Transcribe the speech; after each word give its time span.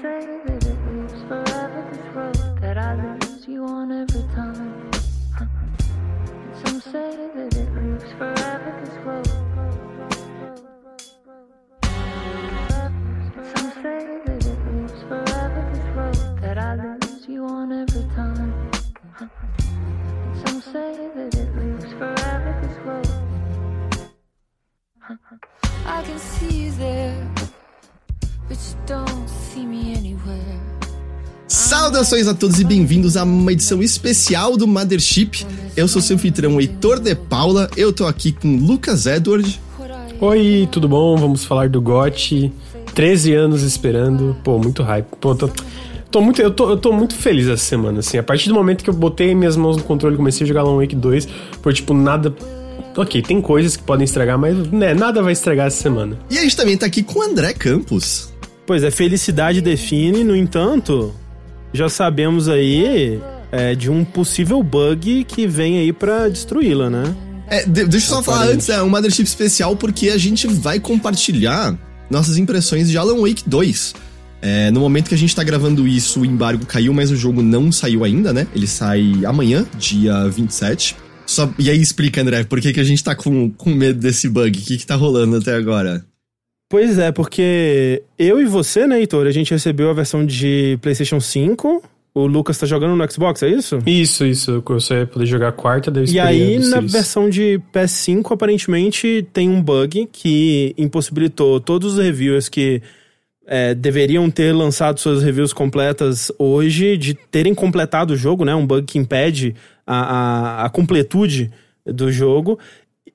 say 0.00 0.24
that 0.46 0.64
it 0.64 0.78
lives 0.86 1.22
forever, 1.28 1.88
this 1.92 2.06
road 2.14 2.60
that 2.62 2.78
I 2.78 2.94
lose 2.94 3.46
you 3.46 3.64
on 3.64 3.92
every 3.92 4.22
time. 4.34 4.90
And 5.38 6.56
some 6.66 6.80
say 6.80 7.28
that 7.34 7.54
it 7.54 7.74
lives 7.74 8.12
forever, 8.16 8.72
this 8.80 8.96
road. 9.04 9.26
Some 13.54 13.70
say 13.82 14.00
that 14.24 14.46
it 14.46 14.58
lives 14.72 15.02
forever, 15.02 15.62
this 15.72 15.86
road 15.94 16.40
that 16.40 16.58
I 16.58 16.74
lose 16.74 17.28
you 17.28 17.44
on 17.44 17.72
every 17.72 18.04
time. 18.14 18.70
And 19.18 19.28
some 20.48 20.60
say 20.72 21.10
that 21.14 21.34
it 21.34 21.54
lives 21.54 21.92
forever, 21.92 22.52
this 22.62 22.78
road. 22.86 23.08
I 25.84 26.02
can 26.02 26.18
see 26.18 26.64
you 26.64 26.70
there, 26.72 27.28
Saudações 31.46 32.26
a 32.26 32.34
todos 32.34 32.60
e 32.60 32.64
bem-vindos 32.64 33.16
a 33.16 33.24
uma 33.24 33.52
edição 33.52 33.82
especial 33.82 34.56
do 34.56 34.66
Mothership. 34.66 35.46
Eu 35.76 35.86
sou 35.86 36.02
seu 36.02 36.16
anfitrião 36.16 36.60
Heitor 36.60 36.98
de 36.98 37.14
Paula, 37.14 37.70
eu 37.76 37.92
tô 37.92 38.06
aqui 38.06 38.32
com 38.32 38.56
Lucas 38.56 39.06
Edward. 39.06 39.60
Oi, 40.20 40.68
tudo 40.70 40.88
bom? 40.88 41.16
Vamos 41.16 41.44
falar 41.44 41.68
do 41.68 41.80
GOT. 41.80 42.52
13 42.94 43.34
anos 43.34 43.62
esperando. 43.62 44.36
Pô, 44.42 44.58
muito 44.58 44.82
hype. 44.82 45.06
Pô, 45.20 45.34
tô, 45.34 45.48
tô 46.10 46.20
muito, 46.20 46.42
eu, 46.42 46.50
tô, 46.50 46.70
eu 46.70 46.76
tô 46.76 46.92
muito 46.92 47.14
feliz 47.14 47.46
essa 47.48 47.64
semana, 47.64 48.00
assim. 48.00 48.18
A 48.18 48.22
partir 48.22 48.48
do 48.48 48.54
momento 48.54 48.82
que 48.82 48.90
eu 48.90 48.94
botei 48.94 49.34
minhas 49.34 49.56
mãos 49.56 49.76
no 49.76 49.82
controle 49.82 50.14
e 50.14 50.18
comecei 50.18 50.44
a 50.44 50.48
jogar 50.48 50.62
Long 50.62 50.78
Wake 50.78 50.96
2, 50.96 51.28
por 51.62 51.72
tipo, 51.72 51.94
nada. 51.94 52.34
Ok, 52.96 53.22
tem 53.22 53.40
coisas 53.40 53.76
que 53.76 53.82
podem 53.82 54.04
estragar, 54.04 54.38
mas 54.38 54.56
né, 54.70 54.94
nada 54.94 55.22
vai 55.22 55.32
estragar 55.32 55.68
essa 55.68 55.80
semana. 55.82 56.18
E 56.30 56.38
a 56.38 56.42
gente 56.42 56.56
também 56.56 56.76
tá 56.76 56.86
aqui 56.86 57.02
com 57.02 57.20
o 57.20 57.22
André 57.22 57.52
Campos. 57.54 58.31
Pois 58.66 58.82
é, 58.84 58.90
felicidade 58.90 59.60
define, 59.60 60.22
no 60.24 60.36
entanto, 60.36 61.14
já 61.72 61.88
sabemos 61.88 62.48
aí 62.48 63.20
é, 63.50 63.74
de 63.74 63.90
um 63.90 64.04
possível 64.04 64.62
bug 64.62 65.24
que 65.24 65.46
vem 65.46 65.78
aí 65.78 65.92
pra 65.92 66.28
destruí-la, 66.28 66.88
né? 66.88 67.14
É, 67.48 67.64
de- 67.66 67.84
deixa 67.86 68.06
eu 68.06 68.16
só 68.16 68.22
falar 68.22 68.46
antes, 68.46 68.68
é 68.68 68.82
um 68.82 68.88
Mothership 68.88 69.24
especial 69.24 69.76
porque 69.76 70.08
a 70.10 70.16
gente 70.16 70.46
vai 70.46 70.78
compartilhar 70.80 71.76
nossas 72.08 72.36
impressões 72.38 72.88
de 72.88 72.96
Alan 72.96 73.20
Wake 73.20 73.42
2. 73.46 73.94
É, 74.40 74.70
no 74.70 74.80
momento 74.80 75.08
que 75.08 75.14
a 75.14 75.18
gente 75.18 75.34
tá 75.36 75.42
gravando 75.44 75.86
isso, 75.86 76.20
o 76.20 76.26
embargo 76.26 76.64
caiu, 76.66 76.92
mas 76.94 77.10
o 77.10 77.16
jogo 77.16 77.42
não 77.42 77.70
saiu 77.70 78.04
ainda, 78.04 78.32
né? 78.32 78.46
Ele 78.54 78.66
sai 78.66 79.12
amanhã, 79.24 79.64
dia 79.78 80.28
27. 80.28 80.96
Só, 81.26 81.48
e 81.58 81.70
aí 81.70 81.80
explica, 81.80 82.20
André, 82.20 82.42
por 82.44 82.60
que, 82.60 82.72
que 82.72 82.80
a 82.80 82.84
gente 82.84 83.02
tá 83.04 83.14
com, 83.14 83.50
com 83.50 83.70
medo 83.70 84.00
desse 84.00 84.28
bug? 84.28 84.58
O 84.58 84.62
que, 84.62 84.78
que 84.78 84.86
tá 84.86 84.94
rolando 84.96 85.36
até 85.36 85.54
agora? 85.54 86.04
Pois 86.72 86.98
é, 86.98 87.12
porque 87.12 88.02
eu 88.18 88.40
e 88.40 88.46
você, 88.46 88.86
né, 88.86 88.98
Heitor, 88.98 89.26
a 89.26 89.30
gente 89.30 89.50
recebeu 89.50 89.90
a 89.90 89.92
versão 89.92 90.24
de 90.24 90.78
PlayStation 90.80 91.20
5. 91.20 91.82
O 92.14 92.26
Lucas 92.26 92.56
tá 92.56 92.64
jogando 92.64 92.96
no 92.96 93.12
Xbox, 93.12 93.42
é 93.42 93.50
isso? 93.50 93.78
Isso, 93.84 94.24
isso. 94.24 94.62
Você 94.66 94.94
vai 94.94 95.06
poder 95.06 95.26
jogar 95.26 95.48
a 95.48 95.52
quarta 95.52 95.90
da 95.90 96.02
E 96.02 96.18
aí, 96.18 96.58
na 96.58 96.76
Series. 96.76 96.92
versão 96.92 97.28
de 97.28 97.60
PS5, 97.74 98.32
aparentemente 98.32 99.28
tem 99.34 99.50
um 99.50 99.62
bug 99.62 100.08
que 100.10 100.74
impossibilitou 100.78 101.60
todos 101.60 101.92
os 101.92 102.02
reviewers 102.02 102.48
que 102.48 102.80
é, 103.46 103.74
deveriam 103.74 104.30
ter 104.30 104.54
lançado 104.54 104.98
suas 104.98 105.22
reviews 105.22 105.52
completas 105.52 106.32
hoje 106.38 106.96
de 106.96 107.12
terem 107.12 107.54
completado 107.54 108.14
o 108.14 108.16
jogo, 108.16 108.46
né? 108.46 108.54
Um 108.54 108.66
bug 108.66 108.86
que 108.86 108.98
impede 108.98 109.54
a, 109.86 110.62
a, 110.62 110.64
a 110.64 110.70
completude 110.70 111.50
do 111.84 112.10
jogo. 112.10 112.58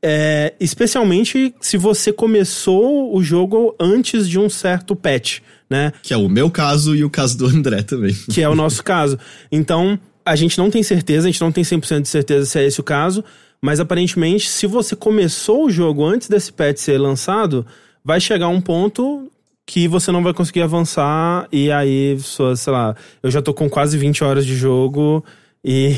É, 0.09 0.53
especialmente 0.57 1.53
se 1.59 1.75
você 1.75 2.13
começou 2.13 3.13
o 3.13 3.21
jogo 3.21 3.75
antes 3.77 4.29
de 4.29 4.39
um 4.39 4.49
certo 4.49 4.95
patch, 4.95 5.39
né? 5.69 5.91
Que 6.01 6.13
é 6.13 6.17
o 6.17 6.29
meu 6.29 6.49
caso 6.49 6.95
e 6.95 7.03
o 7.03 7.09
caso 7.09 7.37
do 7.37 7.45
André 7.51 7.83
também. 7.83 8.15
que 8.31 8.41
é 8.41 8.47
o 8.47 8.55
nosso 8.55 8.81
caso. 8.81 9.19
Então, 9.51 9.99
a 10.25 10.33
gente 10.37 10.57
não 10.57 10.69
tem 10.69 10.81
certeza, 10.81 11.27
a 11.27 11.31
gente 11.31 11.41
não 11.41 11.51
tem 11.51 11.61
100% 11.61 12.03
de 12.03 12.07
certeza 12.07 12.45
se 12.45 12.57
é 12.57 12.65
esse 12.65 12.79
o 12.79 12.83
caso, 12.83 13.21
mas 13.61 13.81
aparentemente, 13.81 14.47
se 14.47 14.65
você 14.65 14.95
começou 14.95 15.65
o 15.65 15.69
jogo 15.69 16.05
antes 16.05 16.29
desse 16.29 16.53
patch 16.53 16.77
ser 16.77 16.97
lançado, 16.97 17.65
vai 18.01 18.21
chegar 18.21 18.47
um 18.47 18.61
ponto 18.61 19.29
que 19.65 19.89
você 19.89 20.09
não 20.09 20.23
vai 20.23 20.33
conseguir 20.33 20.61
avançar 20.61 21.49
e 21.51 21.69
aí, 21.69 22.17
sei 22.55 22.71
lá, 22.71 22.95
eu 23.21 23.29
já 23.29 23.41
tô 23.41 23.53
com 23.53 23.69
quase 23.69 23.97
20 23.97 24.23
horas 24.23 24.45
de 24.45 24.55
jogo 24.55 25.21
e 25.69 25.89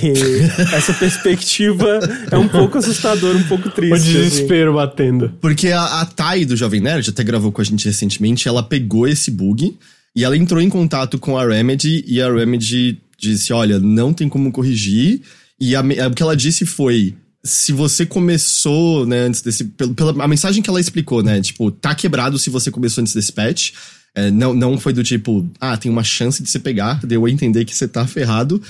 essa 0.74 0.94
perspectiva 0.96 2.00
é 2.32 2.38
um 2.38 2.48
pouco 2.48 2.80
assustadora, 2.80 3.38
um 3.38 3.44
pouco 3.44 3.70
triste. 3.70 3.92
O 3.92 3.96
assim. 3.96 4.14
desespero 4.14 4.74
batendo. 4.74 5.32
Porque 5.40 5.68
a, 5.68 6.02
a 6.02 6.06
Thay 6.06 6.44
do 6.44 6.56
Jovem 6.56 6.82
Nerd 6.82 7.08
até 7.08 7.24
gravou 7.24 7.52
com 7.52 7.62
a 7.62 7.64
gente 7.64 7.86
recentemente, 7.86 8.48
ela 8.48 8.64
pegou 8.64 9.08
esse 9.08 9.30
bug 9.30 9.78
e 10.16 10.24
ela 10.24 10.36
entrou 10.36 10.60
em 10.60 10.70
contato 10.70 11.20
com 11.20 11.38
a 11.38 11.46
Remedy 11.46 12.04
e 12.08 12.20
a 12.20 12.34
Remedy 12.34 13.00
disse: 13.20 13.54
olha, 13.54 13.80
não 13.80 14.12
tem 14.12 14.28
como 14.28 14.52
corrigir. 14.52 15.22
E 15.62 15.76
a, 15.76 15.84
me- 15.84 16.02
o 16.02 16.12
que 16.12 16.24
ela 16.24 16.36
disse 16.36 16.66
foi. 16.66 17.14
Se 17.44 17.72
você 17.72 18.06
começou, 18.06 19.06
né, 19.06 19.20
antes 19.22 19.42
desse. 19.42 19.64
Pelo, 19.64 19.94
pela, 19.94 20.24
a 20.24 20.28
mensagem 20.28 20.62
que 20.64 20.70
ela 20.70 20.80
explicou, 20.80 21.22
né? 21.22 21.40
Tipo, 21.42 21.72
tá 21.72 21.94
quebrado 21.94 22.38
se 22.40 22.50
você 22.50 22.72
começou 22.72 23.02
antes 23.02 23.14
desse 23.14 23.32
patch. 23.32 23.72
É, 24.16 24.32
não, 24.32 24.54
não 24.54 24.78
foi 24.78 24.92
do 24.92 25.04
tipo, 25.04 25.48
ah, 25.62 25.78
tem 25.78 25.92
uma 25.92 26.04
chance 26.04 26.42
de 26.42 26.50
você 26.50 26.60
pegar, 26.60 27.00
deu 27.06 27.26
a 27.26 27.30
entender 27.30 27.64
que 27.64 27.76
você 27.76 27.88
tá 27.88 28.06
ferrado. 28.08 28.62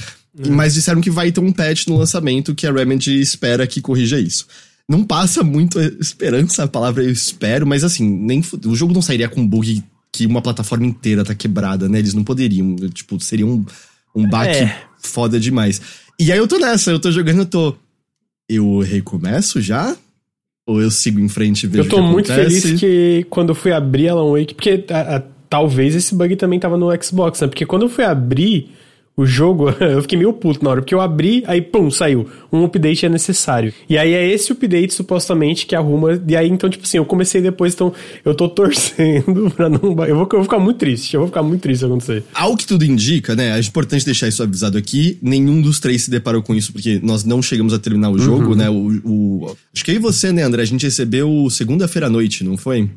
Mas 0.48 0.74
disseram 0.74 1.02
que 1.02 1.10
vai 1.10 1.32
ter 1.32 1.40
um 1.42 1.52
patch 1.52 1.88
no 1.88 1.98
lançamento 1.98 2.56
que 2.56 2.66
a 2.66 2.72
Remedy 2.72 3.20
espera 3.20 3.68
que 3.68 3.82
corrija 3.82 4.20
isso. 4.20 4.48
Não 4.88 5.04
passa 5.04 5.44
muito 5.44 5.80
esperança 5.80 6.64
a 6.64 6.68
palavra 6.68 7.04
eu 7.04 7.12
espero, 7.12 7.68
mas 7.68 7.84
assim, 7.84 8.10
nem 8.10 8.42
o 8.66 8.76
jogo 8.76 8.94
não 8.94 9.02
sairia 9.02 9.28
com 9.30 9.42
um 9.42 9.48
bug 9.48 9.84
que 10.12 10.26
uma 10.26 10.42
plataforma 10.42 10.86
inteira 10.86 11.24
tá 11.24 11.36
quebrada, 11.36 11.88
né? 11.90 12.00
Eles 12.00 12.14
não 12.14 12.24
poderiam, 12.24 12.76
tipo, 12.94 13.20
seria 13.20 13.46
um, 13.46 13.64
um 14.16 14.28
baque 14.28 14.58
É. 14.58 14.76
foda 15.02 15.40
demais. 15.40 15.82
E 16.20 16.32
aí 16.32 16.38
eu 16.38 16.48
tô 16.48 16.58
nessa, 16.58 16.90
eu 16.92 17.00
tô 17.00 17.12
jogando, 17.12 17.40
eu 17.40 17.46
tô. 17.46 17.76
Eu 18.48 18.80
recomeço 18.80 19.62
já? 19.62 19.96
Ou 20.66 20.82
eu 20.82 20.90
sigo 20.90 21.20
em 21.20 21.30
frente 21.30 21.64
e 21.64 21.68
vejo 21.68 21.84
Eu 21.84 21.90
tô 21.90 22.02
muito 22.02 22.34
feliz 22.34 22.80
que 22.80 23.26
quando 23.30 23.50
eu 23.50 23.56
fui 23.56 23.72
abrir 23.72 24.10
Alan 24.10 24.32
Wake, 24.32 24.54
porque 24.56 24.86
a- 24.90 25.18
a- 25.18 25.24
talvez 25.50 25.94
esse 25.96 26.16
bug 26.16 26.36
também 26.36 26.60
tava 26.60 26.78
no 26.78 26.88
Xbox, 27.04 27.42
né? 27.42 27.48
Porque 27.48 27.66
quando 27.66 27.84
eu 27.84 27.90
fui 27.90 28.04
abrir 28.04 28.72
o 29.22 29.26
jogo, 29.26 29.70
eu 29.82 30.02
fiquei 30.02 30.18
meio 30.18 30.32
puto 30.34 30.64
na 30.64 30.70
hora, 30.72 30.82
porque 30.82 30.94
eu 30.96 31.02
abri, 31.02 31.44
aí 31.48 31.62
pum, 31.62 31.90
saiu. 31.92 32.28
Um 32.52 32.64
update 32.64 33.06
é 33.06 33.10
necessário. 33.10 33.74
E 33.88 33.98
aí 33.98 34.14
é 34.14 34.32
esse 34.32 34.52
update, 34.52 34.94
supostamente, 34.94 35.66
que 35.66 35.76
arruma. 35.76 36.20
E 36.28 36.36
aí, 36.36 36.50
então, 36.50 36.70
tipo 36.70 36.84
assim, 36.86 36.98
eu 36.98 37.06
comecei 37.06 37.42
depois, 37.42 37.74
então 37.74 37.94
eu 38.24 38.34
tô 38.34 38.48
torcendo 38.50 39.52
pra 39.52 39.70
não. 39.70 39.80
Eu 39.84 39.96
vou, 39.96 40.06
eu 40.08 40.16
vou 40.16 40.44
ficar 40.44 40.60
muito 40.60 40.78
triste, 40.78 41.14
eu 41.14 41.20
vou 41.22 41.28
ficar 41.28 41.44
muito 41.44 41.62
triste 41.62 41.80
se 41.82 41.86
acontecer. 41.86 42.24
Ao 42.34 42.56
que 42.58 42.66
tudo 42.66 42.84
indica, 42.86 43.36
né? 43.36 43.58
É 43.58 43.60
importante 43.60 44.06
deixar 44.06 44.28
isso 44.28 44.42
avisado 44.42 44.78
aqui. 44.78 45.18
Nenhum 45.22 45.62
dos 45.62 45.80
três 45.80 46.04
se 46.04 46.10
deparou 46.12 46.42
com 46.42 46.56
isso, 46.56 46.72
porque 46.74 47.00
nós 47.04 47.24
não 47.24 47.42
chegamos 47.42 47.74
a 47.74 47.80
terminar 47.80 48.10
o 48.10 48.14
Uhum. 48.14 48.18
jogo, 48.20 48.56
né? 48.56 48.70
O, 48.70 49.00
o- 49.06 49.56
acho 49.74 49.84
que 49.86 49.92
aí 49.92 50.00
você, 50.00 50.32
né, 50.32 50.44
André? 50.44 50.62
A 50.64 50.66
gente 50.66 50.84
recebeu 50.86 51.48
segunda-feira 51.52 52.08
à 52.08 52.10
noite, 52.10 52.44
não 52.44 52.58
foi? 52.58 52.90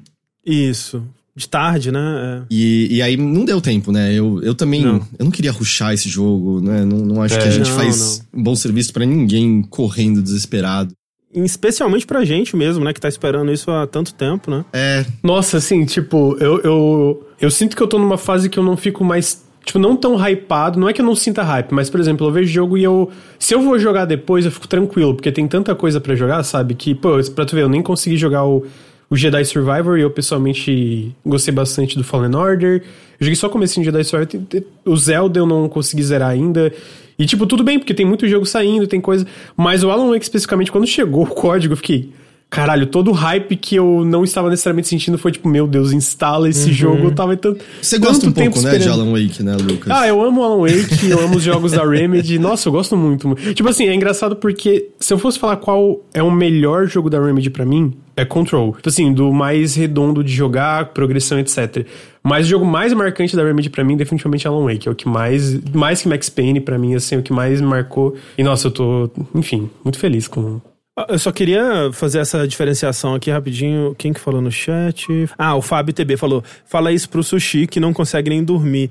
Isso. 0.47 1.03
De 1.35 1.49
tarde, 1.49 1.91
né? 1.91 2.43
É. 2.43 2.47
E, 2.51 2.97
e 2.97 3.03
aí 3.03 3.17
não 3.17 3.45
deu 3.45 3.59
tempo, 3.61 3.91
né? 3.91 4.13
Eu, 4.13 4.43
eu 4.43 4.55
também. 4.55 4.83
Não. 4.83 5.01
Eu 5.19 5.25
não 5.25 5.31
queria 5.31 5.51
ruxar 5.51 5.95
esse 5.95 6.09
jogo, 6.09 6.61
né? 6.61 6.85
Não, 6.85 6.99
não 6.99 7.23
acho 7.23 7.37
É. 7.37 7.39
que 7.39 7.49
a 7.49 7.51
gente 7.51 7.71
Não, 7.71 7.77
faz 7.77 8.23
um 8.35 8.43
bom 8.43 8.55
serviço 8.55 8.93
pra 8.93 9.07
ninguém 9.07 9.63
correndo 9.63 10.21
desesperado. 10.23 10.93
Especialmente 11.35 12.07
pra 12.07 12.25
gente 12.27 12.55
mesmo, 12.55 12.85
né? 12.85 12.93
Que 12.93 13.01
tá 13.01 13.09
esperando 13.09 13.51
isso 13.51 13.71
há 13.71 13.87
tanto 13.87 14.13
tempo, 14.13 14.51
né? 14.51 14.63
É, 14.73 15.07
Nossa, 15.23 15.57
assim, 15.57 15.85
tipo, 15.87 16.37
eu, 16.39 16.61
eu, 16.61 17.27
eu 17.41 17.51
sinto 17.51 17.75
que 17.75 17.83
eu 17.83 17.89
tô 17.89 17.99
numa 17.99 18.19
fase 18.19 18.51
que 18.51 18.59
eu 18.59 18.63
não 18.63 18.77
fico 18.77 19.03
mais. 19.03 19.43
Tipo, 19.65 19.79
não 19.79 19.97
tão 19.97 20.17
hypado. 20.23 20.79
Não 20.79 20.89
é 20.89 20.93
que 20.93 21.01
eu 21.01 21.07
não 21.07 21.17
sinta 21.17 21.43
hype, 21.43 21.73
mas, 21.73 21.89
por 21.89 21.99
exemplo, 22.01 22.27
eu 22.27 22.33
vejo 22.33 22.53
jogo 22.53 22.77
e 22.77 22.85
eu. 22.85 23.11
Se 23.39 23.55
eu 23.55 23.63
vou 23.63 23.79
jogar 23.79 24.05
depois, 24.05 24.45
eu 24.45 24.51
fico 24.51 24.69
tranquilo, 24.69 25.15
porque 25.15 25.33
tem 25.33 25.49
tanta 25.49 25.75
coisa 25.75 25.99
pra 25.99 26.15
jogar, 26.15 26.43
sabe? 26.43 26.75
Que, 26.75 26.95
pô, 26.95 27.13
pra 27.35 27.47
tu 27.47 27.57
ver, 27.57 27.63
eu 27.63 27.69
nem 27.71 27.81
consegui 27.81 28.19
jogar 28.19 28.45
o, 28.45 28.67
o 29.13 29.17
Jedi 29.17 29.45
Survivor 29.45 29.99
e 29.99 30.01
eu 30.01 30.11
pessoalmente 30.11 31.15
gostei 31.25 31.53
bastante 31.53 31.99
do 31.99 32.03
Fallen 32.03 32.35
Order. 32.35 32.83
Eu 33.21 33.27
joguei 33.27 33.37
só 33.37 33.47
o 33.47 33.51
comecinho 33.51 33.85
de 33.85 33.93
Jedi 33.93 34.05
Survivor. 34.05 34.65
O 34.87 34.97
Zelda 34.97 35.39
eu 35.39 35.45
não 35.45 35.69
consegui 35.69 36.03
zerar 36.03 36.31
ainda. 36.31 36.73
E, 37.19 37.27
tipo, 37.27 37.45
tudo 37.45 37.63
bem, 37.63 37.79
porque 37.79 37.93
tem 37.93 38.07
muito 38.07 38.27
jogo 38.27 38.47
saindo, 38.47 38.87
tem 38.87 39.03
coisa. 39.03 39.27
Mas 39.55 39.85
o 39.85 39.91
Alan 39.91 40.09
Wake, 40.09 40.25
especificamente, 40.25 40.73
quando 40.73 40.87
chegou 40.87 41.25
o 41.25 41.27
código, 41.27 41.75
eu 41.75 41.77
fiquei. 41.77 42.09
Caralho, 42.49 42.87
todo 42.87 43.09
o 43.09 43.13
hype 43.13 43.55
que 43.57 43.77
eu 43.77 44.03
não 44.03 44.25
estava 44.25 44.49
necessariamente 44.49 44.89
sentindo 44.89 45.19
foi 45.19 45.31
tipo, 45.31 45.47
meu 45.47 45.67
Deus, 45.67 45.93
instala 45.93 46.49
esse 46.49 46.73
jogo. 46.73 47.05
Eu 47.05 47.15
tava 47.15 47.37
tanto. 47.37 47.63
você 47.83 47.99
gosta 47.99 48.27
um 48.27 48.33
pouco, 48.33 48.63
né, 48.63 48.79
de. 48.79 48.89
Alan 48.89 49.13
Wake, 49.13 49.43
né, 49.43 49.57
Lucas? 49.57 49.91
Ah, 49.91 50.09
eu 50.09 50.23
amo 50.23 50.43
Alan 50.43 50.67
Wake, 50.67 51.11
eu 51.11 51.21
amo 51.21 51.37
os 51.37 51.43
jogos 51.43 51.73
da 51.73 51.87
Remedy. 51.87 52.39
Nossa, 52.39 52.69
eu 52.69 52.73
gosto 52.73 52.97
muito. 52.97 53.35
Tipo 53.53 53.69
assim, 53.69 53.89
é 53.89 53.95
engraçado 53.95 54.37
porque 54.37 54.89
se 54.99 55.13
eu 55.13 55.19
fosse 55.19 55.39
falar 55.39 55.57
qual 55.57 56.03
é 56.15 56.23
o 56.23 56.31
melhor 56.31 56.87
jogo 56.87 57.11
da 57.11 57.23
Remedy 57.23 57.51
pra 57.51 57.67
mim, 57.67 57.95
é 58.17 58.25
Control. 58.25 58.73
Tipo 58.77 58.89
assim, 58.89 59.13
do 59.13 59.33
mais 59.33 59.75
redondo 59.75 60.23
de 60.23 60.33
jogar, 60.33 60.87
progressão, 60.87 61.39
etc. 61.39 61.87
Mas 62.23 62.47
o 62.47 62.49
jogo 62.51 62.65
mais 62.65 62.93
marcante 62.93 63.35
da 63.35 63.45
Remedy 63.45 63.69
pra 63.71 63.83
mim, 63.83 63.97
definitivamente 63.97 64.47
é 64.47 64.51
Alan 64.51 64.65
Wake. 64.65 64.89
É 64.89 64.91
o 64.91 64.95
que 64.95 65.09
mais, 65.09 65.61
mais 65.73 66.03
que 66.03 66.09
Max 66.09 66.29
Payne 66.29 66.61
pra 66.61 66.79
mim, 66.79 66.95
assim, 66.95 67.17
é 67.17 67.19
o 67.19 67.23
que 67.23 67.33
mais 67.33 67.61
marcou. 67.61 68.15
E 68.39 68.43
nossa, 68.45 68.69
eu 68.69 68.71
tô, 68.71 69.11
enfim, 69.35 69.69
muito 69.83 69.99
feliz 69.99 70.29
com 70.29 70.61
Ah, 70.97 71.07
Eu 71.09 71.19
só 71.19 71.33
queria 71.33 71.91
fazer 71.93 72.19
essa 72.21 72.47
diferenciação 72.47 73.15
aqui 73.15 73.31
rapidinho. 73.31 73.95
Quem 73.99 74.13
que 74.13 74.21
falou 74.21 74.41
no 74.41 74.53
chat? 74.53 75.07
Ah, 75.39 75.57
o 75.57 75.63
Fábio 75.63 75.93
TB 75.95 76.17
falou: 76.17 76.45
fala 76.67 76.93
isso 76.93 77.09
pro 77.09 77.23
sushi 77.23 77.67
que 77.67 77.81
não 77.81 77.93
consegue 77.93 78.31
nem 78.31 78.45
dormir. 78.45 78.91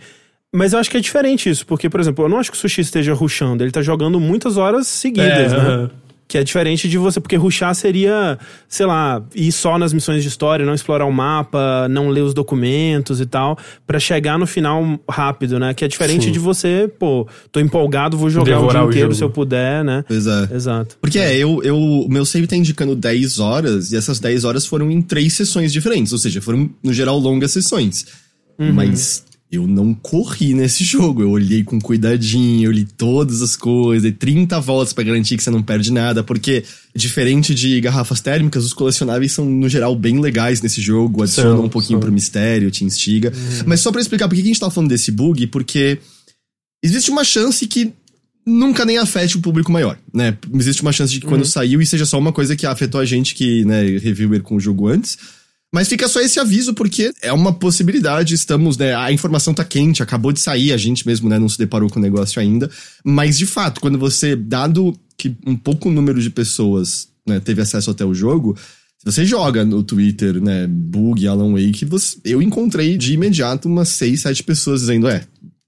Mas 0.54 0.74
eu 0.74 0.80
acho 0.80 0.90
que 0.92 0.98
é 0.98 1.00
diferente 1.00 1.50
isso, 1.50 1.66
porque, 1.66 1.90
por 1.90 2.02
exemplo, 2.02 2.26
eu 2.26 2.30
não 2.30 2.38
acho 2.38 2.52
que 2.52 2.58
o 2.58 2.60
sushi 2.60 2.82
esteja 2.82 3.14
rushando, 3.14 3.64
ele 3.64 3.72
tá 3.72 3.82
jogando 3.82 4.20
muitas 4.20 4.58
horas 4.58 4.86
seguidas, 4.88 5.54
É, 5.54 5.56
né? 5.56 5.64
aham. 5.64 5.92
Que 6.32 6.38
é 6.38 6.46
diferente 6.46 6.88
de 6.88 6.98
você, 6.98 7.20
porque 7.20 7.36
rushar 7.36 7.76
seria, 7.76 8.40
sei 8.66 8.86
lá, 8.86 9.22
ir 9.36 9.52
só 9.52 9.78
nas 9.78 9.92
missões 9.92 10.22
de 10.22 10.30
história, 10.30 10.66
não 10.66 10.74
explorar 10.74 11.04
o 11.04 11.12
mapa, 11.12 11.90
não 11.90 12.08
ler 12.08 12.22
os 12.22 12.34
documentos 12.34 13.20
e 13.20 13.26
tal, 13.26 13.58
pra 13.86 14.00
chegar 14.00 14.40
no 14.40 14.48
final 14.48 14.98
rápido, 15.10 15.60
né? 15.60 15.74
Que 15.74 15.84
é 15.84 15.90
diferente 15.90 16.28
Sim. 16.28 16.32
de 16.32 16.40
você, 16.40 16.90
pô, 16.98 17.28
tô 17.52 17.60
empolgado, 17.60 18.18
vou 18.18 18.30
jogar 18.30 18.46
Devorar 18.46 18.68
o 18.68 18.72
dia 18.72 18.82
o 18.86 18.90
inteiro 18.92 19.08
jogo. 19.08 19.18
se 19.18 19.24
eu 19.26 19.30
puder, 19.30 19.84
né? 19.84 20.06
Pois 20.08 20.26
é. 20.26 20.50
Exato. 20.56 20.98
Porque 21.02 21.20
é, 21.20 21.36
eu, 21.36 21.62
eu, 21.64 21.78
o 21.78 22.08
meu 22.08 22.24
save 22.24 22.48
tá 22.48 22.56
indicando 22.56 22.96
10 22.96 23.40
horas, 23.40 23.92
e 23.92 23.98
essas 23.98 24.18
10 24.22 24.46
horas 24.46 24.66
foram 24.66 24.90
em 24.90 25.02
três 25.02 25.34
sessões 25.34 25.74
diferentes, 25.74 26.14
ou 26.14 26.18
seja, 26.18 26.42
foram, 26.42 26.70
no 26.82 26.94
geral, 26.94 27.20
longas 27.20 27.52
sessões. 27.52 28.06
Mas 28.58 29.26
eu 29.52 29.68
não 29.68 29.94
corri 29.94 30.54
nesse 30.54 30.86
jogo, 30.86 31.22
eu 31.22 31.30
olhei 31.30 31.62
com 31.62 31.80
cuidadinho, 31.80 32.68
eu 32.68 32.72
li 32.72 32.86
todas 32.86 33.42
as 33.42 33.54
coisas, 33.54 34.04
dei 34.04 34.14
30 34.14 34.58
voltas 34.62 34.94
pra 34.94 35.04
garantir 35.04 35.36
que 35.36 35.44
você 35.44 35.52
não 35.52 35.62
perde 35.62 35.92
nada, 35.92 36.24
porque, 36.24 36.64
diferente 36.96 37.54
de 37.54 37.82
garrafas 37.82 38.22
térmicas, 38.22 38.64
os 38.64 38.72
colecionáveis 38.72 39.34
são, 39.34 39.44
no 39.44 39.68
geral, 39.68 39.94
bem 39.94 40.22
legais 40.22 40.62
nesse 40.62 40.82
jogo, 40.82 41.22
adicionam 41.22 41.58
São, 41.58 41.66
um 41.66 41.70
pouquinho 41.70 42.00
são. 42.00 42.00
pro 42.00 42.14
mistério, 42.14 42.72
te 42.72 42.86
instiga. 42.86 43.34
Mas 43.66 43.82
só 43.82 43.92
pra 43.92 44.00
explicar 44.00 44.30
por 44.30 44.36
que 44.36 44.42
a 44.42 44.46
gente 44.46 44.60
tá 44.60 44.72
falando 44.72 44.90
desse 44.90 45.12
bug, 45.12 45.46
porque 45.48 46.00
existe 46.82 47.12
uma 47.12 47.26
chance 47.26 47.68
que 47.68 47.92
nunca 48.48 48.86
nem 48.86 48.98
afete 48.98 49.36
o 49.36 49.42
público 49.42 49.70
maior, 49.70 49.98
né? 50.14 50.38
Existe 50.54 50.82
uma 50.82 50.94
chance 50.94 51.12
de 51.12 51.20
que 51.20 51.28
quando 51.28 51.46
saiu 51.46 51.82
e 51.82 51.86
seja 51.86 52.06
só 52.06 52.18
uma 52.18 52.32
coisa 52.32 52.56
que 52.56 52.66
afetou 52.66 53.02
a 53.02 53.06
gente 53.06 53.36
que, 53.36 53.66
né, 53.66 53.84
reviewer 53.98 54.42
com 54.42 54.56
o 54.56 54.60
jogo 54.62 54.88
antes. 54.88 55.18
Mas 55.74 55.88
fica 55.88 56.08
só 56.10 56.20
esse 56.20 56.40
aviso 56.40 56.74
porque 56.74 57.14
é 57.22 57.32
uma 57.32 57.54
possibilidade, 57.54 58.34
estamos, 58.34 58.78
né, 58.78 58.94
a 58.94 59.12
informação 59.12 59.54
tá 59.54 59.64
quente, 59.64 60.04
acabou 60.04 60.34
de 60.34 60.42
sair, 60.42 60.74
a 60.74 60.78
gente 60.78 61.08
mesmo, 61.08 61.30
né, 61.30 61.40
não 61.40 61.48
se 61.48 61.58
deparou 61.58 61.90
com 61.90 61.98
o 61.98 62.02
negócio 62.02 62.42
ainda, 62.42 62.70
mas 63.06 63.38
de 63.38 63.46
fato, 63.46 63.80
quando 63.80 63.98
você, 63.98 64.36
dado 64.36 64.94
que 65.18 65.34
um 65.48 65.56
pouco 65.56 65.90
número 65.90 66.22
de 66.22 66.30
pessoas, 66.30 67.08
né, 67.26 67.40
teve 67.40 67.62
acesso 67.62 67.90
até 67.90 68.04
o 68.04 68.14
jogo, 68.14 68.58
se 68.98 69.06
você 69.06 69.26
joga 69.26 69.64
no 69.64 69.82
Twitter, 69.82 70.42
né, 70.42 70.68
bug, 70.68 71.26
Alan 71.26 71.54
Wake, 71.54 71.86
você, 71.86 72.18
eu 72.26 72.42
encontrei 72.42 72.98
de 72.98 73.14
imediato 73.14 73.70
umas 73.70 73.90
6, 73.90 74.22
7 74.22 74.44
pessoas 74.44 74.82
dizendo, 74.82 75.08
é, 75.08 75.24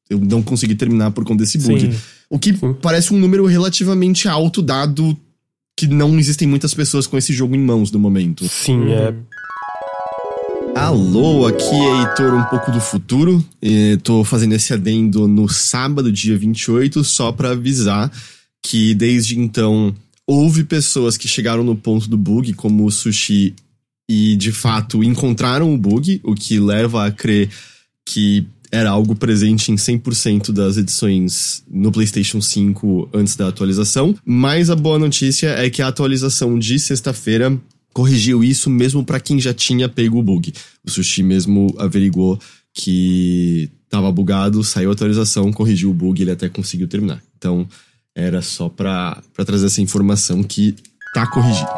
eu 0.09 0.19
não 0.19 0.43
consegui 0.43 0.75
terminar 0.75 1.11
por 1.11 1.23
conta 1.23 1.43
desse 1.43 1.57
bug. 1.57 1.79
Sim. 1.79 1.97
O 2.29 2.37
que 2.37 2.53
parece 2.81 3.13
um 3.13 3.17
número 3.17 3.45
relativamente 3.45 4.27
alto, 4.27 4.61
dado 4.61 5.17
que 5.75 5.87
não 5.87 6.19
existem 6.19 6.47
muitas 6.47 6.73
pessoas 6.73 7.07
com 7.07 7.17
esse 7.17 7.33
jogo 7.33 7.55
em 7.55 7.59
mãos 7.59 7.91
no 7.91 7.99
momento. 7.99 8.47
Sim, 8.47 8.91
é. 8.91 9.13
Alô, 10.75 11.45
aqui 11.45 11.63
é 11.63 12.01
Heitor 12.01 12.33
um 12.33 12.43
pouco 12.45 12.71
do 12.71 12.79
futuro. 12.79 13.43
E 13.61 13.97
tô 13.97 14.23
fazendo 14.23 14.53
esse 14.53 14.73
adendo 14.73 15.27
no 15.27 15.47
sábado, 15.47 16.11
dia 16.11 16.37
28, 16.37 17.03
só 17.03 17.31
pra 17.31 17.51
avisar 17.51 18.11
que 18.61 18.93
desde 18.95 19.37
então 19.37 19.93
houve 20.25 20.63
pessoas 20.63 21.17
que 21.17 21.27
chegaram 21.27 21.63
no 21.63 21.75
ponto 21.75 22.09
do 22.09 22.17
bug, 22.17 22.53
como 22.53 22.85
o 22.85 22.91
Sushi, 22.91 23.53
e 24.09 24.35
de 24.35 24.51
fato 24.51 25.03
encontraram 25.03 25.73
o 25.73 25.77
bug, 25.77 26.19
o 26.23 26.33
que 26.33 26.59
leva 26.59 27.05
a 27.05 27.11
crer 27.11 27.49
que 28.05 28.45
era 28.71 28.89
algo 28.89 29.15
presente 29.15 29.71
em 29.71 29.75
100% 29.75 30.51
das 30.51 30.77
edições 30.77 31.63
no 31.69 31.91
PlayStation 31.91 32.41
5 32.41 33.09
antes 33.13 33.35
da 33.35 33.47
atualização. 33.47 34.15
Mas 34.25 34.71
a 34.71 34.75
boa 34.75 34.97
notícia 34.97 35.49
é 35.49 35.69
que 35.69 35.81
a 35.81 35.87
atualização 35.87 36.57
de 36.57 36.79
sexta-feira 36.79 37.55
corrigiu 37.93 38.43
isso 38.43 38.69
mesmo 38.69 39.05
pra 39.05 39.19
quem 39.19 39.39
já 39.39 39.53
tinha 39.53 39.87
pego 39.87 40.17
o 40.19 40.23
bug. 40.23 40.51
O 40.85 40.89
Sushi 40.89 41.21
mesmo 41.23 41.73
averigou 41.77 42.39
que 42.73 43.69
tava 43.89 44.11
bugado, 44.11 44.63
saiu 44.63 44.89
a 44.89 44.93
atualização, 44.93 45.53
corrigiu 45.53 45.91
o 45.91 45.93
bug, 45.93 46.21
ele 46.21 46.31
até 46.31 46.49
conseguiu 46.49 46.87
terminar. 46.87 47.21
Então, 47.37 47.67
era 48.15 48.41
só 48.41 48.67
pra 48.67 49.21
trazer 49.45 49.67
essa 49.67 49.81
informação 49.81 50.41
que 50.43 50.75
tá 51.13 51.27
corrigido. 51.27 51.69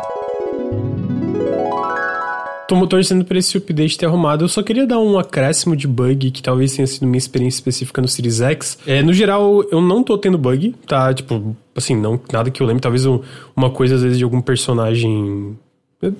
Tô 2.67 2.87
torcendo 2.87 3.23
pra 3.23 3.37
esse 3.37 3.55
update 3.57 3.95
ter 3.95 4.07
arrumado. 4.07 4.43
Eu 4.43 4.47
só 4.49 4.63
queria 4.63 4.87
dar 4.87 4.97
um 4.99 5.19
acréscimo 5.19 5.75
de 5.75 5.87
bug, 5.87 6.31
que 6.31 6.41
talvez 6.41 6.73
tenha 6.75 6.87
sido 6.87 7.05
minha 7.05 7.17
experiência 7.19 7.57
específica 7.57 8.01
no 8.01 8.07
Series 8.07 8.41
X. 8.41 8.79
É, 8.87 9.03
no 9.03 9.13
geral, 9.13 9.63
eu 9.71 9.79
não 9.79 10.01
tô 10.03 10.17
tendo 10.17 10.35
bug, 10.37 10.73
tá? 10.87 11.13
Tipo, 11.13 11.55
assim, 11.75 11.95
não, 11.95 12.19
nada 12.33 12.49
que 12.49 12.61
eu 12.63 12.65
lembre. 12.65 12.81
Talvez 12.81 13.05
um- 13.05 13.21
uma 13.55 13.69
coisa, 13.69 13.95
às 13.95 14.01
vezes, 14.01 14.17
de 14.17 14.23
algum 14.23 14.41
personagem. 14.41 15.55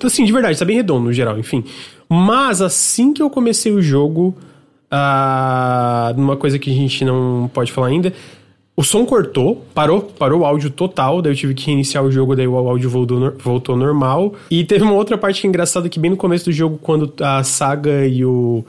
Assim, 0.04 0.24
de 0.24 0.32
verdade, 0.32 0.58
tá 0.58 0.64
bem 0.64 0.76
redondo 0.76 1.04
no 1.06 1.12
geral, 1.12 1.38
enfim. 1.38 1.64
Mas 2.08 2.62
assim 2.62 3.12
que 3.12 3.22
eu 3.22 3.28
comecei 3.28 3.72
o 3.72 3.82
jogo, 3.82 4.34
ah, 4.90 6.12
numa 6.16 6.36
coisa 6.36 6.58
que 6.58 6.70
a 6.70 6.74
gente 6.74 7.04
não 7.04 7.50
pode 7.52 7.72
falar 7.72 7.88
ainda. 7.88 8.12
O 8.76 8.84
som 8.84 9.06
cortou, 9.06 9.64
parou, 9.74 10.02
parou 10.02 10.40
o 10.42 10.44
áudio 10.44 10.68
total, 10.68 11.22
daí 11.22 11.32
eu 11.32 11.36
tive 11.36 11.54
que 11.54 11.66
reiniciar 11.66 12.04
o 12.04 12.12
jogo, 12.12 12.36
daí 12.36 12.46
o 12.46 12.56
áudio 12.56 12.90
voltou, 12.90 13.34
voltou 13.38 13.74
normal. 13.74 14.34
E 14.50 14.64
teve 14.64 14.84
uma 14.84 14.92
outra 14.92 15.16
parte 15.16 15.40
que 15.40 15.46
é 15.46 15.48
engraçada 15.48 15.88
que 15.88 15.98
bem 15.98 16.10
no 16.10 16.16
começo 16.16 16.44
do 16.44 16.52
jogo, 16.52 16.78
quando 16.82 17.10
a 17.22 17.42
Saga 17.42 18.06
e 18.06 18.22
o, 18.22 18.64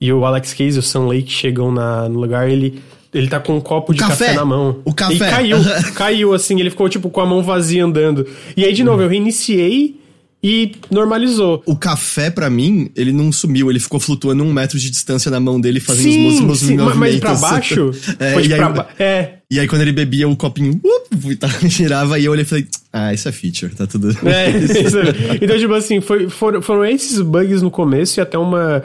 e 0.00 0.10
o 0.10 0.24
Alex 0.24 0.54
Case, 0.54 0.78
o 0.78 0.82
Sam 0.82 1.06
Lake, 1.06 1.30
chegam 1.30 1.70
na, 1.70 2.08
no 2.08 2.18
lugar, 2.18 2.48
ele, 2.48 2.82
ele 3.12 3.28
tá 3.28 3.40
com 3.40 3.54
um 3.54 3.60
copo 3.60 3.92
de 3.92 4.00
café, 4.00 4.28
café! 4.28 4.36
na 4.36 4.44
mão. 4.44 4.78
O 4.86 4.94
café! 4.94 5.14
E 5.16 5.18
caiu, 5.18 5.58
caiu 5.94 6.32
assim, 6.32 6.58
ele 6.58 6.70
ficou 6.70 6.88
tipo 6.88 7.10
com 7.10 7.20
a 7.20 7.26
mão 7.26 7.42
vazia 7.42 7.84
andando. 7.84 8.26
E 8.56 8.64
aí, 8.64 8.72
de 8.72 8.82
novo, 8.82 9.02
eu 9.02 9.08
reiniciei 9.08 10.00
e 10.42 10.72
normalizou. 10.90 11.62
O 11.66 11.76
café, 11.76 12.30
pra 12.30 12.50
mim, 12.50 12.90
ele 12.96 13.12
não 13.12 13.30
sumiu, 13.30 13.70
ele 13.70 13.78
ficou 13.78 14.00
flutuando 14.00 14.42
um 14.42 14.52
metro 14.52 14.78
de 14.78 14.90
distância 14.90 15.30
na 15.30 15.38
mão 15.38 15.60
dele, 15.60 15.78
fazendo 15.78 16.08
os 16.08 16.14
Sim, 16.14 16.24
mesmos 16.26 16.58
sim, 16.58 16.76
mas- 16.76 16.96
mas 16.96 17.16
pra 17.20 17.30
movimentos. 17.30 17.40
baixo? 17.40 17.90
É, 18.18 18.34
e, 18.34 18.52
aí, 18.52 18.58
pra 18.58 18.68
ba- 18.70 18.88
é, 18.98 19.34
e 19.50 19.60
aí, 19.60 19.68
quando 19.68 19.82
ele 19.82 19.92
bebia, 19.92 20.28
o 20.28 20.34
copinho 20.36 20.80
up, 20.84 21.30
e 21.30 21.36
tá, 21.36 21.46
girava, 21.68 22.18
e 22.18 22.24
eu 22.24 22.32
olhei 22.32 22.42
e 22.42 22.46
falei, 22.46 22.66
ah, 22.92 23.14
isso 23.14 23.28
é 23.28 23.32
feature, 23.32 23.72
tá 23.74 23.86
tudo... 23.86 24.10
É, 24.26 24.50
isso. 24.58 24.96
então, 25.40 25.58
tipo 25.58 25.74
assim, 25.74 26.00
foi, 26.00 26.28
foram, 26.28 26.60
foram 26.60 26.84
esses 26.84 27.20
bugs 27.20 27.62
no 27.62 27.70
começo 27.70 28.18
e 28.18 28.20
até 28.20 28.36
uma. 28.36 28.82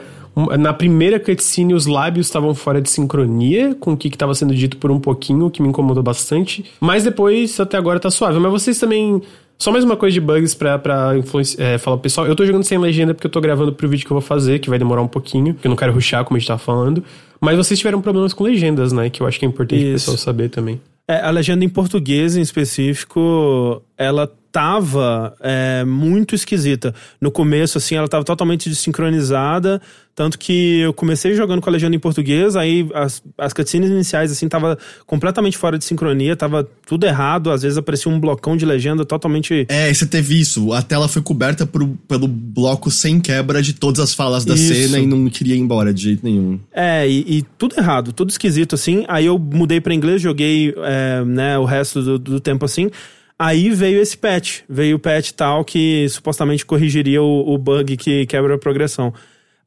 na 0.58 0.72
primeira 0.72 1.18
cutscene, 1.18 1.74
os 1.74 1.86
lábios 1.86 2.26
estavam 2.28 2.54
fora 2.54 2.80
de 2.80 2.88
sincronia 2.88 3.74
com 3.80 3.94
o 3.94 3.96
que 3.96 4.06
estava 4.06 4.32
sendo 4.34 4.54
dito 4.54 4.76
por 4.76 4.90
um 4.92 5.00
pouquinho, 5.00 5.50
que 5.50 5.60
me 5.60 5.68
incomodou 5.68 6.02
bastante. 6.04 6.64
Mas 6.80 7.02
depois, 7.02 7.58
até 7.58 7.76
agora, 7.76 7.98
tá 7.98 8.10
suave. 8.10 8.38
Mas 8.38 8.52
vocês 8.52 8.78
também. 8.78 9.20
Só 9.58 9.72
mais 9.72 9.82
uma 9.82 9.96
coisa 9.96 10.14
de 10.14 10.20
bugs 10.20 10.54
pra, 10.54 10.78
pra 10.78 11.14
é, 11.58 11.78
falar 11.78 11.96
pro 11.96 12.02
pessoal. 12.04 12.28
Eu 12.28 12.36
tô 12.36 12.46
jogando 12.46 12.62
sem 12.62 12.78
legenda 12.78 13.12
porque 13.12 13.26
eu 13.26 13.30
tô 13.30 13.40
gravando 13.40 13.72
pro 13.72 13.88
vídeo 13.88 14.06
que 14.06 14.12
eu 14.12 14.14
vou 14.14 14.22
fazer, 14.22 14.60
que 14.60 14.70
vai 14.70 14.78
demorar 14.78 15.02
um 15.02 15.08
pouquinho, 15.08 15.52
que 15.52 15.66
eu 15.66 15.68
não 15.68 15.76
quero 15.76 15.92
rushar, 15.92 16.24
como 16.24 16.36
a 16.36 16.38
gente 16.38 16.46
tava 16.46 16.60
falando. 16.60 17.02
Mas 17.40 17.56
vocês 17.56 17.76
tiveram 17.76 18.00
problemas 18.00 18.32
com 18.32 18.44
legendas, 18.44 18.92
né? 18.92 19.10
Que 19.10 19.20
eu 19.20 19.26
acho 19.26 19.36
que 19.36 19.44
é 19.44 19.48
importante 19.48 19.84
o 19.84 19.92
pessoal 19.92 20.16
saber 20.16 20.48
também. 20.48 20.80
É, 21.08 21.20
a 21.20 21.30
legenda 21.30 21.64
em 21.64 21.68
português, 21.68 22.36
em 22.36 22.40
específico, 22.40 23.82
ela 23.96 24.32
tava 24.50 25.34
é, 25.40 25.84
muito 25.84 26.34
esquisita. 26.34 26.94
No 27.20 27.30
começo, 27.30 27.78
assim, 27.78 27.94
ela 27.94 28.08
tava 28.08 28.24
totalmente 28.24 28.68
desincronizada, 28.68 29.80
tanto 30.14 30.36
que 30.36 30.80
eu 30.80 30.92
comecei 30.92 31.32
jogando 31.34 31.60
com 31.60 31.70
a 31.70 31.72
legenda 31.72 31.94
em 31.94 31.98
português, 31.98 32.56
aí 32.56 32.88
as, 32.92 33.22
as 33.38 33.52
cutscenes 33.52 33.88
iniciais, 33.88 34.32
assim, 34.32 34.48
tava 34.48 34.76
completamente 35.06 35.56
fora 35.56 35.78
de 35.78 35.84
sincronia, 35.84 36.34
tava 36.34 36.68
tudo 36.86 37.06
errado, 37.06 37.50
às 37.50 37.62
vezes 37.62 37.78
aparecia 37.78 38.10
um 38.10 38.18
blocão 38.18 38.56
de 38.56 38.66
legenda 38.66 39.04
totalmente... 39.04 39.64
É, 39.68 39.92
você 39.94 40.06
teve 40.06 40.40
isso. 40.40 40.72
A 40.72 40.82
tela 40.82 41.06
foi 41.06 41.22
coberta 41.22 41.64
por, 41.64 41.88
pelo 42.08 42.26
bloco 42.26 42.90
sem 42.90 43.20
quebra 43.20 43.62
de 43.62 43.74
todas 43.74 44.00
as 44.00 44.12
falas 44.12 44.44
da 44.44 44.54
Isso. 44.54 44.74
cena 44.74 44.98
e 44.98 45.06
não 45.06 45.28
queria 45.28 45.54
ir 45.54 45.60
embora 45.60 45.94
de 45.94 46.02
jeito 46.02 46.24
nenhum. 46.24 46.58
É, 46.72 47.08
e, 47.08 47.38
e 47.38 47.42
tudo 47.56 47.76
errado, 47.78 48.12
tudo 48.12 48.30
esquisito, 48.30 48.74
assim. 48.74 49.04
Aí 49.06 49.26
eu 49.26 49.38
mudei 49.38 49.80
pra 49.80 49.94
inglês, 49.94 50.20
joguei 50.20 50.74
é, 50.78 51.24
né, 51.24 51.58
o 51.58 51.64
resto 51.64 52.02
do, 52.02 52.18
do 52.18 52.40
tempo 52.40 52.64
assim. 52.64 52.90
Aí 53.38 53.70
veio 53.70 54.00
esse 54.00 54.18
patch, 54.18 54.62
veio 54.68 54.96
o 54.96 54.98
patch 54.98 55.30
tal 55.30 55.64
que 55.64 56.08
supostamente 56.08 56.66
corrigiria 56.66 57.22
o, 57.22 57.54
o 57.54 57.56
bug 57.56 57.96
que 57.96 58.26
quebra 58.26 58.56
a 58.56 58.58
progressão. 58.58 59.14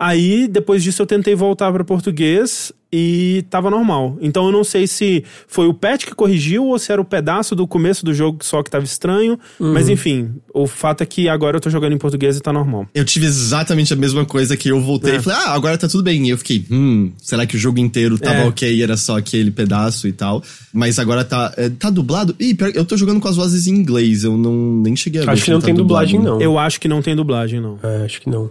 Aí, 0.03 0.47
depois 0.47 0.81
disso, 0.81 0.99
eu 1.03 1.05
tentei 1.05 1.35
voltar 1.35 1.71
para 1.71 1.83
português 1.83 2.73
e 2.91 3.45
tava 3.51 3.69
normal. 3.69 4.17
Então 4.19 4.47
eu 4.47 4.51
não 4.51 4.63
sei 4.63 4.87
se 4.87 5.23
foi 5.47 5.67
o 5.67 5.73
patch 5.75 6.05
que 6.05 6.15
corrigiu 6.15 6.65
ou 6.65 6.79
se 6.79 6.91
era 6.91 6.99
o 6.99 7.05
pedaço 7.05 7.55
do 7.55 7.67
começo 7.67 8.03
do 8.03 8.11
jogo 8.11 8.39
só 8.43 8.63
que 8.63 8.71
tava 8.71 8.83
estranho. 8.83 9.37
Mas 9.59 9.87
enfim, 9.89 10.31
o 10.53 10.65
fato 10.65 11.01
é 11.01 11.05
que 11.05 11.29
agora 11.29 11.57
eu 11.57 11.61
tô 11.61 11.69
jogando 11.69 11.93
em 11.93 11.99
português 11.99 12.35
e 12.35 12.41
tá 12.41 12.51
normal. 12.51 12.87
Eu 12.95 13.05
tive 13.05 13.27
exatamente 13.27 13.93
a 13.93 13.95
mesma 13.95 14.25
coisa 14.25 14.57
que 14.57 14.69
eu 14.69 14.81
voltei 14.81 15.13
É. 15.13 15.15
e 15.17 15.21
falei, 15.21 15.37
ah, 15.39 15.53
agora 15.53 15.77
tá 15.77 15.87
tudo 15.87 16.01
bem. 16.03 16.25
E 16.25 16.31
eu 16.31 16.37
fiquei, 16.39 16.65
hum, 16.71 17.11
será 17.21 17.45
que 17.45 17.55
o 17.55 17.59
jogo 17.59 17.79
inteiro 17.79 18.17
tava 18.17 18.39
É. 18.39 18.45
ok 18.47 18.73
e 18.75 18.81
era 18.81 18.97
só 18.97 19.19
aquele 19.19 19.51
pedaço 19.51 20.07
e 20.07 20.11
tal? 20.11 20.43
Mas 20.73 20.97
agora 20.97 21.23
tá, 21.23 21.53
é, 21.57 21.69
tá 21.69 21.91
dublado? 21.91 22.35
Ih, 22.39 22.55
pior, 22.55 22.71
eu 22.73 22.83
tô 22.83 22.97
jogando 22.97 23.21
com 23.21 23.27
as 23.27 23.35
vozes 23.35 23.67
em 23.67 23.75
inglês, 23.75 24.23
eu 24.23 24.35
não 24.35 24.81
nem 24.81 24.95
cheguei 24.95 25.21
a 25.21 25.25
ver. 25.25 25.31
Acho 25.31 25.45
que 25.45 25.51
não 25.51 25.59
tá 25.59 25.67
tem 25.67 25.75
dublagem, 25.75 26.19
não. 26.19 26.41
Eu 26.41 26.57
acho 26.57 26.81
que 26.81 26.87
não 26.87 27.01
tem 27.03 27.15
dublagem, 27.15 27.61
não. 27.61 27.77
É, 27.83 28.03
acho 28.03 28.19
que 28.19 28.29
não. 28.29 28.49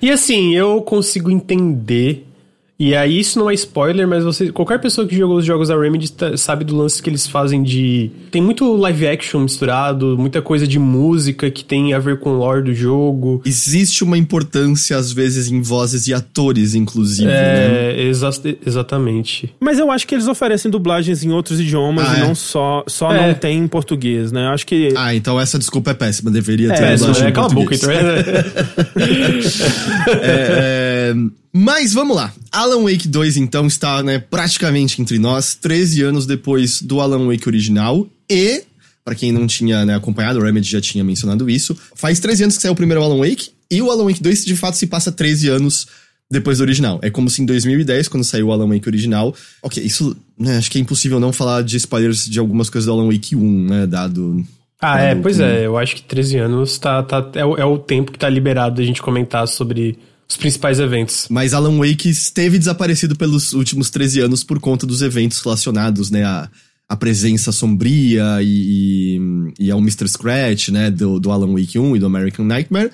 E 0.00 0.10
assim, 0.10 0.54
eu 0.54 0.80
consigo 0.82 1.30
entender 1.30 2.26
E 2.82 2.96
aí 2.96 3.20
isso 3.20 3.38
não 3.38 3.50
é 3.50 3.52
spoiler, 3.52 4.08
mas 4.08 4.24
você, 4.24 4.50
qualquer 4.50 4.80
pessoa 4.80 5.06
que 5.06 5.14
jogou 5.14 5.36
os 5.36 5.44
jogos 5.44 5.68
da 5.68 5.78
Remedy 5.78 6.10
tá- 6.12 6.34
sabe 6.34 6.64
do 6.64 6.74
lance 6.74 7.02
que 7.02 7.10
eles 7.10 7.26
fazem 7.26 7.62
de 7.62 8.10
tem 8.30 8.40
muito 8.40 8.74
live 8.74 9.06
action 9.06 9.40
misturado, 9.40 10.16
muita 10.18 10.40
coisa 10.40 10.66
de 10.66 10.78
música 10.78 11.50
que 11.50 11.62
tem 11.62 11.92
a 11.92 11.98
ver 11.98 12.18
com 12.20 12.30
o 12.30 12.38
lore 12.38 12.62
do 12.64 12.72
jogo. 12.72 13.42
Existe 13.44 14.02
uma 14.02 14.16
importância, 14.16 14.96
às 14.96 15.12
vezes, 15.12 15.50
em 15.50 15.60
vozes 15.60 16.08
e 16.08 16.14
atores, 16.14 16.74
inclusive, 16.74 17.28
né? 17.28 17.96
É, 17.98 18.02
exa 18.08 18.30
exatamente. 18.66 19.54
Mas 19.60 19.78
eu 19.78 19.90
acho 19.90 20.06
que 20.06 20.14
eles 20.14 20.26
oferecem 20.26 20.70
dublagens 20.70 21.22
em 21.22 21.32
outros 21.32 21.60
idiomas 21.60 22.08
Ah, 22.08 22.14
e 22.14 22.20
é? 22.22 22.24
não 22.24 22.34
só, 22.34 22.82
só 22.86 23.12
É. 23.12 23.26
não 23.26 23.34
tem 23.34 23.58
em 23.58 23.68
português, 23.68 24.32
né? 24.32 24.46
Eu 24.46 24.54
acho 24.54 24.66
que 24.66 24.94
Ah, 24.96 25.14
então 25.14 25.38
essa 25.38 25.58
desculpa 25.58 25.90
é 25.90 25.94
péssima. 25.94 26.30
Deveria 26.30 26.68
ter 26.72 26.82
É, 26.82 26.96
dublagem 26.96 27.26
é 27.26 27.28
em 27.28 27.32
cala 27.34 27.46
a 27.46 27.50
boca, 27.50 27.74
então. 27.74 27.90
É, 27.90 28.00
é, 30.22 31.14
Mas 31.52 31.92
vamos 31.92 32.16
lá. 32.16 32.32
Alan 32.52 32.84
Wake 32.84 33.08
2, 33.08 33.36
então, 33.36 33.66
está 33.66 34.02
né, 34.02 34.18
praticamente 34.18 35.00
entre 35.02 35.18
nós, 35.18 35.54
13 35.54 36.02
anos 36.02 36.26
depois 36.26 36.80
do 36.80 37.00
Alan 37.00 37.26
Wake 37.26 37.48
original. 37.48 38.06
E, 38.30 38.62
pra 39.04 39.14
quem 39.14 39.32
não 39.32 39.46
tinha 39.46 39.84
né, 39.84 39.94
acompanhado, 39.94 40.38
o 40.38 40.42
Remedy 40.42 40.70
já 40.70 40.80
tinha 40.80 41.02
mencionado 41.02 41.50
isso, 41.50 41.76
faz 41.94 42.20
13 42.20 42.44
anos 42.44 42.56
que 42.56 42.62
saiu 42.62 42.72
o 42.72 42.76
primeiro 42.76 43.02
Alan 43.02 43.18
Wake, 43.18 43.50
e 43.70 43.82
o 43.82 43.90
Alan 43.90 44.04
Wake 44.04 44.22
2 44.22 44.44
de 44.44 44.56
fato 44.56 44.76
se 44.76 44.86
passa 44.86 45.10
13 45.10 45.48
anos 45.48 45.86
depois 46.30 46.58
do 46.58 46.62
original. 46.62 47.00
É 47.02 47.10
como 47.10 47.28
se 47.28 47.42
em 47.42 47.46
2010, 47.46 48.08
quando 48.08 48.24
saiu 48.24 48.48
o 48.48 48.52
Alan 48.52 48.68
Wake 48.68 48.88
original. 48.88 49.34
Ok, 49.62 49.82
isso 49.82 50.16
né, 50.38 50.56
acho 50.56 50.70
que 50.70 50.78
é 50.78 50.80
impossível 50.80 51.18
não 51.18 51.32
falar 51.32 51.62
de 51.62 51.76
spoilers 51.76 52.26
de 52.26 52.38
algumas 52.38 52.70
coisas 52.70 52.86
do 52.86 52.92
Alan 52.92 53.10
Wake 53.10 53.34
1, 53.34 53.64
né? 53.66 53.86
Dado. 53.86 54.44
Ah, 54.80 54.96
dado 54.96 55.06
é, 55.06 55.14
pois 55.16 55.40
é, 55.40 55.66
eu 55.66 55.76
acho 55.76 55.96
que 55.96 56.02
13 56.02 56.38
anos 56.38 56.78
tá, 56.78 57.02
tá, 57.02 57.28
é, 57.34 57.44
o, 57.44 57.56
é 57.56 57.64
o 57.64 57.78
tempo 57.78 58.12
que 58.12 58.18
tá 58.18 58.28
liberado 58.28 58.76
da 58.76 58.84
gente 58.84 59.02
comentar 59.02 59.46
sobre 59.48 59.98
os 60.30 60.36
principais 60.36 60.78
eventos. 60.78 61.26
Mas 61.28 61.52
Alan 61.52 61.76
Wake 61.78 62.08
esteve 62.08 62.56
desaparecido 62.56 63.16
pelos 63.16 63.52
últimos 63.52 63.90
13 63.90 64.20
anos 64.20 64.44
por 64.44 64.60
conta 64.60 64.86
dos 64.86 65.02
eventos 65.02 65.40
relacionados, 65.40 66.08
né, 66.10 66.22
a, 66.22 66.48
a 66.88 66.96
presença 66.96 67.50
sombria 67.50 68.40
e, 68.40 69.18
e, 69.18 69.66
e 69.66 69.70
ao 69.72 69.80
Mr. 69.80 70.08
Scratch, 70.08 70.68
né, 70.68 70.88
do, 70.88 71.18
do 71.18 71.32
Alan 71.32 71.52
Wake 71.52 71.78
1 71.78 71.96
e 71.96 71.98
do 71.98 72.06
American 72.06 72.44
Nightmare. 72.44 72.92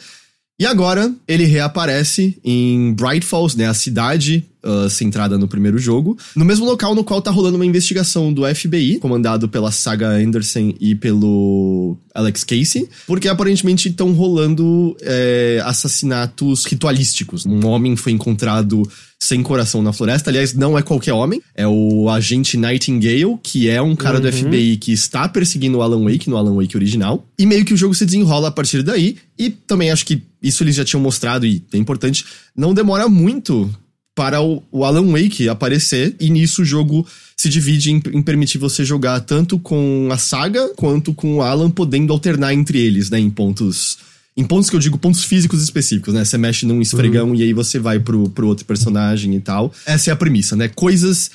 E 0.59 0.65
agora 0.65 1.15
ele 1.29 1.45
reaparece 1.45 2.39
em 2.43 2.95
Bright 2.95 3.27
Falls, 3.27 3.57
né, 3.57 3.67
a 3.67 3.75
cidade 3.75 4.45
ah, 4.67 4.91
centrada 4.91 5.39
no 5.39 5.47
primeiro 5.47 5.79
jogo, 5.79 6.19
no 6.35 6.45
mesmo 6.45 6.67
local 6.67 6.93
no 6.93 7.05
qual 7.05 7.23
tá 7.23 7.31
rolando 7.31 7.55
uma 7.55 7.65
investigação 7.65 8.33
do 8.33 8.43
FBI, 8.53 8.99
comandado 8.99 9.49
pela 9.49 9.71
Saga 9.71 10.09
Anderson 10.09 10.75
e 10.81 10.97
pelo 10.97 11.97
Alex 12.13 12.43
Casey, 12.43 12.89
porque 13.07 13.29
aparentemente 13.29 13.89
estão 13.89 14.13
rolando 14.13 14.97
é, 15.03 15.63
assassinatos 15.65 16.65
ritualísticos. 16.65 17.47
Um 17.47 17.65
homem 17.65 17.95
foi 17.95 18.11
encontrado 18.11 18.83
sem 19.27 19.43
coração 19.43 19.83
na 19.83 19.93
floresta. 19.93 20.31
Aliás, 20.31 20.55
não 20.55 20.79
é 20.79 20.83
qualquer 20.83 21.13
homem, 21.13 21.43
é 21.55 21.67
o 21.67 22.09
agente 22.09 22.57
Nightingale, 22.57 23.39
que 23.43 23.69
é 23.69 23.81
um 23.83 23.97
cara 23.97 24.21
do 24.21 24.33
FBI 24.33 24.77
que 24.77 24.93
está 24.93 25.29
perseguindo 25.29 25.79
o 25.79 25.83
Alan 25.83 26.05
Wake 26.05 26.31
no 26.31 26.37
Alan 26.37 26.55
Wake 26.55 26.77
original. 26.77 27.27
E 27.39 27.45
meio 27.45 27.65
que 27.65 27.75
o 27.75 27.77
jogo 27.77 27.95
se 27.95 28.07
desenrola 28.07 28.49
a 28.49 28.51
partir 28.51 28.83
daí. 28.83 29.17
E 29.39 29.51
também 29.51 29.91
acho 29.91 30.07
que 30.07 30.23
isso 30.43 30.63
eles 30.63 30.77
já 30.77 30.85
tinham 30.85 31.01
mostrado 31.01 31.45
e 31.45 31.63
é 31.73 31.77
importante. 31.77 32.25
Não 32.57 32.73
demora 32.73 33.09
muito 33.09 33.71
para 34.15 34.41
o, 34.41 34.63
o 34.73 34.83
Alan 34.83 35.13
Wake 35.13 35.47
aparecer, 35.47 36.17
e 36.19 36.31
nisso 36.31 36.63
o 36.63 36.65
jogo 36.65 37.07
se 37.37 37.51
divide 37.51 37.91
em, 37.91 38.03
em 38.15 38.23
permitir 38.23 38.57
você 38.57 38.83
jogar 38.83 39.21
tanto 39.21 39.59
com 39.59 40.09
a 40.11 40.17
saga 40.17 40.73
quanto 40.75 41.13
com 41.13 41.37
o 41.37 41.43
Alan, 41.43 41.71
podendo 41.71 42.15
alternar 42.15 42.55
entre 42.55 42.79
eles, 42.79 43.11
né, 43.11 43.21
em 43.21 43.29
pontos. 43.29 43.99
Em 44.37 44.45
pontos 44.45 44.69
que 44.69 44.77
eu 44.77 44.81
digo 44.81 44.99
pontos 44.99 45.25
físicos 45.25 45.63
específicos, 45.63 46.13
né? 46.13 46.25
Você 46.25 46.37
mexe 46.37 46.67
num 46.67 46.81
esfregão 46.83 47.35
e 47.35 47.43
aí 47.43 47.53
você 47.55 47.79
vai 47.79 47.99
pro, 47.99 48.29
pro 48.29 48.47
outro 48.47 48.65
personagem 48.67 49.35
e 49.35 49.41
tal. 49.41 49.73
Essa 49.87 50.11
é 50.11 50.13
a 50.13 50.17
premissa, 50.17 50.55
né? 50.55 50.69
Coisas. 50.69 51.31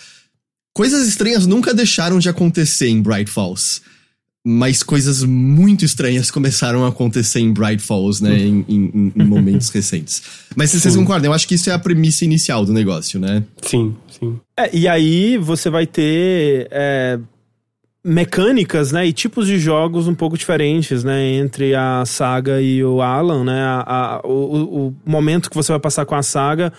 Coisas 0.74 1.08
estranhas 1.08 1.46
nunca 1.46 1.74
deixaram 1.74 2.18
de 2.20 2.30
acontecer 2.30 2.88
em 2.88 3.02
Bright 3.02 3.30
Falls. 3.30 3.82
Mas 4.44 4.82
coisas 4.82 5.24
muito 5.24 5.84
estranhas 5.86 6.32
começaram 6.32 6.84
a 6.86 6.90
acontecer 6.90 7.40
em 7.40 7.52
Bright 7.54 7.82
Falls, 7.84 8.24
né? 8.24 8.40
Em, 8.40 8.66
em- 8.68 9.12
em 9.16 9.24
momentos 9.24 9.70
recentes. 9.74 10.22
Mas 10.56 10.72
se 10.72 10.80
vocês 10.80 10.96
concordam, 10.96 11.30
eu 11.30 11.34
acho 11.36 11.48
que 11.48 11.56
isso 11.56 11.70
é 11.70 11.74
a 11.74 11.80
premissa 11.80 12.24
inicial 12.26 12.66
do 12.66 12.74
negócio, 12.74 13.20
né? 13.20 13.44
Sim, 13.64 13.96
sim. 14.20 14.40
É, 14.58 14.76
e 14.76 14.88
aí 14.88 15.38
você 15.38 15.70
vai 15.70 15.86
ter 15.86 16.68
é, 16.72 17.20
mecânicas, 18.04 18.92
né, 18.92 19.06
e 19.08 19.14
tipos 19.14 19.46
de 19.48 19.60
jogos 19.60 20.08
um 20.08 20.16
pouco 20.16 20.38
diferentes, 20.38 21.04
né, 21.04 21.24
entre 21.34 21.76
a 21.76 22.04
saga 22.06 22.60
e 22.62 22.84
o 22.84 23.02
Alan, 23.02 23.44
né, 23.44 23.62
a, 23.62 23.84
a- 24.18 24.22
o, 24.28 24.88
o- 24.88 24.96
momento 25.06 25.50
que 25.50 25.56
você 25.56 25.72
vai 25.72 25.80
passar 25.80 26.06
com 26.06 26.16
a 26.16 26.24
saga 26.24 26.74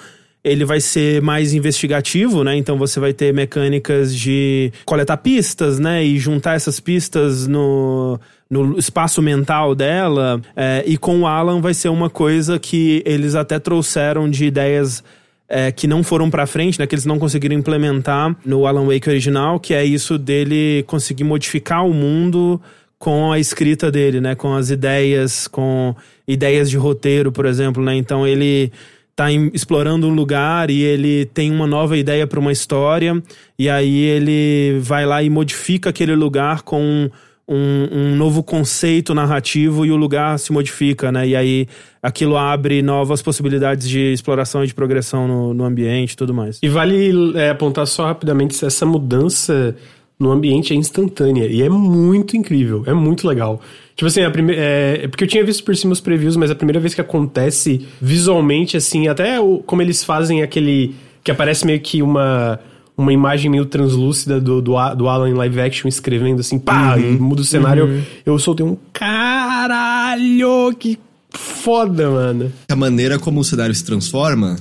ele 0.45 0.65
vai 0.65 0.81
ser 0.81 1.23
mais 1.23 1.55
investigativo, 1.55 2.43
né? 2.43 2.57
Então 2.57 2.77
você 2.77 2.99
vai 2.99 3.13
ter 3.13 3.33
mecânicas 3.33 4.13
de 4.13 4.73
coletar 4.85 5.17
pistas, 5.19 5.79
né? 5.79 6.03
E 6.05 6.19
juntar 6.19 6.55
essas 6.57 6.81
pistas 6.81 7.47
no, 7.47 8.19
no 8.51 8.77
espaço 8.77 9.23
mental 9.23 9.73
dela. 9.73 10.41
É, 10.57 10.83
e 10.85 10.99
com 10.99 11.21
o 11.21 11.29
Alan 11.29 11.61
vai 11.61 11.73
ser 11.73 11.91
uma 11.91 12.11
coisa 12.11 12.59
que 12.59 13.05
eles 13.07 13.37
até 13.37 13.61
trouxeram 13.61 14.29
de 14.29 14.45
ideias 14.47 15.05
é, 15.49 15.71
que 15.71 15.87
não 15.87 16.03
foram 16.03 16.31
pra 16.31 16.47
frente, 16.47 16.79
né, 16.79 16.87
que 16.87 16.95
eles 16.95 17.05
não 17.05 17.19
conseguiram 17.19 17.55
implementar 17.55 18.35
no 18.45 18.67
Alan 18.67 18.87
Wake 18.87 19.09
original, 19.09 19.61
que 19.61 19.75
é 19.75 19.85
isso 19.85 20.17
dele 20.19 20.83
conseguir 20.87 21.25
modificar 21.25 21.87
o 21.87 21.93
mundo 21.93 22.61
com 22.99 23.33
a 23.33 23.39
escrita 23.39 23.91
dele, 23.91 24.21
né, 24.21 24.35
com 24.35 24.55
as 24.55 24.71
ideias, 24.71 25.47
com 25.49 25.95
ideias 26.27 26.71
de 26.71 26.77
roteiro, 26.77 27.33
por 27.33 27.47
exemplo, 27.47 27.83
né? 27.83 27.97
Então 27.97 28.27
ele 28.27 28.71
tá 29.15 29.31
em- 29.31 29.51
explorando 29.53 30.07
um 30.09 30.15
lugar 30.15 30.71
e 30.71 30.83
ele 30.83 31.27
tem 31.27 31.51
uma 31.51 31.67
nova 31.67 31.99
ideia 31.99 32.27
para 32.27 32.41
uma 32.41 32.53
história 32.53 33.21
e 33.59 33.69
aí 33.69 33.99
ele 34.05 34.79
vai 34.81 35.05
lá 35.05 35.23
e 35.23 35.29
modifica 35.29 35.91
aquele 35.91 36.15
lugar 36.15 36.63
com 36.63 37.11
um, 37.49 37.89
um 37.93 38.17
novo 38.17 38.43
conceito 38.43 39.15
narrativo 39.15 39.85
e 39.85 39.91
o 39.91 39.97
lugar 39.97 40.39
se 40.39 40.53
modifica, 40.53 41.11
né? 41.13 41.27
E 41.29 41.37
aí 41.37 41.67
aquilo 42.03 42.37
abre 42.37 42.83
novas 42.83 43.21
possibilidades 43.23 43.89
de 43.89 44.13
exploração 44.13 44.63
e 44.65 44.67
de 44.67 44.75
progressão 44.75 45.27
no, 45.29 45.55
no 45.55 45.65
ambiente 45.65 46.13
e 46.13 46.17
tudo 46.17 46.33
mais. 46.33 46.59
E 46.63 46.69
vale 46.69 47.37
é, 47.37 47.51
apontar 47.51 47.87
só 47.87 48.07
rapidamente 48.07 48.55
se 48.55 48.65
essa 48.65 48.87
mudança 48.87 49.77
no 50.19 50.31
ambiente 50.31 50.73
é 50.73 50.77
instantânea. 50.77 51.47
E 51.47 51.63
é 51.63 51.69
muito 51.69 52.37
incrível, 52.37 52.85
é 52.87 52.95
muito 52.95 53.27
legal. 53.27 53.61
Tipo 53.97 54.07
assim, 54.07 54.23
a 54.23 54.31
primeira, 54.31 54.61
é, 54.63 55.01
é 55.05 55.09
porque 55.09 55.25
eu 55.25 55.29
tinha 55.29 55.45
visto 55.45 55.65
por 55.65 55.75
cima 55.77 55.93
os 55.93 56.01
previews, 56.01 56.37
mas 56.37 56.51
a 56.51 56.55
primeira 56.55 56.79
vez 56.79 56.95
que 56.95 57.01
acontece 57.01 57.87
visualmente, 58.01 58.77
assim, 58.77 59.09
até 59.09 59.41
o- 59.41 59.59
como 59.67 59.83
eles 59.83 60.05
fazem 60.05 60.43
aquele. 60.43 60.95
que 61.25 61.31
aparece 61.31 61.67
meio 61.67 61.81
que 61.81 62.03
uma. 62.03 62.59
Uma 62.97 63.13
imagem 63.13 63.51
meio 63.51 63.65
translúcida 63.65 64.41
do, 64.41 64.61
do, 64.61 64.95
do 64.95 65.09
Alan 65.09 65.31
em 65.31 65.35
live 65.35 65.61
action 65.61 65.89
escrevendo 65.89 66.41
assim, 66.41 66.59
pá, 66.59 66.99
e 66.99 67.13
muda 67.13 67.41
o 67.41 67.45
cenário. 67.45 68.05
Eu 68.25 68.39
soltei 68.39 68.65
um 68.65 68.77
caralho, 68.93 70.75
que 70.79 70.99
foda, 71.31 72.11
mano. 72.11 72.53
A 72.71 72.77
maneira 72.77 73.19
como 73.19 73.41
o 73.41 73.45
cenário 73.45 73.75
se 73.75 73.85
transforma, 73.85 74.57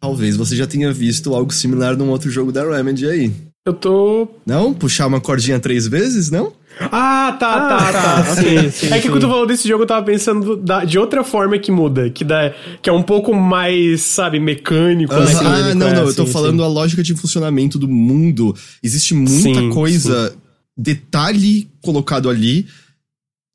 talvez 0.00 0.36
você 0.36 0.56
já 0.56 0.66
tenha 0.66 0.92
visto 0.92 1.34
algo 1.34 1.52
similar 1.52 1.96
num 1.96 2.10
outro 2.10 2.30
jogo 2.30 2.50
da 2.50 2.64
Remedy 2.64 3.06
aí. 3.06 3.32
Eu 3.64 3.72
tô 3.72 4.28
Não? 4.44 4.74
Puxar 4.74 5.06
uma 5.06 5.20
cordinha 5.20 5.58
três 5.60 5.86
vezes, 5.86 6.30
não? 6.30 6.52
Ah, 6.80 7.36
tá, 7.38 7.54
Ah, 7.54 7.68
tá, 7.68 7.92
tá. 7.92 8.22
tá. 8.24 8.34
Sim, 8.34 8.70
Sim, 8.70 8.86
é 8.88 8.96
que 8.96 9.02
sim. 9.02 9.08
quando 9.10 9.20
tu 9.20 9.28
falou 9.28 9.46
desse 9.46 9.68
jogo, 9.68 9.82
eu 9.84 9.86
tava 9.86 10.04
pensando 10.04 10.56
da- 10.56 10.84
de 10.84 10.98
outra 10.98 11.22
forma 11.22 11.56
que 11.58 11.70
muda, 11.70 12.10
que, 12.10 12.24
dá, 12.24 12.52
que 12.80 12.88
é 12.90 12.92
um 12.92 13.02
pouco 13.02 13.32
mais, 13.34 14.00
sabe, 14.00 14.40
mecânico. 14.40 15.14
Assim, 15.14 15.36
ah, 15.36 15.42
mecânico, 15.50 15.78
não, 15.78 15.86
é, 15.88 15.94
não, 15.94 16.06
eu 16.06 16.14
tô 16.14 16.26
falando 16.26 16.58
sim. 16.58 16.64
a 16.64 16.66
lógica 16.66 17.02
de 17.02 17.14
funcionamento 17.14 17.78
do 17.78 17.86
mundo. 17.86 18.56
Existe 18.82 19.14
muita 19.14 19.60
Sim, 19.60 19.70
coisa, 19.70 20.34
detalhe 20.76 21.70
colocado 21.82 22.28
ali, 22.28 22.66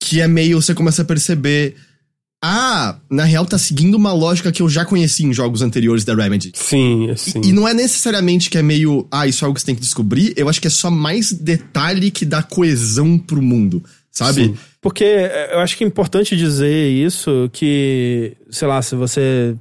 que 0.01 0.21
é 0.21 0.27
meio. 0.27 0.61
Você 0.61 0.73
começa 0.73 1.01
a 1.01 1.05
perceber. 1.05 1.75
Ah, 2.41 2.99
na 3.09 3.23
real 3.23 3.45
tá 3.45 3.57
seguindo 3.57 3.95
uma 3.95 4.13
lógica 4.13 4.51
que 4.51 4.61
eu 4.61 4.69
já 4.69 4.85
conheci 4.85 5.25
em 5.25 5.33
jogos 5.33 5.61
anteriores 5.63 6.05
da 6.05 6.13
Remedy. 6.13 6.51
Sim, 6.53 7.11
sim. 7.15 7.41
E 7.43 7.51
não 7.51 7.67
é 7.67 7.73
necessariamente 7.73 8.49
que 8.49 8.57
é 8.57 8.61
meio, 8.61 9.07
ah, 9.11 9.25
isso 9.25 9.43
é 9.43 9.45
algo 9.45 9.55
que 9.55 9.61
você 9.61 9.65
tem 9.65 9.75
que 9.75 9.81
descobrir. 9.81 10.33
Eu 10.37 10.47
acho 10.47 10.61
que 10.61 10.67
é 10.67 10.69
só 10.69 10.91
mais 10.91 11.31
detalhe 11.31 12.11
que 12.11 12.25
dá 12.25 12.43
coesão 12.43 13.17
pro 13.17 13.41
mundo, 13.41 13.83
sabe? 14.11 14.45
Sim. 14.45 14.57
Porque 14.79 15.03
é, 15.03 15.55
eu 15.55 15.59
acho 15.59 15.75
que 15.75 15.83
é 15.83 15.87
importante 15.87 16.37
dizer 16.37 16.91
isso, 16.91 17.49
que, 17.51 18.37
sei 18.51 18.67
lá, 18.67 18.83
se 18.83 18.95
você 18.95 19.55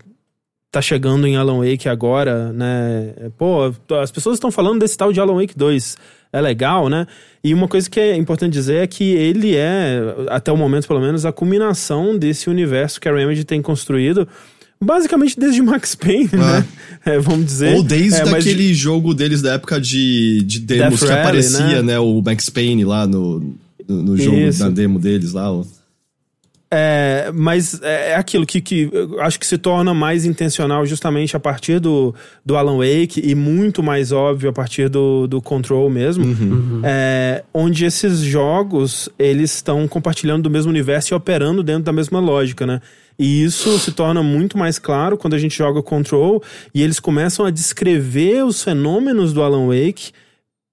tá 0.71 0.83
chegando 0.83 1.27
em 1.27 1.37
Alan 1.37 1.59
Wake 1.59 1.89
agora, 1.89 2.53
né? 2.53 3.15
Pô, 3.39 3.73
as 4.03 4.11
pessoas 4.11 4.37
estão 4.37 4.51
falando 4.51 4.81
desse 4.81 4.99
tal 4.99 5.11
de 5.15 5.19
Alan 5.19 5.41
Wake 5.41 5.57
2. 5.57 5.97
É 6.37 6.41
legal, 6.41 6.89
né? 6.89 7.07
E 7.43 7.55
uma 7.55 7.67
coisa 7.69 7.89
que 7.89 7.99
é 7.99 8.17
importante 8.17 8.53
dizer 8.53 8.83
é 8.83 8.87
que 8.87 9.05
ele 9.05 9.55
é, 9.57 10.01
até 10.29 10.51
o 10.53 10.57
momento 10.57 10.87
pelo 10.89 11.01
menos, 11.01 11.25
a 11.25 11.33
culminação 11.33 12.19
desse 12.19 12.51
universo 12.51 13.01
que 13.01 13.09
a 13.09 13.15
Remedy 13.15 13.45
tem 13.45 13.63
construído. 13.63 14.27
Basicamente 14.79 15.39
desde 15.41 15.63
Max 15.63 15.95
Payne, 15.95 16.29
né? 16.33 16.65
É, 17.07 17.19
vamos 17.19 17.47
dizer. 17.47 17.75
Ou 17.77 17.83
desde 17.83 18.21
É, 18.21 18.25
mas 18.27 18.45
de- 18.45 18.51
aquele 18.51 18.75
jogo 18.75 19.15
deles 19.15 19.41
da 19.41 19.55
época 19.55 19.81
de, 19.81 20.43
de 20.43 20.61
demos 20.61 21.01
Death 21.01 21.01
que 21.01 21.07
Rally, 21.07 21.21
aparecia, 21.21 21.77
né? 21.77 21.83
né? 21.83 21.99
O 21.99 22.21
Max 22.21 22.51
Payne 22.51 22.85
lá 22.85 23.07
no, 23.07 23.55
no, 23.89 24.03
no 24.03 24.17
jogo, 24.19 24.37
Isso. 24.37 24.63
na 24.63 24.69
demo 24.69 24.99
deles 24.99 25.33
lá. 25.33 25.51
É, 26.69 27.31
mas 27.33 27.81
é 27.83 28.11
é 28.11 28.17
aquilo 28.17 28.45
que, 28.45 28.61
que 28.61 28.91
eu 28.93 29.21
acho 29.21 29.39
que 29.39 29.47
se 29.47 29.57
torna 29.57 29.95
mais 29.95 30.25
intencional 30.25 30.85
justamente 30.85 31.37
a 31.37 31.41
partir 31.41 31.79
do, 31.79 32.15
do 32.45 32.57
Alan 32.57 32.79
Wake 32.79 33.21
e 33.23 33.35
muito 33.35 33.83
mais 33.83 34.11
óbvio 34.11 34.51
a 34.51 34.53
partir 34.53 34.89
do, 34.89 35.27
do 35.27 35.41
Control 35.41 35.89
mesmo, 35.89 36.25
É, 36.85 37.45
onde 37.55 37.85
esses 37.85 38.21
jogos 38.21 39.09
eles 39.19 39.55
estão 39.55 39.87
compartilhando 39.87 40.45
do 40.45 40.51
mesmo 40.51 40.71
universo 40.71 41.13
e 41.13 41.17
operando 41.17 41.63
dentro 41.63 41.85
da 41.85 41.93
mesma 41.93 42.19
lógica, 42.21 42.67
né? 42.67 42.81
E 43.19 43.43
isso 43.45 43.79
se 43.79 43.93
torna 43.93 44.23
muito 44.23 44.59
mais 44.59 44.79
claro 44.79 45.17
quando 45.17 45.35
a 45.35 45.39
gente 45.39 45.57
joga 45.57 45.83
Control 45.83 46.43
e 46.75 46.83
eles 46.83 47.01
começam 47.01 47.47
a 47.47 47.51
descrever 47.51 48.45
os 48.45 48.63
fenômenos 48.63 49.33
do 49.33 49.43
Alan 49.43 49.69
Wake 49.69 50.13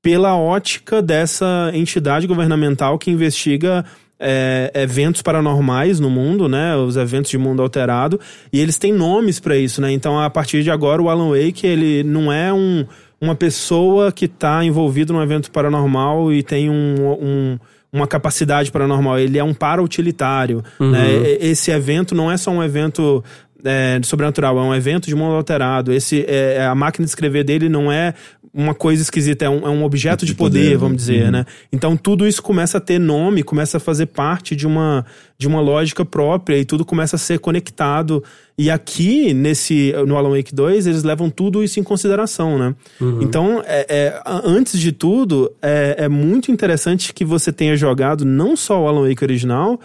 pela 0.02 0.36
ótica 0.36 1.02
dessa 1.02 1.72
entidade 1.74 2.28
governamental 2.28 3.00
que 3.00 3.10
investiga 3.10 3.86
é, 4.24 4.72
eventos 4.74 5.22
paranormais 5.22 6.00
no 6.00 6.10
mundo, 6.10 6.48
né? 6.48 6.76
Os 6.78 6.96
eventos 6.96 7.30
de 7.30 7.38
mundo 7.38 7.62
alterado. 7.62 8.20
E 8.52 8.60
eles 8.60 8.78
têm 8.78 8.94
nomes 8.94 9.40
pra 9.40 9.58
isso, 9.58 9.82
né? 9.82 9.92
Então, 9.92 10.20
a 10.20 10.30
partir 10.30 10.64
de 10.64 10.72
agora, 10.72 11.02
o 11.02 11.10
Alan 11.10 11.30
Wake, 11.30 11.68
ele 11.68 12.04
não 12.04 12.32
é 12.32 12.52
um, 12.54 12.86
uma 13.22 13.36
pessoa 13.36 14.12
que 14.12 14.28
tá 14.28 14.64
envolvido 14.64 15.12
num 15.14 15.22
evento 15.22 15.52
paranormal 15.52 16.32
e 16.34 16.42
tem 16.42 16.70
um, 16.70 16.96
um- 17.22 17.60
uma 17.92 18.08
capacidade 18.08 18.72
paranormal. 18.72 19.20
Ele 19.20 19.38
é 19.38 19.44
um 19.44 19.54
para-utilitário, 19.54 20.64
né? 20.80 21.08
E- 21.42 21.50
Esse 21.52 21.70
evento 21.72 22.16
não 22.16 22.32
é 22.32 22.38
só 22.38 22.50
um 22.52 22.64
evento 22.64 23.24
é, 23.64 24.00
sobrenatural, 24.04 24.58
é 24.58 24.62
um 24.62 24.76
evento 24.76 25.08
de 25.08 25.16
mundo 25.16 25.36
alterado. 25.36 25.92
Esse, 25.94 26.26
é, 26.28 26.66
a 26.66 26.76
máquina 26.76 27.06
de 27.06 27.10
escrever 27.10 27.44
dele 27.44 27.70
não 27.70 27.92
é 27.92 28.14
uma 28.54 28.76
coisa 28.76 29.02
esquisita, 29.02 29.46
é 29.46 29.50
um, 29.50 29.66
é 29.66 29.70
um 29.70 29.84
objeto 29.84 30.28
de 30.28 30.36
poder, 30.36 30.60
poder, 30.60 30.78
vamos 30.78 30.92
né? 30.92 30.98
dizer, 30.98 31.32
né? 31.32 31.46
Então 31.72 31.98
tudo 31.98 32.28
isso 32.28 32.42
começa 32.44 32.78
a 32.78 32.82
ter 32.82 33.00
nome, 33.00 33.42
começa 33.42 33.78
a 33.78 33.80
fazer 33.80 34.06
parte 34.08 34.56
de 34.56 34.68
uma, 34.68 35.04
de 35.40 35.48
uma 35.48 35.60
lógica 35.60 36.06
própria 36.06 36.58
e 36.58 36.64
tudo 36.64 36.86
começa 36.86 37.16
a 37.16 37.20
ser 37.20 37.40
conectado. 37.40 38.24
E 38.56 38.70
aqui, 38.70 39.34
nesse 39.34 39.92
no 40.06 40.16
Alan 40.16 40.38
Wake 40.38 40.54
2, 40.54 40.86
eles 40.86 41.04
levam 41.04 41.32
tudo 41.32 41.64
isso 41.64 41.80
em 41.80 41.84
consideração, 41.84 42.60
né? 42.60 42.76
Então, 43.20 43.64
é, 43.66 43.88
é, 43.90 44.22
antes 44.46 44.80
de 44.80 44.92
tudo, 44.92 45.52
é, 45.60 45.96
é 45.98 46.10
muito 46.10 46.52
interessante 46.52 47.12
que 47.12 47.26
você 47.26 47.52
tenha 47.52 47.76
jogado 47.76 48.24
não 48.24 48.56
só 48.56 48.84
o 48.84 48.88
Alan 48.88 49.10
Wake 49.10 49.24
original, 49.24 49.80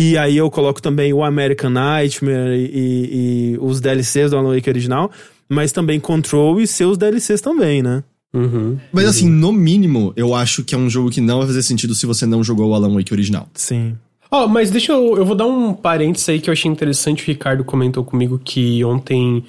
e 0.00 0.16
aí 0.16 0.36
eu 0.36 0.50
coloco 0.50 0.80
também 0.80 1.12
o 1.12 1.24
American 1.24 1.70
Nightmare 1.70 2.54
e, 2.56 2.64
e- 2.72 3.52
e 3.54 3.58
os 3.60 3.80
DLCs 3.80 4.30
do 4.30 4.36
Alan 4.36 4.54
Wake 4.54 4.70
original, 4.70 5.10
mas 5.48 5.72
também 5.72 5.98
Control 5.98 6.60
e 6.60 6.66
seus 6.66 6.96
DLCs 6.96 7.40
também, 7.40 7.82
né? 7.82 8.04
Uhum. 8.32 8.76
Mas 8.92 9.06
assim, 9.06 9.28
no 9.28 9.50
mínimo, 9.52 10.12
eu 10.14 10.34
acho 10.34 10.62
que 10.62 10.74
é 10.74 10.78
um 10.78 10.88
jogo 10.90 11.10
que 11.10 11.20
não 11.20 11.38
vai 11.38 11.46
fazer 11.46 11.62
sentido 11.62 11.94
se 11.94 12.04
você 12.06 12.26
não 12.26 12.44
jogou 12.44 12.68
o 12.70 12.74
Alan 12.74 12.94
Wake 12.94 13.12
original. 13.12 13.48
Sim. 13.54 13.96
Ó, 14.30 14.46
mas 14.46 14.70
deixa 14.70 14.92
eu. 14.92 15.16
Eu 15.16 15.24
vou 15.24 15.34
dar 15.34 15.46
um 15.46 15.72
parênteses 15.72 16.28
aí 16.28 16.38
que 16.38 16.50
eu 16.50 16.52
achei 16.52 16.70
interessante. 16.70 17.22
O 17.22 17.26
Ricardo 17.26 17.64
comentou 17.64 18.04
comigo 18.04 18.38
que 18.44 18.84
ontem 18.84 19.42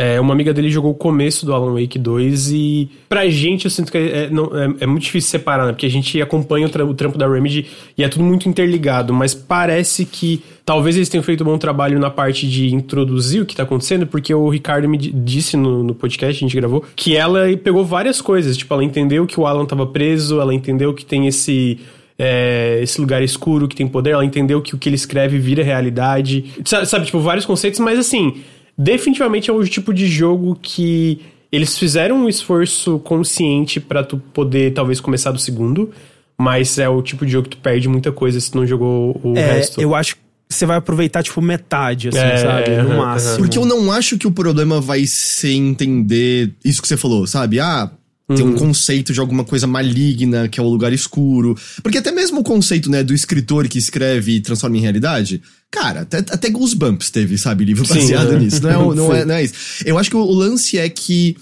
é, 0.00 0.20
uma 0.20 0.32
amiga 0.32 0.54
dele 0.54 0.70
jogou 0.70 0.92
o 0.92 0.94
começo 0.94 1.44
do 1.44 1.52
Alan 1.52 1.72
Wake 1.74 1.98
2 1.98 2.52
e 2.52 2.88
pra 3.08 3.28
gente 3.28 3.64
eu 3.64 3.70
sinto 3.70 3.90
que 3.90 3.98
é, 3.98 4.24
é, 4.26 4.30
não- 4.30 4.46
é- 4.56 4.84
é 4.84 4.86
muito 4.86 5.02
difícil 5.02 5.28
separar, 5.30 5.66
né? 5.66 5.72
Porque 5.72 5.86
a 5.86 5.90
gente 5.90 6.22
acompanha 6.22 6.66
o, 6.68 6.70
tra- 6.70 6.84
o 6.84 6.94
trampo 6.94 7.18
da 7.18 7.26
Remedy 7.28 7.66
e 7.96 8.04
é 8.04 8.08
tudo 8.08 8.22
muito 8.22 8.48
interligado, 8.48 9.12
mas 9.12 9.34
parece 9.34 10.04
que 10.04 10.40
talvez 10.64 10.94
eles 10.94 11.08
tenham 11.08 11.24
feito 11.24 11.42
um 11.42 11.46
bom 11.46 11.58
trabalho 11.58 11.98
na 11.98 12.10
parte 12.10 12.48
de 12.48 12.72
introduzir 12.72 13.42
o 13.42 13.46
que 13.46 13.56
tá 13.56 13.64
acontecendo, 13.64 14.06
porque 14.06 14.32
o 14.32 14.48
Ricardo 14.48 14.88
me 14.88 14.96
di- 14.98 15.10
disse 15.10 15.56
no, 15.56 15.82
no 15.82 15.94
podcast, 15.96 16.36
a 16.44 16.46
gente 16.46 16.54
gravou, 16.56 16.84
que 16.94 17.16
ela 17.16 17.46
pegou 17.56 17.84
várias 17.84 18.20
coisas. 18.20 18.56
Tipo, 18.56 18.74
ela 18.74 18.84
entendeu 18.84 19.26
que 19.26 19.40
o 19.40 19.46
Alan 19.46 19.66
tava 19.66 19.84
preso, 19.86 20.40
ela 20.40 20.54
entendeu 20.54 20.94
que 20.94 21.04
tem 21.04 21.26
esse 21.26 21.78
é, 22.20 22.80
esse 22.82 23.00
lugar 23.00 23.22
escuro 23.22 23.68
que 23.68 23.76
tem 23.76 23.86
poder, 23.86 24.10
ela 24.10 24.24
entendeu 24.24 24.60
que 24.60 24.74
o 24.74 24.78
que 24.78 24.88
ele 24.88 24.96
escreve 24.96 25.38
vira 25.38 25.62
realidade. 25.62 26.46
Sabe, 26.64 27.06
tipo, 27.06 27.20
vários 27.20 27.46
conceitos, 27.46 27.78
mas 27.80 27.98
assim, 27.98 28.34
definitivamente 28.78 29.50
é 29.50 29.52
um 29.52 29.62
tipo 29.64 29.92
de 29.92 30.06
jogo 30.06 30.56
que 30.62 31.20
eles 31.50 31.76
fizeram 31.76 32.24
um 32.24 32.28
esforço 32.28 32.98
consciente 33.00 33.80
pra 33.80 34.04
tu 34.04 34.18
poder 34.32 34.72
talvez 34.72 35.00
começar 35.00 35.32
do 35.32 35.38
segundo, 35.38 35.90
mas 36.38 36.78
é 36.78 36.88
o 36.88 37.02
tipo 37.02 37.26
de 37.26 37.32
jogo 37.32 37.48
que 37.48 37.56
tu 37.56 37.60
perde 37.62 37.88
muita 37.88 38.12
coisa 38.12 38.38
se 38.40 38.50
tu 38.50 38.58
não 38.58 38.66
jogou 38.66 39.18
o 39.24 39.36
É, 39.36 39.54
resto. 39.54 39.80
eu 39.80 39.94
acho 39.94 40.14
que 40.16 40.20
você 40.50 40.64
vai 40.64 40.76
aproveitar, 40.78 41.22
tipo, 41.22 41.42
metade, 41.42 42.08
assim, 42.08 42.18
É, 42.18 42.36
sabe? 42.38 42.70
No 42.82 42.96
máximo. 42.98 43.38
Porque 43.38 43.58
eu 43.58 43.66
não 43.66 43.92
acho 43.92 44.16
que 44.16 44.26
o 44.26 44.30
problema 44.30 44.80
vai 44.80 45.04
ser 45.06 45.52
entender 45.52 46.54
isso 46.64 46.80
que 46.80 46.88
você 46.88 46.96
falou, 46.96 47.26
sabe? 47.26 47.60
Ah, 47.60 47.90
tem 48.36 48.44
um 48.44 48.54
conceito 48.54 49.12
de 49.12 49.20
alguma 49.20 49.42
coisa 49.42 49.66
maligna, 49.66 50.48
que 50.48 50.60
é 50.60 50.62
o 50.62 50.68
lugar 50.68 50.92
escuro. 50.92 51.56
Porque 51.82 51.98
até 51.98 52.12
mesmo 52.12 52.40
o 52.40 52.44
conceito, 52.44 52.90
né, 52.90 53.02
do 53.02 53.14
escritor 53.14 53.66
que 53.68 53.78
escreve 53.78 54.32
e 54.32 54.40
transforma 54.40 54.76
em 54.76 54.80
realidade. 54.80 55.42
Cara, 55.70 56.02
até, 56.02 56.18
até 56.18 56.50
Goosebumps 56.50 57.10
teve, 57.10 57.38
sabe, 57.38 57.64
livro 57.64 57.86
Sim, 57.86 57.94
baseado 57.94 58.34
é. 58.34 58.38
nisso. 58.38 58.62
Não 58.62 58.70
é, 58.70 58.94
não, 58.94 59.14
é, 59.14 59.20
Sim. 59.20 59.24
não 59.26 59.34
é 59.34 59.44
isso. 59.44 59.54
Eu 59.84 59.98
acho 59.98 60.10
que 60.10 60.16
o 60.16 60.30
lance 60.30 60.78
é 60.78 60.88
que 60.88 61.36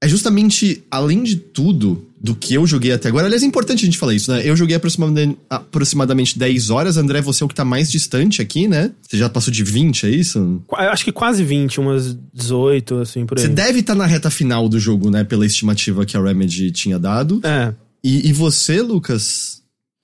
é 0.00 0.08
justamente, 0.08 0.82
além 0.90 1.22
de 1.22 1.36
tudo, 1.36 2.06
do 2.20 2.34
que 2.34 2.52
eu 2.54 2.66
joguei 2.66 2.92
até 2.92 3.08
agora. 3.08 3.26
Aliás, 3.26 3.42
é 3.42 3.46
importante 3.46 3.82
a 3.82 3.86
gente 3.86 3.96
falar 3.96 4.14
isso, 4.14 4.30
né? 4.30 4.42
Eu 4.44 4.54
joguei 4.54 4.76
aproximadamente, 4.76 5.38
aproximadamente 5.48 6.38
10 6.38 6.68
horas. 6.68 6.96
André, 6.98 7.22
você 7.22 7.42
é 7.42 7.46
o 7.46 7.48
que 7.48 7.54
tá 7.54 7.64
mais 7.64 7.90
distante 7.90 8.42
aqui, 8.42 8.68
né? 8.68 8.90
Você 9.08 9.16
já 9.16 9.28
passou 9.28 9.50
de 9.50 9.64
20, 9.64 10.06
é 10.06 10.10
isso? 10.10 10.62
Eu 10.70 10.76
Acho 10.76 11.04
que 11.04 11.12
quase 11.12 11.42
20, 11.42 11.80
umas 11.80 12.18
18, 12.34 12.96
assim, 12.96 13.24
por 13.24 13.38
aí. 13.38 13.44
Você 13.44 13.48
deve 13.48 13.80
estar 13.80 13.94
na 13.94 14.04
reta 14.04 14.28
final 14.28 14.68
do 14.68 14.78
jogo, 14.78 15.10
né? 15.10 15.24
Pela 15.24 15.46
estimativa 15.46 16.04
que 16.04 16.16
a 16.16 16.22
Remedy 16.22 16.70
tinha 16.70 16.98
dado. 16.98 17.40
É. 17.42 17.72
E, 18.04 18.28
e 18.28 18.32
você, 18.32 18.82
Lucas? 18.82 19.59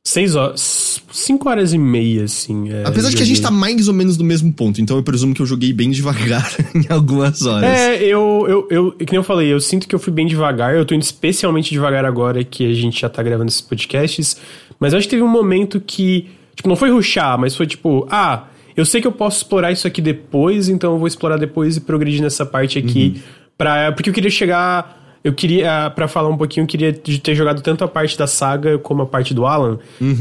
Seis 0.07 0.37
horas. 0.37 1.03
Cinco 1.11 1.49
horas 1.49 1.73
e 1.73 1.79
meia, 1.79 2.23
assim. 2.23 2.71
é, 2.71 2.85
Apesar 2.87 3.11
de 3.11 3.17
que 3.17 3.23
a 3.25 3.27
gente 3.27 3.43
tá 3.43 3.51
mais 3.51 3.89
ou 3.89 3.95
menos 3.95 4.17
no 4.17 4.25
mesmo 4.25 4.53
ponto, 4.53 4.81
então 4.81 4.97
eu 4.97 5.03
presumo 5.03 5.35
que 5.35 5.43
eu 5.43 5.47
joguei 5.47 5.73
bem 5.73 5.91
devagar 5.91 6.49
em 6.73 6.87
algumas 6.89 7.45
horas. 7.45 7.69
É, 7.69 8.05
eu, 8.05 8.47
eu, 8.49 8.69
eu, 8.71 8.93
que 8.93 9.11
nem 9.11 9.17
eu 9.17 9.25
falei, 9.25 9.53
eu 9.53 9.59
sinto 9.59 9.89
que 9.89 9.93
eu 9.93 9.99
fui 9.99 10.13
bem 10.13 10.25
devagar, 10.25 10.77
eu 10.77 10.85
tô 10.85 10.95
indo 10.95 11.03
especialmente 11.03 11.73
devagar 11.73 12.05
agora 12.05 12.45
que 12.45 12.71
a 12.71 12.73
gente 12.73 13.01
já 13.01 13.09
tá 13.09 13.21
gravando 13.21 13.49
esses 13.49 13.61
podcasts, 13.61 14.37
mas 14.79 14.93
eu 14.93 14.99
acho 15.01 15.09
que 15.09 15.11
teve 15.11 15.25
um 15.25 15.29
momento 15.29 15.81
que, 15.81 16.29
tipo, 16.55 16.69
não 16.69 16.77
foi 16.77 16.91
ruxar, 16.91 17.37
mas 17.37 17.57
foi 17.57 17.67
tipo, 17.67 18.07
ah, 18.09 18.45
eu 18.77 18.85
sei 18.85 19.01
que 19.01 19.09
eu 19.09 19.13
posso 19.13 19.39
explorar 19.39 19.73
isso 19.73 19.89
aqui 19.89 20.01
depois, 20.01 20.69
então 20.69 20.93
eu 20.93 20.99
vou 21.01 21.09
explorar 21.09 21.37
depois 21.37 21.77
e 21.77 21.81
progredir 21.81 22.23
nessa 22.23 22.47
parte 22.47 22.79
aqui, 22.79 23.21
pra, 23.59 23.91
porque 23.91 24.11
eu 24.11 24.15
queria 24.15 24.31
chegar... 24.31 25.05
Eu 25.27 25.33
queria, 25.33 25.91
pra 25.91 26.07
falar 26.07 26.29
um 26.29 26.37
pouquinho, 26.37 26.63
eu 26.63 26.69
queria 26.69 26.93
ter 26.93 27.35
jogado 27.35 27.61
tanto 27.61 27.83
a 27.83 27.89
parte 27.89 28.17
da 28.17 28.29
saga 28.29 28.79
como 28.79 29.03
a 29.03 29.07
parte 29.07 29.35
do 29.35 29.45
Alan, 29.45 29.77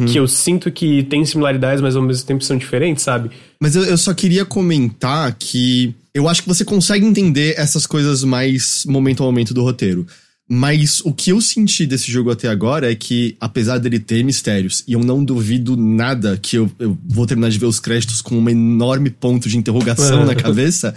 que 0.08 0.18
eu 0.18 0.28
sinto 0.28 0.72
que 0.72 1.04
tem 1.04 1.24
similaridades, 1.24 1.80
mas 1.80 1.96
ao 1.96 2.02
mesmo 2.02 2.26
tempo 2.26 2.44
são 2.44 2.58
diferentes, 2.58 3.04
sabe? 3.04 3.30
Mas 3.62 3.76
eu, 3.76 3.84
eu 3.84 4.00
só 4.00 4.15
queria 4.15 4.44
comentar 4.44 5.32
que 5.38 5.94
eu 6.12 6.28
acho 6.28 6.41
que 6.41 6.48
você 6.48 6.65
consegue 6.65 7.06
entender 7.06 7.54
essas 7.56 7.86
coisas 7.86 8.24
mais 8.24 8.84
momento 8.88 9.22
a 9.22 9.28
momento 9.28 9.54
do 9.54 9.62
roteiro. 9.62 10.08
Mas 10.50 11.02
o 11.02 11.13
que 11.13 11.32
eu 11.32 11.39
senti 11.39 11.86
desse 11.86 12.12
jogo 12.12 12.32
até 12.32 12.48
agora 12.48 12.91
é 12.91 12.96
que, 12.96 13.38
apesar 13.39 13.78
dele 13.78 14.00
ter 14.00 14.24
mistérios, 14.24 14.84
e 14.88 14.94
eu 14.94 15.02
não 15.02 15.24
duvido 15.24 15.78
nada 15.78 16.36
que 16.36 16.56
eu, 16.56 16.72
eu 16.80 16.98
vou 17.08 17.28
terminar 17.28 17.50
de 17.50 17.60
ver 17.60 17.68
os 17.68 17.80
créditos 17.80 18.24
com 18.24 18.39
um 18.39 18.50
enorme 18.50 19.12
ponto 19.12 19.48
de 19.48 19.56
interrogação 19.56 20.26
na 20.26 20.34
cabeça, 20.34 20.96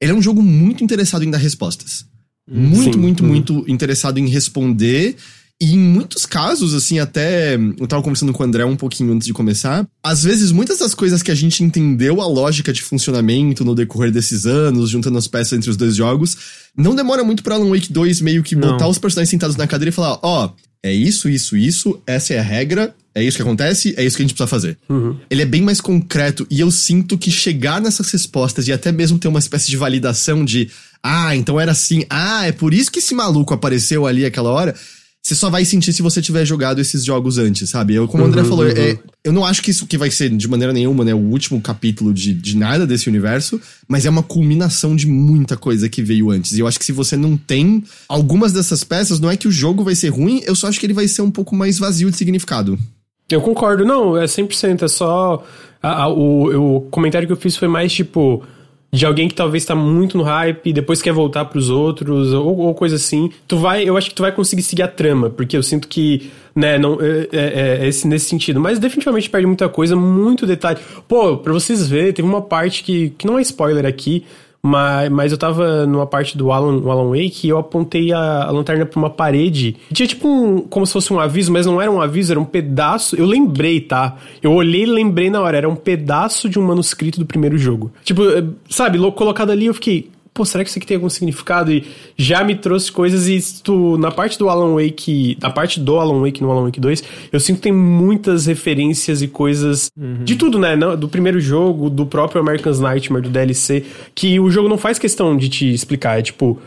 ele 0.00 0.10
é 0.10 0.14
um 0.14 0.22
jogo 0.22 0.42
muito 0.42 0.82
interessado 0.82 1.22
em 1.22 1.30
dar 1.30 1.38
respostas. 1.38 2.12
Muito, 2.50 2.92
Sim. 2.94 2.98
muito, 2.98 3.22
Uhum. 3.22 3.28
muito 3.28 3.64
interessado 3.68 4.18
em 4.18 4.28
responder. 4.28 5.16
E 5.60 5.72
em 5.72 5.78
muitos 5.78 6.26
casos, 6.26 6.74
assim, 6.74 6.98
até. 6.98 7.54
Eu 7.54 7.86
tava 7.86 8.02
conversando 8.02 8.32
com 8.32 8.42
o 8.42 8.46
André 8.46 8.64
um 8.64 8.74
pouquinho 8.76 9.12
antes 9.12 9.24
de 9.26 9.32
começar. 9.32 9.86
Às 10.02 10.24
vezes, 10.24 10.50
muitas 10.50 10.80
das 10.80 10.94
coisas 10.94 11.22
que 11.22 11.30
a 11.30 11.34
gente 11.34 11.62
entendeu 11.62 12.20
a 12.20 12.26
lógica 12.26 12.72
de 12.72 12.82
funcionamento 12.82 13.64
no 13.64 13.72
decorrer 13.74 14.10
desses 14.10 14.46
anos, 14.46 14.90
juntando 14.90 15.16
as 15.16 15.28
peças 15.28 15.52
entre 15.56 15.70
os 15.70 15.76
dois 15.76 15.94
jogos, 15.94 16.36
não 16.76 16.94
demora 16.94 17.22
muito 17.22 17.42
pra 17.42 17.54
Alan 17.54 17.70
Wake 17.70 17.92
2 17.92 18.20
meio 18.20 18.42
que 18.42 18.56
Não. 18.56 18.72
botar 18.72 18.88
os 18.88 18.98
personagens 18.98 19.30
sentados 19.30 19.54
na 19.56 19.66
cadeira 19.66 19.90
e 19.90 19.92
falar: 19.92 20.18
ó, 20.22 20.50
é 20.84 20.92
isso, 20.92 21.30
isso, 21.30 21.56
isso, 21.56 22.02
essa 22.06 22.34
é 22.34 22.38
a 22.38 22.42
regra, 22.42 22.94
é 23.14 23.24
isso 23.24 23.38
que 23.38 23.42
acontece, 23.42 23.94
é 23.96 24.04
isso 24.04 24.16
que 24.18 24.22
a 24.22 24.26
gente 24.26 24.34
precisa 24.34 24.46
fazer. 24.46 24.76
Ele 25.30 25.40
é 25.40 25.46
bem 25.46 25.62
mais 25.62 25.80
concreto 25.80 26.46
e 26.50 26.60
eu 26.60 26.70
sinto 26.70 27.16
que 27.16 27.30
chegar 27.30 27.80
nessas 27.80 28.10
respostas 28.10 28.68
e 28.68 28.72
até 28.72 28.92
mesmo 28.92 29.18
ter 29.18 29.28
uma 29.28 29.38
espécie 29.38 29.70
de 29.70 29.78
validação 29.78 30.44
de 30.44 30.70
ah, 31.02 31.34
então 31.34 31.58
era 31.58 31.72
assim, 31.72 32.04
ah, 32.10 32.46
é 32.46 32.52
por 32.52 32.74
isso 32.74 32.92
que 32.92 32.98
esse 32.98 33.14
maluco 33.14 33.54
apareceu 33.54 34.04
ali 34.04 34.26
aquela 34.26 34.50
hora. 34.50 34.74
Você 35.26 35.34
só 35.34 35.48
vai 35.48 35.64
sentir 35.64 35.94
se 35.94 36.02
você 36.02 36.20
tiver 36.20 36.44
jogado 36.44 36.80
esses 36.82 37.02
jogos 37.02 37.38
antes, 37.38 37.70
sabe? 37.70 37.94
Eu, 37.94 38.06
como 38.06 38.22
o 38.22 38.26
André 38.26 38.44
falou, 38.44 38.66
é, 38.68 38.98
eu 39.24 39.32
não 39.32 39.42
acho 39.42 39.62
que 39.62 39.70
isso 39.70 39.86
que 39.86 39.96
vai 39.96 40.10
ser 40.10 40.28
de 40.28 40.46
maneira 40.46 40.70
nenhuma, 40.70 41.02
né, 41.02 41.14
o 41.14 41.18
último 41.18 41.58
capítulo 41.62 42.12
de, 42.12 42.34
de 42.34 42.54
nada 42.54 42.86
desse 42.86 43.08
universo, 43.08 43.58
mas 43.88 44.04
é 44.04 44.10
uma 44.10 44.22
culminação 44.22 44.94
de 44.94 45.06
muita 45.06 45.56
coisa 45.56 45.88
que 45.88 46.02
veio 46.02 46.30
antes. 46.30 46.52
E 46.52 46.60
eu 46.60 46.66
acho 46.66 46.78
que 46.78 46.84
se 46.84 46.92
você 46.92 47.16
não 47.16 47.38
tem 47.38 47.82
algumas 48.06 48.52
dessas 48.52 48.84
peças, 48.84 49.18
não 49.18 49.30
é 49.30 49.36
que 49.36 49.48
o 49.48 49.50
jogo 49.50 49.82
vai 49.82 49.94
ser 49.94 50.10
ruim, 50.10 50.42
eu 50.44 50.54
só 50.54 50.68
acho 50.68 50.78
que 50.78 50.84
ele 50.84 50.92
vai 50.92 51.08
ser 51.08 51.22
um 51.22 51.30
pouco 51.30 51.56
mais 51.56 51.78
vazio 51.78 52.10
de 52.10 52.16
significado. 52.18 52.78
Eu 53.30 53.40
concordo, 53.40 53.82
não, 53.86 54.18
é 54.18 54.26
100%, 54.26 54.82
é 54.82 54.88
só. 54.88 55.42
a- 55.82 56.02
a- 56.02 56.08
o, 56.08 56.76
o 56.76 56.80
comentário 56.90 57.26
que 57.26 57.32
eu 57.32 57.36
fiz 57.38 57.56
foi 57.56 57.66
mais 57.68 57.90
tipo. 57.90 58.42
De 58.94 59.04
alguém 59.04 59.26
que 59.26 59.34
talvez 59.34 59.64
tá 59.64 59.74
muito 59.74 60.16
no 60.16 60.22
hype 60.22 60.60
e 60.70 60.72
depois 60.72 61.02
quer 61.02 61.12
voltar 61.12 61.46
pros 61.46 61.68
outros, 61.68 62.32
ou, 62.32 62.56
ou 62.58 62.74
coisa 62.74 62.94
assim. 62.94 63.28
Tu 63.48 63.58
vai, 63.58 63.82
eu 63.82 63.96
acho 63.96 64.08
que 64.08 64.14
tu 64.14 64.22
vai 64.22 64.30
conseguir 64.30 64.62
seguir 64.62 64.82
a 64.82 64.88
trama, 64.88 65.28
porque 65.28 65.56
eu 65.56 65.64
sinto 65.64 65.88
que, 65.88 66.30
né, 66.54 66.78
não, 66.78 67.00
é, 67.00 67.28
é, 67.32 67.78
é 67.82 67.88
esse, 67.88 68.06
nesse 68.06 68.26
sentido. 68.26 68.60
Mas 68.60 68.78
definitivamente 68.78 69.28
perde 69.28 69.48
muita 69.48 69.68
coisa, 69.68 69.96
muito 69.96 70.46
detalhe. 70.46 70.78
Pô, 71.08 71.36
pra 71.36 71.52
vocês 71.52 71.88
verem, 71.88 72.12
teve 72.12 72.28
uma 72.28 72.40
parte 72.40 72.84
que, 72.84 73.10
que 73.18 73.26
não 73.26 73.36
é 73.36 73.42
spoiler 73.42 73.84
aqui, 73.84 74.24
mas, 74.66 75.10
mas 75.10 75.30
eu 75.30 75.36
tava 75.36 75.84
numa 75.84 76.06
parte 76.06 76.38
do 76.38 76.50
Alan, 76.50 76.90
Alan 76.90 77.10
Wake 77.10 77.46
e 77.46 77.50
eu 77.50 77.58
apontei 77.58 78.14
a, 78.14 78.44
a 78.44 78.50
lanterna 78.50 78.86
pra 78.86 78.98
uma 78.98 79.10
parede. 79.10 79.76
Tinha 79.92 80.06
tipo 80.06 80.26
um. 80.26 80.60
como 80.60 80.86
se 80.86 80.94
fosse 80.94 81.12
um 81.12 81.20
aviso, 81.20 81.52
mas 81.52 81.66
não 81.66 81.82
era 81.82 81.90
um 81.90 82.00
aviso, 82.00 82.32
era 82.32 82.40
um 82.40 82.46
pedaço. 82.46 83.14
Eu 83.14 83.26
lembrei, 83.26 83.78
tá? 83.78 84.16
Eu 84.42 84.52
olhei 84.54 84.84
e 84.84 84.86
lembrei 84.86 85.28
na 85.28 85.42
hora. 85.42 85.58
Era 85.58 85.68
um 85.68 85.76
pedaço 85.76 86.48
de 86.48 86.58
um 86.58 86.62
manuscrito 86.62 87.20
do 87.20 87.26
primeiro 87.26 87.58
jogo. 87.58 87.92
Tipo, 88.02 88.22
eh, 88.22 88.42
sabe, 88.70 88.98
colocado 89.12 89.50
ali 89.50 89.66
eu 89.66 89.74
fiquei 89.74 90.10
pô, 90.34 90.44
será 90.44 90.64
que 90.64 90.70
isso 90.70 90.78
aqui 90.78 90.86
tem 90.86 90.96
algum 90.96 91.08
significado? 91.08 91.72
E 91.72 91.86
já 92.18 92.42
me 92.42 92.56
trouxe 92.56 92.90
coisas 92.90 93.28
e 93.28 93.62
tu, 93.62 93.96
na 93.96 94.10
parte 94.10 94.36
do 94.36 94.48
Alan 94.48 94.74
Wake, 94.74 95.38
na 95.40 95.48
parte 95.48 95.78
do 95.78 95.96
Alan 96.00 96.20
Wake 96.20 96.42
no 96.42 96.50
Alan 96.50 96.64
Wake 96.64 96.80
2, 96.80 97.04
eu 97.32 97.38
sinto 97.38 97.56
que 97.56 97.62
tem 97.62 97.72
muitas 97.72 98.46
referências 98.46 99.22
e 99.22 99.28
coisas 99.28 99.90
uhum. 99.96 100.24
de 100.24 100.34
tudo, 100.34 100.58
né? 100.58 100.76
Do 100.96 101.08
primeiro 101.08 101.40
jogo, 101.40 101.88
do 101.88 102.04
próprio 102.04 102.40
American's 102.40 102.80
Nightmare, 102.80 103.22
do 103.22 103.30
DLC, 103.30 103.84
que 104.12 104.40
o 104.40 104.50
jogo 104.50 104.68
não 104.68 104.76
faz 104.76 104.98
questão 104.98 105.36
de 105.36 105.48
te 105.48 105.72
explicar, 105.72 106.18
é 106.18 106.22
tipo... 106.22 106.58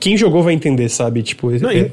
Quem 0.00 0.16
jogou 0.16 0.42
vai 0.42 0.54
entender, 0.54 0.88
sabe? 0.88 1.22
Tipo, 1.22 1.50
não, 1.60 1.68
é... 1.68 1.90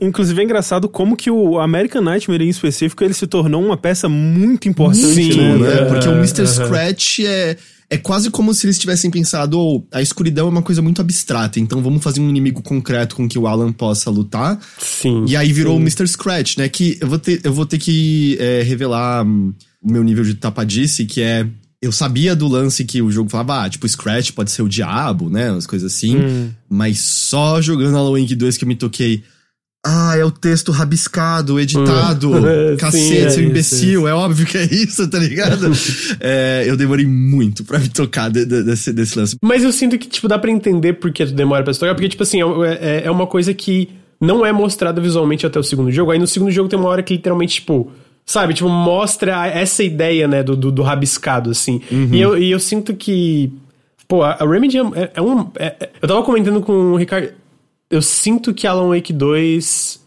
inclusive 0.00 0.40
é 0.40 0.44
engraçado 0.44 0.88
como 0.88 1.14
que 1.14 1.30
o 1.30 1.58
American 1.58 2.00
Nightmare 2.00 2.42
em 2.42 2.48
específico 2.48 3.04
ele 3.04 3.12
se 3.12 3.26
tornou 3.26 3.62
uma 3.62 3.76
peça 3.76 4.08
muito 4.08 4.66
importante, 4.66 5.34
Sim, 5.34 5.58
né? 5.58 5.58
né? 5.58 5.84
Porque 5.84 6.08
o 6.08 6.12
Mr. 6.12 6.40
Uh 6.40 6.44
-huh. 6.44 6.64
Scratch 6.64 7.18
é 7.20 7.58
é 7.90 7.96
quase 7.96 8.30
como 8.30 8.52
se 8.54 8.66
eles 8.66 8.78
tivessem 8.78 9.10
pensado, 9.10 9.58
oh, 9.58 9.82
a 9.92 10.00
escuridão 10.00 10.46
é 10.46 10.50
uma 10.50 10.62
coisa 10.62 10.80
muito 10.80 11.00
abstrata, 11.00 11.60
então 11.60 11.82
vamos 11.82 12.02
fazer 12.02 12.20
um 12.20 12.28
inimigo 12.28 12.62
concreto 12.62 13.16
com 13.16 13.28
que 13.28 13.38
o 13.38 13.46
Alan 13.46 13.72
possa 13.72 14.10
lutar. 14.10 14.58
Sim. 14.78 15.24
E 15.28 15.36
aí 15.36 15.52
virou 15.52 15.74
sim. 15.74 15.80
o 15.80 15.82
Mr. 15.82 16.08
Scratch, 16.08 16.56
né? 16.56 16.68
Que 16.68 16.98
eu 17.00 17.08
vou 17.08 17.18
ter, 17.18 17.40
eu 17.44 17.52
vou 17.52 17.66
ter 17.66 17.78
que 17.78 18.36
é, 18.40 18.62
revelar 18.62 19.24
hum, 19.24 19.52
o 19.82 19.92
meu 19.92 20.02
nível 20.02 20.24
de 20.24 20.34
tapadice, 20.34 21.04
que 21.04 21.20
é. 21.20 21.46
Eu 21.82 21.92
sabia 21.92 22.34
do 22.34 22.48
lance 22.48 22.82
que 22.82 23.02
o 23.02 23.10
jogo 23.10 23.28
falava, 23.28 23.64
ah, 23.64 23.68
tipo, 23.68 23.86
Scratch 23.86 24.30
pode 24.30 24.50
ser 24.50 24.62
o 24.62 24.68
diabo, 24.68 25.28
né? 25.28 25.52
Umas 25.52 25.66
coisas 25.66 25.92
assim. 25.92 26.16
Hum. 26.16 26.50
Mas 26.66 26.98
só 26.98 27.60
jogando 27.60 28.18
Wake 28.18 28.34
2 28.34 28.56
que 28.56 28.64
eu 28.64 28.68
me 28.68 28.74
toquei. 28.74 29.22
Ah, 29.84 30.16
é 30.16 30.24
o 30.24 30.30
texto 30.30 30.72
rabiscado, 30.72 31.60
editado. 31.60 32.32
Hum. 32.32 32.76
Cacete, 32.78 33.04
Sim, 33.04 33.18
é 33.18 33.30
seu 33.30 33.44
imbecil. 33.44 34.00
Isso. 34.00 34.08
É 34.08 34.14
óbvio 34.14 34.46
que 34.46 34.56
é 34.56 34.64
isso, 34.64 35.06
tá 35.08 35.18
ligado? 35.18 35.70
é, 36.20 36.64
eu 36.66 36.76
demorei 36.76 37.06
muito 37.06 37.64
pra 37.64 37.78
me 37.78 37.88
tocar 37.88 38.30
de, 38.30 38.46
de, 38.46 38.62
desse, 38.62 38.92
desse 38.92 39.18
lance. 39.18 39.36
Mas 39.42 39.62
eu 39.62 39.70
sinto 39.72 39.98
que, 39.98 40.08
tipo, 40.08 40.26
dá 40.26 40.38
pra 40.38 40.50
entender 40.50 40.94
por 40.94 41.12
que 41.12 41.26
tu 41.26 41.32
demora 41.32 41.62
pra 41.62 41.74
se 41.74 41.80
tocar. 41.80 41.94
Porque, 41.94 42.08
tipo 42.08 42.22
assim, 42.22 42.40
é, 42.40 42.78
é, 42.80 43.02
é 43.04 43.10
uma 43.10 43.26
coisa 43.26 43.52
que 43.52 43.90
não 44.18 44.44
é 44.44 44.52
mostrada 44.52 45.00
visualmente 45.00 45.46
até 45.46 45.58
o 45.58 45.62
segundo 45.62 45.92
jogo. 45.92 46.10
Aí 46.10 46.18
no 46.18 46.26
segundo 46.26 46.50
jogo 46.50 46.68
tem 46.68 46.78
uma 46.78 46.88
hora 46.88 47.02
que 47.02 47.12
literalmente, 47.12 47.56
tipo 47.56 47.92
sabe, 48.26 48.54
tipo, 48.54 48.68
mostra 48.68 49.46
essa 49.46 49.82
ideia, 49.82 50.26
né, 50.26 50.42
do, 50.42 50.56
do, 50.56 50.72
do 50.72 50.82
rabiscado, 50.82 51.50
assim. 51.50 51.80
Uhum. 51.90 52.08
E, 52.10 52.20
eu, 52.20 52.38
e 52.38 52.50
eu 52.50 52.58
sinto 52.58 52.94
que, 52.94 53.52
pô, 54.08 54.22
a 54.22 54.36
Remedy 54.36 54.78
é, 54.78 55.10
é 55.14 55.22
um... 55.22 55.50
É, 55.56 55.90
eu 56.00 56.08
tava 56.08 56.22
comentando 56.22 56.60
com 56.62 56.72
o 56.72 56.96
Ricardo, 56.96 57.32
eu 57.94 58.02
sinto 58.02 58.52
que 58.52 58.66
Alan 58.66 58.88
Wake 58.88 59.12
2. 59.12 60.02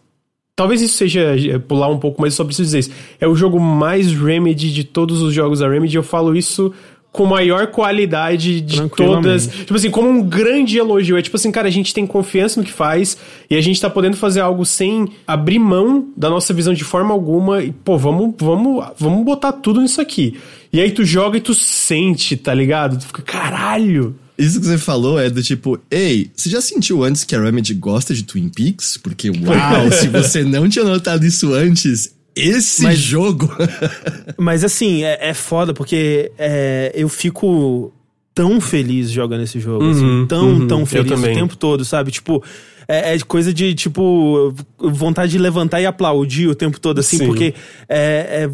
Talvez 0.56 0.82
isso 0.82 0.96
seja 0.96 1.36
é, 1.38 1.60
pular 1.60 1.88
um 1.88 2.00
pouco, 2.00 2.20
mas 2.22 2.34
eu 2.34 2.38
só 2.38 2.44
preciso 2.44 2.66
dizer 2.66 2.80
isso. 2.80 2.92
É 3.20 3.28
o 3.28 3.36
jogo 3.36 3.60
mais 3.60 4.12
Remedy 4.12 4.74
de 4.74 4.84
todos 4.84 5.22
os 5.22 5.34
jogos 5.34 5.60
da 5.60 5.70
Remedy. 5.70 5.96
Eu 5.96 6.04
falo 6.04 6.36
isso 6.36 6.74
com 7.12 7.26
maior 7.26 7.68
qualidade 7.68 8.60
de 8.62 8.90
todas. 8.90 9.48
Tipo 9.48 9.76
assim, 9.76 9.90
como 9.90 10.10
um 10.10 10.22
grande 10.22 10.78
elogio. 10.78 11.18
É 11.18 11.22
tipo 11.22 11.38
assim, 11.38 11.52
cara, 11.52 11.68
a 11.68 11.72
gente 11.72 11.94
tem 11.94 12.06
confiança 12.06 12.60
no 12.60 12.66
que 12.66 12.72
faz 12.72 13.18
e 13.50 13.56
a 13.56 13.62
gente 13.62 13.80
tá 13.80 13.90
podendo 13.90 14.18
fazer 14.18 14.42
algo 14.42 14.66
sem 14.66 15.08
abrir 15.26 15.60
mão 15.60 16.10
da 16.16 16.30
nossa 16.30 16.54
visão 16.54 16.74
de 16.74 16.84
forma 16.84 17.14
alguma. 17.14 17.64
E, 17.64 17.72
pô, 17.72 17.98
vamos, 17.98 18.36
vamos, 18.38 18.86
vamos 18.98 19.24
botar 19.24 19.52
tudo 19.54 19.82
nisso 19.82 20.02
aqui. 20.02 20.40
E 20.74 20.82
aí 20.82 20.92
tu 20.92 21.06
joga 21.06 21.38
e 21.38 21.42
tu 21.42 21.54
sente, 21.54 22.36
tá 22.36 22.54
ligado? 22.54 22.98
Tu 23.00 23.08
fica, 23.08 23.22
caralho. 23.22 24.16
Isso 24.38 24.60
que 24.60 24.68
você 24.68 24.78
falou 24.78 25.20
é 25.20 25.30
do 25.30 25.42
tipo, 25.42 25.80
ei, 25.90 26.30
você 26.36 26.50
já 26.50 26.62
sentiu 26.62 27.04
antes 27.04 27.24
que 27.24 27.36
a 27.36 27.42
Remedy 27.42 27.74
gosta 27.74 28.14
de 28.14 28.24
Twin 28.24 28.50
Peaks? 28.50 28.96
Porque, 28.98 29.30
uau, 29.30 29.92
se 29.94 30.08
você 30.08 30.44
não 30.44 30.70
tinha 30.70 30.86
notado 30.86 31.26
isso 31.26 31.54
antes, 31.54 32.14
esse 32.36 32.84
mas, 32.84 33.00
jogo. 33.00 33.50
mas 34.38 34.64
assim, 34.64 35.04
é, 35.04 35.30
é 35.30 35.34
foda, 35.34 35.74
porque 35.74 36.32
é, 36.38 36.92
eu 36.94 37.10
fico 37.10 37.92
tão 38.36 38.62
feliz 38.62 39.10
jogando 39.10 39.42
esse 39.42 39.60
jogo. 39.60 39.90
Assim, 39.90 40.06
uhum, 40.06 40.18
assim, 40.20 40.28
tão, 40.28 40.50
uhum, 40.50 40.68
tão 40.68 40.86
feliz 40.86 41.20
o 41.20 41.24
tempo 41.24 41.56
todo, 41.56 41.84
sabe? 41.84 42.12
Tipo. 42.12 42.44
É, 42.90 43.16
é, 43.16 43.20
coisa 43.20 43.54
de, 43.54 43.76
tipo, 43.76 44.54
vontade 44.80 45.34
de 45.34 45.38
levantar 45.38 45.82
e 45.82 45.86
aplaudir 45.86 46.48
o 46.48 46.56
tempo 46.56 46.80
todo, 46.80 47.00
assim, 47.00 47.18
Sim. 47.18 47.26
porque 47.26 47.54
é, 47.90 48.46
é, 48.46 48.50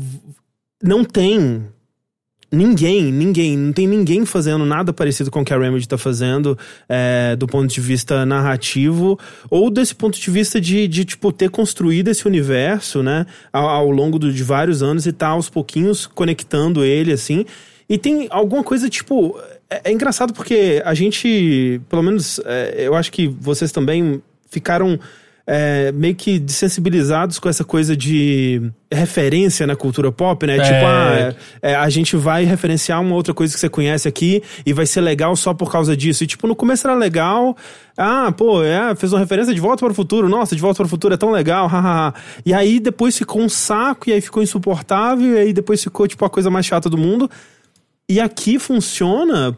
não 0.82 1.04
tem 1.04 1.68
Ninguém, 2.54 3.12
ninguém, 3.12 3.58
não 3.58 3.74
tem 3.74 3.88
ninguém 3.88 4.28
fazendo 4.28 4.64
nada 4.64 4.94
parecido 4.94 5.32
com 5.32 5.42
o 5.42 5.46
que 5.46 5.52
a 5.52 5.58
Remedy 5.58 5.88
tá 5.88 5.98
fazendo 5.98 6.56
é, 6.88 7.36
do 7.36 7.48
ponto 7.48 7.66
de 7.66 7.82
vista 7.82 8.28
narrativo 8.28 9.18
ou 9.50 9.72
desse 9.72 9.96
ponto 9.96 10.20
de 10.20 10.30
vista 10.30 10.62
de, 10.62 10.88
de 10.88 11.04
tipo, 11.04 11.32
ter 11.32 11.50
construído 11.50 12.10
esse 12.10 12.28
universo, 12.28 13.02
né, 13.02 13.26
ao, 13.52 13.68
ao 13.68 13.90
longo 13.90 14.20
do, 14.20 14.32
de 14.32 14.44
vários 14.44 14.84
anos 14.84 15.08
e 15.08 15.12
tá 15.12 15.30
aos 15.30 15.50
pouquinhos 15.50 16.06
conectando 16.06 16.86
ele, 16.86 17.12
assim. 17.12 17.44
E 17.90 17.98
tem 17.98 18.28
alguma 18.30 18.64
coisa, 18.64 18.88
tipo, 18.88 19.36
é, 19.68 19.82
é 19.86 19.92
engraçado 19.92 20.32
porque 20.32 20.80
a 20.86 20.94
gente, 20.94 21.82
pelo 21.90 22.04
menos, 22.04 22.40
é, 22.46 22.76
eu 22.78 22.94
acho 22.94 23.12
que 23.12 23.28
vocês 23.28 23.72
também 23.72 24.22
ficaram 24.48 25.00
é, 25.46 25.92
meio 25.92 26.16
que 26.16 26.40
desensibilizados 26.40 27.38
com 27.38 27.50
essa 27.50 27.66
coisa 27.66 27.98
de 27.98 28.62
referência 28.90 29.68
na 29.68 29.76
cultura 29.76 30.12
pop, 30.12 30.46
né? 30.48 30.54
Tipo, 30.54 30.68
é. 30.68 30.74
Tipo, 30.74 30.86
ah, 30.86 31.36
é, 31.62 31.76
a 31.76 31.90
gente 31.90 32.16
vai 32.16 32.46
referenciar 32.46 33.02
uma 33.02 33.14
outra 33.14 33.34
coisa 33.34 33.54
que 33.54 33.60
você 33.60 33.68
conhece 33.68 34.08
aqui 34.08 34.42
e 34.66 34.72
vai 34.72 34.86
ser 34.86 35.02
legal 35.02 35.36
só 35.36 35.54
por 35.54 35.70
causa 35.70 35.98
disso. 35.98 36.24
E, 36.24 36.28
tipo, 36.28 36.48
no 36.48 36.56
começo 36.56 36.88
era 36.88 36.96
legal. 36.96 37.58
Ah, 37.98 38.32
pô, 38.32 38.64
é, 38.64 38.96
fez 38.96 39.12
uma 39.12 39.20
referência 39.20 39.54
de 39.54 39.60
Volta 39.60 39.80
para 39.84 39.92
o 39.92 39.96
Futuro. 39.96 40.30
Nossa, 40.30 40.56
de 40.56 40.62
Volta 40.62 40.78
para 40.78 40.86
o 40.86 40.90
Futuro 40.90 41.14
é 41.14 41.18
tão 41.18 41.32
legal, 41.32 41.68
hahaha. 41.68 42.14
e 42.46 42.54
aí 42.54 42.80
depois 42.80 43.18
ficou 43.18 43.42
um 43.42 43.50
saco, 43.50 44.10
e 44.10 44.14
aí 44.14 44.22
ficou 44.22 44.42
insuportável, 44.42 45.36
e 45.36 45.38
aí 45.40 45.54
depois 45.54 45.84
ficou, 45.84 46.08
tipo, 46.08 46.24
a 46.24 46.30
coisa 46.30 46.50
mais 46.50 46.66
chata 46.66 46.90
do 46.90 46.98
mundo. 46.98 47.30
E 48.08 48.20
aqui 48.20 48.60
funciona 48.60 49.58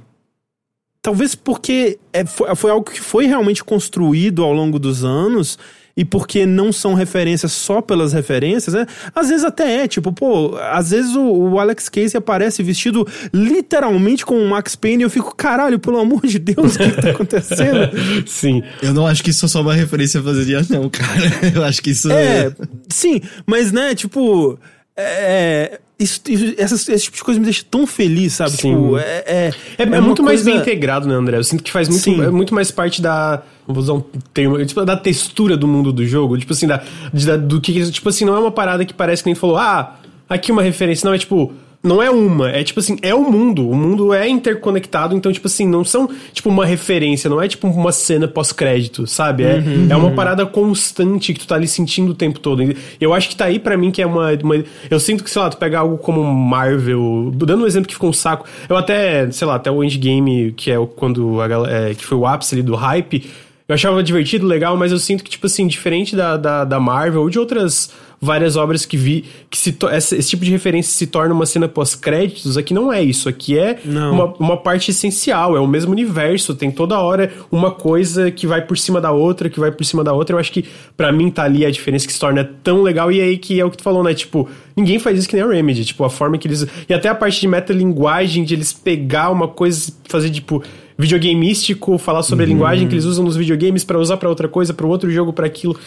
talvez 1.05 1.35
porque 1.35 1.99
é, 2.11 2.25
foi, 2.25 2.55
foi, 2.55 2.71
algo 2.71 2.89
que 2.89 2.99
foi 2.99 3.27
realmente 3.27 3.63
construído 3.63 4.43
ao 4.43 4.51
longo 4.51 4.79
dos 4.79 5.05
anos 5.05 5.59
e 5.95 6.03
porque 6.03 6.47
não 6.47 6.73
são 6.73 6.95
referências 6.95 7.51
só 7.51 7.79
pelas 7.79 8.11
referências, 8.11 8.73
né? 8.73 8.87
Às 9.13 9.29
vezes 9.29 9.45
até 9.45 9.83
é, 9.83 9.87
tipo, 9.87 10.11
pô, 10.11 10.57
às 10.57 10.89
vezes 10.89 11.15
o, 11.15 11.21
o 11.21 11.59
Alex 11.59 11.89
Casey 11.89 12.17
aparece 12.17 12.63
vestido 12.63 13.07
literalmente 13.31 14.25
com 14.25 14.35
o 14.35 14.49
Max 14.49 14.75
Payne 14.75 15.03
e 15.03 15.05
eu 15.05 15.09
fico, 15.11 15.35
caralho, 15.35 15.77
pelo 15.77 15.99
amor 15.99 16.25
de 16.25 16.39
Deus, 16.39 16.75
o 16.75 16.79
que, 16.79 16.89
que 16.89 17.01
tá 17.03 17.11
acontecendo? 17.11 17.91
sim. 18.25 18.63
Eu 18.81 18.91
não 18.91 19.05
acho 19.05 19.23
que 19.23 19.29
isso 19.29 19.45
é 19.45 19.47
só 19.47 19.61
uma 19.61 19.75
referência 19.75 20.23
fazeria, 20.23 20.65
não, 20.71 20.89
cara. 20.89 21.21
Eu 21.53 21.63
acho 21.63 21.83
que 21.83 21.91
isso 21.91 22.11
é. 22.11 22.47
é... 22.47 22.51
Sim, 22.89 23.21
mas 23.45 23.71
né, 23.71 23.93
tipo. 23.93 24.57
É, 24.97 25.79
isso, 25.97 26.21
essas, 26.57 26.87
esse 26.89 27.05
tipo 27.05 27.17
de 27.17 27.23
coisa 27.23 27.39
me 27.39 27.45
deixa 27.45 27.63
tão 27.69 27.87
feliz, 27.87 28.33
sabe? 28.33 28.51
Sim. 28.51 28.75
Tipo, 28.75 28.97
é, 28.97 29.23
é, 29.25 29.51
é, 29.77 29.83
é 29.83 29.85
muito 30.01 30.21
coisa... 30.21 30.23
mais 30.23 30.43
bem 30.43 30.57
integrado, 30.57 31.07
né, 31.07 31.15
André? 31.15 31.37
Eu 31.37 31.43
sinto 31.43 31.63
que 31.63 31.71
faz 31.71 31.87
muito, 31.87 32.23
é 32.23 32.29
muito 32.29 32.53
mais 32.53 32.69
parte 32.69 33.01
da. 33.01 33.43
Vou 33.65 33.77
usar 33.77 33.93
um 33.93 34.03
termo, 34.33 34.63
tipo, 34.65 34.83
da 34.83 34.97
textura 34.97 35.55
do 35.55 35.67
mundo 35.67 35.93
do 35.93 36.05
jogo. 36.05 36.37
Tipo 36.37 36.53
assim, 36.53 36.67
da, 36.67 36.83
da, 37.13 37.37
do 37.37 37.61
que. 37.61 37.91
Tipo 37.91 38.09
assim, 38.09 38.25
não 38.25 38.35
é 38.35 38.39
uma 38.39 38.51
parada 38.51 38.83
que 38.83 38.93
parece 38.93 39.23
que 39.23 39.29
nem 39.29 39.35
falou, 39.35 39.57
ah, 39.57 39.95
aqui 40.27 40.51
uma 40.51 40.61
referência. 40.61 41.07
Não, 41.07 41.13
é 41.13 41.17
tipo 41.17 41.53
não 41.85 42.01
é 42.01 42.09
uma, 42.09 42.49
é 42.49 42.63
tipo 42.63 42.79
assim, 42.79 42.97
é 43.01 43.13
o 43.13 43.29
mundo. 43.29 43.69
O 43.69 43.75
mundo 43.75 44.13
é 44.13 44.27
interconectado, 44.27 45.15
então, 45.15 45.31
tipo 45.31 45.45
assim, 45.45 45.67
não 45.67 45.85
são 45.85 46.09
tipo 46.33 46.49
uma 46.49 46.65
referência, 46.65 47.29
não 47.29 47.39
é 47.39 47.47
tipo 47.47 47.67
uma 47.67 47.91
cena 47.91 48.27
pós-crédito, 48.27 49.05
sabe? 49.05 49.43
É, 49.43 49.55
uhum. 49.57 49.87
é 49.89 49.95
uma 49.95 50.11
parada 50.11 50.45
constante 50.45 51.33
que 51.33 51.39
tu 51.39 51.47
tá 51.47 51.55
ali 51.55 51.67
sentindo 51.67 52.11
o 52.11 52.15
tempo 52.15 52.39
todo. 52.39 52.63
Eu 52.99 53.13
acho 53.13 53.29
que 53.29 53.35
tá 53.35 53.45
aí 53.45 53.59
para 53.59 53.77
mim 53.77 53.91
que 53.91 54.01
é 54.01 54.05
uma, 54.05 54.31
uma, 54.33 54.63
Eu 54.89 54.99
sinto 54.99 55.23
que, 55.23 55.29
sei 55.29 55.41
lá, 55.41 55.49
tu 55.49 55.57
pegar 55.57 55.81
algo 55.81 55.97
como 55.97 56.23
Marvel, 56.23 57.31
dando 57.35 57.63
um 57.63 57.67
exemplo 57.67 57.87
que 57.87 57.93
ficou 57.93 58.09
um 58.09 58.13
saco. 58.13 58.47
Eu 58.67 58.75
até, 58.75 59.29
sei 59.29 59.47
lá, 59.47 59.55
até 59.55 59.69
o 59.69 59.83
Endgame, 59.83 60.53
que 60.53 60.71
é 60.71 60.77
quando 60.95 61.39
a 61.39 61.47
galera, 61.47 61.91
é, 61.91 61.93
que 61.93 62.03
foi 62.03 62.17
o 62.17 62.25
ápice 62.25 62.55
ali 62.55 62.63
do 62.63 62.75
hype. 62.75 63.29
Eu 63.67 63.73
achava 63.75 64.01
divertido, 64.03 64.45
legal, 64.45 64.75
mas 64.77 64.91
eu 64.91 64.99
sinto 64.99 65.23
que, 65.23 65.29
tipo 65.29 65.45
assim, 65.45 65.65
diferente 65.67 66.15
da, 66.15 66.37
da, 66.37 66.63
da 66.63 66.79
Marvel 66.79 67.21
ou 67.21 67.29
de 67.29 67.39
outras 67.39 67.91
várias 68.21 68.55
obras 68.55 68.85
que 68.85 68.97
vi 68.97 69.25
que 69.49 69.57
se 69.57 69.75
esse, 69.91 70.15
esse, 70.15 70.29
tipo 70.29 70.43
de 70.43 70.51
referência 70.51 70.91
se 70.91 71.07
torna 71.07 71.33
uma 71.33 71.45
cena 71.45 71.67
pós-créditos, 71.67 72.57
aqui 72.57 72.73
não 72.73 72.91
é 72.91 73.01
isso. 73.01 73.29
Aqui 73.29 73.57
é 73.57 73.79
uma, 73.85 74.33
uma, 74.39 74.57
parte 74.57 74.91
essencial, 74.91 75.55
é 75.55 75.59
o 75.59 75.67
mesmo 75.67 75.91
universo, 75.91 76.55
tem 76.55 76.71
toda 76.71 76.99
hora 76.99 77.31
uma 77.51 77.71
coisa 77.71 78.31
que 78.31 78.47
vai 78.47 78.61
por 78.61 78.77
cima 78.77 78.99
da 78.99 79.11
outra, 79.11 79.49
que 79.49 79.59
vai 79.59 79.71
por 79.71 79.83
cima 79.85 80.03
da 80.03 80.13
outra. 80.13 80.35
Eu 80.35 80.39
acho 80.39 80.51
que 80.51 80.65
para 80.95 81.11
mim 81.11 81.29
tá 81.29 81.43
ali 81.43 81.65
a 81.65 81.71
diferença 81.71 82.07
que 82.07 82.13
se 82.13 82.19
torna 82.19 82.43
tão 82.63 82.81
legal. 82.81 83.11
E 83.11 83.21
aí 83.21 83.37
que 83.37 83.59
é 83.59 83.65
o 83.65 83.69
que 83.69 83.77
tu 83.77 83.83
falou, 83.83 84.03
né? 84.03 84.13
Tipo, 84.13 84.49
ninguém 84.75 84.99
faz 84.99 85.19
isso 85.19 85.29
que 85.29 85.35
nem 85.35 85.43
a 85.43 85.47
Remedy. 85.47 85.85
Tipo, 85.85 86.03
a 86.03 86.09
forma 86.09 86.37
que 86.37 86.47
eles. 86.47 86.65
E 86.87 86.93
até 86.93 87.09
a 87.09 87.15
parte 87.15 87.39
de 87.39 87.47
metalinguagem, 87.47 88.43
de 88.43 88.53
eles 88.53 88.73
pegar 88.73 89.29
uma 89.29 89.47
coisa, 89.47 89.91
fazer 90.07 90.29
tipo 90.29 90.63
videogameístico, 90.97 91.97
falar 91.97 92.23
sobre 92.23 92.45
a 92.45 92.47
linguagem 92.47 92.87
que 92.87 92.93
eles 92.93 93.05
usam 93.05 93.25
nos 93.25 93.35
videogames 93.35 93.83
pra 93.83 93.99
usar 93.99 94.17
pra 94.17 94.29
outra 94.29 94.47
coisa, 94.47 94.73
pra 94.73 94.87
outro 94.87 95.11
jogo, 95.11 95.33
pra 95.33 95.45
aquilo. 95.45 95.77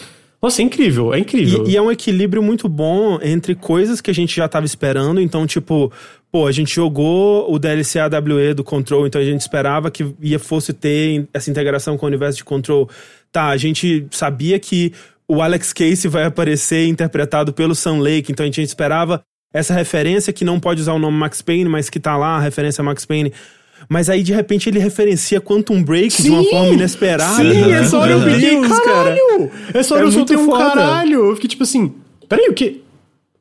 Nossa, 0.41 0.61
é 0.61 0.65
incrível, 0.65 1.13
é 1.13 1.19
incrível. 1.19 1.65
E, 1.67 1.71
e 1.71 1.77
é 1.77 1.81
um 1.81 1.91
equilíbrio 1.91 2.41
muito 2.41 2.69
bom 2.69 3.19
entre 3.21 3.55
coisas 3.55 3.99
que 3.99 4.09
a 4.09 4.13
gente 4.13 4.35
já 4.35 4.47
tava 4.47 4.65
esperando. 4.65 5.19
Então, 5.19 5.45
tipo, 5.45 5.91
pô, 6.31 6.47
a 6.47 6.51
gente 6.51 6.73
jogou 6.73 7.51
o 7.53 7.59
DLC 7.59 7.99
AWE 7.99 8.53
do 8.53 8.63
Control, 8.63 9.05
então 9.05 9.19
a 9.19 9.25
gente 9.25 9.41
esperava 9.41 9.91
que 9.91 10.15
ia 10.21 10.39
fosse 10.39 10.71
ter 10.71 11.27
essa 11.33 11.51
integração 11.51 11.97
com 11.97 12.05
o 12.05 12.09
universo 12.09 12.37
de 12.37 12.45
Control. 12.45 12.89
Tá, 13.31 13.47
a 13.47 13.57
gente 13.57 14.07
sabia 14.11 14.57
que 14.59 14.93
o 15.27 15.41
Alex 15.41 15.73
Casey 15.73 16.09
vai 16.09 16.23
aparecer 16.23 16.87
interpretado 16.87 17.51
pelo 17.51 17.75
Sam 17.75 17.99
Lake, 17.99 18.31
então 18.31 18.43
a 18.43 18.47
gente 18.47 18.63
esperava 18.63 19.21
essa 19.53 19.73
referência 19.73 20.31
que 20.31 20.45
não 20.45 20.59
pode 20.59 20.81
usar 20.81 20.93
o 20.93 20.99
nome 20.99 21.17
Max 21.17 21.41
Payne, 21.41 21.69
mas 21.69 21.89
que 21.89 21.99
tá 21.99 22.15
lá, 22.15 22.37
a 22.37 22.39
referência 22.39 22.81
a 22.81 22.85
Max 22.85 23.05
Payne. 23.05 23.33
Mas 23.91 24.07
aí, 24.07 24.21
de 24.21 24.31
repente, 24.31 24.69
ele 24.69 24.77
referencia 24.77 25.41
Quantum 25.41 25.81
Break 25.83 26.11
Sim, 26.13 26.23
de 26.23 26.29
uma 26.29 26.43
forma 26.43 26.73
inesperada. 26.75 27.37
Sim, 27.37 27.61
né? 27.65 27.71
essa 27.81 27.97
hora 27.97 28.11
eu 28.11 28.21
fiquei, 28.21 28.61
caralho! 28.61 29.51
Essa 29.73 29.95
hora 29.95 30.03
É 30.03 30.07
eu 30.07 30.11
soltei 30.11 30.37
muito 30.37 30.49
um 30.51 30.55
foda. 30.55 30.69
caralho. 30.75 31.25
Eu 31.29 31.33
fiquei 31.35 31.49
tipo 31.49 31.63
assim, 31.63 31.91
peraí, 32.27 32.47
o 32.49 32.53
que? 32.53 32.83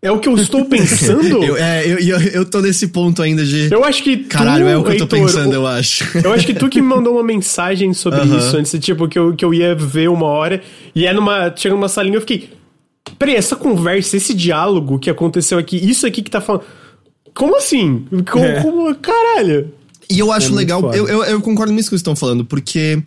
É 0.00 0.10
o 0.10 0.18
que 0.20 0.28
eu 0.28 0.34
estou 0.36 0.64
pensando? 0.70 1.44
Eu, 1.44 1.54
é, 1.56 1.84
eu, 1.86 1.98
eu, 1.98 2.20
eu 2.32 2.44
tô 2.46 2.60
nesse 2.62 2.88
ponto 2.88 3.20
ainda 3.20 3.44
de. 3.44 3.70
Eu 3.70 3.84
acho 3.84 4.02
que 4.02 4.16
tu, 4.16 4.28
Caralho, 4.28 4.66
é 4.68 4.74
o 4.76 4.82
que 4.82 4.92
eu 4.92 4.96
tô 4.96 5.02
Heitor, 5.16 5.20
pensando, 5.20 5.50
o- 5.50 5.54
eu 5.54 5.66
acho. 5.66 6.04
Eu 6.24 6.32
acho 6.32 6.46
que 6.46 6.54
tu 6.54 6.68
que 6.70 6.80
me 6.80 6.86
mandou 6.88 7.14
uma 7.14 7.22
mensagem 7.24 7.92
sobre 7.92 8.22
isso 8.24 8.56
antes, 8.56 8.72
tipo, 8.80 9.06
que 9.06 9.18
eu, 9.18 9.34
que 9.34 9.44
eu 9.44 9.52
ia 9.52 9.74
ver 9.74 10.08
uma 10.08 10.26
hora, 10.26 10.62
e 10.94 11.04
é 11.04 11.12
numa. 11.12 11.52
Chega 11.54 11.74
numa 11.74 11.88
salinha 11.88 12.16
eu 12.16 12.20
fiquei. 12.22 12.48
Peraí, 13.18 13.34
essa 13.34 13.54
conversa, 13.56 14.16
esse 14.16 14.32
diálogo 14.32 14.98
que 14.98 15.10
aconteceu 15.10 15.58
aqui, 15.58 15.76
isso 15.76 16.06
aqui 16.06 16.22
que 16.22 16.30
tá 16.30 16.40
falando. 16.40 16.62
Como 17.34 17.56
assim? 17.56 18.06
Como, 18.30 18.44
É. 18.44 18.62
como- 18.62 18.94
caralho. 18.94 19.74
E 20.10 20.18
eu 20.18 20.32
acho 20.32 20.48
muito 20.48 20.58
legal, 20.58 20.94
eu, 20.94 21.06
eu, 21.06 21.22
eu 21.24 21.40
concordo 21.40 21.72
nisso 21.72 21.88
que 21.88 21.90
vocês 21.90 22.00
estão 22.00 22.16
falando, 22.16 22.44
porque, 22.44 23.02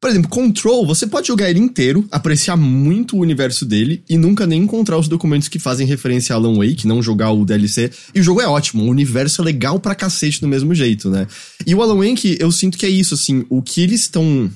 por 0.00 0.08
exemplo, 0.08 0.30
Control, 0.30 0.86
você 0.86 1.06
pode 1.06 1.26
jogar 1.26 1.50
ele 1.50 1.58
inteiro, 1.58 2.06
apreciar 2.12 2.56
muito 2.56 3.16
o 3.16 3.20
universo 3.20 3.64
dele 3.64 4.04
e 4.08 4.16
nunca 4.16 4.46
nem 4.46 4.62
encontrar 4.62 4.96
os 4.96 5.08
documentos 5.08 5.48
que 5.48 5.58
fazem 5.58 5.86
referência 5.86 6.32
a 6.32 6.36
Alan 6.36 6.56
Wake, 6.56 6.86
não 6.86 7.02
jogar 7.02 7.32
o 7.32 7.44
DLC. 7.44 7.90
E 8.14 8.20
o 8.20 8.22
jogo 8.22 8.40
é 8.40 8.46
ótimo, 8.46 8.84
o 8.84 8.88
universo 8.88 9.42
é 9.42 9.44
legal 9.44 9.80
pra 9.80 9.96
cacete 9.96 10.40
do 10.40 10.46
mesmo 10.46 10.74
jeito, 10.74 11.10
né? 11.10 11.26
E 11.66 11.74
o 11.74 11.82
Alan 11.82 11.96
Wake, 11.96 12.36
eu 12.38 12.52
sinto 12.52 12.78
que 12.78 12.86
é 12.86 12.90
isso, 12.90 13.14
assim, 13.14 13.44
o 13.48 13.60
que 13.60 13.82
eles 13.82 14.02
estão. 14.02 14.50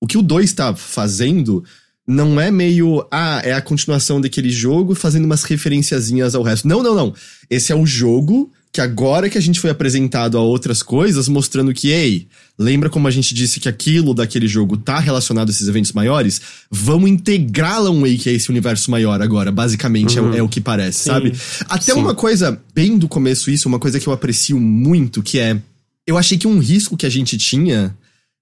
O 0.00 0.06
que 0.06 0.18
o 0.18 0.22
2 0.22 0.52
tá 0.52 0.76
fazendo 0.76 1.64
não 2.08 2.40
é 2.40 2.50
meio, 2.50 3.06
ah, 3.10 3.42
é 3.44 3.52
a 3.52 3.60
continuação 3.60 4.18
daquele 4.18 4.48
jogo 4.48 4.94
fazendo 4.94 5.26
umas 5.26 5.44
referenciazinhas 5.44 6.34
ao 6.34 6.42
resto. 6.42 6.66
Não, 6.66 6.82
não, 6.82 6.94
não. 6.94 7.14
Esse 7.50 7.70
é 7.70 7.76
o 7.76 7.84
jogo 7.84 8.50
que 8.72 8.80
agora 8.80 9.28
que 9.28 9.36
a 9.36 9.40
gente 9.40 9.60
foi 9.60 9.68
apresentado 9.70 10.38
a 10.38 10.40
outras 10.40 10.82
coisas, 10.82 11.28
mostrando 11.28 11.72
que, 11.74 11.88
ei, 11.88 12.26
lembra 12.58 12.88
como 12.88 13.08
a 13.08 13.10
gente 13.10 13.34
disse 13.34 13.60
que 13.60 13.68
aquilo 13.68 14.14
daquele 14.14 14.48
jogo 14.48 14.76
tá 14.76 14.98
relacionado 14.98 15.48
a 15.48 15.50
esses 15.50 15.68
eventos 15.68 15.92
maiores? 15.92 16.40
Vamos 16.70 17.10
integrar 17.10 17.74
Alan 17.74 18.00
Wake 18.00 18.28
a 18.28 18.32
esse 18.32 18.48
universo 18.50 18.90
maior 18.90 19.20
agora, 19.20 19.52
basicamente 19.52 20.18
é- 20.18 20.38
é, 20.38 20.42
o 20.42 20.48
que 20.48 20.60
parece, 20.62 21.04
sabe? 21.04 21.32
Até 21.68 21.92
uma 21.92 22.14
coisa, 22.14 22.58
bem 22.74 22.96
do 22.96 23.08
começo 23.08 23.50
isso, 23.50 23.68
uma 23.68 23.78
coisa 23.78 24.00
que 24.00 24.06
eu 24.06 24.12
aprecio 24.14 24.58
muito, 24.58 25.22
que 25.22 25.38
é, 25.38 25.58
eu 26.06 26.16
achei 26.16 26.38
que 26.38 26.46
um 26.46 26.58
risco 26.58 26.96
que 26.96 27.04
a 27.06 27.10
gente 27.10 27.36
tinha 27.36 27.94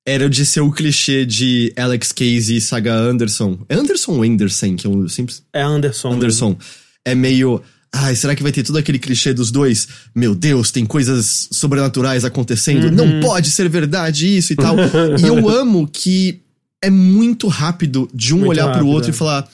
era 0.07 0.31
de 0.31 0.47
ser 0.47 0.61
o 0.61 0.71
clichê 0.71 1.27
de 1.27 1.73
Alex 1.77 2.12
Casey 2.12 2.59
e 2.59 2.61
Saga 2.61 2.95
Anderson. 2.95 3.59
É 3.69 3.75
Anderson 3.75 4.12
ou 4.12 4.23
Anderson, 4.23 4.77
que 4.77 4.87
eu 4.87 5.09
sempre 5.09 5.35
É 5.53 5.61
Anderson. 5.62 6.12
Anderson. 6.12 6.57
É 7.05 7.14
meio. 7.14 7.61
Ai, 7.92 8.14
será 8.14 8.37
que 8.37 8.42
vai 8.42 8.53
ter 8.53 8.62
todo 8.62 8.79
aquele 8.79 9.01
clichê 9.01 9.35
dos 9.35 9.51
dois? 9.51 9.88
Meu 10.14 10.35
Deus, 10.35 10.71
tem 10.71 10.87
coisas 10.87 11.49
sobrenaturais 11.51 12.25
acontecendo. 12.25 12.90
Não 12.90 13.21
pode 13.21 13.51
ser 13.51 13.69
verdade 13.69 14.37
isso 14.37 14.53
e 14.53 14.57
tal. 14.57 14.77
e 15.19 15.27
eu 15.27 15.49
amo 15.51 15.88
que 15.88 16.40
é 16.81 16.90
muito 16.90 17.49
rápido 17.49 18.09
de 18.14 18.33
um 18.33 18.38
Muito 18.38 18.51
olhar 18.51 18.64
pro 18.64 18.75
rápido, 18.75 18.88
outro 18.88 19.11
é. 19.11 19.12
e 19.12 19.16
falar. 19.16 19.49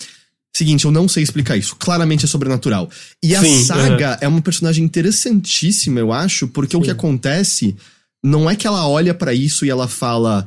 Seguinte, 0.54 0.84
eu 0.84 0.90
não 0.90 1.08
sei 1.08 1.22
explicar 1.22 1.56
isso. 1.56 1.74
Claramente 1.76 2.26
é 2.26 2.28
sobrenatural. 2.28 2.90
E 3.22 3.34
a 3.34 3.40
Sim, 3.40 3.64
Saga 3.64 4.18
é 4.20 4.28
uma 4.28 4.42
personagem 4.42 4.84
interessantíssima, 4.84 5.98
eu 5.98 6.12
acho, 6.12 6.46
porque 6.46 6.76
o 6.76 6.80
que 6.82 6.90
acontece 6.90 7.74
não 8.22 8.48
é 8.48 8.56
que 8.56 8.66
ela 8.66 8.86
olha 8.86 9.12
pra 9.12 9.34
isso 9.34 9.64
e 9.64 9.70
ela 9.70 9.88
fala 9.88 10.46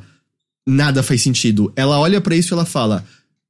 nada 0.66 1.02
faz 1.02 1.22
sentido. 1.22 1.72
Ela 1.76 1.98
olha 1.98 2.20
pra 2.20 2.34
isso 2.34 2.52
e 2.52 2.54
ela 2.54 2.64
fala: 2.64 3.04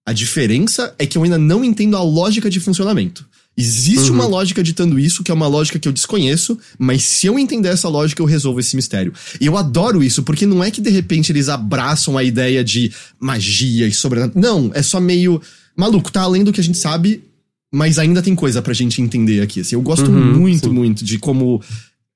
a 0.05 0.13
diferença 0.13 0.95
é 0.99 1.07
que 1.07 1.17
eu 1.17 1.23
ainda 1.23 1.39
não 1.39 1.65
entendo 1.65 1.97
a 1.97 2.03
lógica 2.03 2.51
de 2.51 2.61
funcionamento. 2.61 3.27
Existe 3.59 4.11
uma 4.11 4.27
lógica 4.27 4.63
ditando 4.63 4.99
isso, 4.99 5.25
que 5.25 5.31
é 5.31 5.35
uma 5.35 5.47
lógica 5.47 5.79
que 5.79 5.89
eu 5.89 5.93
desconheço, 5.93 6.59
mas 6.79 7.03
se 7.05 7.27
eu 7.27 7.39
entender 7.39 7.71
essa 7.71 7.89
lógica, 7.89 8.21
eu 8.21 8.27
resolvo 8.27 8.61
esse 8.61 8.77
mistério. 8.77 9.15
E 9.41 9.47
eu 9.47 9.57
adoro 9.57 10.03
isso, 10.03 10.23
porque 10.23 10.45
não 10.45 10.63
é 10.63 10.71
que 10.71 10.83
de 10.83 10.91
repente 10.91 11.33
eles 11.33 11.49
abraçam 11.49 12.19
a 12.19 12.23
ideia 12.23 12.63
de 12.63 12.93
magia 13.19 13.87
e 13.87 13.93
sobrenatural. 13.93 14.43
Não, 14.43 14.71
é 14.75 14.83
só 14.83 15.01
meio. 15.01 15.41
Maluco, 15.75 16.13
tá 16.13 16.21
além 16.21 16.45
do 16.45 16.53
que 16.53 16.61
a 16.61 16.65
gente 16.65 16.77
sabe, 16.77 17.25
mas 17.73 17.99
ainda 17.99 18.21
tem 18.21 18.35
coisa 18.35 18.61
pra 18.61 18.75
gente 18.75 19.01
entender 19.01 19.41
aqui. 19.41 19.61
Assim, 19.61 19.75
eu 19.75 19.81
gosto 19.81 20.11
muito, 20.11 20.71
muito 20.71 21.03
de 21.03 21.19
como 21.19 21.63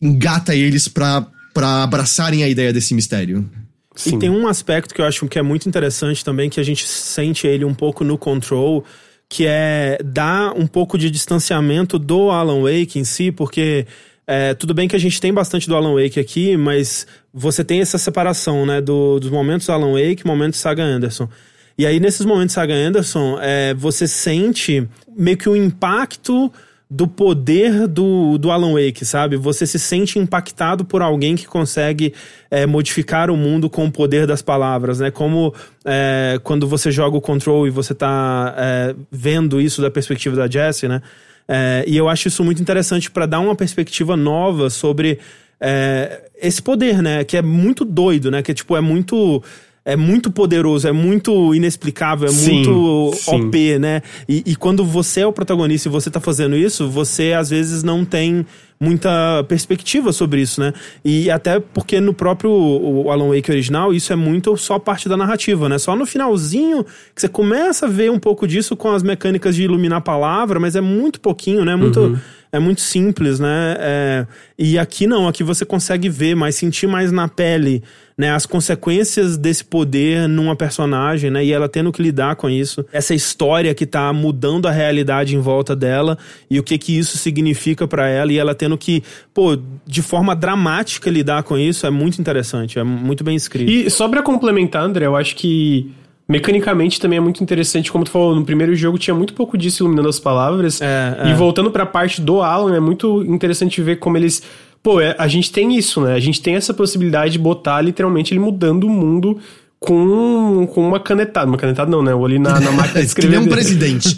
engata 0.01 0.55
eles 0.55 0.89
pra, 0.89 1.27
pra 1.61 1.83
abraçarem 1.83 2.43
a 2.43 2.49
ideia 2.49 2.73
desse 2.73 2.95
mistério. 2.95 3.49
Sim. 3.95 4.17
E 4.17 4.19
tem 4.19 4.31
um 4.31 4.49
aspecto 4.49 4.95
que 4.95 5.01
eu 5.01 5.05
acho 5.05 5.27
que 5.29 5.39
é 5.39 5.43
muito 5.43 5.69
interessante 5.69 6.25
também, 6.25 6.49
que 6.49 6.59
a 6.59 6.63
gente 6.63 6.87
sente 6.87 7.47
ele 7.47 7.65
um 7.67 7.75
pouco 7.75 8.03
no 8.03 8.17
Control, 8.17 8.83
que 9.29 9.45
é 9.47 9.99
dar 10.03 10.53
um 10.57 10.67
pouco 10.67 10.97
de 10.97 11.11
distanciamento 11.11 11.99
do 11.99 12.31
Alan 12.31 12.63
Wake 12.63 12.99
em 12.99 13.05
si, 13.05 13.31
porque 13.31 13.87
é, 14.27 14.55
tudo 14.55 14.73
bem 14.73 14.89
que 14.89 14.97
a 14.97 14.99
gente 14.99 15.21
tem 15.21 15.35
bastante 15.35 15.69
do 15.69 15.77
Alan 15.77 15.93
Wake 16.01 16.19
aqui, 16.19 16.57
mas 16.57 17.07
você 17.35 17.63
tem 17.63 17.81
essa 17.81 17.99
separação, 17.99 18.65
né, 18.65 18.81
do- 18.81 19.19
dos 19.21 19.29
momentos 19.31 19.69
Alan 19.69 19.93
Wake 19.93 20.23
e 20.25 20.27
momentos 20.27 20.59
Saga 20.61 20.83
Anderson. 20.83 21.29
E 21.77 21.85
aí, 21.85 22.01
nesses 22.01 22.25
momentos 22.25 22.55
Saga 22.55 22.75
Anderson, 22.75 23.39
é, 23.41 23.75
você 23.75 24.07
sente 24.09 24.89
meio 25.17 25.37
que 25.37 25.49
o 25.49 25.57
impacto 25.57 26.51
do 26.91 27.07
poder 27.07 27.87
do, 27.87 28.37
do 28.37 28.51
Alan 28.51 28.73
Wake, 28.73 29.05
sabe? 29.05 29.37
Você 29.37 29.65
se 29.65 29.79
sente 29.79 30.19
impactado 30.19 30.85
por 30.85 31.03
alguém 31.03 31.37
que 31.37 31.47
consegue 31.47 32.13
é, 32.51 32.67
modificar 32.67 33.31
o 33.31 33.37
mundo 33.37 33.71
com 33.71 33.87
o 33.87 33.93
poder 33.93 34.27
das 34.27 34.43
palavras, 34.43 34.99
né? 34.99 35.09
Como 35.09 35.55
é, 35.85 36.41
quando 36.43 36.67
você 36.67 36.91
joga 36.91 37.17
o 37.17 37.21
Control 37.21 37.69
e 37.69 37.71
você 37.71 37.95
tá 37.95 38.55
é, 38.59 38.97
vendo 39.11 39.61
isso 39.61 39.81
da 39.81 39.89
perspectiva 39.89 40.35
da 40.35 40.49
Jessie, 40.49 40.89
né? 40.89 41.01
É, 41.47 41.85
e 41.87 41.97
eu 41.97 42.09
acho 42.09 42.27
isso 42.27 42.43
muito 42.43 42.61
interessante 42.61 43.09
para 43.09 43.25
dar 43.25 43.39
uma 43.39 43.55
perspectiva 43.55 44.17
nova 44.17 44.69
sobre 44.69 45.21
é, 45.61 46.29
esse 46.41 46.61
poder, 46.61 47.01
né? 47.01 47.23
Que 47.23 47.37
é 47.37 47.43
muito 47.43 47.85
doido, 47.85 48.33
né? 48.33 48.43
Que 48.43 48.53
tipo, 48.53 48.77
é 48.77 48.81
muito. 48.81 49.43
É 49.85 49.97
muito 49.97 50.31
poderoso, 50.31 50.87
é 50.87 50.93
muito 50.93 51.55
inexplicável, 51.55 52.29
é 52.29 52.33
Sim, 52.33 52.65
muito 52.67 53.17
sim. 53.17 53.47
OP, 53.47 53.79
né? 53.79 54.03
E, 54.29 54.43
e 54.47 54.57
quando 54.57 54.85
você 54.85 55.21
é 55.21 55.27
o 55.27 55.33
protagonista 55.33 55.89
e 55.89 55.91
você 55.91 56.11
tá 56.11 56.21
fazendo 56.21 56.55
isso, 56.55 56.89
você 56.89 57.33
às 57.33 57.49
vezes 57.49 57.83
não 57.83 58.05
tem 58.05 58.45
muita 58.83 59.45
perspectiva 59.47 60.11
sobre 60.13 60.41
isso, 60.41 60.61
né? 60.61 60.73
E 61.05 61.31
até 61.31 61.61
porque 61.61 62.01
no 62.01 62.15
próprio 62.15 63.11
Alan 63.11 63.29
Wake 63.29 63.51
original, 63.51 63.93
isso 63.93 64.13
é 64.13 64.17
muito 64.17 64.57
só 64.57 64.79
parte 64.79 65.09
da 65.09 65.17
narrativa, 65.17 65.69
né? 65.69 65.79
Só 65.79 65.95
no 65.95 66.07
finalzinho 66.07 66.85
que 67.15 67.21
você 67.21 67.29
começa 67.29 67.85
a 67.85 67.89
ver 67.89 68.11
um 68.11 68.19
pouco 68.19 68.47
disso 68.49 68.75
com 68.75 68.91
as 68.91 69.03
mecânicas 69.03 69.55
de 69.55 69.65
iluminar 69.65 69.99
a 69.99 70.01
palavra, 70.01 70.59
mas 70.59 70.77
é 70.77 70.81
muito 70.81 71.21
pouquinho, 71.21 71.65
né? 71.65 71.77
Muito, 71.77 72.19
É 72.53 72.59
muito 72.59 72.81
simples, 72.81 73.39
né? 73.39 73.77
É, 73.79 74.27
e 74.59 74.77
aqui 74.77 75.07
não, 75.07 75.29
aqui 75.29 75.45
você 75.45 75.65
consegue 75.65 76.09
ver, 76.09 76.35
mais 76.35 76.57
sentir 76.57 76.89
mais 76.89 77.13
na 77.13 77.29
pele, 77.29 77.81
né? 78.19 78.33
As 78.33 78.45
consequências 78.45 79.37
desse 79.37 79.65
poder 79.65 80.29
numa 80.29 80.57
personagem, 80.57 81.31
né? 81.31 81.45
E 81.45 81.53
ela 81.53 81.69
tendo 81.69 81.93
que 81.93 82.03
lidar 82.03 82.35
com 82.35 82.51
isso. 82.51 82.85
Essa 82.93 83.15
história 83.15 83.73
que 83.73 83.87
tá 83.87 84.13
mudando 84.13 84.67
a 84.67 84.73
realidade 84.73 85.37
em 85.37 85.39
volta 85.39 85.77
dela 85.77 86.19
e 86.51 86.59
o 86.59 86.63
que 86.65 86.77
que 86.77 86.99
isso 86.99 87.17
significa 87.19 87.87
pra 87.87 88.09
ela 88.09 88.33
e 88.33 88.39
ela 88.39 88.53
tendo 88.53 88.70
que, 88.79 89.03
pô, 89.35 89.59
de 89.87 90.03
forma 90.03 90.35
dramática 90.37 91.09
lidar 91.11 91.43
com 91.43 91.57
isso 91.59 91.87
é 91.87 91.91
muito 91.91 92.21
interessante, 92.21 92.79
é 92.79 92.85
muito 92.85 93.23
bem 93.25 93.37
escrito. 93.37 93.71
E 93.71 93.89
só 93.91 94.09
pra 94.09 94.23
complementar, 94.23 94.83
André, 94.83 95.07
eu 95.07 95.17
acho 95.17 95.35
que 95.37 95.91
mecanicamente 96.29 97.01
também 97.01 97.17
é 97.17 97.21
muito 97.21 97.43
interessante, 97.43 97.91
como 97.91 98.05
tu 98.05 98.11
falou, 98.11 98.35
no 98.37 98.45
primeiro 98.45 98.75
jogo 98.77 98.99
tinha 98.99 99.15
muito 99.15 99.35
pouco 99.35 99.59
disso 99.59 99.83
iluminando 99.83 100.09
as 100.09 100.21
palavras. 100.21 100.81
É, 100.81 101.23
E 101.27 101.31
é. 101.31 101.35
voltando 101.35 101.71
pra 101.71 101.85
parte 101.85 102.21
do 102.21 102.41
Alan, 102.41 102.75
é 102.77 102.81
muito 102.81 103.23
interessante 103.25 103.81
ver 103.83 103.97
como 103.97 104.17
eles. 104.17 104.43
Pô, 104.83 105.01
é- 105.01 105.15
a 105.19 105.27
gente 105.29 105.51
tem 105.53 105.77
isso, 105.77 106.01
né? 106.01 106.15
A 106.15 106.21
gente 106.21 106.41
tem 106.41 106.55
essa 106.55 106.73
possibilidade 106.73 107.33
de 107.33 107.39
botar 107.39 107.81
literalmente 107.83 108.33
ele 108.33 108.41
mudando 108.41 108.85
o 108.85 108.89
mundo 108.91 109.39
com, 109.81 110.67
com 110.73 110.87
uma 110.87 111.01
canetada. 111.01 111.47
Uma 111.49 111.57
canetada 111.57 111.91
não, 111.91 112.03
né? 112.03 112.13
Eu 112.13 112.25
ali 112.25 112.39
na, 112.39 112.61
na 112.61 112.71
máquina 112.71 113.01
de 113.01 113.01
que 113.01 113.07
escrever. 113.07 113.31
nem 113.41 113.47
um 113.47 113.51
presidente. 113.51 114.17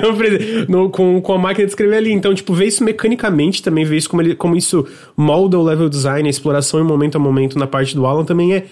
Não, 0.00 0.14
por 0.14 0.24
exemplo, 0.24 0.66
no- 0.68 0.90
com, 0.90 1.20
com 1.20 1.32
a 1.32 1.38
máquina 1.38 1.66
de 1.66 1.72
escrever 1.72 1.96
ali. 1.96 2.12
Então, 2.12 2.32
tipo, 2.34 2.54
ver 2.54 2.66
isso 2.66 2.84
mecanicamente 2.84 3.62
também, 3.62 3.84
ver 3.84 3.96
isso 3.96 4.08
como, 4.08 4.22
ele, 4.22 4.34
como 4.34 4.56
isso 4.56 4.86
molda 5.16 5.58
o 5.58 5.62
level 5.62 5.88
design, 5.88 6.26
a 6.28 6.30
exploração 6.30 6.80
em 6.80 6.84
momento 6.84 7.16
a 7.16 7.18
momento 7.18 7.58
na 7.58 7.66
parte 7.66 7.94
do 7.96 8.06
Alan 8.06 8.24
também 8.24 8.54
é. 8.54 8.64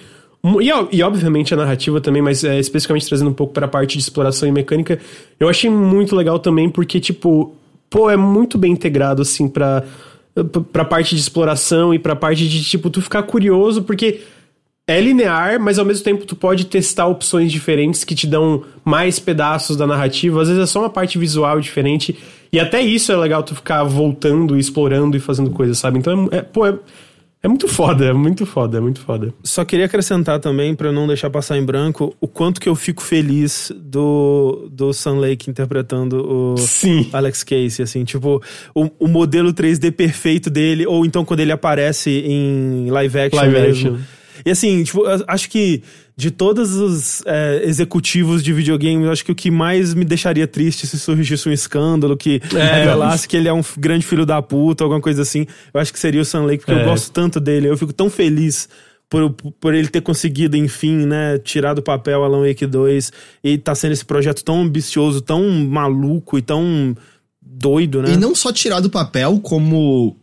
E, 0.61 0.97
e 0.99 1.03
obviamente 1.03 1.53
a 1.55 1.57
narrativa 1.57 2.01
também, 2.01 2.20
mas 2.23 2.44
é, 2.44 2.59
especificamente 2.61 3.09
trazendo 3.09 3.31
um 3.31 3.35
pouco 3.35 3.53
pra 3.53 3.66
parte 3.66 3.97
de 3.97 4.03
exploração 4.05 4.49
e 4.49 4.53
mecânica, 4.53 4.99
eu 5.40 5.49
achei 5.49 5.70
muito 5.70 6.14
legal 6.14 6.38
também, 6.38 6.68
porque, 6.68 7.01
tipo, 7.01 7.55
pô, 7.88 8.11
é 8.11 8.16
muito 8.16 8.59
bem 8.59 8.70
integrado, 8.70 9.23
assim, 9.23 9.49
pra, 9.49 9.83
pra 10.70 10.85
parte 10.85 11.14
de 11.14 11.20
exploração 11.23 11.94
e 11.94 11.99
pra 11.99 12.14
parte 12.14 12.47
de, 12.47 12.62
tipo, 12.62 12.90
tu 12.90 13.01
ficar 13.01 13.23
curioso, 13.23 13.83
porque 13.85 14.20
é 14.87 15.01
linear, 15.01 15.59
mas 15.59 15.79
ao 15.79 15.85
mesmo 15.85 16.05
tempo 16.05 16.27
tu 16.27 16.37
pode 16.37 16.66
testar 16.66 17.07
opções 17.07 17.51
diferentes 17.51 18.05
que 18.05 18.14
te 18.14 18.27
dão 18.27 18.64
mais 18.85 19.18
pedaços 19.18 19.77
da 19.77 19.87
narrativa. 19.87 20.42
Às 20.42 20.49
vezes 20.49 20.62
é 20.62 20.66
só 20.66 20.81
uma 20.81 20.90
parte 20.90 21.18
visual 21.18 21.59
diferente. 21.61 22.16
E 22.53 22.61
até 22.61 22.81
isso 22.81 23.11
é 23.11 23.16
legal 23.16 23.42
tu 23.42 23.55
ficar 23.55 23.83
voltando, 23.85 24.59
explorando 24.59 25.16
e 25.16 25.20
fazendo 25.20 25.51
coisas, 25.51 25.79
sabe? 25.79 25.99
Então 25.99 26.29
é, 26.31 26.37
é 26.37 26.42
pô, 26.42 26.66
é, 26.66 26.79
é 27.42 27.49
muito 27.49 27.66
foda, 27.66 28.05
é 28.05 28.12
muito 28.12 28.44
foda, 28.44 28.77
é 28.77 28.81
muito 28.81 29.01
foda. 29.01 29.33
Só 29.42 29.64
queria 29.64 29.87
acrescentar 29.87 30.38
também, 30.38 30.75
pra 30.75 30.92
não 30.92 31.07
deixar 31.07 31.31
passar 31.31 31.57
em 31.57 31.64
branco, 31.64 32.14
o 32.20 32.29
quanto 32.29 32.61
que 32.61 32.68
eu 32.68 32.75
fico 32.75 33.03
feliz 33.03 33.73
do, 33.75 34.68
do 34.70 34.92
Sun 34.92 35.18
Lake 35.18 35.51
interpretando 35.51 36.27
o 36.27 36.57
Sim. 36.59 37.09
Alex 37.12 37.42
Casey, 37.42 37.83
assim, 37.83 38.05
tipo, 38.05 38.42
o, 38.75 38.90
o 38.99 39.09
modelo 39.09 39.53
3D 39.53 39.90
perfeito 39.92 40.49
dele, 40.51 40.87
ou 40.87 41.05
então 41.05 41.25
quando 41.25 41.40
ele 41.40 41.53
aparece 41.53 42.11
em 42.11 42.90
live 42.90 43.18
action 43.18 43.40
Live 43.40 43.61
mesmo. 43.61 43.88
action. 43.94 44.05
E 44.44 44.51
assim, 44.51 44.83
tipo, 44.85 45.07
eu 45.07 45.23
acho 45.27 45.49
que 45.51 45.83
de 46.16 46.31
todos 46.31 46.75
os 46.75 47.23
é, 47.27 47.62
executivos 47.64 48.42
de 48.42 48.53
videogame, 48.53 49.05
eu 49.05 49.11
acho 49.11 49.25
que 49.25 49.33
o 49.33 49.35
que 49.35 49.51
mais 49.51 49.94
me 49.94 50.05
deixaria 50.05 50.47
triste 50.47 50.87
se 50.87 50.99
surgisse 50.99 51.49
um 51.49 51.53
escândalo 51.53 52.16
que 52.16 52.40
É. 52.55 52.79
revelasse 52.79 53.27
que 53.29 53.37
ele 53.37 53.49
é 53.49 53.53
um 53.53 53.62
grande 53.79 54.07
filho 54.07 54.25
da 54.25 54.40
puta, 54.40 54.85
alguma 54.85 55.01
coisa 55.01 55.23
assim, 55.23 55.47
eu 55.73 55.81
acho 55.81 55.92
que 55.92 55.99
seria 55.99 56.20
o 56.20 56.25
Sun 56.25 56.47
Lake, 56.47 56.59
porque 56.64 56.73
eu 56.73 56.79
É. 56.79 56.85
gosto 56.85 57.11
tanto 57.12 57.40
dele, 57.40 57.68
eu 57.68 57.77
fico 57.77 57.92
tão 57.92 58.09
feliz 58.09 58.68
por, 59.11 59.31
por 59.61 59.75
ele 59.75 59.88
ter 59.88 60.01
conseguido, 60.01 60.57
enfim, 60.57 61.05
né, 61.07 61.38
tirar 61.38 61.75
do 61.75 61.83
papel 61.83 62.25
Alan 62.25 62.47
Wake 62.47 62.66
2 62.66 63.12
e 63.44 63.59
tá 63.59 63.75
sendo 63.75 63.92
esse 63.92 64.05
projeto 64.05 64.42
tão 64.44 64.62
ambicioso, 64.62 65.20
tão 65.20 65.49
maluco 65.51 66.38
e 66.38 66.42
tão 66.42 66.97
doido, 67.40 68.03
né? 68.03 68.12
E 68.12 68.16
não 68.16 68.35
só 68.35 68.53
tirar 68.53 68.81
do 68.81 68.90
papel, 68.90 69.38
como. 69.40 70.16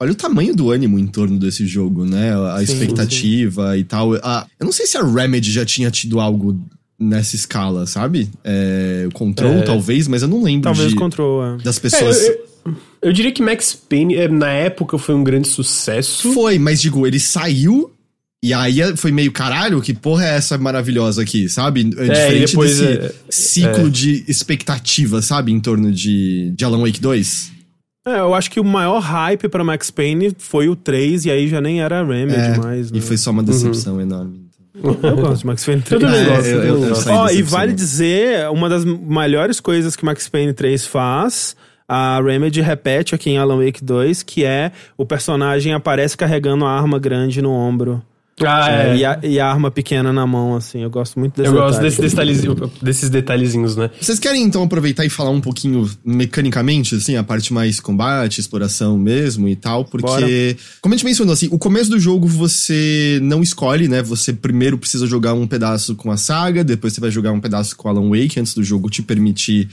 Olha 0.00 0.12
o 0.12 0.14
tamanho 0.14 0.54
do 0.54 0.70
ânimo 0.70 0.98
em 0.98 1.06
torno 1.06 1.38
desse 1.38 1.66
jogo, 1.66 2.04
né? 2.04 2.32
A 2.52 2.58
Sim, 2.58 2.64
expectativa 2.64 3.78
e 3.78 3.84
tal. 3.84 4.14
Ah, 4.22 4.46
eu 4.58 4.64
não 4.64 4.72
sei 4.72 4.86
se 4.86 4.96
a 4.96 5.02
Remedy 5.04 5.52
já 5.52 5.64
tinha 5.64 5.90
tido 5.90 6.18
algo 6.20 6.58
nessa 6.98 7.36
escala, 7.36 7.86
sabe? 7.86 8.28
É, 8.42 9.04
o 9.08 9.12
Control, 9.12 9.52
É. 9.58 9.62
talvez, 9.62 10.08
mas 10.08 10.22
eu 10.22 10.28
não 10.28 10.42
lembro 10.42 10.62
Talvez 10.64 10.90
de- 10.90 10.96
Control, 10.96 11.44
é. 11.44 11.56
das 11.62 11.76
É, 11.76 11.80
pessoas. 11.80 12.22
eu, 12.26 12.32
eu- 12.66 12.76
eu 13.02 13.12
diria 13.12 13.30
que 13.30 13.42
Max 13.42 13.72
Payne, 13.88 14.16
é, 14.16 14.26
na 14.28 14.48
época, 14.50 14.98
foi 14.98 15.14
um 15.14 15.22
grande 15.22 15.46
sucesso. 15.48 16.32
Foi, 16.32 16.58
mas 16.58 16.80
digo, 16.80 17.06
ele 17.06 17.20
saiu. 17.20 17.90
E 18.42 18.52
aí 18.52 18.94
foi 18.96 19.10
meio 19.10 19.32
caralho, 19.32 19.80
que 19.80 19.94
porra 19.94 20.26
é 20.26 20.36
essa 20.36 20.58
maravilhosa 20.58 21.22
aqui, 21.22 21.48
sabe? 21.48 21.80
É, 21.96 22.08
diferente 22.08 22.56
desse 22.58 22.84
é, 22.84 23.14
ciclo 23.30 23.90
de 23.90 24.22
expectativa, 24.28 25.22
sabe? 25.22 25.50
Em 25.50 25.58
torno 25.60 25.90
de, 25.90 26.52
de 26.54 26.62
Alan 26.64 26.80
Wake 26.82 27.00
2. 27.00 27.53
É, 28.06 28.18
eu 28.20 28.34
acho 28.34 28.50
que 28.50 28.60
o 28.60 28.64
maior 28.64 28.98
hype 29.00 29.48
pra 29.48 29.64
Max 29.64 29.90
Payne 29.90 30.34
foi 30.38 30.68
o 30.68 30.76
3, 30.76 31.24
e 31.24 31.30
aí 31.30 31.48
já 31.48 31.60
nem 31.60 31.80
era 31.80 32.00
a 32.00 32.04
Remedy 32.04 32.34
É, 32.38 32.58
mais, 32.58 32.90
né? 32.92 32.98
E 32.98 33.00
foi 33.00 33.16
só 33.16 33.30
uma 33.30 33.42
decepção 33.42 33.98
enorme. 34.00 34.44
Eu 34.82 35.16
gosto 35.16 35.40
de 35.40 35.46
Max 35.46 35.64
Payne 35.64 35.80
3. 35.82 36.02
Eu 36.02 36.08
também 36.08 36.22
É, 36.22 36.36
gosto, 36.36 36.46
eu- 36.48 36.62
eu 36.64 36.84
eu- 36.88 36.94
Ó, 37.12 37.30
e 37.30 37.42
vale 37.42 37.72
dizer, 37.72 38.50
uma 38.50 38.68
das 38.68 38.84
melhores 38.84 39.58
coisas 39.60 39.96
que 39.96 40.04
Max 40.04 40.28
Payne 40.28 40.52
3 40.52 40.86
faz, 40.86 41.56
a 41.88 42.20
Remedy 42.20 42.60
repete 42.60 43.14
aqui 43.14 43.30
em 43.30 43.38
Alan 43.38 43.64
Wake 43.64 43.82
2, 43.82 44.22
que 44.22 44.44
é 44.44 44.72
o 44.98 45.06
personagem 45.06 45.72
aparece 45.72 46.16
carregando 46.16 46.64
a 46.66 46.70
arma 46.70 46.98
grande 46.98 47.40
no 47.40 47.50
ombro. 47.52 48.02
Ah, 48.44 48.68
É, 48.68 48.88
é. 48.90 48.96
e, 48.96 49.04
a, 49.04 49.20
e 49.22 49.38
a 49.40 49.46
arma 49.46 49.70
pequena 49.70 50.12
na 50.12 50.26
mão, 50.26 50.56
assim. 50.56 50.82
Eu 50.82 50.90
gosto 50.90 51.20
muito 51.20 51.36
desse 51.36 51.48
Eu 51.48 51.52
gosto 51.54 51.80
detalhe. 51.80 51.88
desse 51.90 52.00
detalhezinho- 52.02 52.72
desses 52.82 53.08
detalhezinhos, 53.10 53.76
né? 53.76 53.90
Vocês 54.00 54.18
querem 54.18 54.42
então 54.42 54.62
aproveitar 54.64 55.04
e 55.04 55.08
falar 55.08 55.30
um 55.30 55.40
pouquinho 55.40 55.88
mecanicamente, 56.04 56.96
assim, 56.96 57.14
a 57.14 57.22
parte 57.22 57.52
mais 57.52 57.78
combate, 57.78 58.40
exploração 58.40 58.98
mesmo 58.98 59.48
e 59.48 59.54
tal? 59.54 59.84
Porque, 59.84 60.04
Bora. 60.06 60.26
como 60.80 60.94
a 60.94 60.96
gente 60.96 61.04
mencionou, 61.06 61.32
assim, 61.32 61.48
o 61.52 61.58
começo 61.58 61.90
do 61.90 62.00
jogo 62.00 62.26
você 62.26 63.20
não 63.22 63.40
escolhe, 63.42 63.86
né? 63.86 64.02
Você 64.02 64.32
primeiro 64.32 64.76
precisa 64.78 65.06
jogar 65.06 65.34
um 65.34 65.46
pedaço 65.46 65.94
com 65.94 66.10
a 66.10 66.16
saga, 66.16 66.64
depois 66.64 66.92
você 66.92 67.00
vai 67.00 67.12
jogar 67.12 67.30
um 67.30 67.40
pedaço 67.40 67.76
com 67.76 67.88
Alan 67.88 68.08
Wake 68.10 68.40
antes 68.40 68.52
do 68.54 68.64
jogo 68.64 68.90
te 68.90 69.00
permitir 69.00 69.68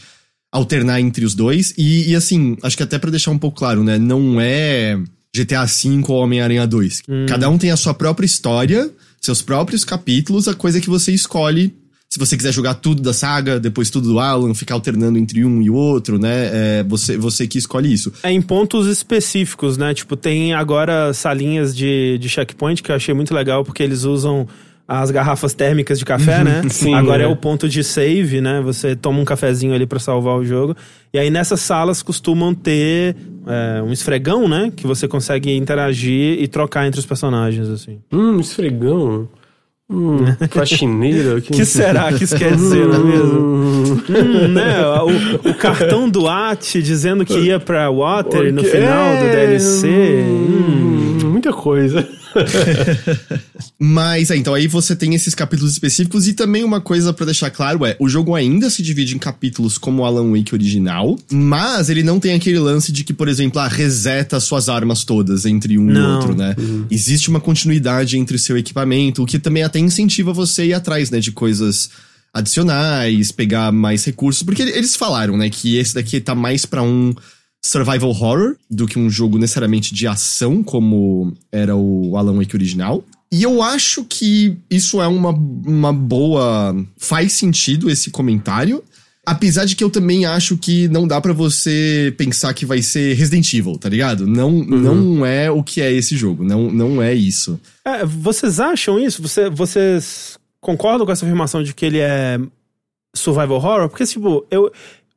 alternar 0.51 0.99
entre 1.01 1.25
os 1.25 1.33
dois. 1.33 1.73
E, 1.77 2.11
e, 2.11 2.15
assim, 2.15 2.57
acho 2.61 2.77
que 2.77 2.83
até 2.83 2.99
pra 2.99 3.09
deixar 3.09 3.31
um 3.31 3.37
pouco 3.39 3.57
claro, 3.57 3.83
né? 3.83 3.97
Não 3.97 4.39
é 4.39 4.99
GTA 5.35 5.65
V 5.65 6.03
ou 6.07 6.17
Homem-Aranha 6.17 6.67
2. 6.67 7.03
Cada 7.27 7.49
um 7.49 7.57
tem 7.57 7.71
a 7.71 7.77
sua 7.77 7.93
própria 7.93 8.25
história, 8.25 8.91
seus 9.19 9.41
próprios 9.41 9.83
capítulos, 9.83 10.47
a 10.47 10.53
coisa 10.53 10.81
que 10.81 10.89
você 10.89 11.11
escolhe. 11.11 11.73
Se 12.09 12.19
você 12.19 12.35
quiser 12.35 12.51
jogar 12.51 12.73
tudo 12.73 13.01
da 13.01 13.13
saga, 13.13 13.57
depois 13.57 13.89
tudo 13.89 14.09
do 14.09 14.19
Alan, 14.19 14.53
ficar 14.53 14.73
alternando 14.73 15.17
entre 15.17 15.45
um 15.45 15.61
e 15.61 15.69
o 15.69 15.75
outro, 15.75 16.19
né? 16.19 16.79
É 16.79 16.83
você, 16.83 17.15
você 17.15 17.47
que 17.47 17.57
escolhe 17.57 17.93
isso. 17.93 18.11
É 18.21 18.29
em 18.29 18.41
pontos 18.41 18.85
específicos, 18.87 19.77
né? 19.77 19.93
Tipo, 19.93 20.17
tem 20.17 20.53
agora 20.53 21.13
salinhas 21.13 21.73
de, 21.73 22.17
de 22.17 22.27
checkpoint 22.27 22.83
que 22.83 22.91
eu 22.91 22.95
achei 22.97 23.13
muito 23.13 23.33
legal, 23.33 23.63
porque 23.63 23.81
eles 23.81 24.03
usam 24.03 24.45
as 24.99 25.09
garrafas 25.09 25.53
térmicas 25.53 25.97
de 25.97 26.03
café, 26.03 26.43
né? 26.43 26.63
Sim, 26.69 26.93
agora 26.93 27.23
é. 27.23 27.25
é. 27.25 27.29
o 27.29 27.35
ponto 27.35 27.69
de 27.69 27.81
save, 27.83 28.41
né? 28.41 28.59
Você 28.61 28.95
toma 28.95 29.19
um 29.19 29.25
cafezinho 29.25 29.73
ali 29.73 29.85
pra 29.85 29.99
salvar 29.99 30.35
o 30.37 30.43
jogo. 30.43 30.75
E 31.13 31.19
aí 31.19 31.29
nessas 31.29 31.61
salas 31.61 32.03
costumam 32.03 32.53
ter 32.53 33.15
é, 33.47 33.81
um 33.81 33.91
esfregão, 33.93 34.47
né? 34.49 34.71
Que 34.75 34.85
você 34.85 35.07
consegue 35.07 35.55
interagir 35.55 36.41
e 36.41 36.47
trocar 36.47 36.85
entre 36.87 36.99
os 36.99 37.05
personagens, 37.05 37.69
assim. 37.69 37.99
Hum, 38.11 38.39
esfregão. 38.39 39.29
Hum, 39.89 40.19
faxineira. 40.51 41.35
O 41.37 41.41
que 41.41 41.65
será 41.65 42.11
que 42.13 42.23
isso 42.23 42.35
quer 42.37 42.55
dizer, 42.55 42.85
não 42.87 42.95
é 42.95 42.99
mesmo? 42.99 43.61
Hum, 44.11 44.47
né? 44.49 44.81
O, 45.43 45.49
o 45.49 45.53
cartão 45.55 46.09
do 46.09 46.27
At 46.27 46.75
dizendo 46.81 47.25
que 47.25 47.37
ia 47.37 47.59
pra 47.59 47.89
Water 47.89 48.53
no 48.53 48.61
Que- 48.61 48.69
final 48.69 49.17
do 49.17 49.25
é, 49.25 49.31
DLC. 49.31 49.87
Hum. 49.87 50.90
Muita 51.41 51.53
coisa. 51.53 52.07
Mas, 53.79 54.29
é, 54.29 54.37
então 54.37 54.53
aí 54.53 54.67
você 54.67 54.95
tem 54.95 55.15
esses 55.15 55.33
capítulos 55.33 55.71
específicos 55.71 56.27
e 56.27 56.33
também 56.33 56.63
uma 56.63 56.79
coisa 56.79 57.11
pra 57.11 57.25
deixar 57.25 57.49
claro 57.49 57.83
é, 57.83 57.95
o 57.99 58.07
jogo 58.07 58.35
ainda 58.35 58.69
se 58.69 58.83
divide 58.83 59.15
em 59.15 59.17
capítulos 59.17 59.75
como 59.79 60.03
o 60.03 60.05
Alan 60.05 60.31
Wake 60.31 60.53
original, 60.53 61.17
mas 61.31 61.89
ele 61.89 62.03
não 62.03 62.19
tem 62.19 62.35
aquele 62.35 62.59
lance 62.59 62.91
de 62.91 63.03
que, 63.03 63.11
por 63.11 63.27
exemplo, 63.27 63.59
ah, 63.59 63.67
reseta 63.67 64.39
suas 64.39 64.69
armas 64.69 65.03
todas 65.03 65.47
entre 65.47 65.79
um 65.79 65.89
e 65.89 65.93
Não. 65.93 66.15
outro, 66.15 66.35
né? 66.35 66.55
Existe 66.91 67.29
uma 67.29 67.39
continuidade 67.39 68.19
entre 68.19 68.37
seu 68.37 68.55
equipamento, 68.55 69.23
o 69.23 69.25
que 69.25 69.39
também 69.39 69.63
até 69.63 69.79
incentiva 69.79 70.31
você 70.31 70.61
a 70.61 70.65
ir 70.65 70.73
atrás, 70.75 71.09
né, 71.09 71.19
de 71.19 71.31
coisas 71.31 71.89
adicionais, 72.31 73.31
pegar 73.31 73.71
mais 73.71 74.05
recursos, 74.05 74.43
porque 74.43 74.61
eles 74.61 74.95
falaram, 74.95 75.35
né, 75.35 75.49
que 75.49 75.77
esse 75.77 75.95
daqui 75.95 76.21
tá 76.21 76.35
mais 76.35 76.67
pra 76.67 76.83
um 76.83 77.15
survival 77.61 78.09
horror 78.09 78.55
do 78.69 78.87
que 78.87 78.97
um 78.97 79.09
jogo 79.09 79.37
necessariamente 79.37 79.93
de 79.93 80.07
ação, 80.07 80.63
como 80.63 81.33
era 81.51 81.75
o 81.75 82.17
Alan 82.17 82.37
Wake 82.37 82.55
original. 82.55 83.03
E 83.31 83.43
eu 83.43 83.61
acho 83.63 84.03
que 84.03 84.57
isso 84.69 85.01
é 85.01 85.07
uma, 85.07 85.29
uma 85.29 85.93
boa. 85.93 86.75
Faz 86.97 87.33
sentido 87.33 87.89
esse 87.89 88.09
comentário. 88.11 88.83
Apesar 89.23 89.65
de 89.65 89.75
que 89.75 89.83
eu 89.83 89.89
também 89.89 90.25
acho 90.25 90.57
que 90.57 90.87
não 90.87 91.07
dá 91.07 91.21
pra 91.21 91.31
você 91.31 92.13
pensar 92.17 92.53
que 92.55 92.65
vai 92.65 92.81
ser 92.81 93.13
Resident 93.15 93.53
Evil, 93.53 93.77
tá 93.77 93.87
ligado? 93.87 94.25
Não, 94.25 94.51
não 94.51 95.23
é 95.25 95.49
o 95.49 95.63
que 95.63 95.79
é 95.79 95.91
esse 95.93 96.17
jogo. 96.17 96.43
Não, 96.43 96.71
não 96.71 97.01
é 97.01 97.13
isso. 97.13 97.59
É, 97.85 98.03
vocês 98.03 98.59
acham 98.59 98.99
isso? 98.99 99.21
Você- 99.21 99.49
vocês 99.49 100.39
concordam 100.59 101.05
com 101.05 101.11
essa 101.11 101.23
afirmação 101.23 101.61
de 101.61 101.71
que 101.73 101.85
ele 101.85 101.99
é 101.99 102.39
survival 103.15 103.57
horror? 103.57 103.89
Porque, 103.89 104.05
tipo, 104.07 104.43
eu 104.49 104.71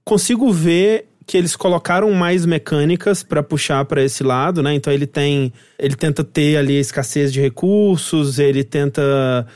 consigo 0.05 0.53
ver 0.53 1.07
que 1.27 1.37
eles 1.37 1.57
colocaram 1.57 2.11
mais 2.13 2.45
mecânicas 2.45 3.23
pra 3.23 3.43
puxar 3.43 3.85
pra 3.85 4.03
esse 4.03 4.23
lado, 4.23 4.63
né? 4.63 4.75
Então 4.75 4.93
ele 4.93 5.07
tem, 5.07 5.53
ele 5.79 5.97
tenta 5.97 6.23
ter 6.23 6.57
ali 6.57 6.77
a 6.77 6.81
escassez 6.81 7.33
de 7.33 7.41
recursos, 7.41 8.39
ele 8.39 8.63
tenta 8.63 9.47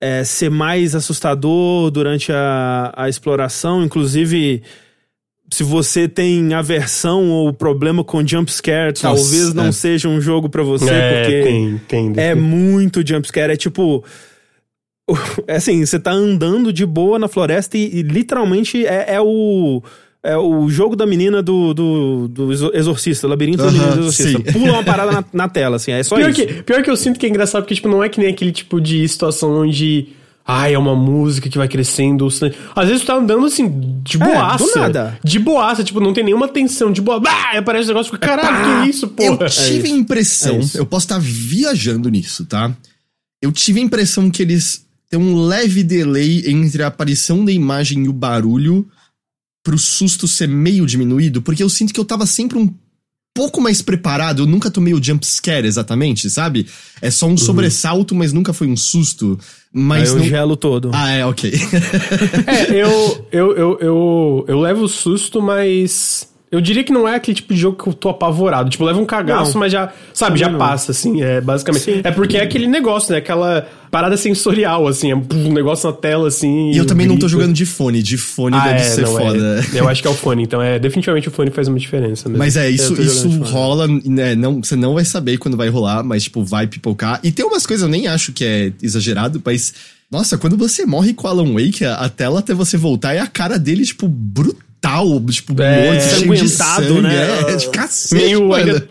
é, 0.00 0.24
ser 0.24 0.50
mais 0.50 0.94
assustador 0.94 1.90
durante 1.90 2.32
a, 2.32 2.92
a 2.96 3.08
exploração, 3.08 3.82
inclusive 3.82 4.62
se 5.52 5.62
você 5.62 6.08
tem 6.08 6.52
aversão 6.54 7.30
ou 7.30 7.52
problema 7.52 8.02
com 8.02 8.26
jump 8.26 8.50
scare, 8.52 8.92
talvez 8.92 9.54
não 9.54 9.66
é. 9.66 9.72
seja 9.72 10.08
um 10.08 10.20
jogo 10.20 10.48
pra 10.48 10.62
você, 10.62 10.90
É, 10.90 11.20
porque 11.20 11.42
tem, 11.42 12.12
tem. 12.12 12.12
é 12.16 12.34
muito 12.34 13.06
jumpscare. 13.06 13.52
É 13.52 13.56
tipo. 13.56 14.04
É 15.46 15.54
assim, 15.56 15.86
você 15.86 16.00
tá 16.00 16.10
andando 16.10 16.72
de 16.72 16.84
boa 16.84 17.16
na 17.16 17.28
floresta 17.28 17.78
e, 17.78 17.98
e 17.98 18.02
literalmente 18.02 18.84
é, 18.84 19.14
é 19.14 19.20
o. 19.20 19.80
É 20.32 20.36
o 20.36 20.68
jogo 20.68 20.96
da 20.96 21.06
menina 21.06 21.42
do, 21.42 21.72
do, 21.74 22.28
do 22.28 22.52
exor- 22.52 22.70
exorcista, 22.74 23.28
labirinto 23.28 23.58
da 23.64 23.70
menina 23.70 23.92
do 23.92 24.00
exorcista. 24.00 24.38
sim. 24.38 24.52
Pula 24.52 24.72
uma 24.72 24.84
parada 24.84 25.12
na, 25.12 25.24
na 25.32 25.48
tela, 25.48 25.76
assim, 25.76 25.92
é 25.92 26.02
só 26.02 26.16
Pior 26.16 26.30
isso. 26.30 26.46
que, 26.46 26.62
pior 26.62 26.82
que 26.82 26.90
eu 26.90 26.96
sinto 26.96 27.18
que 27.20 27.26
é 27.26 27.28
engraçado, 27.28 27.62
porque, 27.62 27.74
tipo, 27.74 27.88
não 27.88 28.02
é 28.02 28.08
que 28.08 28.18
nem 28.18 28.28
aquele 28.30 28.52
tipo 28.52 28.80
de 28.80 29.06
situação 29.08 29.52
onde. 29.60 30.08
Ai, 30.48 30.74
é 30.74 30.78
uma 30.78 30.94
música 30.94 31.48
que 31.48 31.58
vai 31.58 31.66
crescendo. 31.66 32.28
Às 32.74 32.86
vezes 32.88 33.02
tu 33.02 33.06
tá 33.08 33.16
andando 33.16 33.46
assim, 33.46 34.00
de 34.04 34.16
boaça. 34.16 34.64
do 34.64 34.80
nada. 34.80 35.18
De 35.24 35.40
boaça, 35.40 35.82
tipo, 35.82 35.98
não 35.98 36.12
tem 36.12 36.22
nenhuma 36.22 36.46
tensão. 36.46 36.92
De 36.92 37.00
boa. 37.00 37.18
Bah, 37.18 37.50
aí 37.50 37.58
aparece 37.58 37.86
um 37.86 37.88
negócio, 37.88 38.12
fica, 38.12 38.26
caralho, 38.28 38.84
que 38.84 38.90
isso, 38.90 39.06
Eu 39.06 39.36
porra? 39.36 39.48
tive 39.48 39.74
a 39.74 39.86
isso. 39.86 39.96
impressão, 39.96 40.60
É 40.74 40.78
eu 40.78 40.86
posso 40.86 41.06
estar 41.06 41.18
viajando 41.20 42.08
nisso, 42.08 42.44
tá? 42.46 42.72
Eu 43.42 43.50
tive 43.50 43.80
a 43.80 43.82
impressão 43.82 44.30
que 44.30 44.40
eles 44.42 44.86
têm 45.10 45.18
um 45.18 45.44
leve 45.46 45.82
delay 45.82 46.44
entre 46.48 46.82
a 46.82 46.86
aparição 46.86 47.44
da 47.44 47.50
imagem 47.50 48.04
e 48.04 48.08
o 48.08 48.12
barulho 48.12 48.86
pro 49.66 49.76
susto 49.76 50.28
ser 50.28 50.46
meio 50.46 50.86
diminuído, 50.86 51.42
porque 51.42 51.60
eu 51.60 51.68
sinto 51.68 51.92
que 51.92 51.98
eu 51.98 52.04
tava 52.04 52.24
sempre 52.24 52.56
um 52.56 52.72
pouco 53.34 53.60
mais 53.60 53.82
preparado. 53.82 54.42
Eu 54.42 54.46
nunca 54.46 54.70
tomei 54.70 54.94
o 54.94 55.02
jump 55.02 55.26
scare 55.26 55.66
exatamente, 55.66 56.30
sabe? 56.30 56.68
É 57.02 57.10
só 57.10 57.26
um 57.26 57.36
sobressalto, 57.36 58.14
mas 58.14 58.32
nunca 58.32 58.52
foi 58.52 58.68
um 58.68 58.76
susto. 58.76 59.36
Mas 59.72 60.10
Aí 60.10 60.14
eu 60.14 60.18
não... 60.20 60.24
gelo 60.24 60.56
todo. 60.56 60.92
Ah, 60.94 61.10
é, 61.10 61.26
ok. 61.26 61.52
É, 62.46 62.70
eu, 62.70 63.26
eu, 63.32 63.56
eu, 63.56 63.78
eu, 63.80 64.44
eu 64.46 64.60
levo 64.60 64.86
susto, 64.86 65.42
mas. 65.42 66.28
Eu 66.56 66.60
diria 66.62 66.82
que 66.82 66.92
não 66.92 67.06
é 67.06 67.14
aquele 67.16 67.34
tipo 67.34 67.52
de 67.54 67.60
jogo 67.60 67.82
que 67.82 67.88
eu 67.88 67.92
tô 67.94 68.08
apavorado. 68.08 68.70
Tipo, 68.70 68.84
leva 68.84 68.98
um 68.98 69.04
cagaço, 69.04 69.52
Não. 69.52 69.60
mas 69.60 69.72
já, 69.72 69.92
sabe, 70.12 70.38
já 70.38 70.48
não. 70.48 70.58
passa, 70.58 70.92
assim, 70.92 71.22
é, 71.22 71.40
basicamente. 71.40 71.84
Sim. 71.84 72.00
É 72.02 72.10
porque 72.10 72.36
é 72.36 72.42
aquele 72.42 72.66
negócio, 72.66 73.12
né? 73.12 73.18
Aquela 73.18 73.66
parada 73.90 74.16
sensorial, 74.16 74.86
assim, 74.88 75.10
é 75.10 75.16
um 75.16 75.52
negócio 75.52 75.88
na 75.88 75.96
tela, 75.96 76.28
assim. 76.28 76.70
e 76.72 76.76
eu 76.76 76.86
também 76.86 77.06
não 77.06 77.14
tô 77.14 77.20
grito. 77.26 77.28
jogando 77.30 77.52
de 77.54 77.64
fone. 77.64 78.02
De 78.02 78.16
fone 78.16 78.56
Ah, 78.56 78.64
deve 78.68 78.80
é, 78.80 78.84
ser 78.84 79.02
não, 79.02 79.18
é. 79.20 79.22
foda. 79.22 79.66
Eu 79.74 79.88
acho 79.88 80.02
que 80.02 80.08
é 80.08 80.10
o 80.10 80.14
fone, 80.14 80.42
então 80.42 80.60
é 80.60 80.78
definitivamente 80.78 81.28
o 81.28 81.30
fone 81.30 81.50
faz 81.50 81.68
uma 81.68 81.78
diferença 81.78 82.28
mesmo. 82.28 82.38
Mas 82.38 82.56
é, 82.56 82.68
isso, 82.68 83.00
isso 83.00 83.28
rola, 83.42 83.86
né? 84.04 84.34
Não, 84.34 84.62
você 84.62 84.76
não 84.76 84.94
vai 84.94 85.04
saber 85.04 85.38
quando 85.38 85.56
vai 85.56 85.68
rolar, 85.68 86.02
mas, 86.02 86.24
tipo, 86.24 86.44
vai 86.44 86.66
pipocar. 86.66 87.20
E 87.22 87.30
tem 87.30 87.44
umas 87.46 87.66
coisas, 87.66 87.82
eu 87.84 87.88
nem 87.90 88.06
acho 88.08 88.32
que 88.32 88.44
é 88.44 88.72
exagerado, 88.82 89.40
mas. 89.44 89.74
Nossa, 90.08 90.38
quando 90.38 90.56
você 90.56 90.86
morre 90.86 91.12
com 91.12 91.26
Alan 91.26 91.52
Wake, 91.54 91.84
a, 91.84 91.94
a 91.96 92.08
tela 92.08 92.38
até 92.38 92.54
você 92.54 92.76
voltar 92.76 93.14
é 93.14 93.18
a 93.18 93.26
cara 93.26 93.58
dele, 93.58 93.84
tipo, 93.84 94.06
brutal. 94.06 94.65
Tipo, 95.30 95.60
É, 95.62 95.86
morto, 95.92 96.00
cheio 96.02 96.34
de 96.36 96.48
sangue, 96.48 97.00
né? 97.00 97.40
É, 97.48 97.56
de 97.56 97.68
cacete, 97.70 98.14
meio 98.14 98.52
ainda, 98.54 98.88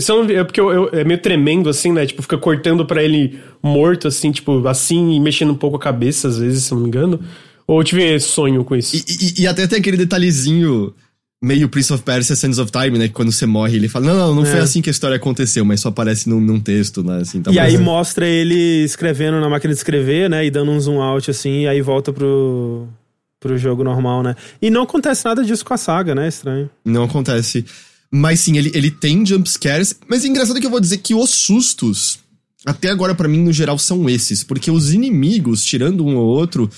são, 0.00 0.24
é 0.24 0.42
porque 0.42 0.60
eu, 0.60 0.72
eu- 0.72 0.90
é 0.92 1.04
meio 1.04 1.20
tremendo 1.20 1.68
assim, 1.68 1.92
né? 1.92 2.06
Tipo, 2.06 2.22
fica 2.22 2.38
cortando 2.38 2.86
pra 2.86 3.02
ele 3.02 3.38
morto 3.62 4.08
assim, 4.08 4.32
tipo, 4.32 4.66
assim 4.66 5.12
e 5.14 5.20
mexendo 5.20 5.52
um 5.52 5.56
pouco 5.56 5.76
a 5.76 5.80
cabeça 5.80 6.28
às 6.28 6.38
vezes, 6.38 6.64
se 6.64 6.72
não 6.72 6.80
me 6.80 6.88
engano. 6.88 7.20
Ou 7.66 7.80
eu 7.80 7.84
tive 7.84 8.18
sonho 8.20 8.64
com 8.64 8.74
isso. 8.76 8.96
E, 8.96 9.02
e- 9.08 9.42
e 9.42 9.46
até 9.46 9.66
tem 9.66 9.78
aquele 9.78 9.96
detalhezinho 9.96 10.92
meio 11.42 11.68
Prince 11.68 11.92
of 11.92 12.02
Persia, 12.02 12.34
Sands 12.34 12.58
of 12.58 12.72
Time, 12.72 12.98
né? 12.98 13.06
Que 13.08 13.12
quando 13.14 13.30
você 13.30 13.44
morre, 13.44 13.76
ele 13.76 13.86
fala, 13.88 14.06
não, 14.06 14.16
não, 14.16 14.34
não 14.36 14.44
foi 14.46 14.60
É. 14.60 14.62
assim 14.62 14.80
que 14.80 14.88
a 14.88 14.92
história 14.92 15.16
aconteceu, 15.16 15.62
mas 15.62 15.80
só 15.80 15.90
aparece 15.90 16.26
num, 16.28 16.40
num 16.40 16.58
texto, 16.58 17.02
né? 17.04 17.18
Assim, 17.20 17.42
tá 17.42 17.50
E 17.52 17.58
aí 17.58 17.76
mostra 17.76 18.26
ele 18.26 18.82
escrevendo 18.82 19.38
na 19.40 19.48
máquina 19.50 19.72
de 19.74 19.78
escrever, 19.78 20.30
né? 20.30 20.46
E 20.46 20.50
dando 20.50 20.70
um 20.70 20.80
zoom 20.80 21.02
out 21.02 21.30
assim, 21.30 21.62
e 21.64 21.68
aí 21.68 21.82
volta 21.82 22.12
pro, 22.14 22.88
pro 23.44 23.58
jogo 23.58 23.84
normal, 23.84 24.22
né? 24.22 24.34
E 24.60 24.70
não 24.70 24.84
acontece 24.84 25.26
nada 25.26 25.44
disso 25.44 25.62
com 25.66 25.74
a 25.74 25.76
saga, 25.76 26.14
né? 26.14 26.28
Estranho. 26.28 26.70
Não 26.82 27.04
acontece. 27.04 27.62
Mas 28.10 28.40
sim, 28.40 28.56
ele, 28.56 28.72
ele 28.74 28.90
tem 28.90 29.24
jumpscares. 29.26 29.94
Mas 30.08 30.24
é 30.24 30.28
engraçado 30.28 30.58
que 30.58 30.64
eu 30.64 30.70
vou 30.70 30.80
dizer 30.80 30.96
que 30.98 31.14
os 31.14 31.28
sustos, 31.28 32.20
até 32.64 32.88
agora 32.88 33.14
pra 33.14 33.28
mim, 33.28 33.42
no 33.42 33.52
geral, 33.52 33.78
são 33.78 34.08
esses. 34.08 34.42
Porque 34.42 34.70
os 34.70 34.94
inimigos, 34.94 35.62
tirando 35.62 36.06
um 36.06 36.16
ou 36.16 36.26
outro, 36.26 36.70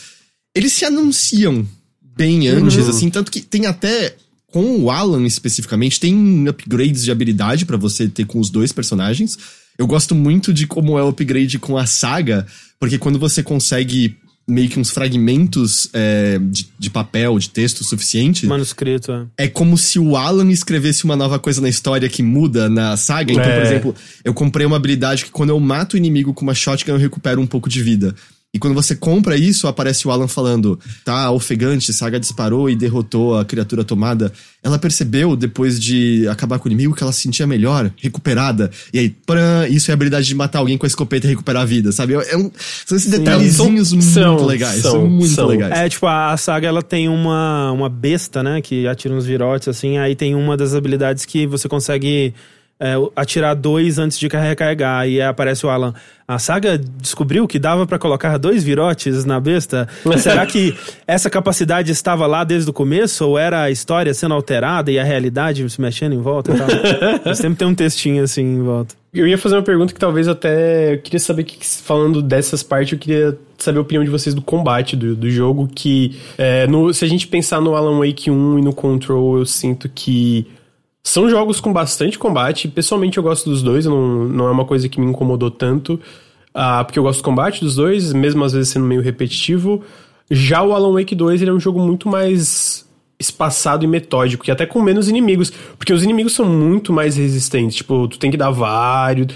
eles 0.53 0.73
se 0.73 0.85
anunciam 0.85 1.65
bem 2.03 2.49
antes, 2.49 2.89
assim. 2.89 3.11
Tanto 3.11 3.31
que 3.31 3.41
tem 3.41 3.67
até. 3.67 4.17
Com 4.49 4.79
o 4.81 4.91
Alan 4.91 5.27
especificamente, 5.27 6.01
tem 6.01 6.49
upgrades 6.49 7.05
de 7.05 7.11
habilidade 7.11 7.67
pra 7.67 7.77
você 7.77 8.09
ter 8.09 8.25
com 8.25 8.41
os 8.41 8.49
dois 8.49 8.73
personagens. 8.73 9.37
Eu 9.77 9.87
gosto 9.87 10.15
muito 10.15 10.55
de 10.55 10.67
como 10.67 10.99
é 10.99 11.03
o 11.03 11.09
upgrade 11.09 11.59
com 11.59 11.77
a 11.77 11.85
saga, 11.85 12.47
porque 12.81 12.97
quando 12.97 13.19
você 13.19 13.43
consegue 13.43 14.17
meio 14.49 14.69
que 14.69 14.79
uns 14.79 14.91
fragmentos 14.91 15.89
é, 15.93 16.39
de, 16.41 16.69
de 16.79 16.89
papel, 16.89 17.37
de 17.39 17.51
texto 17.51 17.83
suficiente, 17.83 18.47
Manuscrito, 18.47 19.11
é. 19.11 19.45
é 19.45 19.49
como 19.49 19.77
se 19.77 19.99
o 19.99 20.17
Alan 20.17 20.49
escrevesse 20.51 21.05
uma 21.05 21.17
nova 21.17 21.39
coisa 21.39 21.61
na 21.61 21.69
história 21.69 22.09
que 22.09 22.23
muda 22.23 22.69
na 22.69 22.97
saga. 22.97 23.33
Então, 23.33 23.45
É. 23.45 23.57
por 23.57 23.67
exemplo, 23.67 23.95
eu 24.25 24.33
comprei 24.33 24.65
uma 24.65 24.77
habilidade 24.77 25.25
que 25.25 25.31
quando 25.31 25.51
eu 25.51 25.59
mato 25.59 25.95
o 25.95 25.97
inimigo 25.97 26.33
com 26.33 26.43
uma 26.43 26.55
shotgun, 26.55 26.93
eu 26.93 26.99
recupero 26.99 27.41
um 27.41 27.47
pouco 27.47 27.69
de 27.69 27.83
vida. 27.83 28.15
E 28.57 28.59
quando 28.59 28.73
você 28.73 28.97
compra 28.97 29.37
isso, 29.37 29.69
aparece 29.69 30.09
o 30.09 30.11
Alan 30.11 30.27
falando: 30.27 30.81
tá, 31.05 31.31
ofegante, 31.31 31.93
Saga 31.93 32.19
disparou 32.19 32.71
e 32.71 32.75
derrotou 32.75 33.39
a 33.39 33.45
criatura 33.45 33.85
tomada. 33.85 34.33
Ela 34.63 34.79
percebeu, 34.79 35.37
depois 35.37 35.79
de 35.79 36.27
acabar 36.29 36.59
com 36.59 36.67
o 36.69 36.73
inimigo, 36.73 36.95
que 36.95 37.03
ela 37.03 37.13
se 37.13 37.21
sentia 37.21 37.47
melhor, 37.47 37.93
recuperada. 37.99 38.71
E 38.95 38.99
aí, 38.99 39.11
pran, 39.27 39.69
isso 39.69 39.91
é 39.91 39.93
a 39.93 39.95
habilidade 39.95 40.27
de 40.27 40.35
matar 40.35 40.61
alguém 40.61 40.79
com 40.79 40.87
a 40.87 40.89
escopeta 40.89 41.27
e 41.27 41.31
recuperar 41.31 41.63
a 41.63 41.67
vida, 41.67 41.93
sabe? 41.93 42.15
É 42.15 42.37
um- 42.37 42.51
são 42.87 42.97
esses 42.97 43.11
detalhezinhos 43.11 43.89
São- 43.89 43.97
muito 44.31 44.39
são- 44.41 44.47
legais. 44.47 44.81
são- 44.83 44.91
São, 44.93 45.07
muito 45.07 45.35
são. 45.35 45.47
legais. 45.49 45.73
É, 45.79 45.89
tipo, 45.89 46.07
a, 46.07 46.33
a 46.33 46.37
saga 46.39 46.67
ela 46.67 46.83
tem 46.83 47.09
uma, 47.11 47.71
uma 47.73 47.89
besta, 47.91 48.43
né? 48.43 48.63
Que 48.63 48.87
atira 48.89 49.15
uns 49.15 49.27
virotes, 49.27 49.69
assim. 49.69 49.99
Aí 49.99 50.17
tem 50.17 50.35
uma 50.35 50.57
das 50.57 50.75
habilidades 50.75 51.27
que 51.27 51.47
você 51.47 51.69
consegue 51.69 52.33
é, 52.79 52.95
atirar 53.15 53.55
dois 53.55 53.99
antes 53.99 54.19
de 54.19 54.29
recarregar. 54.29 55.09
E 55.09 55.21
aparece 55.21 55.65
o 55.65 55.69
Alan. 55.71 55.95
A 56.29 56.39
saga 56.41 56.77
descobriu 56.77 57.47
que 57.47 57.59
dava 57.59 57.87
pra 57.87 57.99
colocar 57.99 58.37
dois 58.37 58.65
virotes 58.65 59.25
na 59.25 59.39
besta. 59.39 59.89
Será 60.19 60.45
que 60.45 60.77
essa 61.07 61.31
capacidade 61.31 61.93
estava 61.93 62.27
lá 62.27 62.43
desde 62.45 62.69
o 62.69 62.73
começo? 62.73 63.25
Ou 63.27 63.39
era 63.39 63.63
a 63.63 63.71
história 63.71 64.13
sendo 64.13 64.35
alterada 64.35 64.91
e 64.91 64.99
a 64.99 65.05
realidade 65.05 65.69
se 65.71 65.81
mexendo 65.81 66.15
em 66.15 66.21
volta? 66.21 66.53
Sempre 67.35 67.59
tem 67.59 67.69
um 67.69 67.75
textinho 67.75 68.25
assim 68.25 68.43
em 68.43 68.63
volta. 68.63 68.95
Eu 69.15 69.27
ia 69.27 69.39
fazer 69.39 69.57
uma 69.57 69.63
pergunta 69.63 69.95
que 69.95 70.01
talvez 70.01 70.29
até. 70.29 70.95
Eu 70.95 70.99
queria 71.01 71.21
saber 71.21 71.45
que, 71.45 71.57
falando 71.65 72.21
dessas 72.21 72.63
partes, 72.63 72.93
eu 72.93 72.99
queria 72.99 73.39
saber 73.57 73.79
a 73.79 73.81
opinião 73.83 74.05
de 74.05 74.11
vocês 74.11 74.35
do 74.35 74.43
combate 74.43 74.95
do, 74.95 75.17
do 75.17 75.31
jogo. 75.31 75.67
Que 75.75 76.19
é, 76.37 76.67
no- 76.67 76.93
se 76.93 77.03
a 77.05 77.09
gente 77.09 77.27
pensar 77.27 77.61
no 77.63 77.75
Alan 77.75 77.99
Wake 78.05 78.31
1 78.31 78.59
e 78.59 78.63
no 78.63 78.75
Control, 78.75 79.39
eu 79.39 79.47
sinto 79.47 79.89
que 79.89 80.47
são 81.07 81.31
jogos 81.31 81.61
com 81.61 81.73
bastante 81.73 82.19
combate. 82.19 82.67
Pessoalmente, 82.67 83.17
eu 83.17 83.23
gosto 83.23 83.49
dos 83.49 83.63
dois, 83.63 83.87
não, 83.87 84.25
não 84.25 84.49
é 84.49 84.51
uma 84.51 84.65
coisa 84.65 84.89
que 84.89 85.01
me 85.01 85.07
incomodou 85.07 85.53
tanto. 85.53 86.01
ah, 86.53 86.83
porque 86.83 86.99
eu 86.99 87.05
gosto 87.05 87.21
do 87.21 87.25
combate 87.25 87.61
dos 87.61 87.77
dois, 87.77 88.13
mesmo 88.13 88.43
às 88.43 88.53
vezes 88.53 88.71
sendo 88.71 88.85
meio 88.87 89.01
repetitivo. 89.01 89.85
Já 90.29 90.65
o 90.65 90.73
Alan 90.73 90.95
Wake 90.95 91.15
2 91.15 91.43
ele 91.43 91.51
é 91.53 91.55
um 91.55 91.61
jogo 91.61 91.79
muito 91.79 92.09
mais 92.09 92.85
espaçado 93.21 93.85
e 93.85 93.87
metódico, 93.87 94.45
e 94.49 94.51
até 94.51 94.67
com 94.67 94.83
menos 94.83 95.09
inimigos, 95.09 95.53
porque 95.79 95.93
os 95.93 96.03
inimigos 96.03 96.35
são 96.35 96.45
muito 96.45 96.93
mais 96.93 97.17
resistentes, 97.17 97.77
tipo, 97.77 98.09
tu 98.09 98.19
tem 98.19 98.31
que 98.31 98.37
dar 98.37 98.51
vários, 98.51 99.29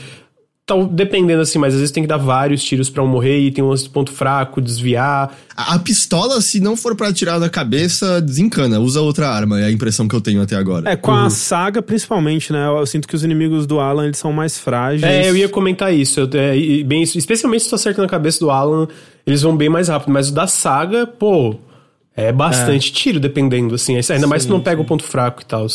tal, 0.71 0.87
dependendo 0.87 1.43
assim, 1.43 1.59
mas 1.59 1.75
às 1.75 1.81
vezes 1.81 1.93
tem 1.93 2.03
que 2.03 2.09
dar 2.09 2.17
vários 2.17 2.63
tiros 2.63 2.89
pra 2.89 3.03
um 3.03 3.07
morrer 3.07 3.41
e 3.41 3.51
tem 3.51 3.63
um 3.63 3.69
lance 3.69 3.85
de 3.85 3.91
ponto 3.91 4.13
fraco, 4.13 4.61
desviar. 4.61 5.37
A, 5.57 5.75
a 5.75 5.79
pistola, 5.79 6.41
se 6.41 6.61
não 6.61 6.77
for 6.77 6.95
pra 6.95 7.09
atirar 7.09 7.41
na 7.41 7.49
cabeça, 7.49 8.21
desencana. 8.21 8.79
Usa 8.79 9.01
outra 9.01 9.29
arma, 9.29 9.61
é 9.61 9.65
a 9.65 9.71
impressão 9.71 10.07
que 10.07 10.15
eu 10.15 10.21
tenho 10.21 10.41
até 10.41 10.55
agora. 10.55 10.89
É, 10.89 10.97
com 10.97 11.13
a 11.13 11.29
saga 11.29 11.83
principalmente, 11.83 12.53
né? 12.53 12.67
Eu 12.67 12.87
sinto 12.87 13.09
que 13.09 13.17
os 13.17 13.25
inimigos 13.25 13.67
do 13.67 13.81
Alan 13.81 14.05
eles 14.05 14.19
são 14.19 14.33
mais 14.33 14.59
frágeis. 14.59 15.03
É, 15.03 15.29
eu 15.29 15.37
ia 15.37 15.49
comentar 15.49 15.93
isso, 15.93 16.21
eu, 16.21 16.31
é, 16.35 16.85
bem, 16.85 17.03
especialmente 17.03 17.65
se 17.65 17.69
tu 17.69 17.75
acerta 17.75 18.01
na 18.01 18.09
cabeça 18.09 18.39
do 18.39 18.51
Alan, 18.51 18.87
eles 19.27 19.43
vão 19.43 19.57
bem 19.57 19.69
mais 19.69 19.89
rápido, 19.89 20.13
mas 20.13 20.29
o 20.29 20.33
da 20.33 20.47
saga, 20.47 21.07
pô, 21.07 21.57
é 22.17 22.33
bastante 22.33 22.93
tiro 22.93 23.19
dependendo, 23.19 23.75
assim, 23.75 23.99
ainda 24.09 24.27
mais 24.27 24.43
se 24.43 24.49
tu 24.49 24.53
não 24.53 24.61
pega 24.61 24.81
o 24.81 24.85
ponto 24.85 25.03
fraco 25.03 25.43
e 25.43 25.45
tal. 25.45 25.67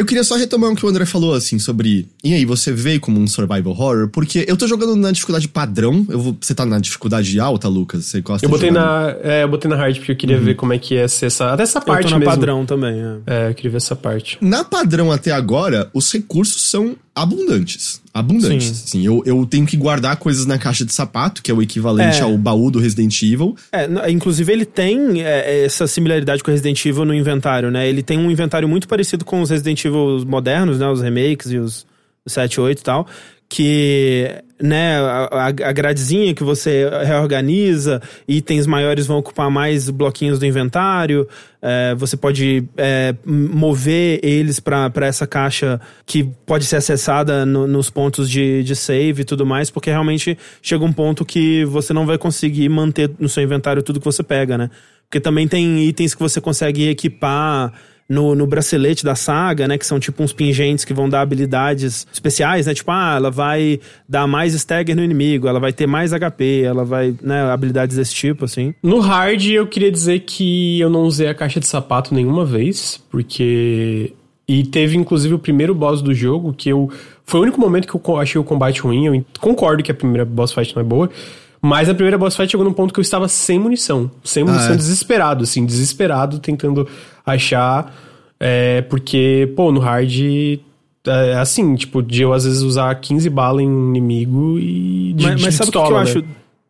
Eu 0.00 0.06
queria 0.06 0.24
só 0.24 0.34
retomar 0.34 0.70
o 0.70 0.74
que 0.74 0.86
o 0.86 0.88
André 0.88 1.04
falou, 1.04 1.34
assim, 1.34 1.58
sobre. 1.58 2.08
E 2.24 2.32
aí, 2.32 2.46
você 2.46 2.72
veio 2.72 2.98
como 2.98 3.20
um 3.20 3.26
survival 3.26 3.70
horror? 3.74 4.08
Porque 4.08 4.46
eu 4.48 4.56
tô 4.56 4.66
jogando 4.66 4.96
na 4.96 5.10
dificuldade 5.12 5.46
padrão. 5.46 6.06
Eu 6.08 6.18
vou... 6.18 6.36
Você 6.40 6.54
tá 6.54 6.64
na 6.64 6.78
dificuldade 6.78 7.38
alta, 7.38 7.68
Lucas? 7.68 8.06
Você 8.06 8.22
gosta 8.22 8.46
Eu 8.46 8.48
de 8.48 8.54
botei 8.56 8.70
na, 8.70 9.14
é, 9.22 9.42
eu 9.42 9.48
botei 9.48 9.70
na 9.70 9.76
hard 9.76 9.98
porque 9.98 10.12
eu 10.12 10.16
queria 10.16 10.40
ver 10.40 10.54
como 10.54 10.72
é 10.72 10.78
que 10.78 10.94
ia 10.94 11.06
ser 11.06 11.26
essa, 11.26 11.52
até 11.52 11.64
essa 11.64 11.80
Eu 11.80 11.82
parte 11.84 12.04
tô 12.04 12.10
na 12.12 12.18
mesmo. 12.18 12.30
padrão 12.32 12.64
também, 12.64 12.94
é. 12.98 13.18
É, 13.26 13.50
eu 13.50 13.54
queria 13.54 13.72
ver 13.72 13.76
essa 13.76 13.94
parte. 13.94 14.38
Na 14.40 14.64
padrão 14.64 15.12
até 15.12 15.32
agora, 15.32 15.90
os 15.92 16.10
recursos 16.10 16.70
são 16.70 16.96
abundantes. 17.14 17.99
Abundantes. 18.12 18.66
Sim. 18.66 18.72
Assim, 18.84 19.06
eu, 19.06 19.22
eu 19.24 19.46
tenho 19.46 19.64
que 19.66 19.76
guardar 19.76 20.16
coisas 20.16 20.44
na 20.46 20.58
caixa 20.58 20.84
de 20.84 20.92
sapato, 20.92 21.42
que 21.42 21.50
é 21.50 21.54
o 21.54 21.62
equivalente 21.62 22.18
É. 22.18 22.22
ao 22.22 22.36
baú 22.36 22.70
do 22.70 22.78
Resident 22.80 23.22
Evil. 23.22 23.54
É, 23.72 24.10
inclusive 24.10 24.52
ele 24.52 24.64
tem 24.64 25.22
é, 25.22 25.64
essa 25.64 25.86
similaridade 25.86 26.42
com 26.42 26.50
o 26.50 26.52
Resident 26.52 26.84
Evil 26.84 27.04
no 27.04 27.14
inventário, 27.14 27.70
né? 27.70 27.88
Ele 27.88 28.02
tem 28.02 28.18
um 28.18 28.30
inventário 28.30 28.68
muito 28.68 28.88
parecido 28.88 29.24
com 29.24 29.40
os 29.40 29.50
Resident 29.50 29.84
Evil 29.84 30.24
modernos, 30.26 30.78
né? 30.78 30.88
Os 30.88 31.00
remakes 31.00 31.50
e 31.52 31.58
os 31.58 31.86
7, 32.26 32.60
8 32.60 32.78
e 32.80 32.82
tal. 32.82 33.06
Que, 33.52 34.30
né, 34.62 34.96
a, 35.00 35.46
a- 35.48 35.72
gradezinha 35.72 36.32
que 36.32 36.44
você 36.44 36.88
reorganiza, 37.04 38.00
itens 38.28 38.64
maiores 38.64 39.08
vão 39.08 39.18
ocupar 39.18 39.50
mais 39.50 39.90
bloquinhos 39.90 40.38
do 40.38 40.46
inventário. 40.46 41.26
é, 41.60 41.92
você 41.96 42.16
pode 42.16 42.62
é, 42.76 43.12
mover 43.26 44.20
eles 44.22 44.60
para 44.60 44.88
essa 45.02 45.26
caixa 45.26 45.80
que 46.06 46.22
pode 46.46 46.64
ser 46.64 46.76
acessada 46.76 47.44
no- 47.44 47.66
nos 47.66 47.90
pontos 47.90 48.30
de, 48.30 48.62
de 48.62 48.76
save 48.76 49.22
e 49.22 49.24
tudo 49.24 49.44
mais, 49.44 49.68
porque 49.68 49.90
realmente 49.90 50.38
chega 50.62 50.84
um 50.84 50.92
ponto 50.92 51.24
que 51.24 51.64
você 51.64 51.92
não 51.92 52.06
vai 52.06 52.16
conseguir 52.18 52.68
manter 52.68 53.10
no 53.18 53.28
seu 53.28 53.42
inventário 53.42 53.82
tudo 53.82 53.98
que 53.98 54.06
você 54.06 54.22
pega, 54.22 54.56
né? 54.56 54.70
Porque 55.08 55.18
também 55.18 55.48
tem 55.48 55.80
itens 55.88 56.14
que 56.14 56.20
você 56.22 56.40
consegue 56.40 56.88
equipar 56.88 57.72
no, 58.10 58.34
no 58.34 58.44
bracelete 58.44 59.04
da 59.04 59.14
saga, 59.14 59.68
né? 59.68 59.78
Que 59.78 59.86
são 59.86 60.00
tipo 60.00 60.20
uns 60.20 60.32
pingentes 60.32 60.84
que 60.84 60.92
vão 60.92 61.08
dar 61.08 61.20
habilidades 61.20 62.08
especiais, 62.12 62.66
né? 62.66 62.74
Tipo, 62.74 62.90
ah, 62.90 63.14
ela 63.14 63.30
vai 63.30 63.78
dar 64.08 64.26
mais 64.26 64.52
stagger 64.52 64.96
no 64.96 65.04
inimigo, 65.04 65.46
ela 65.46 65.60
vai 65.60 65.72
ter 65.72 65.86
mais 65.86 66.10
HP, 66.10 66.62
ela 66.64 66.84
vai, 66.84 67.14
né? 67.22 67.42
Habilidades 67.52 67.96
desse 67.96 68.12
tipo, 68.12 68.44
assim. 68.44 68.74
No 68.82 68.98
hard, 68.98 69.46
eu 69.46 69.64
queria 69.64 69.92
dizer 69.92 70.20
que 70.20 70.80
eu 70.80 70.90
não 70.90 71.02
usei 71.02 71.28
a 71.28 71.34
caixa 71.34 71.60
de 71.60 71.68
sapato 71.68 72.12
nenhuma 72.12 72.44
vez, 72.44 73.00
porque. 73.08 74.12
E 74.48 74.64
teve 74.64 74.96
inclusive 74.96 75.32
o 75.32 75.38
primeiro 75.38 75.72
boss 75.72 76.02
do 76.02 76.12
jogo, 76.12 76.52
que 76.52 76.68
eu. 76.68 76.90
Foi 77.24 77.38
o 77.38 77.42
único 77.44 77.60
momento 77.60 77.86
que 77.86 78.10
eu 78.10 78.16
achei 78.16 78.40
o 78.40 78.42
combate 78.42 78.80
ruim. 78.80 79.06
Eu 79.06 79.24
concordo 79.38 79.84
que 79.84 79.92
a 79.92 79.94
primeira 79.94 80.24
boss 80.24 80.52
fight 80.52 80.74
não 80.74 80.82
é 80.82 80.84
boa. 80.84 81.08
Mas 81.62 81.88
a 81.88 81.94
primeira 81.94 82.16
boss 82.16 82.34
fight 82.34 82.50
chegou 82.50 82.64
num 82.64 82.72
ponto 82.72 82.92
que 82.92 82.98
eu 82.98 83.02
estava 83.02 83.28
sem 83.28 83.58
munição. 83.58 84.10
Sem 84.24 84.42
munição, 84.42 84.72
é? 84.72 84.76
desesperado, 84.76 85.44
assim, 85.44 85.64
desesperado, 85.64 86.38
tentando 86.38 86.88
achar. 87.34 87.94
é, 88.38 88.82
porque, 88.82 89.52
pô, 89.56 89.70
no 89.72 89.80
hard 89.80 90.10
é 91.06 91.34
assim, 91.36 91.74
tipo, 91.76 92.02
de 92.02 92.22
eu 92.22 92.32
às 92.32 92.44
vezes 92.44 92.60
usar 92.62 92.94
15 92.94 93.28
balas 93.30 93.62
em 93.62 93.68
um 93.68 93.88
inimigo 93.90 94.58
e 94.58 95.12
de, 95.14 95.24
mas, 95.26 95.36
de 95.36 95.42
mas 95.44 95.54
sabe 95.54 95.70
o 95.70 95.72
que 95.72 95.78
pistola, 95.78 96.00
eu 96.00 96.04
né? 96.04 96.10
acho 96.10 96.24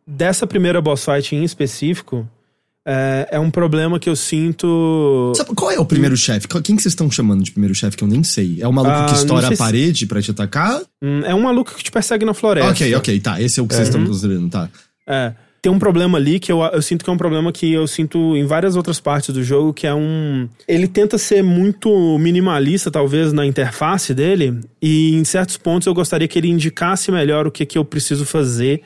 dessa 0.07 0.47
primeira 0.47 0.81
boss 0.81 1.05
fight 1.05 1.35
em 1.35 1.43
específico? 1.45 2.27
É, 2.87 3.29
é 3.33 3.39
um 3.41 3.51
problema 3.51 3.99
que 4.01 4.09
eu 4.09 4.17
sinto. 4.17 5.33
Sabe, 5.37 5.51
qual 5.55 5.71
é 5.71 5.79
o 5.79 5.85
primeiro 5.85 6.17
chefe? 6.17 6.49
Qual- 6.49 6.63
Quem 6.63 6.75
que 6.77 6.83
vocês 6.83 6.93
estão 6.93 7.11
chamando 7.11 7.43
de 7.45 7.51
primeiro 7.53 7.75
chefe 7.75 7.97
que 7.97 8.03
eu 8.05 8.09
nem 8.09 8.23
sei? 8.25 8.59
É 8.61 8.67
o 8.67 8.73
maluco 8.73 8.95
Ah, 8.97 9.05
que 9.07 9.15
estoura 9.15 9.49
a 9.49 9.51
se- 9.51 9.57
parede 9.57 10.07
pra 10.07 10.23
te 10.23 10.31
atacar? 10.31 10.81
Hum, 11.03 11.21
É 11.25 11.35
um 11.35 11.43
maluco 11.43 11.75
que 11.75 11.85
te 11.85 11.91
persegue 11.93 12.25
na 12.25 12.33
floresta. 12.35 12.71
Ok, 12.71 12.95
ok, 12.95 13.21
tá. 13.21 13.41
Esse 13.41 13.61
é 13.61 13.63
o 13.63 13.67
que 13.67 13.75
vocês 13.75 13.89
estão 13.89 14.05
considerando, 14.05 14.49
tá. 14.49 14.69
É. 15.07 15.33
Tem 15.63 15.71
um 15.71 15.79
problema 15.79 16.17
ali 16.17 16.41
que 16.41 16.51
eu, 16.51 16.63
eu 16.63 16.81
sinto 16.81 17.05
que 17.05 17.11
é 17.11 17.13
um 17.13 17.19
problema 17.19 17.53
que 17.53 17.71
eu 17.71 17.87
sinto 17.87 18.35
em 18.35 18.47
várias 18.47 18.77
outras 18.77 18.99
partes 18.99 19.35
do 19.35 19.43
jogo, 19.45 19.75
que 19.75 19.87
é 19.87 19.95
um. 19.95 20.49
Ele 20.67 20.89
tenta 20.89 21.19
ser 21.19 21.43
muito 21.43 22.19
minimalista, 22.19 22.91
talvez, 22.91 23.31
na 23.33 23.45
interface 23.45 24.15
dele, 24.15 24.59
e 24.81 25.15
em 25.17 25.25
certos 25.25 25.59
pontos 25.59 25.87
eu 25.87 25.93
gostaria 25.93 26.27
que 26.27 26.39
ele 26.39 26.49
indicasse 26.49 27.13
melhor 27.13 27.47
o 27.47 27.51
que, 27.51 27.67
que 27.67 27.77
eu 27.77 27.85
preciso 27.85 28.25
fazer. 28.25 28.81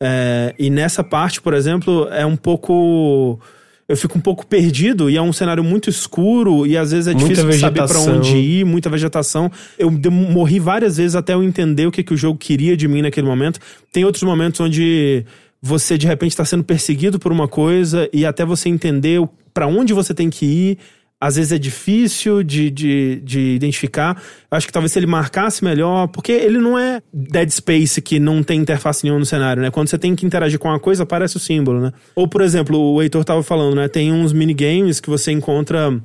É, 0.00 0.54
e 0.58 0.70
nessa 0.70 1.04
parte, 1.04 1.42
por 1.42 1.52
exemplo, 1.52 2.08
é 2.10 2.24
um 2.24 2.36
pouco. 2.36 3.38
Eu 3.86 3.96
fico 3.98 4.16
um 4.16 4.20
pouco 4.20 4.46
perdido 4.46 5.10
e 5.10 5.16
é 5.18 5.20
um 5.20 5.32
cenário 5.32 5.62
muito 5.62 5.90
escuro 5.90 6.66
e 6.66 6.74
às 6.74 6.90
vezes 6.90 7.06
é 7.06 7.12
Muita 7.12 7.28
difícil 7.28 7.50
de 7.50 7.58
saber 7.58 7.76
pra 7.76 7.86
vegetação. 7.86 8.16
onde 8.16 8.36
ir, 8.38 8.64
muita 8.64 8.88
vegetação. 8.88 9.52
Eu 9.78 9.90
morri 9.90 10.58
várias 10.58 10.96
vezes 10.96 11.14
até 11.14 11.34
eu 11.34 11.44
entender 11.44 11.86
o 11.86 11.92
que, 11.92 12.02
que 12.02 12.14
o 12.14 12.16
jogo 12.16 12.38
queria 12.38 12.78
de 12.78 12.88
mim 12.88 13.02
naquele 13.02 13.26
momento. 13.26 13.60
Tem 13.92 14.06
outros 14.06 14.22
momentos 14.22 14.58
onde 14.58 15.26
você 15.66 15.96
de 15.96 16.06
repente 16.06 16.32
está 16.32 16.44
sendo 16.44 16.62
perseguido 16.62 17.18
por 17.18 17.32
uma 17.32 17.48
coisa 17.48 18.06
e 18.12 18.26
até 18.26 18.44
você 18.44 18.68
entender 18.68 19.26
pra 19.54 19.66
onde 19.66 19.94
você 19.94 20.12
tem 20.12 20.28
que 20.28 20.44
ir. 20.44 20.78
Às 21.18 21.36
vezes 21.36 21.52
é 21.52 21.58
difícil 21.58 22.42
de, 22.42 22.70
de, 22.70 23.22
de 23.24 23.54
identificar. 23.54 24.22
Acho 24.50 24.66
que 24.66 24.72
talvez 24.74 24.92
se 24.92 24.98
ele 24.98 25.06
marcasse 25.06 25.64
melhor, 25.64 26.08
porque 26.08 26.32
ele 26.32 26.58
não 26.58 26.78
é 26.78 27.00
Dead 27.10 27.48
Space 27.48 28.02
que 28.02 28.20
não 28.20 28.42
tem 28.42 28.60
interface 28.60 29.04
nenhuma 29.04 29.20
no 29.20 29.24
cenário, 29.24 29.62
né? 29.62 29.70
Quando 29.70 29.88
você 29.88 29.96
tem 29.96 30.14
que 30.14 30.26
interagir 30.26 30.58
com 30.58 30.68
uma 30.68 30.78
coisa, 30.78 31.04
aparece 31.04 31.38
o 31.38 31.40
símbolo, 31.40 31.80
né? 31.80 31.92
Ou, 32.14 32.28
por 32.28 32.42
exemplo, 32.42 32.78
o 32.78 33.00
Heitor 33.00 33.24
tava 33.24 33.42
falando, 33.42 33.76
né? 33.76 33.88
Tem 33.88 34.12
uns 34.12 34.34
minigames 34.34 35.00
que 35.00 35.08
você 35.08 35.32
encontra 35.32 35.98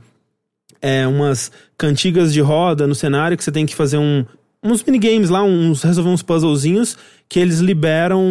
é, 0.82 1.05
umas 1.05 1.51
cantigas 1.78 2.32
de 2.32 2.39
roda 2.39 2.88
no 2.88 2.95
cenário 2.95 3.36
que 3.36 3.43
você 3.43 3.51
tem 3.51 3.66
que 3.66 3.76
fazer 3.76 3.97
um, 3.97 4.24
uns 4.62 4.84
minigames 4.84 5.30
lá, 5.30 5.41
uns, 5.41 5.84
resolver 5.84 6.10
uns 6.10 6.22
puzzlezinhos 6.22 6.97
que 7.30 7.39
eles 7.39 7.60
liberam 7.60 8.24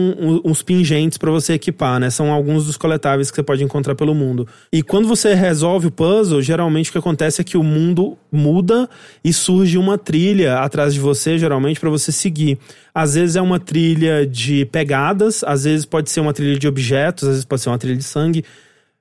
uns 0.45 0.61
pingentes 0.61 1.17
pra 1.17 1.31
você 1.31 1.53
equipar, 1.53 2.01
né? 2.01 2.11
São 2.11 2.33
alguns 2.33 2.67
dos 2.67 2.77
coletáveis 2.77 3.31
que 3.31 3.37
você 3.37 3.45
pode 3.45 3.63
encontrar 3.63 3.95
pelo 3.95 4.13
mundo. 4.13 4.47
E 4.73 4.83
quando 4.83 5.07
você 5.07 5.35
resolve 5.35 5.87
o 5.87 5.91
puzzle, 5.91 6.43
geralmente 6.43 6.91
o 6.91 6.93
que 6.93 6.99
acontece 6.99 7.41
é 7.41 7.45
que 7.45 7.57
o 7.57 7.63
mundo 7.63 8.19
muda 8.31 8.91
e 9.23 9.33
surge 9.33 9.79
uma 9.79 9.97
trilha 9.97 10.59
atrás 10.59 10.93
de 10.93 10.99
você, 10.99 11.39
geralmente, 11.39 11.79
pra 11.79 11.89
você 11.89 12.11
seguir. 12.11 12.59
Às 12.93 13.15
vezes 13.15 13.37
é 13.37 13.41
uma 13.41 13.61
trilha 13.61 14.27
de 14.27 14.65
pegadas, 14.67 15.45
às 15.45 15.63
vezes 15.63 15.87
pode 15.87 16.11
ser 16.11 16.19
uma 16.19 16.33
trilha 16.33 16.59
de 16.59 16.67
objetos, 16.67 17.23
às 17.23 17.31
vezes 17.31 17.45
pode 17.45 17.63
ser 17.63 17.71
uma 17.71 17.79
trilha 17.79 17.97
de 17.97 18.05
sangue. 18.05 18.45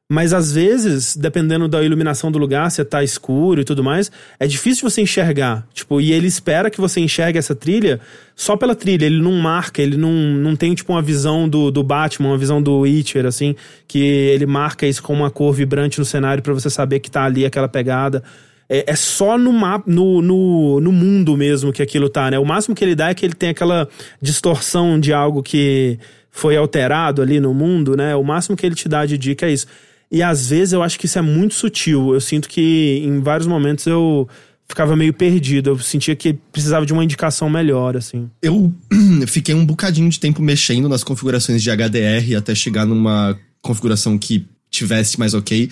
Mas 0.10 0.32
às 0.32 0.54
vezes, 0.54 1.18
dependendo 1.18 1.68
da 1.68 1.84
iluminação 1.84 2.32
do 2.32 2.40
lugar, 2.40 2.72
se 2.72 2.84
tá 2.86 3.04
escuro 3.04 3.60
e 3.60 3.66
tudo 3.66 3.84
mais, 3.84 4.10
é 4.40 4.48
difícil 4.48 4.90
você 4.90 5.02
enxergar. 5.02 5.68
Tipo, 5.74 6.00
e 6.00 6.14
ele 6.14 6.28
espera 6.28 6.70
que 6.70 6.80
você 6.80 7.02
enxergue 7.02 7.38
essa 7.38 7.54
trilha 7.54 8.00
só 8.34 8.56
pela 8.56 8.74
trilha. 8.74 9.06
Ele 9.06 9.20
não 9.20 9.34
marca, 9.34 9.82
ele 9.82 9.98
não, 9.98 10.14
não 10.14 10.56
tem, 10.56 10.74
tipo, 10.74 10.94
uma 10.94 11.02
visão 11.02 11.50
do, 11.50 11.70
do 11.70 11.84
Batman, 11.84 12.30
uma 12.30 12.38
visão 12.38 12.62
do 12.62 12.80
Witcher, 12.80 13.26
assim, 13.26 13.54
que 13.86 14.00
ele 14.00 14.46
marca 14.46 14.88
isso 14.88 15.04
com 15.04 15.14
uma 15.14 15.30
cor 15.30 15.52
vibrante 15.52 16.00
no 16.00 16.06
cenário 16.06 16.42
pra 16.42 16.54
você 16.54 16.70
saber 16.70 17.02
que 17.02 17.12
tá 17.12 17.26
ali 17.26 17.46
aquela 17.46 17.68
pegada. 17.68 18.24
É, 18.70 18.92
é 18.92 18.96
só 18.96 19.38
no, 19.38 19.52
mapa, 19.52 19.92
no, 19.92 20.22
no, 20.22 20.80
no 20.80 20.92
mundo 20.94 21.36
mesmo 21.36 21.74
que 21.74 21.82
aquilo 21.82 22.08
tá, 22.08 22.32
né? 22.32 22.40
O 22.40 22.46
máximo 22.46 22.74
que 22.74 22.84
ele 22.84 22.96
dá 22.96 23.10
é 23.10 23.14
que 23.14 23.26
ele 23.26 23.36
tem 23.36 23.50
aquela 23.50 23.90
distorção 24.22 24.98
de 24.98 25.12
algo 25.12 25.44
que 25.44 26.00
foi 26.32 26.56
alterado 26.56 27.22
ali 27.22 27.40
no 27.42 27.54
mundo, 27.54 27.98
né? 27.98 28.16
O 28.16 28.24
máximo 28.24 28.56
que 28.56 28.66
ele 28.66 28.76
te 28.76 28.88
dá 28.88 29.06
de 29.06 29.18
dica 29.18 29.48
é 29.48 29.52
isso. 29.52 29.68
E 30.12 30.24
às 30.24 30.50
vezes 30.50 30.74
eu 30.74 30.82
acho 30.82 30.98
que 30.98 31.06
isso 31.06 31.20
é 31.20 31.22
muito 31.22 31.54
sutil. 31.54 32.14
Eu 32.14 32.22
sinto 32.22 32.48
que 32.48 33.02
em 33.06 33.20
vários 33.20 33.48
momentos 33.48 33.86
eu 33.86 34.28
ficava 34.68 34.96
meio 34.96 35.14
perdido. 35.14 35.72
Eu 35.72 35.80
sentia 35.80 36.16
que 36.16 36.34
precisava 36.34 36.86
de 36.86 36.94
uma 36.94 37.04
indicação 37.04 37.50
melhor, 37.50 37.96
assim. 37.98 38.30
Eu 38.42 38.74
fiquei 39.28 39.54
um 39.54 39.66
bocadinho 39.66 40.10
de 40.10 40.20
tempo 40.20 40.42
mexendo 40.42 40.90
nas 40.90 41.04
configurações 41.04 41.62
de 41.62 41.70
HDR 41.70 42.38
até 42.38 42.54
chegar 42.54 42.86
numa 42.86 43.38
configuração 43.62 44.18
que 44.18 44.46
tivesse 44.70 45.20
mais 45.20 45.34
ok. 45.34 45.70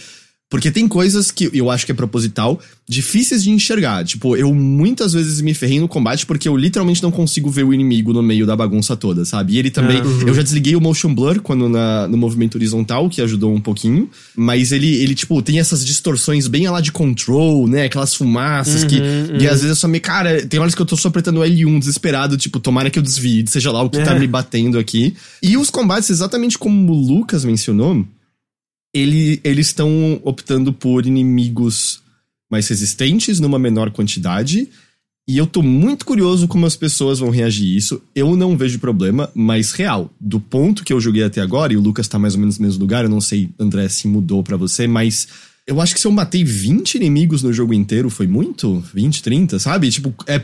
Porque 0.48 0.70
tem 0.70 0.88
coisas 0.88 1.32
que 1.32 1.50
eu 1.54 1.72
acho 1.72 1.88
que 1.88 1.91
é 1.91 1.96
proposital, 1.96 2.60
difíceis 2.88 3.43
de 3.43 3.50
enxergar. 3.50 4.06
Tipo, 4.06 4.38
eu 4.38 4.54
muitas 4.54 5.12
vezes 5.12 5.41
me 5.41 5.56
ferrei 5.56 5.80
no 5.80 5.88
combate 5.88 6.24
porque 6.24 6.48
eu 6.48 6.56
literalmente 6.56 7.02
não 7.02 7.10
consigo 7.10 7.50
ver 7.50 7.64
o 7.64 7.74
inimigo 7.74 8.14
no 8.14 8.22
meio 8.22 8.46
da 8.46 8.56
bagunça 8.56 8.96
toda, 8.96 9.26
sabe? 9.26 9.54
E 9.54 9.58
ele 9.58 9.72
também. 9.72 9.98
Eu 10.26 10.34
já 10.36 10.43
desliguei 10.43 10.76
o 10.76 10.82
motion 10.82 11.14
blur 11.14 11.41
quando 11.41 11.68
na, 11.68 12.08
no 12.08 12.16
movimento 12.16 12.56
horizontal, 12.56 13.10
que 13.10 13.22
ajudou 13.24 13.54
um 13.54 13.60
pouquinho. 13.60 14.08
Mas 14.36 14.72
ele, 14.72 14.96
ele, 15.02 15.16
tipo, 15.16 15.41
tem 15.41 15.60
essas 15.60 15.84
distorções 15.84 16.48
bem 16.48 16.70
lá 16.70 16.80
de 16.80 16.91
control, 16.91 17.68
né? 17.68 17.86
Aquelas 17.86 18.14
fumaças 18.14 18.84
que. 18.84 19.02
E 19.39 19.48
às 19.48 19.62
vezes 19.62 19.70
eu 19.70 19.76
só 19.76 19.88
me. 19.88 20.00
Cara, 20.00 20.46
tem 20.46 20.60
horas 20.60 20.76
que 20.76 20.82
eu 20.82 20.86
tô 20.86 20.96
só 20.96 21.08
apertando 21.08 21.39
L1 21.39 21.80
desesperado, 21.80 22.38
tipo, 22.38 22.60
tomara 22.60 22.91
que 22.91 23.00
eu 23.00 23.04
desvie, 23.04 23.43
seja 23.48 23.72
lá 23.72 23.82
o 23.82 23.89
que 23.89 24.02
tá 24.04 24.14
me 24.14 24.28
batendo 24.28 24.78
aqui. 24.78 25.16
E 25.41 25.58
os 25.58 25.72
combates, 25.72 26.12
exatamente 26.12 26.58
como 26.58 26.93
o 26.93 26.96
Lucas 26.96 27.43
mencionou 27.43 28.06
ele, 28.96 29.41
eles 29.43 29.68
estão 29.68 30.22
optando 30.24 30.72
por 30.72 31.06
inimigos 31.06 32.02
mais 32.50 32.66
resistentes 32.70 33.41
numa 33.41 33.60
menor 33.60 33.91
quantidade. 33.91 34.70
E 35.28 35.38
eu 35.38 35.46
tô 35.46 35.62
muito 35.62 36.06
curioso 36.06 36.48
como 36.48 36.66
as 36.66 36.78
pessoas 36.78 37.20
vão 37.20 37.30
reagir 37.30 37.74
a 37.74 37.78
isso. 37.78 38.02
Eu 38.16 38.38
não 38.38 38.56
vejo 38.56 38.80
problema, 38.80 39.30
mas 39.36 39.74
real. 39.74 40.10
Do 40.22 40.39
ponto 40.39 40.84
que 40.84 40.93
eu 40.93 41.02
joguei 41.02 41.24
até 41.24 41.41
agora, 41.41 41.74
e 41.74 41.78
o 41.78 41.82
Lucas 41.82 42.08
tá 42.08 42.18
mais 42.18 42.36
ou 42.36 42.39
menos 42.39 42.58
no 42.58 42.66
mesmo 42.66 42.80
lugar, 42.80 43.04
eu 43.04 43.10
não 43.10 43.20
sei, 43.20 43.50
André, 43.60 43.89
se 43.89 44.08
mudou 44.08 44.41
pra 44.41 44.56
você, 44.56 44.88
mas 44.88 45.28
eu 45.68 45.82
acho 45.82 45.93
que 45.93 46.00
se 46.00 46.08
eu 46.08 46.12
matei 46.12 46.43
20 46.43 46.96
inimigos 46.96 47.43
no 47.43 47.52
jogo 47.52 47.74
inteiro, 47.74 48.10
foi 48.10 48.28
muito? 48.28 48.82
20, 48.93 49.24
30, 49.24 49.60
sabe? 49.60 49.89
Tipo, 49.89 50.14
é 50.28 50.41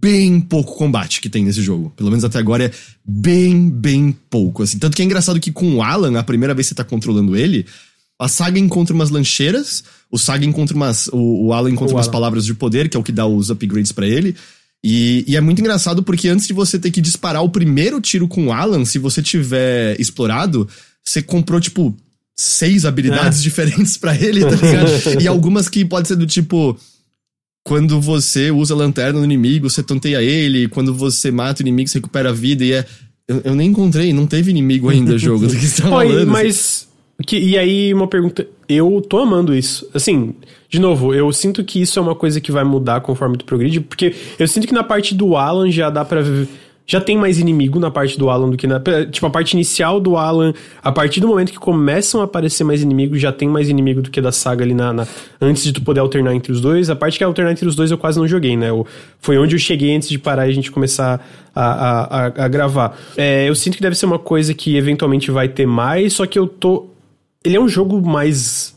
bem 0.00 0.40
pouco 0.40 0.76
combate 0.76 1.20
que 1.20 1.28
tem 1.28 1.44
nesse 1.44 1.62
jogo. 1.62 1.92
Pelo 1.96 2.10
menos 2.10 2.24
até 2.24 2.38
agora 2.38 2.64
é 2.66 2.70
bem, 3.04 3.68
bem 3.70 4.16
pouco. 4.30 4.62
Assim. 4.62 4.78
Tanto 4.78 4.96
que 4.96 5.02
é 5.02 5.04
engraçado 5.04 5.40
que 5.40 5.52
com 5.52 5.76
o 5.76 5.82
Alan, 5.82 6.18
a 6.18 6.22
primeira 6.22 6.54
vez 6.54 6.66
que 6.66 6.70
você 6.70 6.74
tá 6.74 6.84
controlando 6.84 7.36
ele, 7.36 7.66
a 8.18 8.28
saga 8.28 8.58
encontra 8.58 8.94
umas 8.94 9.10
lancheiras, 9.10 9.84
o 10.10 10.18
Saga 10.18 10.44
encontra 10.44 10.74
umas. 10.74 11.08
O, 11.08 11.46
o 11.46 11.52
Alan 11.52 11.70
encontra 11.70 11.94
O 11.94 11.96
umas 11.96 12.06
Alan. 12.06 12.12
palavras 12.12 12.44
de 12.44 12.54
poder, 12.54 12.88
que 12.88 12.96
é 12.96 13.00
o 13.00 13.02
que 13.02 13.12
dá 13.12 13.26
os 13.26 13.50
upgrades 13.50 13.92
pra 13.92 14.06
ele. 14.06 14.34
E, 14.82 15.24
e 15.26 15.36
é 15.36 15.40
muito 15.40 15.60
engraçado 15.60 16.02
porque 16.02 16.28
antes 16.28 16.46
de 16.46 16.52
você 16.52 16.78
ter 16.78 16.90
que 16.90 17.00
disparar 17.00 17.42
o 17.42 17.50
primeiro 17.50 18.00
tiro 18.00 18.26
com 18.28 18.46
o 18.46 18.52
Alan, 18.52 18.84
se 18.84 18.98
você 18.98 19.22
tiver 19.22 20.00
explorado, 20.00 20.68
você 21.04 21.20
comprou, 21.20 21.60
tipo, 21.60 21.94
seis 22.36 22.84
habilidades 22.84 23.42
diferentes 23.42 23.96
pra 23.96 24.16
ele, 24.16 24.40
tá 24.40 24.50
ligado? 24.56 24.90
e 25.20 25.26
algumas 25.26 25.68
que 25.68 25.84
pode 25.84 26.08
ser 26.08 26.16
do 26.16 26.26
tipo. 26.26 26.78
Quando 27.64 28.00
você 28.00 28.50
usa 28.50 28.74
a 28.74 28.76
lanterna 28.76 29.18
no 29.18 29.24
inimigo, 29.24 29.68
você 29.68 29.82
tonteia 29.82 30.22
ele. 30.22 30.68
Quando 30.68 30.94
você 30.94 31.30
mata 31.30 31.60
o 31.60 31.64
inimigo, 31.64 31.88
você 31.88 31.98
recupera 31.98 32.30
a 32.30 32.32
vida. 32.32 32.64
E 32.64 32.72
é. 32.72 32.86
Eu, 33.26 33.42
eu 33.44 33.54
nem 33.54 33.70
encontrei, 33.70 34.10
não 34.12 34.26
teve 34.26 34.50
inimigo 34.50 34.88
ainda 34.88 35.12
no 35.12 35.18
jogo 35.18 35.46
do 35.46 35.54
que 35.54 35.66
você 35.66 35.82
tá 35.82 35.94
Oi, 35.96 36.08
falando. 36.08 36.28
mas. 36.28 36.88
Que, 37.26 37.38
e 37.38 37.58
aí, 37.58 37.92
uma 37.92 38.06
pergunta. 38.06 38.46
Eu 38.68 39.02
tô 39.06 39.18
amando 39.18 39.54
isso. 39.54 39.88
Assim, 39.92 40.34
de 40.68 40.78
novo, 40.78 41.14
eu 41.14 41.30
sinto 41.32 41.64
que 41.64 41.80
isso 41.80 41.98
é 41.98 42.02
uma 42.02 42.14
coisa 42.14 42.40
que 42.40 42.52
vai 42.52 42.64
mudar 42.64 43.00
conforme 43.00 43.36
tu 43.36 43.44
progride, 43.44 43.80
porque 43.80 44.14
eu 44.38 44.46
sinto 44.46 44.66
que 44.66 44.72
na 44.74 44.84
parte 44.84 45.14
do 45.14 45.36
Alan 45.36 45.70
já 45.70 45.90
dá 45.90 46.04
pra. 46.04 46.22
Já 46.90 47.02
tem 47.02 47.18
mais 47.18 47.38
inimigo 47.38 47.78
na 47.78 47.90
parte 47.90 48.18
do 48.18 48.30
Alan 48.30 48.48
do 48.48 48.56
que 48.56 48.66
na. 48.66 48.80
Tipo, 49.10 49.26
a 49.26 49.30
parte 49.30 49.52
inicial 49.52 50.00
do 50.00 50.16
Alan, 50.16 50.54
a 50.82 50.90
partir 50.90 51.20
do 51.20 51.28
momento 51.28 51.52
que 51.52 51.58
começam 51.58 52.22
a 52.22 52.24
aparecer 52.24 52.64
mais 52.64 52.80
inimigos, 52.82 53.20
já 53.20 53.30
tem 53.30 53.46
mais 53.46 53.68
inimigo 53.68 54.00
do 54.00 54.10
que 54.10 54.22
da 54.22 54.32
saga 54.32 54.64
ali 54.64 54.72
na, 54.72 54.90
na- 54.94 55.06
Antes 55.38 55.62
de 55.64 55.72
tu 55.74 55.82
poder 55.82 56.00
alternar 56.00 56.34
entre 56.34 56.50
os 56.50 56.62
dois. 56.62 56.88
A 56.88 56.96
parte 56.96 57.18
que 57.18 57.22
é 57.22 57.26
alternar 57.26 57.52
entre 57.52 57.68
os 57.68 57.76
dois 57.76 57.90
eu 57.90 57.98
quase 57.98 58.18
não 58.18 58.26
joguei, 58.26 58.56
né? 58.56 58.70
Eu- 58.70 58.86
foi 59.20 59.36
onde 59.36 59.54
eu 59.54 59.58
cheguei 59.58 59.94
antes 59.94 60.08
de 60.08 60.18
parar 60.18 60.46
e 60.46 60.50
a 60.50 60.54
gente 60.54 60.70
começar 60.70 61.22
a, 61.54 61.62
a, 61.62 62.04
a, 62.26 62.26
a 62.46 62.48
gravar. 62.48 62.98
É, 63.18 63.46
eu 63.46 63.54
sinto 63.54 63.76
que 63.76 63.82
deve 63.82 63.94
ser 63.94 64.06
uma 64.06 64.18
coisa 64.18 64.54
que 64.54 64.74
eventualmente 64.74 65.30
vai 65.30 65.46
ter 65.46 65.66
mais, 65.66 66.14
só 66.14 66.24
que 66.24 66.38
eu 66.38 66.46
tô. 66.48 66.86
Ele 67.44 67.54
é 67.56 67.60
um 67.60 67.68
jogo 67.68 68.00
mais. 68.00 68.74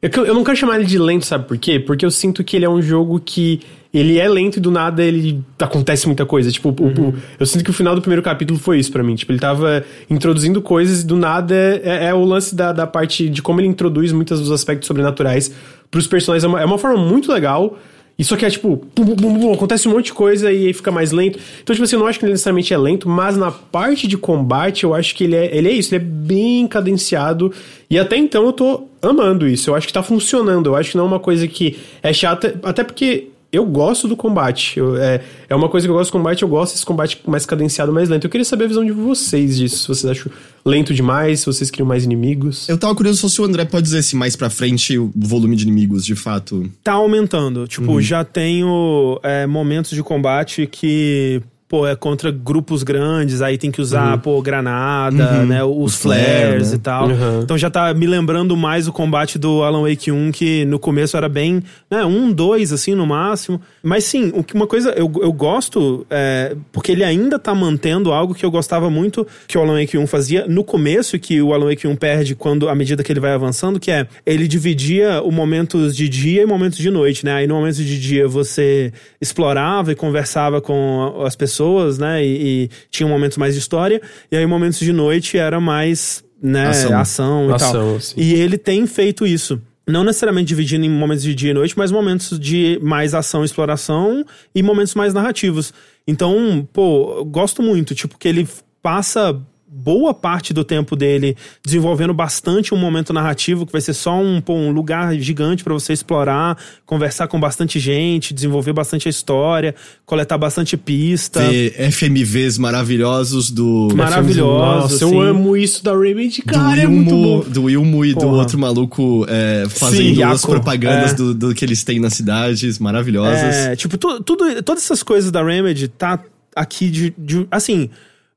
Eu, 0.00 0.10
eu 0.26 0.34
não 0.34 0.44
quero 0.44 0.56
chamar 0.56 0.76
ele 0.76 0.84
de 0.86 0.96
lento, 0.98 1.26
sabe 1.26 1.48
por 1.48 1.58
quê? 1.58 1.80
Porque 1.80 2.06
eu 2.06 2.10
sinto 2.10 2.44
que 2.44 2.54
ele 2.54 2.64
é 2.64 2.70
um 2.70 2.80
jogo 2.80 3.18
que. 3.18 3.62
Ele 3.98 4.18
é 4.18 4.28
lento 4.28 4.56
e 4.56 4.60
do 4.60 4.70
nada 4.70 5.02
ele 5.02 5.40
acontece 5.58 6.06
muita 6.06 6.26
coisa. 6.26 6.50
Tipo, 6.50 6.70
o- 6.70 7.08
o- 7.08 7.14
eu 7.40 7.46
sinto 7.46 7.64
que 7.64 7.70
o 7.70 7.72
final 7.72 7.94
do 7.94 8.00
primeiro 8.00 8.22
capítulo 8.22 8.58
foi 8.58 8.78
isso 8.78 8.90
pra 8.92 9.02
mim. 9.02 9.14
Tipo, 9.14 9.32
ele 9.32 9.38
tava 9.38 9.84
introduzindo 10.10 10.60
coisas 10.60 11.02
e 11.02 11.06
do 11.06 11.16
nada 11.16 11.54
é, 11.54 12.06
é 12.06 12.14
o 12.14 12.24
lance 12.24 12.54
da, 12.54 12.72
da 12.72 12.86
parte 12.86 13.28
de 13.28 13.40
como 13.42 13.60
ele 13.60 13.68
introduz 13.68 14.12
muitos 14.12 14.40
dos 14.40 14.50
aspectos 14.50 14.86
sobrenaturais 14.86 15.50
pros 15.90 16.06
personagens. 16.06 16.44
É 16.44 16.48
uma, 16.48 16.60
é 16.60 16.64
uma 16.64 16.78
forma 16.78 16.98
muito 16.98 17.32
legal. 17.32 17.78
Só 18.18 18.34
que 18.34 18.46
é 18.46 18.48
tipo, 18.50 18.78
pum, 18.94 19.04
pum, 19.14 19.14
pum, 19.40 19.52
acontece 19.52 19.86
um 19.86 19.90
monte 19.92 20.06
de 20.06 20.14
coisa 20.14 20.50
e 20.50 20.68
aí 20.68 20.72
fica 20.72 20.90
mais 20.90 21.12
lento. 21.12 21.38
Então, 21.62 21.74
tipo 21.74 21.84
assim, 21.84 21.96
eu 21.96 22.00
não 22.00 22.06
acho 22.06 22.18
que 22.18 22.24
ele 22.24 22.32
necessariamente 22.32 22.72
é 22.72 22.78
lento, 22.78 23.06
mas 23.06 23.36
na 23.36 23.50
parte 23.50 24.08
de 24.08 24.16
combate 24.16 24.84
eu 24.84 24.94
acho 24.94 25.14
que 25.14 25.24
ele 25.24 25.36
é, 25.36 25.54
ele 25.54 25.68
é 25.68 25.72
isso, 25.72 25.94
ele 25.94 26.02
é 26.02 26.06
bem 26.08 26.66
cadenciado. 26.66 27.52
E 27.90 27.98
até 27.98 28.16
então 28.16 28.46
eu 28.46 28.52
tô 28.54 28.84
amando 29.02 29.46
isso. 29.46 29.68
Eu 29.68 29.74
acho 29.74 29.86
que 29.86 29.92
tá 29.92 30.02
funcionando. 30.02 30.68
Eu 30.70 30.76
acho 30.76 30.92
que 30.92 30.96
não 30.96 31.04
é 31.04 31.08
uma 31.08 31.20
coisa 31.20 31.46
que 31.46 31.76
é 32.02 32.10
chata, 32.12 32.58
até 32.62 32.82
porque. 32.82 33.28
Eu 33.56 33.66
gosto 33.66 34.06
do 34.06 34.16
combate. 34.16 34.78
Eu, 34.78 34.96
é, 34.96 35.22
é 35.48 35.54
uma 35.54 35.68
coisa 35.68 35.86
que 35.86 35.90
eu 35.90 35.94
gosto 35.94 36.10
do 36.10 36.12
combate, 36.12 36.42
eu 36.42 36.48
gosto 36.48 36.74
desse 36.74 36.86
combate 36.86 37.20
mais 37.26 37.46
cadenciado, 37.46 37.92
mais 37.92 38.08
lento. 38.08 38.24
Eu 38.24 38.30
queria 38.30 38.44
saber 38.44 38.64
a 38.64 38.68
visão 38.68 38.84
de 38.84 38.92
vocês 38.92 39.56
disso. 39.56 39.78
Se 39.78 39.88
vocês 39.88 40.10
acham 40.10 40.30
lento 40.64 40.92
demais, 40.92 41.40
se 41.40 41.46
vocês 41.46 41.70
criam 41.70 41.86
mais 41.86 42.04
inimigos. 42.04 42.68
Eu 42.68 42.78
tava 42.78 42.94
curioso 42.94 43.28
se 43.28 43.40
o 43.40 43.44
André 43.44 43.64
pode 43.64 43.84
dizer 43.84 44.02
se 44.02 44.16
mais 44.16 44.36
pra 44.36 44.50
frente 44.50 44.98
o 44.98 45.10
volume 45.14 45.56
de 45.56 45.64
inimigos, 45.64 46.04
de 46.04 46.14
fato. 46.14 46.70
Tá 46.82 46.92
aumentando. 46.92 47.66
Tipo, 47.66 48.00
já 48.00 48.24
tenho 48.24 49.18
é, 49.22 49.46
momentos 49.46 49.90
de 49.90 50.02
combate 50.02 50.66
que 50.66 51.42
pô, 51.68 51.86
é 51.86 51.96
contra 51.96 52.30
grupos 52.30 52.82
grandes, 52.82 53.42
aí 53.42 53.58
tem 53.58 53.70
que 53.70 53.80
usar, 53.80 54.12
Uhum. 54.14 54.18
pô, 54.20 54.42
granada, 54.42 55.44
né, 55.44 55.64
os, 55.64 55.94
Os 55.94 56.02
flare, 56.02 56.22
flares 56.22 56.70
né? 56.70 56.76
e 56.76 56.78
tal. 56.78 57.08
Uhum. 57.08 57.40
Então 57.42 57.58
já 57.58 57.68
tá 57.68 57.92
me 57.92 58.06
lembrando 58.06 58.56
mais 58.56 58.86
o 58.86 58.92
combate 58.92 59.38
do 59.38 59.62
Alan 59.62 59.82
Wake 59.82 60.12
1, 60.12 60.30
que 60.32 60.64
no 60.64 60.78
começo 60.78 61.16
era 61.16 61.28
bem, 61.28 61.62
né, 61.90 62.04
um, 62.04 62.30
dois, 62.32 62.72
assim, 62.72 62.94
no 62.94 63.06
máximo. 63.06 63.60
Mas 63.82 64.04
sim, 64.04 64.32
uma 64.54 64.66
coisa, 64.66 64.90
eu, 64.90 65.10
eu 65.20 65.32
gosto, 65.32 66.06
é, 66.08 66.56
porque 66.72 66.92
ele 66.92 67.02
ainda 67.02 67.38
tá 67.38 67.54
mantendo 67.54 68.12
algo 68.12 68.34
que 68.34 68.44
eu 68.44 68.50
gostava 68.50 68.88
muito 68.88 69.26
que 69.48 69.58
o 69.58 69.60
Alan 69.60 69.80
Wake 69.80 69.98
1 69.98 70.06
fazia 70.06 70.46
no 70.46 70.62
começo, 70.62 71.16
e 71.16 71.18
que 71.18 71.42
o 71.42 71.52
Alan 71.52 71.66
Wake 71.66 71.86
1 71.86 71.96
perde 71.96 72.34
quando, 72.34 72.68
à 72.68 72.74
medida 72.74 73.02
que 73.02 73.12
ele 73.12 73.20
vai 73.20 73.32
avançando, 73.32 73.80
que 73.80 73.90
é, 73.90 74.06
ele 74.24 74.46
dividia 74.46 75.20
o 75.22 75.32
momentos 75.32 75.96
de 75.96 76.08
dia 76.08 76.42
e 76.42 76.46
momentos 76.46 76.78
de 76.78 76.90
noite, 76.90 77.24
né? 77.24 77.32
Aí 77.34 77.46
no 77.46 77.54
momento 77.56 77.76
de 77.76 78.00
dia 78.00 78.28
você 78.28 78.92
explorava 79.20 79.90
e 79.90 79.94
conversava 79.94 80.60
com 80.60 81.22
as 81.24 81.34
pessoas, 81.34 81.55
né? 81.98 82.24
E, 82.24 82.64
e 82.64 82.70
tinha 82.90 83.08
momentos 83.08 83.38
mais 83.38 83.54
de 83.54 83.60
história. 83.60 84.00
E 84.30 84.36
aí 84.36 84.46
momentos 84.46 84.78
de 84.78 84.92
noite 84.92 85.38
era 85.38 85.60
mais, 85.60 86.24
né? 86.42 86.68
Ação. 86.68 86.98
Ação, 86.98 87.50
e 87.50 87.52
Ação, 87.54 87.72
tal. 87.72 88.00
sim. 88.00 88.14
E 88.20 88.34
ele 88.34 88.58
tem 88.58 88.86
feito 88.86 89.26
isso. 89.26 89.60
Não 89.88 90.02
necessariamente 90.02 90.48
dividindo 90.48 90.84
em 90.84 90.90
momentos 90.90 91.22
de 91.22 91.34
dia 91.34 91.52
e 91.52 91.54
noite, 91.54 91.78
mas 91.78 91.92
momentos 91.92 92.38
de 92.40 92.78
mais 92.82 93.14
ação 93.14 93.42
e 93.42 93.44
exploração 93.44 94.24
e 94.52 94.60
momentos 94.60 94.94
mais 94.96 95.14
narrativos. 95.14 95.72
Então, 96.08 96.68
pô, 96.72 97.24
gosto 97.24 97.62
muito, 97.62 97.94
tipo, 97.94 98.18
que 98.18 98.26
ele 98.26 98.48
passa 98.82 99.40
boa 99.78 100.14
parte 100.14 100.54
do 100.54 100.64
tempo 100.64 100.96
dele 100.96 101.36
desenvolvendo 101.64 102.14
bastante 102.14 102.72
um 102.72 102.78
momento 102.78 103.12
narrativo 103.12 103.66
que 103.66 103.72
vai 103.72 103.80
ser 103.80 103.92
só 103.92 104.18
um, 104.18 104.40
pô, 104.40 104.54
um 104.54 104.70
lugar 104.70 105.14
gigante 105.18 105.62
pra 105.62 105.74
você 105.74 105.92
explorar, 105.92 106.56
conversar 106.86 107.28
com 107.28 107.38
bastante 107.38 107.78
gente, 107.78 108.32
desenvolver 108.32 108.72
bastante 108.72 109.06
a 109.06 109.10
história, 109.10 109.74
coletar 110.06 110.38
bastante 110.38 110.76
pista. 110.76 111.40
Ter 111.48 111.72
FMVs 111.92 112.56
maravilhosos 112.58 113.50
do. 113.50 113.88
Maravilhoso, 113.94 114.58
Nossa, 114.58 115.04
eu 115.04 115.20
amo 115.20 115.56
isso 115.56 115.84
da 115.84 115.96
Remedy, 115.96 116.42
Do 116.44 116.52
cara, 116.52 116.80
é 116.82 116.86
muito 116.86 117.14
Wilmo, 117.14 117.42
bom. 117.44 117.50
do 117.50 117.62
Wilmo 117.64 118.04
e 118.04 118.14
do 118.14 118.20
Porra. 118.20 118.36
outro 118.38 118.58
maluco 118.58 119.26
é, 119.28 119.66
fazendo 119.68 120.16
Sim, 120.16 120.22
as 120.22 120.44
propagandas 120.44 121.12
é. 121.12 121.14
do, 121.14 121.34
do 121.34 121.54
que 121.54 121.64
eles 121.64 121.84
têm 121.84 122.00
nas 122.00 122.14
cidades, 122.14 122.78
maravilhosas. 122.78 123.54
É, 123.54 123.76
tipo, 123.76 123.98
tu- 123.98 124.22
tudo, 124.22 124.62
todas 124.62 124.82
essas 124.84 125.02
coisas 125.02 125.30
da 125.30 125.42
Remedy 125.44 125.88
tá 125.88 126.18
aqui 126.54 126.88
de, 126.88 127.14
de- 127.18 127.46
assim, 127.50 127.90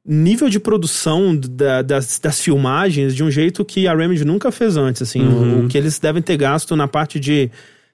nível 0.05 0.49
de 0.49 0.59
produção 0.59 1.35
da- 1.35 1.81
das, 1.81 2.19
das 2.19 2.39
filmagens 2.41 3.13
de 3.15 3.23
um 3.23 3.29
jeito 3.29 3.63
que 3.65 3.87
a 3.87 3.95
Remedy 3.95 4.23
nunca 4.25 4.51
fez 4.51 4.77
antes, 4.77 5.01
assim. 5.01 5.21
O, 5.21 5.65
o 5.65 5.67
que 5.67 5.77
eles 5.77 5.99
devem 5.99 6.21
ter 6.21 6.37
gasto 6.37 6.75
na 6.75 6.87
parte 6.87 7.19
de, 7.19 7.49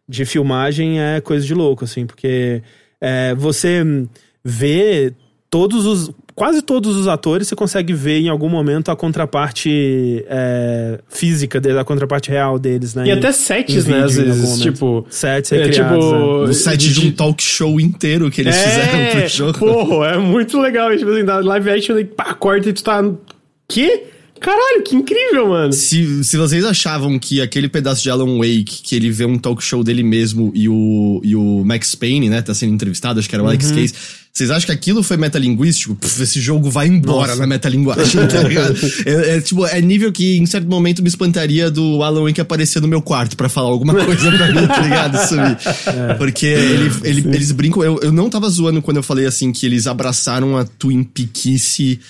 de 0.08 0.24
filmagem 0.26 1.00
é 1.02 1.20
coisa 1.22 1.46
de 1.46 1.54
louco, 1.54 1.84
assim, 1.84 2.06
porque 2.06 2.62
é, 3.02 3.34
você 3.36 3.84
vê 4.44 5.14
todos 5.50 5.86
os 5.86 6.12
quase 6.36 6.62
todos 6.62 6.96
os 6.98 7.08
atores 7.08 7.48
você 7.48 7.56
consegue 7.56 7.94
ver 7.94 8.20
em 8.20 8.28
algum 8.28 8.50
momento 8.50 8.92
a 8.92 8.96
contraparte 8.96 10.24
é, 10.28 11.00
física 11.08 11.62
deles, 11.62 11.78
a 11.78 11.84
contraparte 11.86 12.30
real 12.30 12.60
deles, 12.60 12.94
né? 12.94 13.06
E 13.08 13.10
Em- 13.10 13.14
até 13.14 13.32
sets, 13.32 13.86
né, 13.86 14.04
às 14.04 14.16
vezes, 14.18 14.60
tipo... 14.60 15.06
Sets 15.10 15.52
É, 15.54 15.70
tipo, 15.70 15.88
né? 15.88 16.50
O 16.50 16.54
set 16.54 16.94
de 16.94 17.08
um 17.08 17.12
talk 17.12 17.42
show 17.42 17.80
inteiro 17.80 18.30
que 18.30 18.42
eles 18.42 18.56
fizeram 18.56 19.12
pro 19.12 19.28
jogo. 19.30 19.60
Porra, 19.60 20.08
é 20.08 20.18
muito 20.18 20.60
legal. 20.60 20.96
Tipo 20.98 21.12
assim, 21.12 21.24
da 21.24 21.40
live 21.40 21.70
action, 21.70 21.96
aí, 21.96 22.06
pá, 22.06 22.34
corta 22.34 22.70
e 22.70 22.74
tu 22.74 22.84
tá... 22.84 23.02
Quê? 23.68 24.04
Caralho, 24.40 24.84
que 24.84 24.96
incrível, 24.96 25.48
mano. 25.48 25.72
Se, 25.72 26.24
se 26.24 26.38
vocês 26.38 26.66
achavam 26.66 27.18
que 27.18 27.42
aquele 27.42 27.70
pedaço 27.70 28.04
de 28.04 28.10
Alan 28.10 28.38
Wake, 28.38 28.82
que 28.84 28.96
ele 28.96 29.10
vê 29.10 29.26
um 29.26 29.38
talk 29.40 29.64
show 29.64 29.84
dele 29.84 30.04
mesmo 30.04 30.52
e 30.54 30.68
o, 30.68 31.22
e 31.24 31.36
o 31.36 31.64
Max 31.66 31.96
Payne, 31.96 32.30
né, 32.30 32.42
tá 32.42 32.54
sendo 32.54 32.74
entrevistado, 32.74 33.20
acho 33.20 33.30
que 33.30 33.34
era 33.34 33.44
o 33.44 33.48
Alex 33.48 33.72
Case, 33.72 33.94
vocês 34.36 34.52
acham 34.52 34.66
que 34.66 34.72
aquilo 34.74 35.02
foi 35.02 35.16
metalinguístico? 35.16 35.96
Puf, 35.96 36.22
esse 36.22 36.42
jogo 36.42 36.70
vai 36.70 36.88
embora 36.88 37.36
na 37.38 37.48
metalinguagem, 37.48 38.28
tá 38.28 38.44
ligado? 38.44 38.76
É, 39.06 39.38
é, 39.38 39.42
tipo, 39.42 39.66
é 39.66 39.80
nível 39.80 40.12
que 40.12 40.36
em 40.38 40.46
certo 40.46 40.68
momento 40.68 41.02
me 41.02 41.08
espantaria 41.08 41.72
do 41.72 42.04
Alan 42.04 42.24
Wake 42.24 42.42
aparecer 42.42 42.82
no 42.82 42.88
meu 42.88 43.02
quarto 43.02 43.38
pra 43.38 43.48
falar 43.48 43.70
alguma 43.70 43.94
coisa 44.06 44.30
pra 44.32 44.52
mim, 44.52 44.68
tá 44.68 44.82
ligado? 44.82 45.28
Sumir. 45.30 45.58
Porque 46.18 46.46
ele, 46.48 46.92
ele- 47.06 47.30
eles 47.36 47.52
brincam, 47.54 47.82
eu, 47.82 47.98
eu 48.02 48.12
não 48.12 48.30
tava 48.30 48.50
zoando 48.50 48.82
quando 48.82 48.98
eu 48.98 49.04
falei 49.04 49.26
assim 49.26 49.54
que 49.54 49.66
eles 49.66 49.88
abraçaram 49.88 50.58
a 50.58 50.66
Twin 50.66 51.02
Peakice 51.04 52.02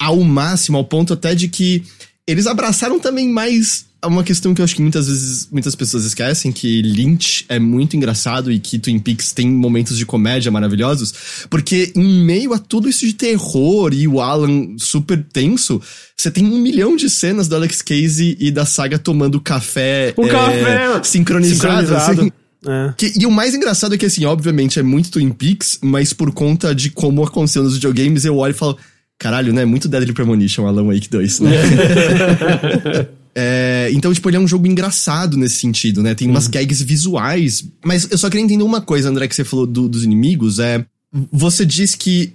ao 0.00 0.20
máximo, 0.20 0.76
ao 0.78 0.84
ponto 0.84 1.14
até 1.14 1.34
de 1.34 1.48
que 1.48 1.82
eles 2.28 2.46
abraçaram 2.46 3.00
também 3.00 3.28
mais 3.28 3.86
uma 4.06 4.22
questão 4.24 4.54
que 4.54 4.60
eu 4.60 4.64
acho 4.64 4.74
que 4.74 4.82
muitas 4.82 5.06
vezes 5.08 5.48
muitas 5.50 5.74
pessoas 5.74 6.04
esquecem, 6.04 6.50
que 6.52 6.82
Lynch 6.82 7.44
é 7.48 7.58
muito 7.58 7.96
engraçado 7.96 8.50
e 8.52 8.58
que 8.58 8.78
Twin 8.78 8.98
Peaks 8.98 9.32
tem 9.32 9.48
momentos 9.50 9.96
de 9.98 10.06
comédia 10.06 10.50
maravilhosos, 10.50 11.46
porque 11.50 11.92
em 11.94 12.24
meio 12.24 12.52
a 12.52 12.58
tudo 12.58 12.88
isso 12.88 13.06
de 13.06 13.12
terror 13.12 13.92
e 13.92 14.06
o 14.08 14.20
Alan 14.20 14.76
super 14.78 15.22
tenso, 15.32 15.80
você 16.16 16.30
tem 16.30 16.44
um 16.44 16.58
milhão 16.58 16.96
de 16.96 17.08
cenas 17.10 17.48
do 17.48 17.56
Alex 17.56 17.82
Casey 17.82 18.36
e 18.40 18.50
da 18.50 18.64
saga 18.64 18.98
tomando 18.98 19.40
café, 19.40 20.14
O 20.16 20.24
é, 20.24 20.28
café! 20.28 21.02
sincronizado, 21.04 21.86
Sincronizado. 21.86 22.20
assim. 22.22 22.32
É. 22.66 22.92
Que- 22.96 23.12
e 23.20 23.26
o 23.26 23.30
mais 23.30 23.54
engraçado 23.54 23.94
é 23.94 23.98
que, 23.98 24.06
assim, 24.06 24.24
obviamente 24.24 24.78
é 24.78 24.82
muito 24.82 25.10
Twin 25.10 25.30
Peaks, 25.30 25.78
mas 25.82 26.12
por 26.12 26.32
conta 26.32 26.74
de 26.74 26.90
como 26.90 27.22
aconteceu 27.22 27.62
nos 27.62 27.74
videogames, 27.74 28.24
eu 28.24 28.36
olho 28.38 28.50
e 28.50 28.54
falo, 28.54 28.76
caralho, 29.18 29.52
né? 29.52 29.64
Muito 29.64 29.86
Deadly 29.88 30.12
Premonition, 30.12 30.66
Alan 30.66 30.84
Wake 30.86 31.08
2, 31.08 31.40
né? 31.40 31.50
É, 33.38 33.90
então, 33.92 34.14
tipo, 34.14 34.30
ele 34.30 34.38
é 34.38 34.40
um 34.40 34.48
jogo 34.48 34.66
engraçado 34.66 35.36
nesse 35.36 35.56
sentido, 35.56 36.02
né? 36.02 36.14
Tem 36.14 36.26
umas 36.26 36.48
gags 36.48 36.82
visuais. 36.82 37.68
Mas 37.84 38.08
eu 38.10 38.16
só 38.16 38.30
queria 38.30 38.42
entender 38.42 38.62
uma 38.64 38.80
coisa, 38.80 39.10
André, 39.10 39.28
que 39.28 39.34
você 39.34 39.44
falou 39.44 39.66
do- 39.66 39.88
dos 39.90 40.02
inimigos, 40.04 40.58
é... 40.58 40.84
Você 41.30 41.64
diz 41.66 41.94
que 41.94 42.32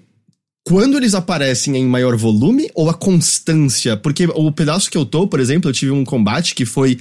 quando 0.64 0.96
eles 0.98 1.16
aparecem 1.16 1.76
em 1.76 1.86
maior 1.88 2.16
volume 2.16 2.70
ou 2.76 2.88
a 2.90 2.94
constância? 2.94 3.98
Porque 3.98 4.28
o 4.28 4.52
pedaço 4.52 4.92
que 4.92 4.98
eu 4.98 5.06
tô, 5.06 5.28
por 5.28 5.40
exemplo, 5.40 5.70
eu 5.70 5.74
tive 5.74 5.92
um 5.92 6.04
combate 6.04 6.54
que 6.54 6.66
foi 6.66 7.00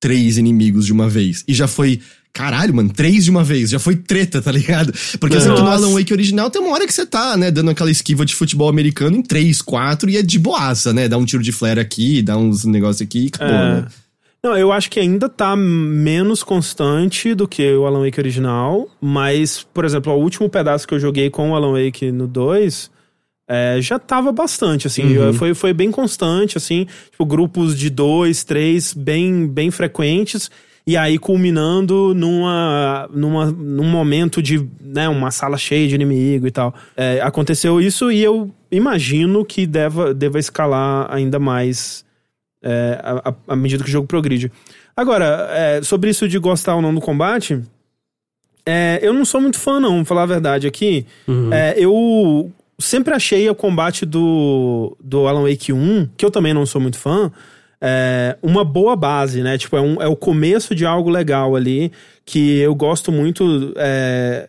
três 0.00 0.38
inimigos 0.38 0.86
de 0.86 0.92
uma 0.92 1.08
vez. 1.08 1.44
E 1.46 1.52
já 1.54 1.68
foi. 1.68 2.00
Caralho, 2.34 2.74
mano, 2.74 2.90
três 2.92 3.24
de 3.24 3.30
uma 3.30 3.44
vez. 3.44 3.70
Já 3.70 3.78
foi 3.78 3.94
treta, 3.94 4.42
tá 4.42 4.50
ligado? 4.50 4.92
Porque 5.20 5.38
que 5.38 5.44
no. 5.44 5.56
Alan 5.56 5.94
Wake 5.94 6.12
original 6.12 6.50
tem 6.50 6.60
uma 6.60 6.72
hora 6.72 6.84
que 6.84 6.92
você 6.92 7.06
tá, 7.06 7.36
né, 7.36 7.48
dando 7.48 7.70
aquela 7.70 7.92
esquiva 7.92 8.26
de 8.26 8.34
futebol 8.34 8.68
americano 8.68 9.16
em 9.16 9.22
três, 9.22 9.62
quatro 9.62 10.10
e 10.10 10.16
é 10.16 10.22
de 10.22 10.36
boaça, 10.36 10.92
né? 10.92 11.06
Dá 11.08 11.16
um 11.16 11.24
tiro 11.24 11.44
de 11.44 11.52
flare 11.52 11.78
aqui, 11.78 12.20
dá 12.22 12.36
uns 12.36 12.64
negócios 12.64 13.00
aqui 13.02 13.24
e 13.24 13.26
acabou, 13.28 13.54
É. 13.54 13.74
né? 13.82 13.86
Não, 14.42 14.58
eu 14.58 14.72
acho 14.72 14.90
que 14.90 15.00
ainda 15.00 15.26
tá 15.26 15.56
menos 15.56 16.42
constante 16.42 17.34
do 17.34 17.48
que 17.48 17.72
o 17.72 17.86
Alan 17.86 18.04
Wake 18.04 18.20
original, 18.20 18.88
mas, 19.00 19.64
por 19.72 19.86
exemplo, 19.86 20.12
o 20.12 20.20
último 20.20 20.50
pedaço 20.50 20.86
que 20.86 20.92
eu 20.92 21.00
joguei 21.00 21.30
com 21.30 21.52
o 21.52 21.54
Alan 21.54 21.72
Wake 21.72 22.12
no 22.12 22.26
2 22.26 22.90
é, 23.48 23.78
já 23.80 23.98
tava 23.98 24.32
bastante, 24.32 24.86
assim, 24.86 25.14
foi, 25.34 25.54
foi 25.54 25.72
bem 25.72 25.90
constante, 25.90 26.58
assim, 26.58 26.86
tipo, 27.10 27.24
grupos 27.24 27.78
de 27.78 27.88
dois, 27.88 28.44
três, 28.44 28.92
bem, 28.92 29.46
bem 29.46 29.70
frequentes, 29.70 30.50
e 30.86 30.96
aí 30.96 31.18
culminando 31.18 32.14
numa, 32.14 33.08
numa, 33.12 33.46
num 33.46 33.88
momento 33.88 34.42
de, 34.42 34.68
né, 34.80 35.08
uma 35.08 35.30
sala 35.30 35.56
cheia 35.56 35.88
de 35.88 35.94
inimigo 35.94 36.46
e 36.46 36.50
tal. 36.50 36.74
É, 36.96 37.20
aconteceu 37.22 37.80
isso 37.80 38.12
e 38.12 38.22
eu 38.22 38.50
imagino 38.70 39.44
que 39.44 39.66
deva, 39.66 40.12
deva 40.12 40.38
escalar 40.38 41.06
ainda 41.10 41.38
mais 41.38 42.04
é, 42.62 42.98
à, 43.48 43.56
medida 43.56 43.82
que 43.82 43.88
o 43.88 43.92
jogo 43.92 44.06
progride. 44.06 44.52
Agora, 44.96 45.48
é, 45.52 45.82
sobre 45.82 46.10
isso 46.10 46.28
de 46.28 46.38
gostar 46.38 46.76
ou 46.76 46.82
não 46.82 46.94
do 46.94 47.00
combate, 47.00 47.62
é, 48.66 48.98
eu 49.02 49.12
não 49.12 49.24
sou 49.24 49.40
muito 49.40 49.58
fã, 49.58 49.80
não, 49.80 49.96
vou 49.96 50.04
falar 50.04 50.22
a 50.22 50.26
verdade 50.26 50.66
aqui. 50.66 51.06
É, 51.50 51.74
eu 51.78 52.50
sempre 52.78 53.14
achei 53.14 53.48
o 53.48 53.54
combate 53.54 54.04
do, 54.04 54.96
do 55.02 55.26
Alan 55.26 55.48
Wake 55.48 55.72
1, 55.72 56.10
que 56.16 56.24
eu 56.24 56.30
também 56.30 56.52
não 56.52 56.66
sou 56.66 56.80
muito 56.80 56.98
fã, 56.98 57.30
é, 57.86 58.38
uma 58.42 58.64
boa 58.64 58.96
base, 58.96 59.42
né? 59.42 59.58
Tipo, 59.58 59.76
é, 59.76 59.80
um, 59.82 60.00
é 60.00 60.08
o 60.08 60.16
começo 60.16 60.74
de 60.74 60.86
algo 60.86 61.10
legal 61.10 61.54
ali, 61.54 61.92
que 62.24 62.58
eu 62.60 62.74
gosto 62.74 63.12
muito 63.12 63.74
é, 63.76 64.48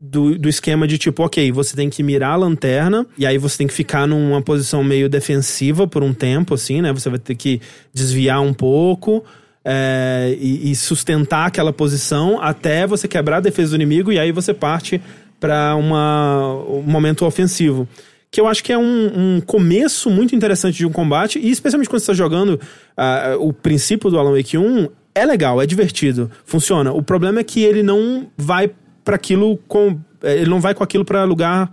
do, 0.00 0.38
do 0.38 0.48
esquema 0.48 0.88
de 0.88 0.96
tipo, 0.96 1.22
ok, 1.22 1.52
você 1.52 1.76
tem 1.76 1.90
que 1.90 2.02
mirar 2.02 2.32
a 2.32 2.36
lanterna, 2.36 3.06
e 3.18 3.26
aí 3.26 3.36
você 3.36 3.58
tem 3.58 3.66
que 3.66 3.74
ficar 3.74 4.06
numa 4.06 4.40
posição 4.40 4.82
meio 4.82 5.10
defensiva 5.10 5.86
por 5.86 6.02
um 6.02 6.14
tempo, 6.14 6.54
assim, 6.54 6.80
né? 6.80 6.90
Você 6.90 7.10
vai 7.10 7.18
ter 7.18 7.34
que 7.34 7.60
desviar 7.92 8.40
um 8.40 8.54
pouco. 8.54 9.22
é, 9.62 10.36
e, 10.38 10.70
e 10.70 10.76
sustentar 10.76 11.46
aquela 11.46 11.72
posição 11.72 12.38
até 12.40 12.86
você 12.86 13.08
quebrar 13.08 13.38
a 13.38 13.40
defesa 13.40 13.70
do 13.70 13.76
inimigo 13.76 14.12
e 14.12 14.18
aí 14.18 14.30
você 14.30 14.52
parte 14.52 15.00
para 15.40 15.74
um 15.76 16.82
momento 16.82 17.24
ofensivo. 17.24 17.88
Que 18.34 18.40
eu 18.40 18.48
acho 18.48 18.64
que 18.64 18.72
é 18.72 18.76
um, 18.78 19.36
um 19.36 19.40
começo 19.40 20.10
muito 20.10 20.34
interessante 20.34 20.76
de 20.76 20.84
um 20.84 20.90
combate, 20.90 21.38
e 21.38 21.50
especialmente 21.50 21.88
quando 21.88 22.00
você 22.00 22.10
está 22.10 22.14
jogando 22.14 22.60
ah, 22.96 23.36
o 23.38 23.52
princípio 23.52 24.10
do 24.10 24.18
Alan 24.18 24.36
Wake 24.36 24.58
1, 24.58 24.88
é 25.14 25.24
legal, 25.24 25.62
é 25.62 25.66
divertido, 25.66 26.28
funciona. 26.44 26.92
O 26.92 27.00
problema 27.00 27.38
é 27.38 27.44
que 27.44 27.62
ele 27.62 27.80
não 27.84 28.26
vai 28.36 28.72
para 29.04 29.14
aquilo 29.14 29.56
com. 29.68 30.00
é, 30.20 30.34
Ele 30.38 30.50
não 30.50 30.60
vai 30.60 30.74
com 30.74 30.82
aquilo 30.82 31.04
para 31.04 31.22
lugar 31.22 31.70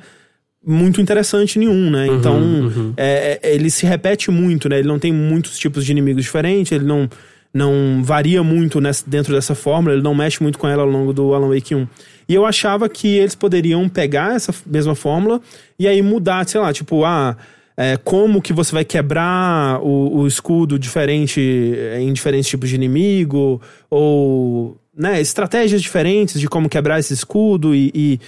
muito 0.64 1.02
interessante 1.02 1.58
nenhum, 1.58 1.90
né? 1.90 2.06
Então, 2.06 2.94
é, 2.96 3.40
é, 3.42 3.56
ele 3.56 3.72
se 3.72 3.84
repete 3.88 4.30
muito, 4.30 4.70
né? 4.70 4.78
Ele 4.78 4.88
não 4.88 5.00
tem 5.00 5.12
muitos 5.12 5.58
tipos 5.58 5.84
de 5.84 5.92
inimigos 5.92 6.24
diferentes, 6.24 6.72
ele 6.72 6.86
não, 6.86 7.10
não 7.52 8.04
varia 8.04 8.44
muito 8.44 8.80
nessa, 8.80 9.04
dentro 9.08 9.34
dessa 9.34 9.56
fórmula, 9.56 9.96
ele 9.96 10.04
não 10.04 10.14
mexe 10.14 10.44
muito 10.44 10.60
com 10.60 10.68
ela 10.68 10.84
ao 10.84 10.90
longo 10.90 11.12
do 11.12 11.34
Alan 11.34 11.50
Wake 11.50 11.74
1. 11.74 11.88
E 12.32 12.34
eu 12.34 12.46
achava 12.46 12.88
que 12.88 13.18
eles 13.18 13.36
poderiam 13.36 13.90
pegar 13.90 14.38
essa 14.38 14.56
mesma 14.66 14.96
fórmula 14.96 15.42
e 15.78 15.86
aí 15.86 16.02
mudar, 16.02 16.48
sei 16.48 16.62
lá, 16.62 16.72
tipo, 16.72 17.04
ah, 17.04 17.36
é, 17.76 17.98
como 17.98 18.42
que 18.42 18.54
você 18.54 18.72
vai 18.72 18.86
quebrar 18.86 19.82
o, 19.82 20.20
o 20.20 20.26
escudo 20.26 20.80
diferente 20.80 21.42
é, 21.78 22.00
em 22.00 22.14
diferentes 22.14 22.50
tipos 22.50 22.70
de 22.70 22.76
inimigo, 22.76 23.62
ou 23.90 24.78
né, 24.98 25.20
estratégias 25.20 25.82
diferentes 25.82 26.40
de 26.40 26.48
como 26.48 26.70
quebrar 26.70 27.00
esse 27.00 27.14
escudo 27.14 27.76
e, 27.76 27.92
e 27.94 28.20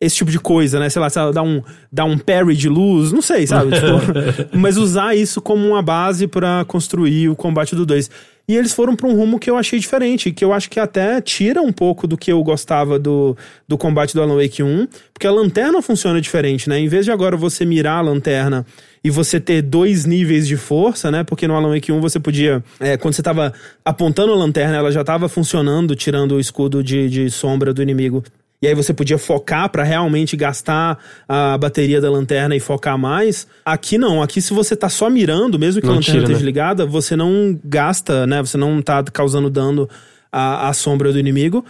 esse 0.00 0.16
tipo 0.16 0.30
de 0.30 0.38
coisa, 0.38 0.80
né? 0.80 0.88
Sei 0.88 1.02
lá, 1.02 1.08
dar 1.30 1.42
um, 1.42 1.62
dar 1.92 2.06
um 2.06 2.16
parry 2.16 2.56
de 2.56 2.70
luz, 2.70 3.12
não 3.12 3.20
sei, 3.20 3.46
sabe? 3.46 3.72
Tipo, 3.76 4.56
mas 4.56 4.78
usar 4.78 5.14
isso 5.14 5.42
como 5.42 5.68
uma 5.68 5.82
base 5.82 6.26
pra 6.26 6.64
construir 6.66 7.28
o 7.28 7.36
combate 7.36 7.76
do 7.76 7.84
2. 7.84 8.10
E 8.50 8.56
eles 8.56 8.72
foram 8.72 8.96
pra 8.96 9.06
um 9.06 9.14
rumo 9.14 9.38
que 9.38 9.48
eu 9.48 9.56
achei 9.56 9.78
diferente, 9.78 10.32
que 10.32 10.44
eu 10.44 10.52
acho 10.52 10.68
que 10.68 10.80
até 10.80 11.20
tira 11.20 11.62
um 11.62 11.70
pouco 11.70 12.04
do 12.08 12.18
que 12.18 12.32
eu 12.32 12.42
gostava 12.42 12.98
do, 12.98 13.36
do 13.68 13.78
combate 13.78 14.12
do 14.12 14.20
Alan 14.20 14.42
Wake 14.42 14.60
1, 14.60 14.88
porque 15.14 15.24
a 15.24 15.30
lanterna 15.30 15.80
funciona 15.80 16.20
diferente, 16.20 16.68
né? 16.68 16.76
Em 16.80 16.88
vez 16.88 17.04
de 17.04 17.12
agora 17.12 17.36
você 17.36 17.64
mirar 17.64 17.98
a 17.98 18.00
lanterna 18.00 18.66
e 19.04 19.08
você 19.08 19.38
ter 19.38 19.62
dois 19.62 20.04
níveis 20.04 20.48
de 20.48 20.56
força, 20.56 21.12
né? 21.12 21.22
Porque 21.22 21.46
no 21.46 21.54
Alan 21.54 21.72
Wake 21.72 21.92
1 21.92 22.00
você 22.00 22.18
podia, 22.18 22.60
é, 22.80 22.96
quando 22.96 23.14
você 23.14 23.22
tava 23.22 23.54
apontando 23.84 24.32
a 24.32 24.36
lanterna, 24.36 24.78
ela 24.78 24.90
já 24.90 25.04
tava 25.04 25.28
funcionando, 25.28 25.94
tirando 25.94 26.32
o 26.32 26.40
escudo 26.40 26.82
de, 26.82 27.08
de 27.08 27.30
sombra 27.30 27.72
do 27.72 27.80
inimigo. 27.80 28.24
E 28.62 28.68
aí 28.68 28.74
você 28.74 28.92
podia 28.92 29.16
focar 29.16 29.70
pra 29.70 29.82
realmente 29.82 30.36
gastar 30.36 30.98
a 31.26 31.56
bateria 31.56 31.98
da 31.98 32.10
lanterna 32.10 32.54
e 32.54 32.60
focar 32.60 32.98
mais. 32.98 33.46
Aqui 33.64 33.96
não, 33.96 34.22
aqui 34.22 34.42
se 34.42 34.52
você 34.52 34.76
tá 34.76 34.90
só 34.90 35.08
mirando, 35.08 35.58
mesmo 35.58 35.80
que 35.80 35.86
a 35.86 35.90
Não 35.90 35.96
lanterna 35.96 36.20
tira, 36.20 36.24
esteja 36.24 36.40
né? 36.40 36.44
ligada, 36.44 36.84
você 36.84 37.16
não 37.16 37.58
gasta, 37.64 38.26
né? 38.26 38.42
Você 38.42 38.58
não 38.58 38.82
tá 38.82 39.02
causando 39.04 39.48
dano 39.48 39.88
à, 40.30 40.68
à 40.68 40.72
sombra 40.74 41.10
do 41.10 41.18
inimigo. 41.18 41.64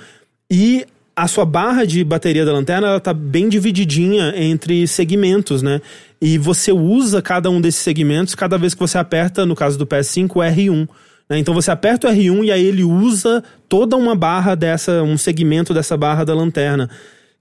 E 0.51 0.85
a 1.15 1.29
sua 1.29 1.45
barra 1.45 1.85
de 1.85 2.03
bateria 2.03 2.45
da 2.45 2.53
lanterna, 2.53 2.89
ela 2.89 3.01
tá 3.01 3.15
bem 3.15 3.49
divididinha 3.49 4.33
entre 4.37 4.85
segmentos, 4.89 5.63
né? 5.63 5.81
E 6.21 6.39
você 6.39 6.73
usa 6.73 7.23
cada 7.23 7.49
um 7.51 7.61
desses 7.61 7.83
segmentos 7.83 8.35
cada 8.35 8.59
vez 8.59 8.75
que 8.75 8.81
você 8.81 8.99
aperta, 8.99 9.47
no 9.47 9.55
caso 9.55 9.79
do 9.79 9.87
PS5, 9.87 10.31
o 10.31 10.41
R1. 10.41 10.89
Né? 11.31 11.39
Então 11.39 11.55
você 11.55 11.71
aperta 11.71 12.09
o 12.09 12.11
R1 12.11 12.45
e 12.47 12.51
aí 12.51 12.67
ele 12.67 12.83
usa 12.83 13.43
toda 13.69 13.97
uma 13.97 14.17
barra 14.17 14.57
dessa, 14.57 15.05
um 15.05 15.17
segmento 15.17 15.73
dessa 15.73 15.97
barra 15.97 16.25
da 16.25 16.35
lanterna. 16.35 16.91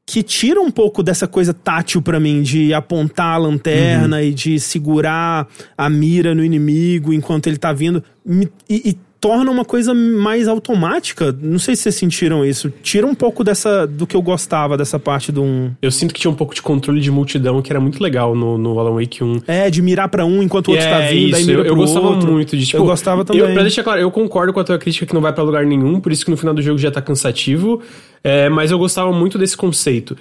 Que 0.06 0.24
tira 0.24 0.62
um 0.62 0.72
pouco 0.72 1.04
dessa 1.04 1.28
coisa 1.28 1.54
tátil 1.54 2.02
pra 2.02 2.20
mim, 2.20 2.42
de 2.42 2.74
apontar 2.74 3.36
a 3.36 3.38
lanterna 3.38 4.24
e 4.24 4.34
de 4.34 4.60
segurar 4.60 5.48
a 5.78 5.90
mira 5.90 6.34
no 6.34 6.44
inimigo 6.44 7.14
enquanto 7.14 7.48
ele 7.48 7.58
tá 7.58 7.74
vindo. 7.74 8.04
E, 8.28 8.50
e 8.70 8.98
torna 9.20 9.52
uma 9.52 9.66
coisa 9.66 9.94
mais 9.94 10.48
automática. 10.48 11.36
Não 11.42 11.60
sei 11.60 11.76
se 11.76 11.84
vocês 11.84 11.96
sentiram 11.96 12.46
isso. 12.46 12.72
Tira 12.82 13.06
um 13.06 13.14
pouco 13.14 13.44
dessa 13.44 13.86
do 13.86 14.08
que 14.08 14.16
eu 14.16 14.22
gostava 14.22 14.78
dessa 14.78 14.98
parte 14.98 15.32
do 15.32 15.44
1. 15.44 15.72
Eu 15.82 15.92
sinto 15.92 16.14
que 16.14 16.20
tinha 16.22 16.32
um 16.32 16.36
pouco 16.36 16.56
de 16.56 16.62
controle 16.62 17.02
de 17.02 17.12
multidão 17.12 17.62
que 17.62 17.72
era 17.72 17.80
muito 17.80 18.02
legal 18.02 18.34
no, 18.34 18.58
no 18.58 18.80
Alan 18.80 18.96
Wake 19.00 19.24
1. 19.24 19.42
É, 19.48 19.70
de 19.70 19.82
mirar 19.82 20.08
pra 20.10 20.26
um 20.26 20.42
enquanto 20.42 20.70
o 20.70 20.72
outro 20.72 20.86
É, 20.86 20.90
tá 20.90 21.00
vindo, 21.12 21.38
isso, 21.38 21.46
mira 21.48 21.60
eu, 21.62 21.66
eu 21.66 21.76
gostava 21.76 22.08
outro. 22.08 22.32
muito 22.32 22.56
de 22.56 22.66
tipo, 22.66 22.78
Eu 22.78 22.86
gostava 22.86 23.26
também. 23.26 23.42
Eu, 23.42 23.54
pra 23.54 23.62
deixar 23.62 23.84
claro, 23.84 24.00
eu 24.00 24.10
concordo 24.12 24.54
com 24.54 24.60
a 24.60 24.64
tua 24.64 24.78
crítica 24.78 25.06
que 25.06 25.14
não 25.14 25.22
vai 25.22 25.34
pra 25.34 25.44
lugar 25.44 25.66
nenhum, 25.66 26.00
por 26.00 26.12
isso 26.12 26.24
que 26.24 26.32
no 26.32 26.38
final 26.38 26.54
do 26.54 26.62
jogo 26.62 26.78
já 26.78 26.90
tá 26.92 27.02
cansativo. 27.02 27.82
é, 28.24 28.48
mas 28.50 28.72
eu 28.72 28.80
gostava 28.80 29.12
muito 29.12 29.38
desse 29.38 29.58
conceito. 29.58 30.16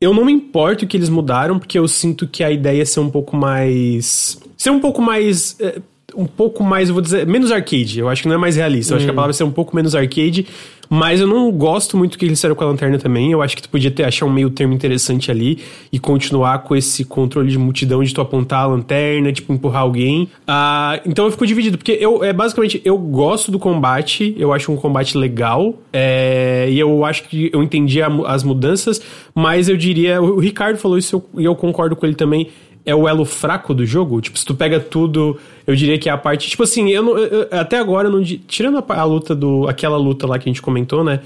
Eu 0.00 0.12
não 0.12 0.26
me 0.26 0.32
importo 0.32 0.86
que 0.86 0.94
eles 0.96 1.08
mudaram, 1.08 1.58
porque 1.58 1.78
eu 1.78 1.88
sinto 1.88 2.28
que 2.28 2.44
a 2.44 2.50
ideia 2.50 2.82
é 2.82 2.84
ser 2.84 3.00
um 3.00 3.08
pouco 3.08 3.34
mais. 3.34 4.38
Ser 4.56 4.68
um 4.70 4.78
pouco 4.78 5.00
mais. 5.00 5.56
é, 5.58 5.80
um 6.14 6.26
pouco 6.26 6.62
mais, 6.62 6.88
eu 6.88 6.94
vou 6.94 7.02
dizer, 7.02 7.26
menos 7.26 7.50
arcade. 7.50 7.98
Eu 7.98 8.08
acho 8.08 8.22
que 8.22 8.28
não 8.28 8.34
é 8.36 8.38
mais 8.38 8.56
realista. 8.56 8.92
Eu 8.92 8.96
acho 8.96 9.04
que 9.06 9.10
a 9.10 9.12
Hum. 9.12 9.16
palavra 9.16 9.32
é 9.32 9.36
ser 9.36 9.44
um 9.44 9.50
pouco 9.50 9.74
menos 9.74 9.94
arcade. 9.94 10.46
Mas 10.88 11.20
eu 11.20 11.26
não 11.26 11.50
gosto 11.50 11.96
muito 11.96 12.16
que 12.16 12.24
eles 12.24 12.38
fizeram 12.38 12.54
com 12.54 12.62
a 12.62 12.68
lanterna 12.68 12.96
também. 12.96 13.32
Eu 13.32 13.42
acho 13.42 13.56
que 13.56 13.62
tu 13.62 13.68
podia 13.68 13.90
ter 13.90 14.04
achar 14.04 14.24
um 14.24 14.32
meio 14.32 14.48
termo 14.50 14.72
interessante 14.72 15.32
ali 15.32 15.58
e 15.92 15.98
continuar 15.98 16.60
com 16.60 16.76
esse 16.76 17.04
controle 17.04 17.50
de 17.50 17.58
multidão 17.58 18.04
de 18.04 18.14
tu 18.14 18.20
apontar 18.20 18.60
a 18.60 18.66
lanterna, 18.68 19.32
tipo, 19.32 19.52
empurrar 19.52 19.82
alguém. 19.82 20.28
Ah, 20.46 21.00
então 21.04 21.24
eu 21.24 21.32
fico 21.32 21.44
dividido, 21.44 21.76
porque 21.76 21.98
eu 22.00 22.22
é 22.22 22.32
basicamente 22.32 22.80
eu 22.84 22.96
gosto 22.96 23.50
do 23.50 23.58
combate, 23.58 24.32
eu 24.38 24.52
acho 24.52 24.70
um 24.70 24.76
combate 24.76 25.18
legal. 25.18 25.74
é, 25.92 26.68
e 26.70 26.78
eu 26.78 27.04
acho 27.04 27.24
que 27.24 27.50
eu 27.52 27.62
entendi 27.64 28.00
a 28.00 28.06
as 28.26 28.44
mudanças, 28.44 29.00
mas 29.34 29.68
eu 29.68 29.76
diria. 29.76 30.22
O 30.22 30.38
Ricardo 30.38 30.76
falou 30.76 30.96
isso 30.98 31.16
eu- 31.34 31.40
e 31.42 31.44
eu 31.44 31.54
concordo 31.56 31.96
com 31.96 32.06
ele 32.06 32.14
também 32.14 32.48
é 32.86 32.94
o 32.94 33.06
elo 33.08 33.24
fraco 33.26 33.74
do 33.74 33.84
jogo. 33.84 34.20
Tipo, 34.20 34.38
se 34.38 34.44
tu 34.46 34.54
pega 34.54 34.80
tudo, 34.80 35.36
eu 35.66 35.74
diria 35.74 35.98
que 35.98 36.08
é 36.08 36.12
a 36.12 36.16
parte. 36.16 36.48
Tipo 36.48 36.62
assim, 36.62 36.88
eu, 36.90 37.02
não, 37.02 37.18
eu- 37.18 37.48
até 37.50 37.78
agora, 37.78 38.08
não, 38.08 38.22
tirando 38.24 38.78
a, 38.78 38.94
a 39.00 39.04
luta 39.04 39.34
do. 39.34 39.66
aquela 39.68 39.96
luta 39.98 40.26
lá 40.26 40.38
que 40.38 40.48
a 40.48 40.52
gente 40.52 40.62
comentou, 40.62 41.02
né? 41.04 41.20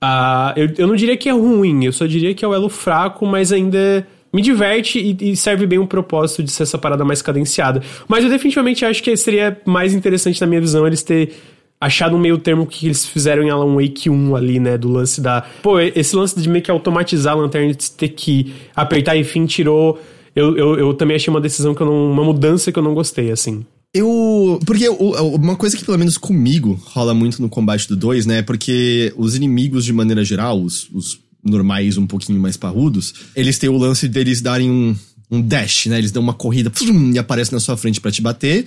ah, 0.00 0.52
eu, 0.56 0.68
eu 0.78 0.86
não 0.86 0.94
diria 0.94 1.16
que 1.16 1.28
é 1.28 1.32
ruim, 1.32 1.84
eu 1.84 1.92
só 1.92 2.06
diria 2.06 2.32
que 2.34 2.44
é 2.44 2.48
o 2.48 2.54
elo 2.54 2.68
fraco, 2.68 3.26
mas 3.26 3.52
ainda 3.52 4.06
me 4.32 4.40
diverte 4.42 4.98
e, 4.98 5.32
e 5.32 5.36
serve 5.36 5.66
bem 5.66 5.78
um 5.78 5.86
propósito 5.86 6.42
de 6.42 6.50
ser 6.52 6.62
essa 6.64 6.78
parada 6.78 7.04
mais 7.04 7.20
cadenciada. 7.22 7.82
Mas 8.06 8.22
eu 8.22 8.30
definitivamente 8.30 8.84
acho 8.84 9.02
que 9.02 9.16
seria 9.16 9.60
mais 9.64 9.94
interessante, 9.94 10.40
na 10.40 10.46
minha 10.46 10.60
visão, 10.60 10.86
eles 10.86 11.02
ter 11.02 11.32
achado 11.80 12.14
um 12.14 12.18
meio 12.18 12.38
termo 12.38 12.66
que 12.66 12.86
eles 12.86 13.06
fizeram 13.06 13.42
em 13.42 13.50
Alan 13.50 13.74
Wake 13.74 14.10
1 14.10 14.36
ali, 14.36 14.60
né? 14.60 14.76
Do 14.78 14.88
lance 14.92 15.20
da. 15.20 15.42
Pô, 15.62 15.80
esse 15.80 16.14
lance 16.14 16.40
de 16.40 16.48
meio 16.48 16.62
que 16.62 16.70
automatizar 16.70 17.32
a 17.34 17.36
lanterna, 17.36 17.72
de 17.72 17.90
ter 17.90 18.08
que 18.10 18.52
apertar 18.76 19.16
e 19.16 19.24
fim, 19.24 19.46
tirou. 19.46 19.98
Eu, 20.34 20.56
eu, 20.56 20.78
eu 20.78 20.94
também 20.94 21.16
achei 21.16 21.32
uma 21.32 21.40
decisão 21.40 21.74
que 21.74 21.80
eu 21.80 21.86
não. 21.86 22.12
Uma 22.12 22.24
mudança 22.24 22.70
que 22.70 22.78
eu 22.78 22.82
não 22.82 22.94
gostei, 22.94 23.30
assim. 23.30 23.64
Eu. 23.92 24.60
Porque 24.66 24.88
uma 24.88 25.56
coisa 25.56 25.76
que, 25.76 25.84
pelo 25.84 25.98
menos 25.98 26.18
comigo, 26.18 26.80
rola 26.84 27.14
muito 27.14 27.40
no 27.40 27.48
combate 27.48 27.88
do 27.88 27.96
2, 27.96 28.26
né? 28.26 28.42
Porque 28.42 29.12
os 29.16 29.34
inimigos, 29.34 29.84
de 29.84 29.92
maneira 29.92 30.24
geral, 30.24 30.62
os, 30.62 30.88
os 30.92 31.18
normais 31.42 31.96
um 31.96 32.06
pouquinho 32.06 32.38
mais 32.38 32.56
parrudos, 32.56 33.14
eles 33.34 33.58
têm 33.58 33.68
o 33.68 33.78
lance 33.78 34.06
deles 34.06 34.40
darem 34.40 34.70
um, 34.70 34.96
um 35.30 35.40
dash, 35.40 35.86
né? 35.86 35.98
Eles 35.98 36.12
dão 36.12 36.22
uma 36.22 36.34
corrida 36.34 36.70
pum, 36.70 37.12
e 37.12 37.18
aparecem 37.18 37.54
na 37.54 37.60
sua 37.60 37.76
frente 37.76 38.00
pra 38.00 38.10
te 38.10 38.20
bater. 38.20 38.66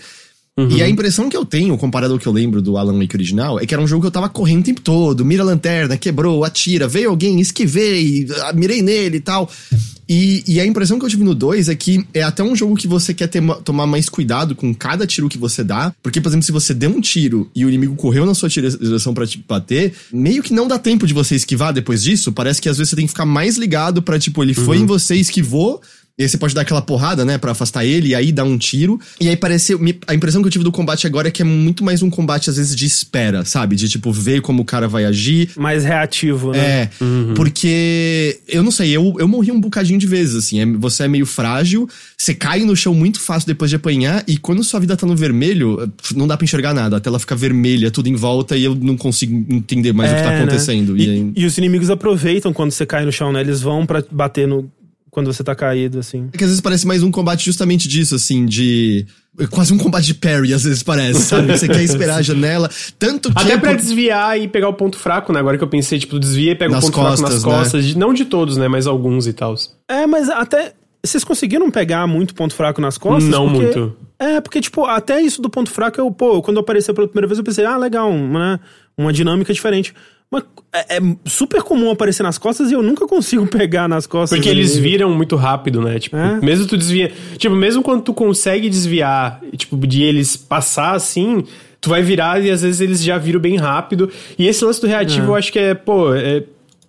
E 0.69 0.83
a 0.83 0.89
impressão 0.89 1.29
que 1.29 1.35
eu 1.35 1.45
tenho, 1.45 1.77
comparado 1.77 2.13
ao 2.13 2.19
que 2.19 2.27
eu 2.27 2.31
lembro 2.31 2.61
do 2.61 2.77
Alan 2.77 2.99
Wake 2.99 3.15
original, 3.15 3.57
é 3.57 3.65
que 3.65 3.73
era 3.73 3.81
um 3.81 3.87
jogo 3.87 4.01
que 4.01 4.07
eu 4.07 4.11
tava 4.11 4.27
correndo 4.27 4.59
o 4.59 4.63
tempo 4.63 4.81
todo, 4.81 5.23
mira 5.23 5.43
a 5.43 5.45
lanterna, 5.45 5.97
quebrou, 5.97 6.43
atira, 6.43 6.89
veio 6.89 7.09
alguém, 7.09 7.39
esquivei, 7.39 8.27
ah, 8.41 8.53
mirei 8.53 8.81
nele 8.81 9.17
e 9.17 9.21
tal. 9.21 9.49
E, 10.13 10.43
e 10.45 10.59
a 10.59 10.65
impressão 10.65 10.99
que 10.99 11.05
eu 11.05 11.09
tive 11.09 11.23
no 11.23 11.33
2 11.33 11.69
é 11.69 11.75
que 11.75 12.05
é 12.13 12.21
até 12.21 12.43
um 12.43 12.53
jogo 12.53 12.75
que 12.75 12.85
você 12.85 13.13
quer 13.13 13.27
ter 13.27 13.39
ma- 13.39 13.55
tomar 13.55 13.87
mais 13.87 14.09
cuidado 14.09 14.53
com 14.53 14.73
cada 14.75 15.07
tiro 15.07 15.29
que 15.29 15.37
você 15.37 15.63
dá. 15.63 15.93
Porque, 16.03 16.19
por 16.19 16.27
exemplo, 16.27 16.45
se 16.45 16.51
você 16.51 16.73
deu 16.73 16.89
um 16.89 16.99
tiro 16.99 17.49
e 17.55 17.63
o 17.63 17.69
inimigo 17.69 17.95
correu 17.95 18.25
na 18.25 18.33
sua 18.33 18.49
direção 18.49 19.13
pra 19.13 19.25
te 19.25 19.41
bater, 19.47 19.93
meio 20.11 20.43
que 20.43 20.53
não 20.53 20.67
dá 20.67 20.77
tempo 20.77 21.07
de 21.07 21.13
você 21.13 21.35
esquivar 21.35 21.71
depois 21.71 22.03
disso. 22.03 22.33
Parece 22.33 22.61
que 22.61 22.67
às 22.67 22.77
vezes 22.77 22.89
você 22.89 22.95
tem 22.97 23.05
que 23.05 23.11
ficar 23.11 23.25
mais 23.25 23.57
ligado 23.57 24.01
pra, 24.01 24.19
tipo, 24.19 24.43
ele 24.43 24.53
foi 24.53 24.77
em 24.79 24.85
você, 24.85 25.15
esquivou. 25.15 25.81
E 26.21 26.23
aí 26.23 26.29
você 26.29 26.37
pode 26.37 26.53
dar 26.53 26.61
aquela 26.61 26.83
porrada, 26.83 27.25
né, 27.25 27.39
pra 27.39 27.51
afastar 27.51 27.83
ele, 27.83 28.09
e 28.09 28.15
aí 28.15 28.31
dar 28.31 28.43
um 28.43 28.55
tiro. 28.59 28.99
E 29.19 29.27
aí 29.27 29.35
parece. 29.35 29.73
A 30.05 30.13
impressão 30.13 30.39
que 30.43 30.47
eu 30.47 30.51
tive 30.51 30.63
do 30.63 30.71
combate 30.71 31.07
agora 31.07 31.29
é 31.29 31.31
que 31.31 31.41
é 31.41 31.45
muito 31.45 31.83
mais 31.83 32.03
um 32.03 32.11
combate, 32.11 32.47
às 32.47 32.57
vezes, 32.57 32.75
de 32.75 32.85
espera, 32.85 33.43
sabe? 33.43 33.75
De, 33.75 33.89
tipo, 33.89 34.11
ver 34.11 34.39
como 34.41 34.61
o 34.61 34.65
cara 34.65 34.87
vai 34.87 35.03
agir. 35.05 35.49
Mais 35.57 35.83
reativo, 35.83 36.51
né? 36.51 36.59
É, 36.59 36.89
porque 37.35 38.39
eu 38.47 38.61
não 38.61 38.71
sei, 38.71 38.91
eu, 38.91 39.15
eu 39.19 39.27
morri 39.27 39.51
um 39.51 39.59
bocadinho 39.59 39.99
de 39.99 40.05
vezes, 40.05 40.35
assim. 40.35 40.59
é- 40.59 40.65
você 40.65 41.03
é 41.03 41.07
meio 41.07 41.25
frágil, 41.25 41.89
você 42.17 42.33
cai 42.33 42.59
no 42.63 42.75
chão 42.75 42.93
muito 42.93 43.19
fácil 43.19 43.47
depois 43.47 43.69
de 43.69 43.75
apanhar, 43.75 44.23
e 44.27 44.37
quando 44.37 44.63
sua 44.63 44.79
vida 44.79 44.95
tá 44.95 45.07
no 45.07 45.15
vermelho, 45.15 45.91
não 46.15 46.27
dá 46.27 46.37
pra 46.37 46.43
enxergar 46.45 46.73
nada. 46.73 46.97
A 46.97 46.99
tela 46.99 47.17
fica 47.19 47.35
vermelha, 47.35 47.89
tudo 47.89 48.07
em 48.09 48.15
volta, 48.15 48.55
e 48.55 48.63
eu 48.63 48.75
não 48.75 48.95
consigo 48.95 49.33
entender 49.53 49.91
mais 49.93 50.11
o 50.11 50.15
que 50.15 50.21
tá 50.21 50.31
É, 50.31 50.35
né? 50.37 50.41
acontecendo. 50.43 50.97
E, 50.97 51.05
E, 51.05 51.09
aí- 51.09 51.31
e 51.35 51.45
os 51.45 51.57
inimigos 51.57 51.89
aproveitam 51.89 52.53
quando 52.53 52.71
você 52.71 52.85
cai 52.85 53.05
no 53.05 53.11
chão, 53.11 53.31
né? 53.31 53.41
Eles 53.41 53.61
vão 53.61 53.85
pra 53.85 54.03
bater 54.11 54.47
no. 54.47 54.69
Quando 55.11 55.31
você 55.31 55.43
tá 55.43 55.53
caído, 55.53 55.99
assim. 55.99 56.29
É 56.33 56.37
que 56.37 56.43
às 56.43 56.49
vezes 56.49 56.61
parece 56.61 56.87
mais 56.87 57.03
um 57.03 57.11
combate 57.11 57.43
justamente 57.45 57.85
disso, 57.87 58.15
assim, 58.15 58.45
de. 58.45 59.05
Quase 59.49 59.73
um 59.73 59.77
combate 59.77 60.05
de 60.05 60.13
parry, 60.13 60.53
às 60.53 60.63
vezes 60.63 60.81
parece, 60.83 61.21
sabe? 61.23 61.51
Você 61.57 61.67
quer 61.67 61.83
esperar 61.83 62.17
a 62.17 62.21
janela. 62.23 62.69
Tanto 62.97 63.29
que. 63.33 63.37
Até 63.41 63.53
é 63.53 63.57
pra 63.57 63.71
por- 63.71 63.77
desviar 63.77 64.39
e 64.39 64.47
pegar 64.47 64.69
o 64.69 64.73
ponto 64.73 64.97
fraco, 64.97 65.33
né? 65.33 65.39
Agora 65.41 65.57
que 65.57 65.63
eu 65.63 65.67
pensei, 65.67 65.99
tipo, 65.99 66.17
desvia 66.17 66.53
e 66.53 66.55
pega 66.55 66.71
Nas 66.73 66.83
o 66.85 66.87
ponto 66.87 66.95
fraco 67.01 67.09
nas 67.09 67.19
costas, 67.21 67.43
né? 67.43 67.51
costas. 67.59 67.85
De- 67.85 67.97
não 67.97 68.13
de 68.13 68.23
todos, 68.25 68.55
né? 68.55 68.67
Mas 68.69 68.87
alguns 68.87 69.27
e 69.27 69.33
tal. 69.33 69.53
É, 69.89 70.07
mas 70.07 70.29
até. 70.29 70.73
Vocês 71.03 71.23
conseguiram 71.23 71.69
pegar 71.71 72.05
muito 72.07 72.33
ponto 72.35 72.53
fraco 72.53 72.79
nas 72.79 72.97
costas? 72.97 73.27
Não 73.29 73.49
Porque- 73.51 73.79
muito. 73.79 73.97
É, 74.19 74.39
porque, 74.39 74.61
tipo, 74.61 74.85
até 74.85 75.19
isso 75.19 75.41
do 75.41 75.49
ponto 75.49 75.69
fraco, 75.71 75.99
eu, 75.99 76.11
pô, 76.11 76.41
quando 76.43 76.59
apareceu 76.59 76.93
pela 76.93 77.07
primeira 77.07 77.25
vez, 77.27 77.39
eu 77.39 77.43
pensei, 77.43 77.65
ah, 77.65 77.75
legal, 77.75 78.13
né? 78.13 78.59
Uma 78.95 79.11
dinâmica 79.11 79.51
diferente. 79.51 79.93
Mas 80.31 80.43
é, 80.73 80.97
é 80.97 81.01
super 81.25 81.61
comum 81.61 81.91
aparecer 81.91 82.23
nas 82.23 82.37
costas 82.37 82.71
e 82.71 82.73
eu 82.73 82.81
nunca 82.81 83.05
consigo 83.05 83.45
pegar 83.51 83.87
nas 83.89 84.07
costas. 84.07 84.37
Porque 84.39 84.49
eles 84.49 84.75
dele. 84.75 84.81
viram 84.89 85.13
muito 85.13 85.35
rápido, 85.35 85.81
né? 85.81 85.99
Tipo, 85.99 86.15
É. 86.15 86.39
mesmo 86.39 86.65
tu 86.65 86.77
desvia. 86.77 87.11
Tipo, 87.37 87.53
mesmo 87.55 87.83
quando 87.83 88.01
tu 88.03 88.13
consegue 88.13 88.69
desviar, 88.69 89.41
tipo, 89.57 89.75
de 89.85 90.03
eles 90.03 90.37
passar 90.37 90.95
assim, 90.95 91.43
tu 91.81 91.89
vai 91.89 92.01
virar 92.01 92.41
e 92.41 92.49
às 92.49 92.61
vezes 92.61 92.79
eles 92.79 93.03
já 93.03 93.17
viram 93.17 93.39
bem 93.41 93.57
rápido. 93.57 94.09
E 94.39 94.47
esse 94.47 94.63
lance 94.63 94.79
do 94.79 94.87
reativo, 94.87 95.25
É. 95.25 95.29
eu 95.31 95.35
acho 95.35 95.51
que 95.51 95.59
é, 95.59 95.73
pô, 95.73 96.13
é, 96.15 96.43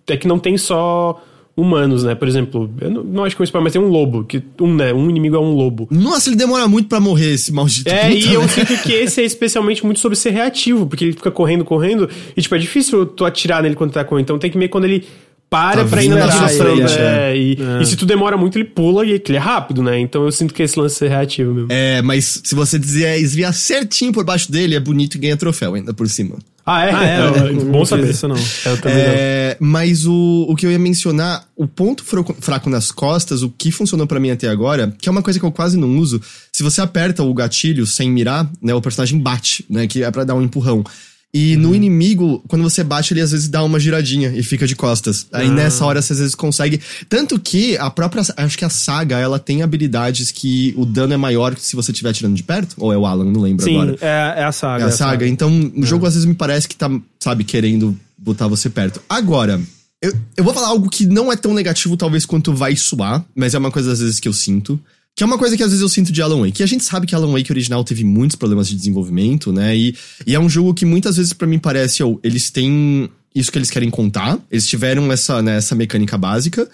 é 0.07 0.15
que 0.17 0.27
não 0.27 0.39
tem 0.39 0.57
só 0.57 1.21
humanos, 1.55 2.03
né? 2.03 2.15
Por 2.15 2.27
exemplo, 2.27 2.69
eu 2.81 2.89
não, 2.89 3.03
não 3.03 3.23
acho 3.23 3.35
que 3.35 3.41
é 3.41 3.43
um 3.43 3.45
spoiler, 3.45 3.63
mas 3.63 3.73
tem 3.73 3.81
um 3.81 3.87
lobo, 3.87 4.23
que 4.23 4.41
um, 4.59 4.73
né, 4.73 4.91
um 4.93 5.09
inimigo 5.09 5.35
é 5.35 5.39
um 5.39 5.53
lobo. 5.53 5.87
Nossa, 5.91 6.29
ele 6.29 6.35
demora 6.35 6.67
muito 6.67 6.89
pra 6.89 6.99
morrer, 6.99 7.33
esse 7.33 7.51
maldito. 7.51 7.89
É, 7.89 8.09
puta, 8.09 8.15
e 8.15 8.33
eu 8.33 8.41
né? 8.41 8.47
sinto 8.47 8.77
que 8.81 8.91
esse 8.91 9.21
é 9.21 9.25
especialmente 9.25 9.85
muito 9.85 9.99
sobre 9.99 10.17
ser 10.17 10.31
reativo, 10.31 10.87
porque 10.87 11.05
ele 11.05 11.13
fica 11.13 11.29
correndo, 11.29 11.63
correndo, 11.63 12.09
e 12.35 12.41
tipo, 12.41 12.55
é 12.55 12.57
difícil 12.57 13.05
tu 13.05 13.23
atirar 13.23 13.61
nele 13.61 13.75
quando 13.75 13.91
tá 13.91 14.03
correndo, 14.03 14.25
então 14.25 14.39
tem 14.39 14.49
que 14.49 14.57
ver 14.57 14.67
quando 14.67 14.85
ele 14.85 15.05
para 15.53 15.83
Tá 15.83 15.89
pra 15.89 16.03
ir 16.03 16.09
na 16.09 16.25
direção, 16.25 16.75
frente, 16.75 16.95
é, 16.97 17.37
e, 17.37 17.55
e 17.79 17.85
se 17.85 17.95
tu 17.95 18.07
demora 18.07 18.35
muito, 18.35 18.57
ele 18.57 18.65
pula 18.65 19.05
e 19.05 19.11
ele 19.11 19.35
é 19.35 19.39
rápido, 19.39 19.83
né? 19.83 19.99
Então 19.99 20.23
eu 20.23 20.31
sinto 20.31 20.51
que 20.51 20.63
esse 20.63 20.79
lance 20.79 21.05
é 21.05 21.07
reativo 21.07 21.53
mesmo. 21.53 21.67
É, 21.71 22.01
mas 22.01 22.41
se 22.43 22.55
você 22.55 22.79
dizer 22.79 23.19
esviar 23.19 23.53
certinho 23.53 24.11
por 24.11 24.25
baixo 24.25 24.51
dele, 24.51 24.73
é 24.73 24.79
bonito 24.79 25.13
e 25.13 25.19
ganha 25.19 25.37
troféu 25.37 25.75
ainda 25.75 25.93
por 25.93 26.09
cima. 26.09 26.37
Ah, 26.65 26.85
é? 26.85 26.91
Ah, 26.91 27.03
é, 27.05 27.49
É, 27.49 27.53
bom 27.65 27.83
saber. 27.83 28.09
isso 28.09 28.27
não. 28.27 28.37
Eu 28.37 28.77
também 28.81 28.97
não. 28.97 29.03
É, 29.05 29.57
mas 29.59 30.05
o, 30.05 30.45
o 30.47 30.55
que 30.55 30.65
eu 30.65 30.71
ia 30.71 30.79
mencionar, 30.79 31.45
o 31.57 31.67
ponto 31.67 32.03
fraco, 32.03 32.35
fraco 32.39 32.69
nas 32.69 32.89
costas, 32.91 33.43
o 33.43 33.49
que 33.49 33.69
funcionou 33.71 34.07
pra 34.07 34.19
mim 34.19 34.31
até 34.31 34.47
agora, 34.47 34.95
que 35.01 35.09
é 35.09 35.11
uma 35.11 35.21
coisa 35.21 35.37
que 35.39 35.45
eu 35.45 35.51
quase 35.51 35.77
não 35.77 35.97
uso, 35.97 36.21
se 36.51 36.63
você 36.63 36.79
aperta 36.79 37.21
o 37.21 37.33
gatilho 37.33 37.85
sem 37.85 38.09
mirar, 38.09 38.49
né, 38.61 38.73
o 38.73 38.81
personagem 38.81 39.19
bate, 39.19 39.65
né, 39.69 39.87
que 39.87 40.03
é 40.03 40.09
pra 40.11 40.23
dar 40.23 40.35
um 40.35 40.41
empurrão. 40.41 40.83
E 41.33 41.57
no 41.57 41.73
inimigo, 41.73 42.43
quando 42.47 42.61
você 42.61 42.83
bate, 42.83 43.11
ele 43.11 43.21
às 43.21 43.31
vezes 43.31 43.47
dá 43.47 43.63
uma 43.63 43.79
giradinha 43.79 44.31
e 44.35 44.43
fica 44.43 44.67
de 44.67 44.75
costas. 44.75 45.25
Aí 45.33 45.49
nessa 45.49 45.83
hora 45.83 45.99
você 45.99 46.13
às 46.13 46.19
vezes 46.19 46.35
consegue. 46.35 46.79
Tanto 47.09 47.39
que 47.39 47.75
a 47.77 47.89
própria. 47.89 48.21
Acho 48.37 48.55
que 48.55 48.63
a 48.63 48.69
saga, 48.69 49.17
ela 49.17 49.39
tem 49.39 49.63
habilidades 49.63 50.31
que 50.31 50.75
o 50.77 50.85
dano 50.85 51.11
é 51.11 51.17
maior 51.17 51.57
se 51.57 51.75
você 51.75 51.91
estiver 51.91 52.11
atirando 52.11 52.35
de 52.35 52.43
perto. 52.43 52.75
Ou 52.77 52.93
é 52.93 52.97
o 52.97 53.07
Alan, 53.07 53.25
não 53.25 53.41
lembro 53.41 53.65
Sim, 53.65 53.81
agora. 53.81 53.97
é, 53.99 54.41
é 54.41 54.43
a 54.43 54.51
saga. 54.51 54.83
É 54.83 54.87
a 54.87 54.91
saga. 54.91 55.27
Então, 55.27 55.71
o 55.75 55.83
jogo 55.83 56.05
às 56.05 56.13
vezes 56.13 56.27
me 56.27 56.35
parece 56.35 56.67
que 56.67 56.75
tá, 56.75 56.87
sabe, 57.19 57.43
querendo 57.43 57.97
botar 58.15 58.47
você 58.47 58.69
perto. 58.69 59.01
Agora, 59.09 59.59
eu, 60.03 60.13
eu 60.37 60.43
vou 60.43 60.53
falar 60.53 60.67
algo 60.67 60.87
que 60.87 61.07
não 61.07 61.31
é 61.31 61.35
tão 61.35 61.53
negativo, 61.53 61.97
talvez, 61.97 62.27
quanto 62.27 62.53
vai 62.53 62.75
soar, 62.75 63.25
mas 63.35 63.55
é 63.55 63.57
uma 63.57 63.71
coisa 63.71 63.91
às 63.91 63.99
vezes 63.99 64.19
que 64.19 64.27
eu 64.27 64.33
sinto. 64.33 64.79
Que 65.15 65.23
é 65.23 65.25
uma 65.25 65.37
coisa 65.37 65.55
que 65.55 65.61
às 65.61 65.69
vezes 65.69 65.81
eu 65.81 65.89
sinto 65.89 66.11
de 66.11 66.21
Alan 66.21 66.39
Wake. 66.39 66.53
Que 66.53 66.63
a 66.63 66.67
gente 66.67 66.83
sabe 66.83 67.05
que 67.05 67.13
Alan 67.13 67.31
Wake 67.31 67.51
original 67.51 67.83
teve 67.83 68.03
muitos 68.03 68.35
problemas 68.35 68.67
de 68.67 68.75
desenvolvimento, 68.75 69.53
né? 69.53 69.75
E, 69.75 69.95
e 70.25 70.33
é 70.33 70.39
um 70.39 70.49
jogo 70.49 70.73
que 70.73 70.85
muitas 70.85 71.17
vezes 71.17 71.33
pra 71.33 71.47
mim 71.47 71.59
parece, 71.59 72.01
ou 72.01 72.19
eles 72.23 72.49
têm 72.49 73.09
isso 73.35 73.51
que 73.51 73.57
eles 73.57 73.69
querem 73.69 73.89
contar. 73.89 74.39
Eles 74.51 74.67
tiveram 74.67 75.11
essa, 75.11 75.41
né, 75.41 75.57
essa 75.57 75.75
mecânica 75.75 76.17
básica. 76.17 76.67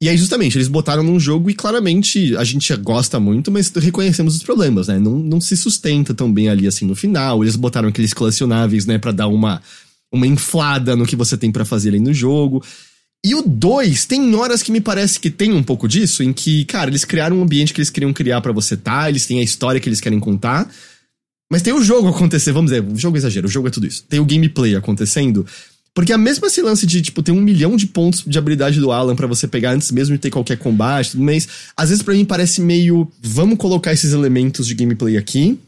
E 0.00 0.08
aí, 0.08 0.16
justamente, 0.16 0.56
eles 0.56 0.66
botaram 0.66 1.02
num 1.02 1.18
jogo 1.18 1.48
e 1.48 1.54
claramente 1.54 2.36
a 2.36 2.42
gente 2.42 2.74
gosta 2.76 3.20
muito, 3.20 3.52
mas 3.52 3.70
reconhecemos 3.70 4.34
os 4.34 4.42
problemas, 4.42 4.88
né? 4.88 4.98
Não, 4.98 5.16
não 5.16 5.40
se 5.40 5.56
sustenta 5.56 6.12
tão 6.12 6.32
bem 6.32 6.48
ali 6.48 6.66
assim 6.66 6.84
no 6.84 6.94
final. 6.94 7.42
Eles 7.42 7.54
botaram 7.54 7.88
aqueles 7.88 8.12
colecionáveis, 8.12 8.84
né, 8.84 8.98
pra 8.98 9.12
dar 9.12 9.28
uma, 9.28 9.62
uma 10.10 10.26
inflada 10.26 10.96
no 10.96 11.06
que 11.06 11.14
você 11.14 11.36
tem 11.36 11.52
pra 11.52 11.64
fazer 11.64 11.90
ali 11.90 12.00
no 12.00 12.12
jogo. 12.12 12.62
E 13.24 13.34
o 13.36 13.42
2, 13.42 14.04
tem 14.06 14.34
horas 14.34 14.62
que 14.62 14.72
me 14.72 14.80
parece 14.80 15.20
que 15.20 15.30
tem 15.30 15.52
um 15.52 15.62
pouco 15.62 15.86
disso, 15.86 16.24
em 16.24 16.32
que, 16.32 16.64
cara, 16.64 16.90
eles 16.90 17.04
criaram 17.04 17.38
um 17.38 17.42
ambiente 17.42 17.72
que 17.72 17.80
eles 17.80 17.90
queriam 17.90 18.12
criar 18.12 18.40
pra 18.40 18.50
você 18.50 18.76
tá, 18.76 19.08
eles 19.08 19.26
têm 19.26 19.38
a 19.38 19.42
história 19.42 19.80
que 19.80 19.88
eles 19.88 20.00
querem 20.00 20.18
contar. 20.18 20.68
Mas 21.50 21.62
tem 21.62 21.72
o 21.72 21.84
jogo 21.84 22.08
acontecer, 22.08 22.50
vamos 22.50 22.72
dizer, 22.72 22.82
o 22.82 22.96
jogo 22.96 23.16
é 23.16 23.18
exagero, 23.18 23.46
o 23.46 23.50
jogo 23.50 23.68
é 23.68 23.70
tudo 23.70 23.86
isso. 23.86 24.04
Tem 24.08 24.18
o 24.18 24.24
gameplay 24.24 24.74
acontecendo. 24.74 25.46
Porque 25.94 26.12
a 26.12 26.18
mesma 26.18 26.48
esse 26.48 26.62
lance 26.62 26.86
de, 26.86 27.02
tipo, 27.02 27.22
ter 27.22 27.30
um 27.30 27.40
milhão 27.40 27.76
de 27.76 27.86
pontos 27.86 28.24
de 28.26 28.38
habilidade 28.38 28.80
do 28.80 28.90
Alan 28.90 29.14
pra 29.14 29.26
você 29.26 29.46
pegar 29.46 29.72
antes 29.72 29.92
mesmo 29.92 30.16
de 30.16 30.20
ter 30.20 30.30
qualquer 30.30 30.56
combate, 30.56 31.12
tudo 31.12 31.22
mais, 31.22 31.46
às 31.76 31.90
vezes 31.90 32.02
pra 32.02 32.14
mim 32.14 32.24
parece 32.24 32.60
meio, 32.60 33.06
vamos 33.20 33.58
colocar 33.58 33.92
esses 33.92 34.12
elementos 34.12 34.66
de 34.66 34.74
gameplay 34.74 35.16
aqui, 35.16 35.58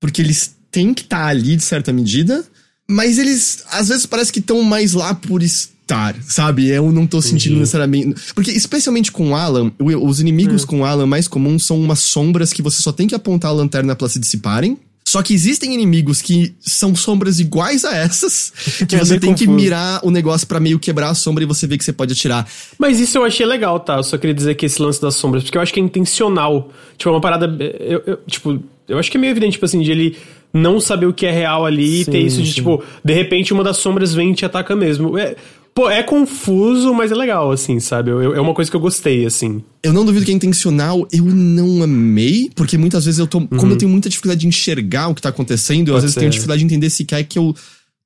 porque 0.00 0.22
eles 0.22 0.54
têm 0.70 0.94
que 0.94 1.02
estar 1.02 1.26
ali 1.26 1.56
de 1.56 1.62
certa 1.62 1.92
medida, 1.92 2.44
mas 2.88 3.18
eles 3.18 3.64
às 3.70 3.88
vezes 3.88 4.06
parece 4.06 4.32
que 4.32 4.38
estão 4.38 4.62
mais 4.62 4.92
lá 4.92 5.14
por 5.14 5.42
estar, 5.42 6.14
sabe? 6.22 6.68
Eu 6.68 6.90
não 6.92 7.06
tô 7.06 7.20
sentindo 7.22 7.58
necessariamente. 7.58 8.14
Porque, 8.34 8.50
especialmente 8.50 9.10
com 9.12 9.30
o 9.30 9.34
Alan, 9.34 9.72
os 9.78 10.20
inimigos 10.20 10.64
com 10.64 10.80
o 10.80 10.84
Alan 10.84 11.06
mais 11.06 11.26
comuns 11.28 11.64
são 11.64 11.78
umas 11.80 12.00
sombras 12.00 12.52
que 12.52 12.62
você 12.62 12.80
só 12.82 12.92
tem 12.92 13.06
que 13.06 13.14
apontar 13.14 13.50
a 13.50 13.54
lanterna 13.54 13.94
pra 13.96 14.08
se 14.08 14.18
dissiparem. 14.18 14.78
Só 15.08 15.22
que 15.22 15.32
existem 15.32 15.72
inimigos 15.72 16.20
que 16.20 16.52
são 16.60 16.92
sombras 16.96 17.38
iguais 17.38 17.84
a 17.84 17.94
essas, 17.96 18.52
que 18.88 18.96
É 18.96 18.98
você 18.98 19.20
tem 19.20 19.34
que 19.34 19.46
confuso. 19.46 19.62
mirar 19.64 20.00
o 20.04 20.10
negócio 20.10 20.44
pra 20.48 20.58
meio 20.58 20.80
quebrar 20.80 21.10
a 21.10 21.14
sombra 21.14 21.44
e 21.44 21.46
você 21.46 21.64
vê 21.64 21.78
que 21.78 21.84
você 21.84 21.92
pode 21.92 22.12
atirar. 22.12 22.44
Mas 22.76 22.98
isso 22.98 23.16
eu 23.16 23.24
achei 23.24 23.46
legal, 23.46 23.78
tá? 23.78 23.98
Eu 23.98 24.02
só 24.02 24.18
queria 24.18 24.34
dizer 24.34 24.56
que 24.56 24.66
esse 24.66 24.82
lance 24.82 25.00
das 25.00 25.14
sombras, 25.14 25.44
porque 25.44 25.56
eu 25.56 25.62
acho 25.62 25.72
que 25.72 25.78
é 25.78 25.82
intencional. 25.82 26.72
Tipo, 26.98 27.10
é 27.10 27.12
uma 27.12 27.20
parada. 27.20 27.46
Eu, 27.78 28.02
eu- 28.04 28.16
tipo, 28.26 28.60
eu 28.88 28.98
acho 28.98 29.08
que 29.08 29.16
é 29.16 29.20
meio 29.20 29.30
evidente, 29.30 29.52
tipo 29.52 29.64
assim, 29.64 29.80
de 29.80 29.92
ele 29.92 30.16
não 30.56 30.80
saber 30.80 31.06
o 31.06 31.12
que 31.12 31.26
é 31.26 31.30
real 31.32 31.64
ali 31.66 32.00
e 32.00 32.04
ter 32.04 32.20
Sim, 32.22 32.26
isso 32.26 32.42
de, 32.42 32.48
sim. 32.48 32.54
tipo, 32.54 32.82
de 33.04 33.12
repente 33.12 33.52
uma 33.52 33.62
das 33.64 33.76
sombras 33.76 34.12
vem 34.14 34.32
e 34.32 34.34
te 34.34 34.44
ataca 34.44 34.74
mesmo. 34.74 35.16
É, 35.18 35.36
pô, 35.74 35.90
é 35.90 36.02
confuso, 36.02 36.92
mas 36.94 37.12
é 37.12 37.14
legal, 37.14 37.50
assim, 37.52 37.78
sabe? 37.78 38.10
Eu- 38.10 38.22
eu- 38.22 38.34
é 38.34 38.40
uma 38.40 38.54
coisa 38.54 38.70
que 38.70 38.76
eu 38.76 38.80
gostei, 38.80 39.26
assim. 39.26 39.62
Eu 39.82 39.92
não 39.92 40.04
duvido 40.04 40.24
que 40.24 40.30
é 40.32 40.34
intencional, 40.34 41.06
eu 41.12 41.24
não 41.24 41.82
amei, 41.82 42.50
porque 42.56 42.76
muitas 42.78 43.04
vezes 43.04 43.18
eu 43.20 43.26
tô. 43.26 43.46
Como 43.46 43.72
eu 43.72 43.76
tenho 43.76 43.90
muita 43.90 44.08
dificuldade 44.08 44.40
de 44.40 44.46
enxergar 44.48 45.08
o 45.08 45.14
que 45.14 45.22
tá 45.22 45.28
acontecendo, 45.28 45.88
eu 45.88 45.96
às 45.96 46.02
vezes 46.02 46.14
ser. 46.14 46.20
tenho 46.20 46.30
dificuldade 46.32 46.60
de 46.60 46.64
entender 46.66 46.90
se 46.90 47.04
quer 47.04 47.22
que 47.24 47.38
eu 47.38 47.54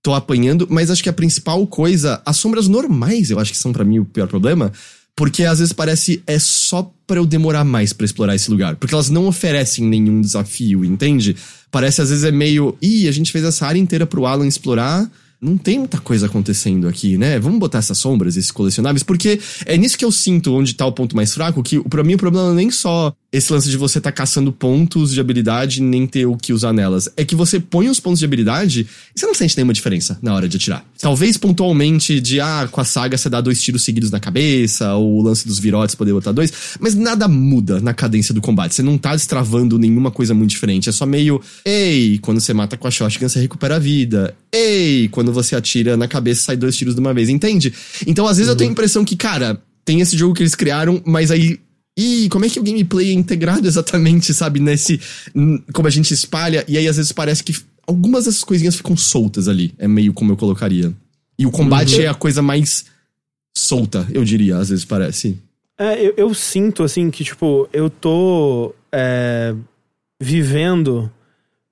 tô 0.02 0.14
apanhando, 0.14 0.66
mas 0.70 0.90
acho 0.90 1.02
que 1.02 1.08
a 1.08 1.12
principal 1.12 1.66
coisa, 1.66 2.20
as 2.24 2.36
sombras 2.38 2.66
normais, 2.68 3.30
eu 3.30 3.38
acho 3.38 3.52
que 3.52 3.58
são 3.58 3.70
pra 3.72 3.84
mim 3.84 3.98
o 3.98 4.04
pior 4.04 4.26
problema, 4.26 4.72
porque 5.14 5.44
às 5.44 5.58
vezes 5.58 5.72
parece 5.74 6.22
é 6.26 6.38
só 6.38 6.90
pra 7.06 7.18
eu 7.18 7.26
demorar 7.26 7.64
mais 7.64 7.92
pra 7.92 8.06
explorar 8.06 8.34
esse 8.34 8.50
lugar, 8.50 8.76
porque 8.76 8.94
elas 8.94 9.10
não 9.10 9.26
oferecem 9.26 9.84
nenhum 9.84 10.20
desafio, 10.22 10.84
entende? 10.84 11.36
Parece 11.70 12.02
às 12.02 12.10
vezes 12.10 12.24
é 12.24 12.32
meio, 12.32 12.76
ih, 12.82 13.08
a 13.08 13.12
gente 13.12 13.30
fez 13.30 13.44
essa 13.44 13.66
área 13.66 13.78
inteira 13.78 14.06
pro 14.06 14.26
Alan 14.26 14.46
explorar, 14.46 15.08
não 15.40 15.56
tem 15.56 15.78
muita 15.78 15.98
coisa 15.98 16.26
acontecendo 16.26 16.86
aqui, 16.86 17.16
né? 17.16 17.38
Vamos 17.38 17.58
botar 17.58 17.78
essas 17.78 17.96
sombras, 17.96 18.36
esses 18.36 18.50
colecionáveis, 18.50 19.02
porque 19.02 19.40
é 19.64 19.76
nisso 19.76 19.96
que 19.96 20.04
eu 20.04 20.12
sinto 20.12 20.54
onde 20.54 20.74
tá 20.74 20.84
o 20.84 20.92
ponto 20.92 21.16
mais 21.16 21.32
fraco, 21.32 21.62
que 21.62 21.80
pra 21.88 22.04
mim 22.04 22.14
o 22.14 22.18
problema 22.18 22.46
não 22.46 22.52
é 22.52 22.56
nem 22.56 22.70
só 22.70 23.14
esse 23.32 23.52
lance 23.52 23.70
de 23.70 23.76
você 23.76 24.00
tá 24.00 24.10
caçando 24.10 24.52
pontos 24.52 25.12
de 25.12 25.20
habilidade 25.20 25.80
nem 25.80 26.06
ter 26.06 26.26
o 26.26 26.36
que 26.36 26.52
usar 26.52 26.72
nelas. 26.72 27.08
É 27.16 27.24
que 27.24 27.34
você 27.34 27.60
põe 27.60 27.88
os 27.88 28.00
pontos 28.00 28.18
de 28.18 28.24
habilidade 28.24 28.86
e 29.14 29.18
você 29.18 29.24
não 29.24 29.34
sente 29.34 29.56
nenhuma 29.56 29.72
diferença 29.72 30.18
na 30.20 30.34
hora 30.34 30.48
de 30.48 30.56
atirar. 30.56 30.84
Talvez 30.98 31.36
pontualmente 31.36 32.20
de, 32.20 32.40
ah, 32.40 32.68
com 32.70 32.80
a 32.80 32.84
saga 32.84 33.16
você 33.16 33.30
dá 33.30 33.40
dois 33.40 33.62
tiros 33.62 33.82
seguidos 33.82 34.10
na 34.10 34.20
cabeça, 34.20 34.94
ou 34.94 35.20
o 35.20 35.22
lance 35.22 35.46
dos 35.46 35.58
virotes 35.58 35.94
poder 35.94 36.12
botar 36.12 36.32
dois, 36.32 36.52
mas 36.80 36.94
nada 36.94 37.28
muda 37.28 37.80
na 37.80 37.94
cadência 37.94 38.34
do 38.34 38.40
combate. 38.40 38.74
Você 38.74 38.82
não 38.82 38.98
tá 38.98 39.14
destravando 39.14 39.78
nenhuma 39.78 40.10
coisa 40.10 40.34
muito 40.34 40.50
diferente. 40.50 40.88
É 40.88 40.92
só 40.92 41.06
meio, 41.06 41.40
ei, 41.64 42.18
quando 42.18 42.40
você 42.40 42.52
mata 42.52 42.76
com 42.76 42.88
a 42.88 42.90
shotgun 42.90 43.28
você 43.28 43.40
recupera 43.40 43.76
a 43.76 43.78
vida. 43.78 44.34
Ei, 44.52 45.08
quando 45.08 45.32
você 45.32 45.54
atira 45.54 45.96
na 45.96 46.08
cabeça 46.08 46.42
sai 46.42 46.56
dois 46.56 46.76
tiros 46.76 46.94
de 46.94 47.00
uma 47.00 47.14
vez, 47.14 47.28
entende? 47.28 47.72
Então 48.06 48.26
às 48.26 48.36
vezes 48.36 48.48
eu 48.48 48.56
tenho 48.56 48.70
a 48.70 48.72
impressão 48.72 49.04
que, 49.04 49.16
cara, 49.16 49.62
tem 49.84 50.00
esse 50.00 50.16
jogo 50.16 50.34
que 50.34 50.42
eles 50.42 50.54
criaram, 50.54 51.02
mas 51.06 51.30
aí 51.30 51.60
e 51.96 52.28
como 52.30 52.44
é 52.44 52.48
que 52.48 52.58
o 52.58 52.62
gameplay 52.62 53.10
é 53.10 53.12
integrado 53.12 53.66
exatamente, 53.68 54.32
sabe, 54.32 54.60
nesse. 54.60 55.00
Como 55.72 55.86
a 55.86 55.90
gente 55.90 56.14
espalha, 56.14 56.64
e 56.66 56.78
aí 56.78 56.88
às 56.88 56.96
vezes 56.96 57.12
parece 57.12 57.44
que 57.44 57.54
algumas 57.86 58.24
dessas 58.24 58.44
coisinhas 58.44 58.76
ficam 58.76 58.96
soltas 58.96 59.48
ali. 59.48 59.74
É 59.78 59.86
meio 59.86 60.12
como 60.12 60.32
eu 60.32 60.36
colocaria. 60.36 60.92
E 61.38 61.46
o 61.46 61.50
combate 61.50 62.02
é 62.02 62.08
a 62.08 62.14
coisa 62.14 62.42
mais 62.42 62.84
solta, 63.56 64.06
eu 64.12 64.24
diria, 64.24 64.58
às 64.58 64.68
vezes 64.68 64.84
parece. 64.84 65.38
É, 65.78 66.06
eu, 66.06 66.14
eu 66.16 66.34
sinto, 66.34 66.82
assim, 66.82 67.10
que, 67.10 67.24
tipo, 67.24 67.68
eu 67.72 67.88
tô 67.88 68.74
é, 68.92 69.54
vivendo 70.20 71.10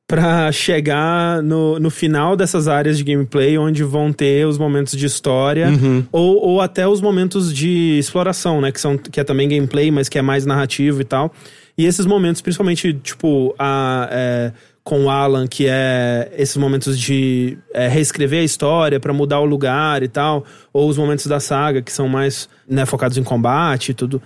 pra 0.08 0.50
chegar 0.50 1.42
no, 1.42 1.78
no 1.78 1.90
final 1.90 2.34
dessas 2.34 2.66
áreas 2.66 2.96
de 2.96 3.04
gameplay, 3.04 3.58
onde 3.58 3.84
vão 3.84 4.10
ter 4.10 4.46
os 4.46 4.56
momentos 4.56 4.96
de 4.96 5.04
história, 5.04 5.68
Uhum. 5.68 6.02
ou, 6.10 6.36
ou 6.42 6.60
até 6.62 6.88
os 6.88 7.00
momentos 7.02 7.52
de 7.54 7.98
exploração, 7.98 8.58
né? 8.62 8.72
Que, 8.72 8.80
são, 8.80 8.96
que 8.96 9.20
é 9.20 9.24
também 9.24 9.46
gameplay, 9.46 9.90
mas 9.90 10.08
que 10.08 10.18
é 10.18 10.22
mais 10.22 10.46
narrativo 10.46 11.02
e 11.02 11.04
tal. 11.04 11.30
E 11.76 11.84
esses 11.84 12.06
momentos, 12.06 12.40
principalmente, 12.40 12.94
tipo, 12.94 13.54
a, 13.58 14.08
é, 14.10 14.52
com 14.82 15.04
o 15.04 15.10
Alan, 15.10 15.46
que 15.46 15.66
é 15.68 16.32
esses 16.38 16.56
momentos 16.56 16.98
de 16.98 17.58
é, 17.74 17.86
reescrever 17.86 18.40
a 18.40 18.44
história 18.44 18.98
pra 18.98 19.12
mudar 19.12 19.40
o 19.40 19.44
lugar 19.44 20.02
e 20.02 20.08
tal, 20.08 20.42
ou 20.72 20.88
os 20.88 20.96
momentos 20.96 21.26
da 21.26 21.38
saga, 21.38 21.82
que 21.82 21.92
são 21.92 22.08
mais 22.08 22.48
né, 22.66 22.86
focados 22.86 23.18
em 23.18 23.22
combate 23.22 23.90
e 23.90 23.94
tudo. 23.94 24.22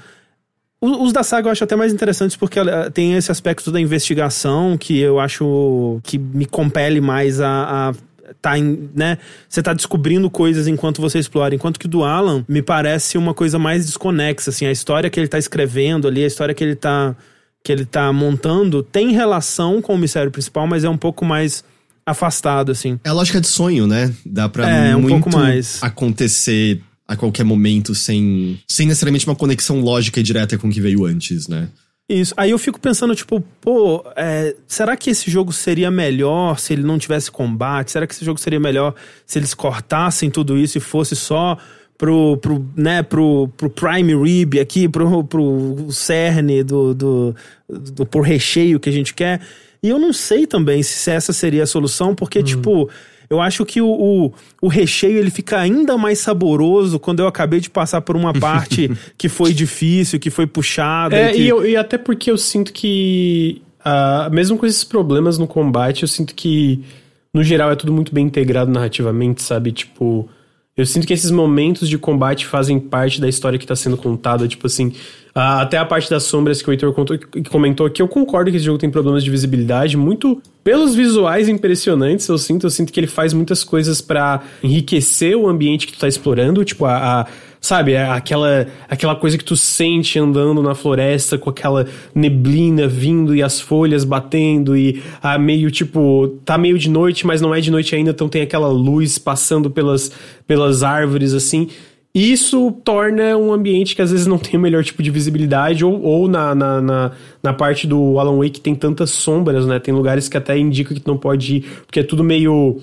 Os 0.85 1.13
da 1.13 1.23
saga 1.23 1.47
eu 1.47 1.53
acho 1.53 1.63
até 1.63 1.77
mais 1.77 1.93
interessantes 1.93 2.37
porque 2.37 2.59
ela 2.59 2.91
tem 2.91 3.15
esse 3.15 3.31
aspecto 3.31 3.71
da 3.71 3.81
investigação 3.81 4.77
que 4.77 4.99
eu 4.99 5.21
acho 5.21 6.01
que 6.03 6.19
me 6.19 6.45
compele 6.45 7.01
mais 7.01 7.41
a. 7.41 7.91
a 7.91 7.95
tá 8.41 8.59
em, 8.59 8.91
né? 8.95 9.19
Você 9.49 9.63
tá 9.63 9.73
descobrindo 9.75 10.29
coisas 10.29 10.67
enquanto 10.67 11.01
você 11.01 11.19
explora. 11.19 11.55
Enquanto 11.55 11.79
que 11.79 11.87
o 11.87 11.89
do 11.89 12.03
Alan 12.03 12.45
me 12.49 12.63
parece 12.63 13.17
uma 13.17 13.33
coisa 13.33 13.59
mais 13.59 13.87
desconexa, 13.87 14.51
assim. 14.51 14.67
A 14.67 14.73
história 14.73 15.09
que 15.09 15.21
ele 15.21 15.29
tá 15.29 15.39
escrevendo 15.39 16.09
ali, 16.09 16.25
a 16.25 16.27
história 16.27 16.53
que 16.55 16.65
ele 16.65 16.75
tá, 16.75 17.15
que 17.63 17.71
ele 17.71 17.85
tá 17.85 18.13
montando 18.13 18.83
tem 18.83 19.13
relação 19.13 19.81
com 19.81 19.95
o 19.95 19.99
mistério 19.99 20.31
principal, 20.33 20.67
mas 20.67 20.83
é 20.83 20.89
um 20.89 20.97
pouco 20.97 21.25
mais 21.25 21.63
afastado, 22.05 22.73
assim. 22.73 22.99
É 23.05 23.11
a 23.11 23.13
lógica 23.13 23.41
de 23.41 23.47
sonho, 23.47 23.87
né? 23.87 24.13
Dá 24.27 24.49
pra 24.49 24.69
É, 24.69 24.97
um 24.97 25.01
muito 25.03 25.21
pouco 25.23 25.39
mais. 25.39 25.79
acontecer 25.83 26.81
a 27.07 27.17
qualquer 27.17 27.45
momento 27.45 27.95
sem, 27.95 28.61
sem 28.69 28.87
necessariamente 28.87 29.27
uma 29.27 29.37
conexão 29.37 29.81
lógica 29.81 30.21
e 30.21 30.23
direta 30.23 30.57
com 30.57 30.69
o 30.69 30.71
que 30.71 30.81
veio 30.81 31.05
antes, 31.05 31.49
né? 31.49 31.69
Isso. 32.09 32.35
Aí 32.37 32.51
eu 32.51 32.59
fico 32.59 32.81
pensando, 32.81 33.15
tipo, 33.15 33.43
pô, 33.61 34.05
é, 34.17 34.55
será 34.67 34.97
que 34.97 35.09
esse 35.11 35.31
jogo 35.31 35.53
seria 35.53 35.91
melhor 35.91 36.59
se 36.59 36.73
ele 36.73 36.83
não 36.83 36.99
tivesse 36.99 37.31
combate? 37.31 37.93
Será 37.93 38.07
que 38.07 38.13
esse 38.13 38.25
jogo 38.25 38.39
seria 38.39 38.61
melhor 38.61 38.95
se 39.25 39.39
eles 39.39 39.55
cortassem 39.55 40.31
tudo 40.31 40.59
isso 40.59 40.77
e 40.79 40.81
fosse 40.81 41.15
só 41.17 41.57
pro, 41.97 42.37
pro, 42.39 42.67
né, 42.77 43.03
pro, 43.03 43.49
pro 43.57 43.71
prime 43.71 44.15
rib 44.15 44.59
aqui, 44.59 44.89
pro, 44.89 45.23
pro 45.25 45.89
cerne 45.91 46.63
do, 46.65 46.93
do, 46.93 47.37
do, 47.69 48.05
pro 48.05 48.21
recheio 48.21 48.81
que 48.81 48.89
a 48.89 48.93
gente 48.93 49.15
quer. 49.15 49.41
E 49.83 49.89
eu 49.89 49.99
não 49.99 50.13
sei 50.13 50.47
também 50.47 50.83
se 50.83 51.11
essa 51.11 51.33
seria 51.33 51.63
a 51.63 51.67
solução, 51.67 52.15
porque, 52.15 52.41
Uhum. 52.41 52.45
tipo, 52.45 52.91
eu 53.33 53.41
acho 53.41 53.65
que 53.65 53.81
o, 53.81 53.89
o, 53.89 54.33
o 54.61 54.69
recheio 54.69 55.19
ele 55.19 55.31
fica 55.31 55.59
ainda 55.59 55.97
mais 55.97 56.19
saboroso 56.19 56.99
quando 56.99 57.21
eu 57.21 57.27
acabei 57.27 57.61
de 57.61 57.71
passar 57.71 58.01
por 58.03 58.15
uma 58.15 58.33
parte 58.33 58.91
que 59.17 59.29
foi 59.29 59.53
difícil, 59.55 60.21
que 60.21 60.29
foi 60.31 60.47
puxada. 60.47 61.17
É, 61.17 61.33
que... 61.33 61.41
e, 61.41 61.49
eu- 61.49 61.67
e 61.67 61.77
até 61.77 61.97
porque 61.97 62.31
eu 62.31 62.37
sinto 62.37 62.73
que, 62.73 63.63
ah, 63.85 64.29
mesmo 64.31 64.59
com 64.59 64.67
esses 64.67 64.85
problemas 64.85 65.39
no 65.39 65.47
combate, 65.47 66.03
eu 66.03 66.09
sinto 66.09 66.35
que, 66.35 66.85
no 67.33 67.43
geral, 67.43 67.71
é 67.71 67.75
tudo 67.77 67.93
muito 67.93 68.13
bem 68.15 68.27
integrado 68.27 68.71
narrativamente, 68.71 69.43
sabe? 69.43 69.73
Tipo, 69.73 70.29
eu 70.77 70.87
sinto 70.87 71.07
que 71.07 71.13
esses 71.13 71.31
momentos 71.31 71.89
de 71.89 71.99
combate 71.99 72.47
fazem 72.47 72.79
parte 72.81 73.21
da 73.21 73.29
história 73.29 73.59
que 73.59 73.67
tá 73.67 73.77
sendo 73.77 73.97
contada, 73.97 74.49
tipo 74.49 74.67
assim. 74.67 74.93
ah, 75.35 75.63
até 75.63 75.77
a 75.79 75.85
parte 75.85 76.09
das 76.11 76.25
sombras 76.25 76.61
que 76.63 76.69
o 76.69 76.73
Heitor 76.73 76.93
contou- 76.93 77.19
que 77.19 77.43
comentou 77.45 77.87
aqui, 77.87 78.01
eu 78.03 78.09
concordo 78.09 78.51
que 78.51 78.57
esse 78.59 78.67
jogo 78.67 78.79
tem 78.79 78.91
problemas 78.91 79.25
de 79.25 79.31
visibilidade, 79.31 79.97
muito 79.97 80.41
pelos 80.63 80.95
visuais 80.95 81.49
impressionantes, 81.49 82.29
eu 82.29 82.37
sinto, 82.39 82.67
eu 82.67 82.71
sinto 82.71 82.93
que 82.93 83.01
ele 83.01 83.07
faz 83.07 83.33
muitas 83.33 83.65
coisas 83.65 84.01
pra 84.03 84.43
enriquecer 84.63 85.37
o 85.37 85.49
ambiente 85.49 85.87
que 85.87 85.93
tu 85.95 85.99
tá 85.99 86.09
explorando, 86.09 86.65
tipo, 86.65 86.85
a, 86.85 87.21
a- 87.23 87.27
sabe, 87.63 87.97
a- 87.97 88.15
aquela, 88.17 88.67
aquela 88.89 89.15
coisa 89.15 89.39
que 89.39 89.45
tu 89.45 89.57
sente 89.57 90.19
andando 90.19 90.61
na 90.63 90.75
floresta 90.75 91.39
com 91.39 91.49
aquela 91.49 91.87
neblina 92.15 92.89
vindo 92.89 93.35
e 93.35 93.43
as 93.43 93.61
folhas 93.61 94.03
batendo 94.05 94.77
e 94.77 95.01
a 95.23 95.39
meio 95.39 95.71
tipo, 95.71 96.29
tá 96.45 96.59
meio 96.59 96.77
de 96.77 96.91
noite, 96.91 97.25
mas 97.25 97.41
não 97.41 97.55
é 97.55 97.61
de 97.61 97.71
noite 97.71 97.95
ainda, 97.95 98.11
então 98.11 98.29
tem 98.29 98.43
aquela 98.43 98.69
luz 98.69 99.17
passando 99.17 99.71
pelas, 99.71 100.11
pelas 100.47 100.83
árvores 100.83 101.33
assim. 101.33 101.69
Isso 102.15 102.71
torna 102.85 103.39
um 103.39 103.53
ambiente 103.55 103.97
que 103.97 104.03
às 104.03 104.11
vezes 104.11 104.27
não 104.27 104.37
tem 104.37 104.59
o 104.59 104.63
melhor 104.63 104.85
tipo 104.85 105.03
de 105.03 105.11
visibilidade, 105.11 105.83
ou, 105.83 106.03
ou 106.03 106.29
na, 106.29 106.55
na, 106.55 106.81
na, 106.83 107.11
na 107.43 107.53
parte 107.55 107.87
do 107.87 108.19
Alan 108.19 108.37
Wake 108.37 108.61
tem 108.61 108.75
tantas 108.75 109.09
sombras, 109.11 109.65
né? 109.67 109.79
Tem 109.79 109.95
lugares 109.95 110.29
que 110.29 110.37
até 110.37 110.59
indica 110.59 110.93
que 110.93 111.01
tu 111.01 111.09
não 111.09 111.17
pode 111.17 111.57
ir, 111.57 111.65
porque 111.87 112.01
é 112.01 112.03
tudo 112.03 112.23
meio 112.23 112.81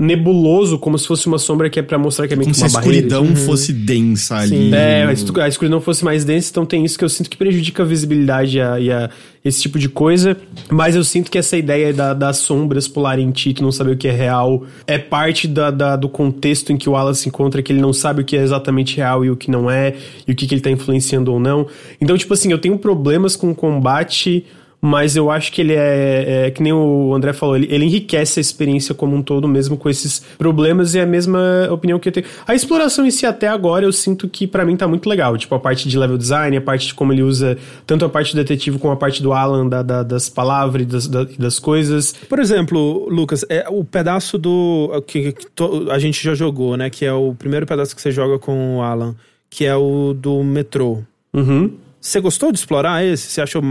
nebuloso, 0.00 0.78
como 0.78 0.98
se 0.98 1.06
fosse 1.06 1.26
uma 1.26 1.38
sombra 1.38 1.68
que 1.68 1.78
é 1.78 1.82
pra 1.82 1.98
mostrar 1.98 2.26
que 2.26 2.32
é 2.32 2.36
meio 2.36 2.46
Como 2.46 2.54
que 2.54 2.58
se 2.58 2.64
a 2.64 2.68
uma 2.68 2.72
barreira. 2.72 3.06
escuridão 3.06 3.36
fosse 3.36 3.72
densa 3.72 4.36
ali. 4.38 4.72
É, 4.74 5.04
a 5.04 5.12
escu- 5.12 5.38
a 5.40 5.46
escuridão 5.46 5.80
fosse 5.80 6.02
mais 6.04 6.24
densa, 6.24 6.48
então 6.50 6.64
tem 6.64 6.84
isso 6.84 6.98
que 6.98 7.04
eu 7.04 7.08
sinto 7.08 7.28
que 7.28 7.36
prejudica 7.36 7.82
a 7.82 7.86
visibilidade 7.86 8.56
e, 8.56 8.60
a, 8.62 8.80
e 8.80 8.90
a- 8.90 9.10
esse 9.44 9.60
tipo 9.60 9.78
de 9.78 9.88
coisa. 9.90 10.36
Mas 10.70 10.96
eu 10.96 11.04
sinto 11.04 11.30
que 11.30 11.36
essa 11.38 11.56
ideia 11.56 11.92
da- 11.92 12.14
das 12.14 12.38
sombras 12.38 12.88
pularem 12.88 13.28
em 13.28 13.30
ti, 13.30 13.52
tu 13.52 13.62
não 13.62 13.70
saber 13.70 13.92
o 13.92 13.96
que 13.96 14.08
é 14.08 14.12
real, 14.12 14.64
é 14.86 14.96
parte 14.98 15.46
da- 15.46 15.70
da- 15.70 15.96
do 15.96 16.08
contexto 16.08 16.72
em 16.72 16.76
que 16.78 16.88
o 16.88 16.96
Alan 16.96 17.12
se 17.14 17.28
encontra, 17.28 17.62
que 17.62 17.70
ele 17.72 17.80
não 17.80 17.92
sabe 17.92 18.22
o 18.22 18.24
que 18.24 18.36
é 18.36 18.42
exatamente 18.42 18.96
real 18.96 19.22
e 19.24 19.30
o 19.30 19.36
que 19.36 19.50
não 19.50 19.70
é, 19.70 19.94
e 20.26 20.32
o 20.32 20.34
que, 20.34 20.46
que 20.46 20.54
ele 20.54 20.62
tá 20.62 20.70
influenciando 20.70 21.30
ou 21.32 21.38
não. 21.38 21.66
Então, 22.00 22.16
tipo 22.16 22.32
assim, 22.32 22.50
eu 22.50 22.58
tenho 22.58 22.78
problemas 22.78 23.36
com 23.36 23.50
o 23.50 23.54
combate. 23.54 24.44
Mas 24.82 25.14
eu 25.14 25.30
acho 25.30 25.52
que 25.52 25.60
ele 25.60 25.74
é, 25.74 26.46
é 26.46 26.50
que 26.50 26.62
nem 26.62 26.72
o 26.72 27.12
André 27.14 27.34
falou, 27.34 27.54
ele, 27.54 27.68
ele 27.70 27.84
enriquece 27.84 28.38
a 28.38 28.42
experiência 28.42 28.94
como 28.94 29.14
um 29.14 29.22
todo, 29.22 29.46
mesmo 29.46 29.76
com 29.76 29.90
esses 29.90 30.20
problemas, 30.38 30.94
e 30.94 30.98
é 30.98 31.02
a 31.02 31.06
mesma 31.06 31.68
opinião 31.70 31.98
que 31.98 32.08
eu 32.08 32.12
tenho. 32.12 32.24
A 32.46 32.54
exploração 32.54 33.04
em 33.04 33.10
si, 33.10 33.26
até 33.26 33.46
agora, 33.46 33.84
eu 33.84 33.92
sinto 33.92 34.26
que 34.26 34.46
pra 34.46 34.64
mim 34.64 34.76
tá 34.76 34.88
muito 34.88 35.06
legal. 35.06 35.36
Tipo, 35.36 35.54
a 35.54 35.60
parte 35.60 35.86
de 35.86 35.98
level 35.98 36.16
design, 36.16 36.56
a 36.56 36.60
parte 36.62 36.86
de 36.86 36.94
como 36.94 37.12
ele 37.12 37.22
usa 37.22 37.58
tanto 37.86 38.06
a 38.06 38.08
parte 38.08 38.32
do 38.34 38.36
detetive 38.36 38.78
como 38.78 38.94
a 38.94 38.96
parte 38.96 39.22
do 39.22 39.34
Alan, 39.34 39.68
da- 39.68 39.82
da- 39.82 40.02
das 40.02 40.30
palavras 40.30 40.82
e 40.82 40.86
das, 40.86 41.06
da- 41.06 41.26
das 41.38 41.58
coisas. 41.58 42.14
Por 42.26 42.38
exemplo, 42.38 43.06
Lucas, 43.10 43.44
é 43.50 43.66
o 43.68 43.84
pedaço 43.84 44.38
do. 44.38 45.02
que, 45.06 45.32
que 45.32 45.46
to- 45.50 45.88
a 45.90 45.98
gente 45.98 46.24
já 46.24 46.34
jogou, 46.34 46.78
né? 46.78 46.88
Que 46.88 47.04
é 47.04 47.12
o 47.12 47.34
primeiro 47.34 47.66
pedaço 47.66 47.94
que 47.94 48.00
você 48.00 48.10
joga 48.10 48.38
com 48.38 48.78
o 48.78 48.82
Alan, 48.82 49.14
que 49.50 49.66
é 49.66 49.76
o 49.76 50.14
do 50.14 50.42
metrô. 50.42 51.00
Uhum. 51.34 51.72
Você 52.00 52.18
gostou 52.18 52.50
de 52.50 52.58
explorar 52.58 53.04
esse? 53.04 53.30
Você 53.30 53.42
achou 53.42 53.62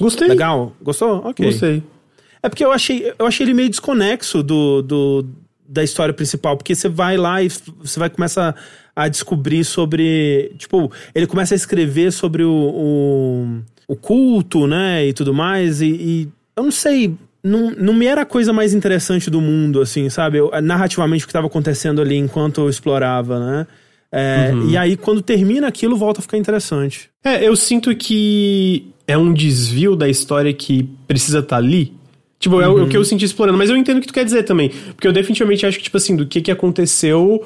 Gostei. 0.00 0.28
legal? 0.28 0.74
Gostou? 0.82 1.22
Ok. 1.24 1.44
Gostei. 1.46 1.82
É 2.42 2.48
porque 2.48 2.64
eu 2.64 2.72
achei, 2.72 3.12
eu 3.18 3.26
achei 3.26 3.44
ele 3.44 3.54
meio 3.54 3.68
desconexo 3.68 4.42
do, 4.42 4.82
do, 4.82 5.26
da 5.68 5.82
história 5.82 6.14
principal, 6.14 6.56
porque 6.56 6.74
você 6.74 6.88
vai 6.88 7.16
lá 7.16 7.42
e 7.42 7.48
você 7.48 7.98
vai 7.98 8.08
começar 8.10 8.54
a 8.94 9.08
descobrir 9.08 9.64
sobre. 9.64 10.52
Tipo, 10.58 10.90
ele 11.14 11.26
começa 11.26 11.54
a 11.54 11.56
escrever 11.56 12.12
sobre 12.12 12.42
o, 12.44 12.50
o, 12.50 13.58
o 13.88 13.96
culto, 13.96 14.66
né? 14.66 15.06
E 15.06 15.12
tudo 15.12 15.34
mais, 15.34 15.80
e, 15.80 15.86
e 15.86 16.28
eu 16.56 16.62
não 16.62 16.70
sei. 16.70 17.14
Não, 17.42 17.70
não 17.70 17.92
me 17.94 18.06
era 18.06 18.22
a 18.22 18.26
coisa 18.26 18.52
mais 18.52 18.74
interessante 18.74 19.30
do 19.30 19.40
mundo, 19.40 19.80
assim, 19.80 20.08
sabe? 20.10 20.38
Eu, 20.38 20.50
narrativamente 20.62 21.24
o 21.24 21.26
que 21.28 21.30
estava 21.30 21.46
acontecendo 21.46 22.00
ali 22.00 22.16
enquanto 22.16 22.62
eu 22.62 22.68
explorava, 22.68 23.38
né? 23.38 23.66
É, 24.10 24.52
E 24.68 24.76
aí, 24.76 24.96
quando 24.96 25.22
termina 25.22 25.68
aquilo, 25.68 25.96
volta 25.96 26.20
a 26.20 26.22
ficar 26.22 26.38
interessante. 26.38 27.08
É, 27.22 27.46
eu 27.46 27.54
sinto 27.54 27.94
que 27.94 28.88
é 29.06 29.16
um 29.16 29.32
desvio 29.32 29.94
da 29.96 30.08
história 30.08 30.52
que 30.52 30.88
precisa 31.06 31.38
estar 31.40 31.56
ali. 31.56 31.92
Tipo, 32.38 32.60
é 32.60 32.68
o- 32.68 32.84
o 32.84 32.88
que 32.88 32.96
eu 32.96 33.04
senti 33.04 33.24
explorando. 33.24 33.56
Mas 33.58 33.70
eu 33.70 33.76
entendo 33.76 33.98
o 33.98 34.00
que 34.00 34.06
tu 34.08 34.12
quer 34.12 34.24
dizer 34.24 34.42
também. 34.42 34.70
Porque 34.94 35.06
eu 35.08 35.12
definitivamente 35.12 35.64
acho 35.64 35.78
que, 35.78 35.84
tipo 35.84 35.96
assim, 35.96 36.14
do 36.16 36.26
que 36.26 36.40
que 36.42 36.50
aconteceu 36.50 37.42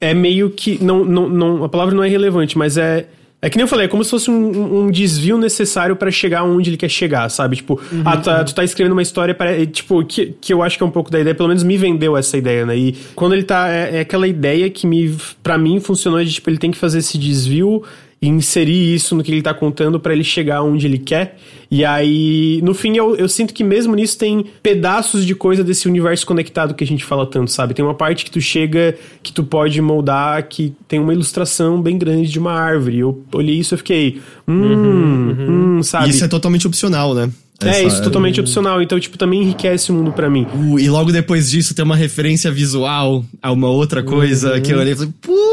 é 0.00 0.12
meio 0.12 0.50
que. 0.50 0.82
Não, 0.82 1.04
não, 1.04 1.28
não, 1.28 1.64
a 1.64 1.68
palavra 1.68 1.94
não 1.94 2.04
é 2.04 2.08
relevante, 2.08 2.56
mas 2.58 2.76
é. 2.76 3.08
É 3.40 3.50
que 3.50 3.56
nem 3.58 3.64
eu 3.64 3.68
falei, 3.68 3.84
é 3.84 3.88
como 3.88 4.02
se 4.02 4.10
fosse 4.10 4.30
um, 4.30 4.84
um 4.86 4.90
desvio 4.90 5.36
necessário 5.36 5.94
pra 5.94 6.10
chegar 6.10 6.42
onde 6.42 6.70
ele 6.70 6.76
quer 6.76 6.88
chegar, 6.88 7.28
sabe? 7.28 7.56
Tipo, 7.56 7.78
ah, 8.04 8.16
tu, 8.16 8.24
tá- 8.24 8.42
tu 8.44 8.54
tá 8.54 8.64
escrevendo 8.64 8.92
uma 8.94 9.02
história 9.02 9.34
para 9.34 9.64
tipo, 9.66 10.02
que, 10.06 10.34
que 10.40 10.52
eu 10.54 10.62
acho 10.62 10.76
que 10.78 10.82
é 10.82 10.86
um 10.86 10.90
pouco 10.90 11.10
da 11.10 11.20
ideia, 11.20 11.34
pelo 11.34 11.48
menos 11.50 11.62
me 11.62 11.76
vendeu 11.76 12.16
essa 12.16 12.36
ideia, 12.38 12.64
né? 12.64 12.76
E 12.76 12.94
quando 13.14 13.34
ele 13.34 13.42
tá. 13.44 13.68
É, 13.68 13.98
é 13.98 14.00
aquela 14.00 14.26
ideia 14.26 14.68
que 14.70 14.86
me, 14.86 15.14
para 15.42 15.58
mim 15.58 15.78
funcionou 15.80 16.24
de 16.24 16.32
tipo, 16.32 16.48
ele 16.48 16.56
tem 16.58 16.70
que 16.70 16.78
fazer 16.78 16.98
esse 16.98 17.18
desvio 17.18 17.82
e 18.20 18.28
inserir 18.28 18.94
isso 18.94 19.14
no 19.14 19.22
que 19.22 19.30
ele 19.30 19.42
tá 19.42 19.52
contando 19.52 20.00
pra 20.00 20.12
ele 20.12 20.24
chegar 20.24 20.62
onde 20.62 20.86
ele 20.86 20.98
quer. 20.98 21.36
E 21.70 21.84
aí, 21.84 22.60
no 22.62 22.72
fim, 22.72 22.96
eu, 22.96 23.14
eu 23.16 23.28
sinto 23.28 23.52
que 23.52 23.62
mesmo 23.62 23.94
nisso 23.94 24.16
tem 24.16 24.44
pedaços 24.62 25.26
de 25.26 25.34
coisa 25.34 25.62
desse 25.62 25.86
universo 25.88 26.24
conectado 26.24 26.74
que 26.74 26.82
a 26.82 26.86
gente 26.86 27.04
fala 27.04 27.26
tanto, 27.26 27.50
sabe? 27.50 27.74
Tem 27.74 27.84
uma 27.84 27.94
parte 27.94 28.24
que 28.24 28.30
tu 28.30 28.40
chega, 28.40 28.96
que 29.22 29.32
tu 29.32 29.44
pode 29.44 29.80
moldar, 29.82 30.48
que 30.48 30.72
tem 30.88 30.98
uma 30.98 31.12
ilustração 31.12 31.82
bem 31.82 31.98
grande 31.98 32.30
de 32.30 32.38
uma 32.38 32.52
árvore. 32.52 33.00
Eu 33.00 33.22
olhei 33.34 33.56
isso 33.58 33.74
e 33.74 33.78
fiquei, 33.78 34.20
hum, 34.48 35.76
hum, 35.78 35.82
sabe? 35.82 36.06
E 36.06 36.10
isso 36.10 36.24
é 36.24 36.28
totalmente 36.28 36.66
opcional, 36.66 37.14
né? 37.14 37.30
É, 37.62 37.68
Essa- 37.70 37.82
isso 37.84 37.96
é 38.00 38.04
totalmente 38.04 38.38
opcional. 38.38 38.82
Então, 38.82 39.00
tipo, 39.00 39.16
também 39.16 39.42
enriquece 39.42 39.90
o 39.90 39.94
mundo 39.94 40.12
pra 40.12 40.28
mim. 40.28 40.46
Uh, 40.54 40.78
e 40.78 40.88
logo 40.90 41.10
depois 41.10 41.50
disso 41.50 41.74
tem 41.74 41.82
uma 41.84 41.96
referência 41.96 42.50
visual 42.52 43.24
a 43.42 43.50
uma 43.50 43.68
outra 43.70 44.02
coisa 44.02 44.54
Uhum. 44.54 44.60
que 44.60 44.72
eu 44.72 44.78
olhei 44.78 44.92
e 44.92 44.96
falei, 44.96 45.12
puta, 45.22 45.45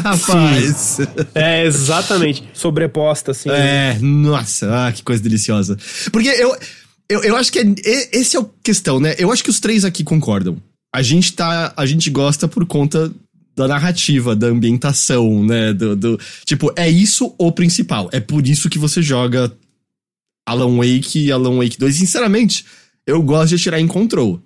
rapaz. 0.00 0.98
É, 1.34 1.64
exatamente. 1.66 2.44
Sobreposta, 2.52 3.30
assim. 3.32 3.50
É, 3.50 3.98
nossa, 4.00 4.86
ah, 4.86 4.92
que 4.92 5.02
coisa 5.02 5.22
deliciosa. 5.22 5.76
Porque 6.12 6.28
eu, 6.28 6.56
eu, 7.08 7.22
eu 7.24 7.36
acho 7.36 7.52
que 7.52 7.58
é, 7.58 7.64
esse 8.12 8.36
é 8.36 8.40
o 8.40 8.44
questão, 8.62 8.98
né? 9.00 9.14
Eu 9.18 9.32
acho 9.32 9.42
que 9.44 9.50
os 9.50 9.60
três 9.60 9.84
aqui 9.84 10.02
concordam. 10.04 10.56
A 10.94 11.02
gente 11.02 11.32
tá, 11.32 11.72
a 11.76 11.86
gente 11.86 12.08
gosta 12.10 12.46
por 12.46 12.64
conta 12.66 13.12
da 13.56 13.68
narrativa, 13.68 14.34
da 14.34 14.46
ambientação, 14.48 15.44
né? 15.44 15.72
Do, 15.72 15.94
do- 15.96 16.20
tipo, 16.44 16.72
é 16.76 16.88
isso 16.88 17.34
o 17.38 17.52
principal. 17.52 18.08
É 18.12 18.20
por 18.20 18.46
isso 18.46 18.68
que 18.70 18.78
você 18.78 19.00
joga 19.02 19.52
Alan 20.46 20.76
Wake 20.76 21.18
e 21.26 21.32
Alan 21.32 21.56
Wake 21.58 21.78
2. 21.78 21.94
Sinceramente, 21.96 22.64
eu 23.06 23.22
gosto 23.22 23.50
de 23.50 23.54
atirar 23.56 23.80
em 23.80 23.86
control. 23.86 24.40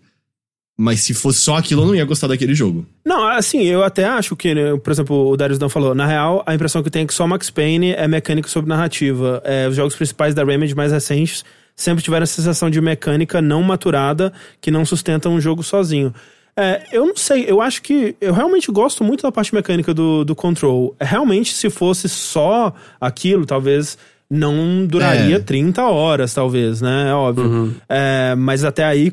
Mas 0.81 1.01
se 1.01 1.13
fosse 1.13 1.41
só 1.41 1.57
aquilo, 1.57 1.83
eu 1.83 1.87
não 1.87 1.95
ia 1.95 2.05
gostar 2.05 2.29
daquele 2.29 2.55
jogo. 2.55 2.87
Não, 3.05 3.27
assim, 3.27 3.65
eu 3.65 3.83
até 3.83 4.05
acho 4.05 4.37
que, 4.37 4.55
né, 4.55 4.77
por 4.77 4.93
exemplo, 4.93 5.29
o 5.29 5.37
Darius 5.37 5.59
Dan 5.59 5.69
falou, 5.69 5.93
na 5.93 6.07
real, 6.07 6.45
a 6.47 6.55
impressão 6.55 6.85
que 6.85 6.89
tenho 6.91 7.03
é 7.03 7.07
que 7.07 7.13
só 7.15 7.27
Max 7.27 7.51
Payne 7.51 7.93
é 7.95 8.07
mecânica 8.07 8.49
sobre 8.49 8.69
narrativa. 8.69 9.43
É, 9.45 9.67
os 9.67 9.75
jogos 9.75 9.97
principais 9.97 10.37
da 10.37 10.45
Remedy 10.45 10.77
mais 10.77 10.93
recentes 10.93 11.45
sempre 11.75 12.03
tiveram 12.03 12.23
a 12.23 12.27
sensação 12.27 12.71
de 12.71 12.81
mecânica 12.81 13.43
não 13.43 13.61
maturada 13.61 14.33
que 14.61 14.71
não 14.71 14.85
sustenta 14.85 15.29
um 15.29 15.41
jogo 15.41 15.65
sozinho. 15.65 16.15
É, 16.57 16.83
eu 16.93 17.07
não 17.07 17.17
sei, 17.17 17.45
eu 17.49 17.61
acho 17.61 17.83
que. 17.83 18.17
Eu 18.21 18.33
realmente 18.33 18.71
gosto 18.71 19.03
muito 19.03 19.23
da 19.23 19.31
parte 19.33 19.55
mecânica 19.55 19.93
do, 19.95 20.25
do 20.25 20.35
Control. 20.35 20.95
Realmente, 21.01 21.55
se 21.55 21.71
fosse 21.71 22.09
só 22.09 22.73
aquilo, 23.01 23.47
talvez 23.47 23.99
não 24.31 24.85
duraria 24.87 25.37
É. 25.37 25.39
30 25.41 25.83
horas, 25.87 26.35
talvez, 26.35 26.81
né? 26.81 27.11
É 27.11 27.15
óbvio. 27.15 27.75
É, 27.89 28.35
mas 28.37 28.65
até 28.65 28.85
aí, 28.85 29.13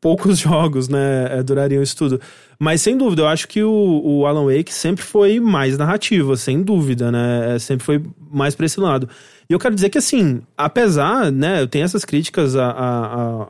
poucos 0.00 0.38
jogos, 0.40 0.88
né, 0.88 1.38
é, 1.38 1.42
durariam 1.42 1.82
isso 1.82 1.96
tudo. 1.96 2.20
Mas 2.58 2.80
sem 2.82 2.96
dúvida, 2.96 3.22
eu 3.22 3.28
acho 3.28 3.46
que 3.48 3.62
o, 3.62 4.00
o 4.04 4.26
Alan 4.26 4.44
Wake 4.46 4.72
sempre 4.72 5.04
foi 5.04 5.40
mais 5.40 5.76
narrativa, 5.78 6.36
sem 6.36 6.62
dúvida, 6.62 7.10
né? 7.10 7.54
É, 7.54 7.58
sempre 7.58 7.84
foi 7.84 8.02
mais 8.30 8.54
pra 8.54 8.66
esse 8.66 8.78
lado. 8.80 9.08
E 9.48 9.52
eu 9.52 9.58
quero 9.58 9.74
dizer 9.74 9.88
que, 9.90 9.98
assim, 9.98 10.42
apesar, 10.56 11.32
né, 11.32 11.60
eu 11.62 11.66
tenho 11.66 11.84
essas 11.84 12.04
críticas 12.04 12.54
a, 12.56 12.66
a- 12.70 13.42
a- 13.44 13.48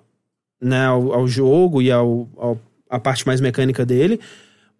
né, 0.62 0.86
ao, 0.86 1.12
ao 1.12 1.26
jogo 1.28 1.80
e 1.82 1.90
ao, 1.90 2.28
ao- 2.36 2.58
a 2.88 2.98
parte 2.98 3.26
mais 3.26 3.40
mecânica 3.40 3.84
dele, 3.86 4.18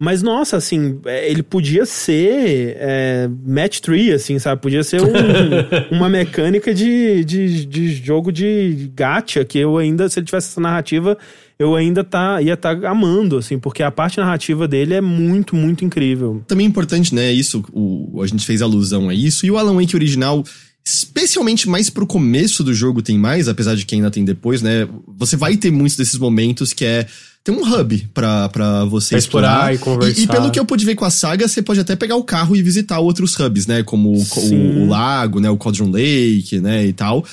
Mas, 0.03 0.23
nossa, 0.23 0.57
assim, 0.57 0.99
é, 1.05 1.29
ele 1.29 1.43
podia 1.43 1.85
ser 1.85 2.75
é, 2.79 3.29
match 3.45 3.81
tree, 3.81 4.11
assim, 4.11 4.39
sabe? 4.39 4.59
Podia 4.59 4.83
ser 4.83 4.99
um, 4.99 5.11
uma 5.95 6.09
mecânica 6.09 6.73
de, 6.73 7.23
de, 7.23 7.65
de 7.67 7.93
jogo 7.93 8.31
de 8.31 8.91
gacha, 8.95 9.45
que 9.45 9.59
eu 9.59 9.77
ainda, 9.77 10.09
se 10.09 10.17
ele 10.19 10.25
tivesse 10.25 10.49
essa 10.49 10.59
narrativa, 10.61 11.15
eu 11.61 11.75
ainda 11.75 12.03
tá, 12.03 12.41
ia 12.41 12.53
estar 12.53 12.75
tá 12.75 12.89
amando, 12.89 13.37
assim, 13.37 13.59
porque 13.59 13.83
a 13.83 13.91
parte 13.91 14.17
narrativa 14.17 14.67
dele 14.67 14.95
é 14.95 15.01
muito, 15.01 15.55
muito 15.55 15.85
incrível. 15.85 16.43
Também 16.47 16.65
é 16.65 16.69
importante, 16.69 17.13
né? 17.13 17.31
Isso, 17.31 17.63
o, 17.71 18.21
a 18.21 18.27
gente 18.27 18.45
fez 18.45 18.61
alusão 18.61 19.09
a 19.09 19.13
isso, 19.13 19.45
e 19.45 19.51
o 19.51 19.57
Alan 19.57 19.75
Wake 19.75 19.95
original 19.95 20.43
especialmente 20.83 21.69
mais 21.69 21.91
pro 21.91 22.07
começo 22.07 22.63
do 22.63 22.73
jogo 22.73 23.03
tem 23.03 23.15
mais, 23.15 23.47
apesar 23.47 23.75
de 23.75 23.85
que 23.85 23.93
ainda 23.93 24.09
tem 24.09 24.25
depois, 24.25 24.63
né? 24.63 24.87
Você 25.15 25.37
vai 25.37 25.55
ter 25.55 25.71
muitos 25.71 25.95
desses 25.95 26.17
momentos 26.17 26.73
que 26.73 26.83
é 26.83 27.05
tem 27.43 27.55
um 27.55 27.63
hub 27.63 28.09
pra, 28.13 28.49
pra 28.49 28.85
você 28.85 29.09
pra 29.09 29.17
explorar, 29.19 29.73
explorar, 29.73 29.73
e 29.73 29.77
conversar. 29.77 30.19
E, 30.19 30.23
e, 30.23 30.27
pelo 30.27 30.51
que 30.51 30.59
eu 30.59 30.65
pude 30.65 30.85
ver 30.85 30.95
com 30.95 31.05
a 31.05 31.09
saga, 31.09 31.47
você 31.47 31.61
pode 31.61 31.79
até 31.79 31.95
pegar 31.95 32.15
o 32.15 32.23
carro 32.23 32.55
e 32.55 32.61
visitar 32.61 32.99
outros 32.99 33.39
hubs, 33.39 33.65
né? 33.65 33.83
Como 33.83 34.11
o, 34.11 34.21
o, 34.21 34.83
o 34.83 34.87
lago, 34.87 35.39
né? 35.39 35.49
O 35.49 35.57
Cauldron 35.57 35.91
Lake, 35.91 36.59
né? 36.59 36.85
E 36.85 36.93
tal. 36.93 37.25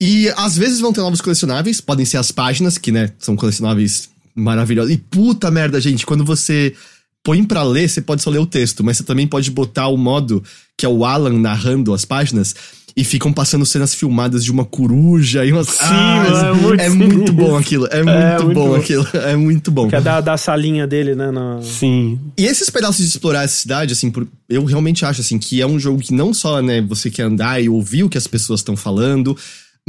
E 0.00 0.28
às 0.36 0.56
vezes 0.56 0.80
vão 0.80 0.92
ter 0.92 1.00
novos 1.00 1.20
colecionáveis, 1.20 1.80
podem 1.80 2.04
ser 2.04 2.16
as 2.16 2.32
páginas, 2.32 2.78
que, 2.78 2.90
né, 2.90 3.12
são 3.18 3.36
colecionáveis 3.36 4.08
maravilhosos. 4.34 4.92
E 4.92 4.96
puta 4.96 5.50
merda, 5.50 5.80
gente, 5.80 6.04
quando 6.04 6.24
você 6.24 6.74
põe 7.22 7.42
pra 7.44 7.62
ler, 7.62 7.88
você 7.88 8.02
pode 8.02 8.22
só 8.22 8.30
ler 8.30 8.38
o 8.38 8.46
texto, 8.46 8.84
mas 8.84 8.98
você 8.98 9.04
também 9.04 9.26
pode 9.26 9.50
botar 9.50 9.88
o 9.88 9.96
modo 9.96 10.42
que 10.76 10.84
é 10.84 10.88
o 10.88 11.04
Alan 11.04 11.38
narrando 11.38 11.94
as 11.94 12.04
páginas 12.04 12.54
e 12.96 13.02
ficam 13.02 13.32
passando 13.32 13.66
cenas 13.66 13.92
filmadas 13.92 14.44
de 14.44 14.52
uma 14.52 14.64
coruja 14.64 15.44
e 15.44 15.52
umas. 15.52 15.68
Sim, 15.68 15.78
ah, 15.80 16.46
é, 16.46 16.52
muito, 16.52 16.80
é 16.82 16.88
muito 16.88 17.32
bom 17.32 17.56
aquilo. 17.56 17.88
É, 17.90 17.98
é 17.98 18.02
muito, 18.02 18.44
muito 18.44 18.54
bom, 18.54 18.68
bom, 18.68 18.74
aquilo. 18.76 19.06
É 19.14 19.36
muito 19.36 19.70
bom. 19.70 19.88
Que 19.88 19.96
é 19.96 20.00
da, 20.00 20.20
da 20.20 20.36
salinha 20.36 20.86
dele, 20.86 21.14
né? 21.14 21.30
No... 21.30 21.62
Sim. 21.62 22.20
E 22.38 22.44
esses 22.44 22.70
pedaços 22.70 22.98
de 22.98 23.10
explorar 23.10 23.44
essa 23.44 23.56
cidade, 23.56 23.92
assim, 23.92 24.10
por, 24.10 24.28
eu 24.48 24.64
realmente 24.64 25.04
acho 25.04 25.20
assim 25.22 25.38
que 25.38 25.60
é 25.60 25.66
um 25.66 25.78
jogo 25.78 26.00
que 26.00 26.14
não 26.14 26.32
só, 26.32 26.62
né, 26.62 26.80
você 26.82 27.10
quer 27.10 27.24
andar 27.24 27.60
e 27.60 27.68
ouvir 27.68 28.04
o 28.04 28.08
que 28.08 28.18
as 28.18 28.26
pessoas 28.26 28.60
estão 28.60 28.76
falando, 28.76 29.36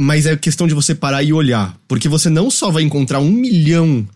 mas 0.00 0.26
é 0.26 0.36
questão 0.36 0.66
de 0.66 0.74
você 0.74 0.94
parar 0.94 1.22
e 1.22 1.32
olhar. 1.32 1.76
Porque 1.88 2.08
você 2.08 2.28
não 2.28 2.50
só 2.50 2.70
vai 2.70 2.82
encontrar 2.82 3.20
um 3.20 3.30
milhão 3.30 4.06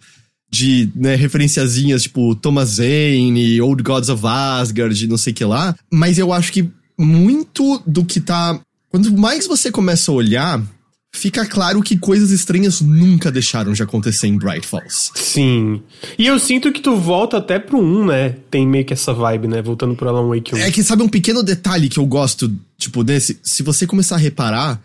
de 0.50 0.90
né, 0.94 1.14
referenciazinhas, 1.14 2.02
tipo 2.02 2.34
Thomas 2.34 2.70
Zane, 2.70 3.60
Old 3.60 3.82
Gods 3.82 4.08
of 4.08 4.26
Asgard, 4.26 5.06
não 5.06 5.16
sei 5.16 5.32
o 5.32 5.36
que 5.36 5.44
lá, 5.44 5.76
mas 5.92 6.18
eu 6.18 6.32
acho 6.32 6.52
que 6.52 6.68
muito 6.98 7.80
do 7.86 8.04
que 8.04 8.20
tá 8.20 8.60
Quanto 8.90 9.16
mais 9.16 9.46
você 9.46 9.70
começa 9.70 10.10
a 10.10 10.14
olhar, 10.14 10.60
fica 11.14 11.46
claro 11.46 11.80
que 11.80 11.96
coisas 11.96 12.32
estranhas 12.32 12.80
nunca 12.80 13.30
deixaram 13.30 13.72
de 13.72 13.84
acontecer 13.84 14.26
em 14.26 14.36
Bright 14.36 14.66
Falls. 14.66 15.12
Sim. 15.14 15.80
E 16.18 16.26
eu 16.26 16.40
sinto 16.40 16.72
que 16.72 16.80
tu 16.80 16.96
volta 16.96 17.36
até 17.36 17.60
pro 17.60 17.78
1, 17.78 18.06
né? 18.06 18.36
Tem 18.50 18.66
meio 18.66 18.84
que 18.84 18.92
essa 18.92 19.14
vibe, 19.14 19.46
né? 19.46 19.62
Voltando 19.62 19.94
pro 19.94 20.08
Alan 20.08 20.28
Wake 20.28 20.56
1. 20.56 20.58
É 20.58 20.72
que 20.72 20.82
sabe 20.82 21.04
um 21.04 21.08
pequeno 21.08 21.40
detalhe 21.44 21.88
que 21.88 22.00
eu 22.00 22.06
gosto, 22.06 22.52
tipo, 22.76 23.04
desse? 23.04 23.38
Se 23.44 23.62
você 23.62 23.86
começar 23.86 24.16
a 24.16 24.18
reparar, 24.18 24.82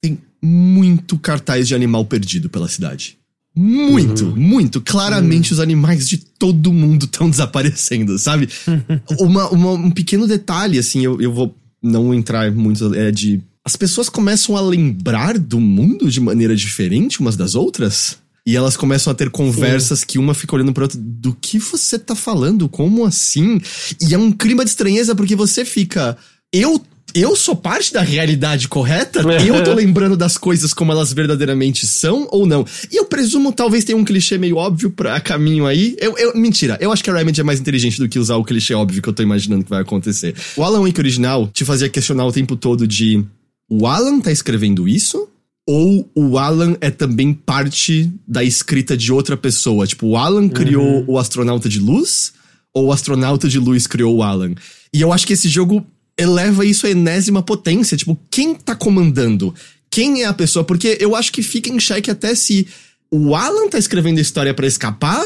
tem 0.00 0.18
muito 0.42 1.18
cartaz 1.18 1.66
de 1.66 1.74
animal 1.74 2.04
perdido 2.04 2.48
pela 2.48 2.68
cidade. 2.68 3.18
Muito, 3.54 4.26
uhum. 4.26 4.36
muito. 4.36 4.80
Claramente 4.80 5.50
uhum. 5.50 5.54
os 5.56 5.60
animais 5.60 6.08
de 6.08 6.18
todo 6.18 6.72
mundo 6.72 7.06
estão 7.06 7.28
desaparecendo, 7.30 8.18
sabe? 8.18 8.48
uma, 9.18 9.48
uma, 9.50 9.72
um 9.72 9.90
pequeno 9.90 10.26
detalhe, 10.26 10.78
assim, 10.78 11.04
eu, 11.04 11.20
eu 11.20 11.32
vou 11.32 11.54
não 11.82 12.12
entrar 12.12 12.50
muito 12.50 12.92
é 12.94 13.10
de 13.10 13.40
as 13.68 13.76
pessoas 13.76 14.08
começam 14.08 14.56
a 14.56 14.62
lembrar 14.62 15.38
do 15.38 15.60
mundo 15.60 16.10
de 16.10 16.22
maneira 16.22 16.56
diferente 16.56 17.20
umas 17.20 17.36
das 17.36 17.54
outras. 17.54 18.16
E 18.46 18.56
elas 18.56 18.78
começam 18.78 19.10
a 19.10 19.14
ter 19.14 19.28
conversas 19.28 19.98
Sim. 19.98 20.06
que 20.06 20.18
uma 20.18 20.32
fica 20.32 20.56
olhando 20.56 20.72
para 20.72 20.84
outra. 20.84 20.98
Do 20.98 21.36
que 21.38 21.58
você 21.58 21.98
tá 21.98 22.14
falando? 22.14 22.66
Como 22.66 23.04
assim? 23.04 23.60
E 24.00 24.14
é 24.14 24.18
um 24.18 24.32
clima 24.32 24.64
de 24.64 24.70
estranheza 24.70 25.14
porque 25.14 25.36
você 25.36 25.66
fica. 25.66 26.16
Eu 26.50 26.82
eu 27.20 27.34
sou 27.36 27.56
parte 27.56 27.92
da 27.92 28.00
realidade 28.00 28.68
correta? 28.68 29.20
Eu 29.46 29.62
tô 29.64 29.72
lembrando 29.74 30.16
das 30.16 30.36
coisas 30.36 30.72
como 30.72 30.92
elas 30.92 31.12
verdadeiramente 31.12 31.86
são 31.86 32.28
ou 32.30 32.46
não? 32.46 32.64
E 32.90 32.96
eu 32.96 33.04
presumo, 33.04 33.52
talvez 33.52 33.84
tenha 33.84 33.96
um 33.96 34.04
clichê 34.04 34.38
meio 34.38 34.56
óbvio 34.56 34.90
pra 34.90 35.20
caminho 35.20 35.66
aí. 35.66 35.96
Eu, 36.00 36.16
eu, 36.18 36.36
mentira, 36.36 36.76
eu 36.80 36.92
acho 36.92 37.02
que 37.02 37.10
a 37.10 37.14
Remedy 37.14 37.40
é 37.40 37.44
mais 37.44 37.60
inteligente 37.60 37.98
do 37.98 38.08
que 38.08 38.18
usar 38.18 38.36
o 38.36 38.44
clichê 38.44 38.74
óbvio 38.74 39.02
que 39.02 39.08
eu 39.08 39.12
tô 39.12 39.22
imaginando 39.22 39.64
que 39.64 39.70
vai 39.70 39.82
acontecer. 39.82 40.34
O 40.56 40.62
Alan 40.62 40.82
Wake 40.82 41.00
original 41.00 41.48
te 41.48 41.64
fazia 41.64 41.88
questionar 41.88 42.26
o 42.26 42.32
tempo 42.32 42.56
todo 42.56 42.86
de 42.86 43.24
o 43.70 43.86
Alan 43.86 44.20
tá 44.20 44.32
escrevendo 44.32 44.88
isso? 44.88 45.28
Ou 45.66 46.10
o 46.14 46.38
Alan 46.38 46.76
é 46.80 46.90
também 46.90 47.34
parte 47.34 48.10
da 48.26 48.42
escrita 48.42 48.96
de 48.96 49.12
outra 49.12 49.36
pessoa? 49.36 49.86
Tipo, 49.86 50.06
o 50.06 50.16
Alan 50.16 50.48
criou 50.48 51.00
uhum. 51.00 51.04
o 51.08 51.18
astronauta 51.18 51.68
de 51.68 51.78
luz? 51.78 52.32
Ou 52.72 52.86
o 52.86 52.92
astronauta 52.92 53.48
de 53.48 53.58
luz 53.58 53.86
criou 53.86 54.16
o 54.16 54.22
Alan? 54.22 54.54
E 54.92 55.00
eu 55.02 55.12
acho 55.12 55.26
que 55.26 55.34
esse 55.34 55.48
jogo 55.48 55.86
eleva 56.18 56.66
isso 56.66 56.86
à 56.86 56.90
enésima 56.90 57.42
potência. 57.42 57.96
Tipo, 57.96 58.18
quem 58.30 58.54
tá 58.54 58.74
comandando? 58.74 59.54
Quem 59.90 60.22
é 60.22 60.26
a 60.26 60.32
pessoa? 60.32 60.64
Porque 60.64 60.98
eu 61.00 61.14
acho 61.14 61.32
que 61.32 61.42
fica 61.42 61.70
em 61.70 61.78
xeque 61.78 62.10
até 62.10 62.34
se 62.34 62.66
o 63.10 63.34
Alan 63.34 63.68
tá 63.68 63.78
escrevendo 63.78 64.18
a 64.18 64.22
história 64.22 64.52
para 64.52 64.66
escapar 64.66 65.24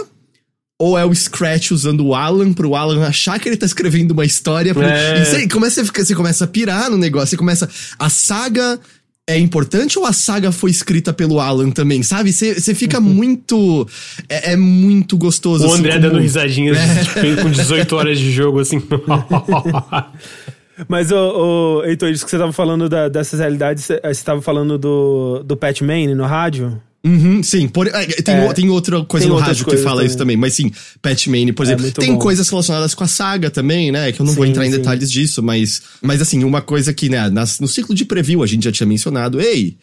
ou 0.79 0.99
é 0.99 1.05
o 1.05 1.15
Scratch 1.15 1.71
usando 1.71 2.05
o 2.05 2.15
Alan 2.15 2.53
pro 2.53 2.75
Alan 2.75 3.07
achar 3.07 3.39
que 3.39 3.49
ele 3.49 3.57
tá 3.57 3.67
escrevendo 3.67 4.11
uma 4.11 4.25
história. 4.25 4.75
Pro... 4.75 4.83
É. 4.83 5.23
E 5.23 5.25
você 5.25 5.49
começa, 5.49 5.81
a 5.81 5.85
ficar, 5.85 6.05
você 6.05 6.15
começa 6.15 6.45
a 6.45 6.49
pirar 6.49 6.91
no 6.91 6.97
negócio, 6.97 7.29
você 7.29 7.37
começa. 7.37 7.69
A 7.99 8.11
saga 8.11 8.81
é 9.29 9.39
importante 9.39 9.97
ou 9.97 10.05
a 10.05 10.13
saga 10.13 10.51
foi 10.51 10.71
escrita 10.71 11.13
pelo 11.13 11.39
Alan 11.39 11.71
também, 11.71 12.03
sabe? 12.03 12.33
Você 12.33 12.75
fica 12.75 12.99
uhum. 12.99 13.05
muito. 13.05 13.89
É, 14.29 14.53
é, 14.53 14.57
muito 14.57 15.17
gostoso. 15.17 15.65
O 15.65 15.69
assim, 15.69 15.79
André 15.79 15.93
como... 15.93 16.03
dando 16.03 16.19
risadinhas 16.19 16.77
é. 16.77 17.05
tipo, 17.05 17.43
com 17.43 17.51
18 17.51 17.97
horas 17.97 18.19
de 18.19 18.33
jogo, 18.33 18.59
assim. 18.59 18.83
Mas, 20.89 21.11
o, 21.11 21.17
o 21.17 21.85
Heitor, 21.85 22.11
isso 22.11 22.25
que 22.25 22.31
você 22.31 22.39
tava 22.39 22.53
falando 22.53 22.89
da, 22.89 23.09
dessas 23.09 23.41
realidades, 23.41 23.85
você 23.85 24.01
estava 24.11 24.41
falando 24.41 24.79
do, 24.79 25.43
do 25.45 25.57
Pat 25.57 25.81
Mane 25.83 26.15
no 26.15 26.25
rádio? 26.25 26.81
Uhum, 27.05 27.43
sim, 27.43 27.67
por, 27.67 27.89
é, 27.89 28.07
tem, 28.07 28.35
é, 28.35 28.53
tem 28.53 28.71
outra 28.71 29.05
coisa 29.05 29.27
tem 29.27 29.35
no 29.35 29.41
rádio 29.41 29.67
que 29.67 29.77
fala 29.79 29.97
também. 29.97 30.07
isso 30.07 30.17
também, 30.17 30.37
mas 30.37 30.55
sim, 30.55 30.71
Pat 31.01 31.27
Mane, 31.27 31.53
por 31.53 31.65
é 31.65 31.69
exemplo. 31.69 31.87
É 31.89 31.91
tem 31.91 32.13
bom. 32.13 32.19
coisas 32.19 32.49
relacionadas 32.49 32.95
com 32.95 33.03
a 33.03 33.09
saga 33.09 33.51
também, 33.51 33.91
né? 33.91 34.13
Que 34.13 34.21
eu 34.21 34.25
não 34.25 34.33
sim, 34.33 34.39
vou 34.39 34.47
entrar 34.47 34.65
em 34.65 34.71
sim. 34.71 34.79
detalhes 34.79 35.11
disso, 35.11 35.43
mas, 35.43 35.83
mas 36.01 36.23
assim, 36.23 36.45
uma 36.45 36.63
coisa 36.63 36.95
que, 36.95 37.09
né, 37.09 37.29
nas, 37.29 37.59
no 37.59 37.67
ciclo 37.67 37.93
de 37.93 38.05
preview 38.05 38.43
a 38.43 38.47
gente 38.47 38.65
já 38.65 38.71
tinha 38.71 38.87
mencionado, 38.87 39.41
ei, 39.41 39.77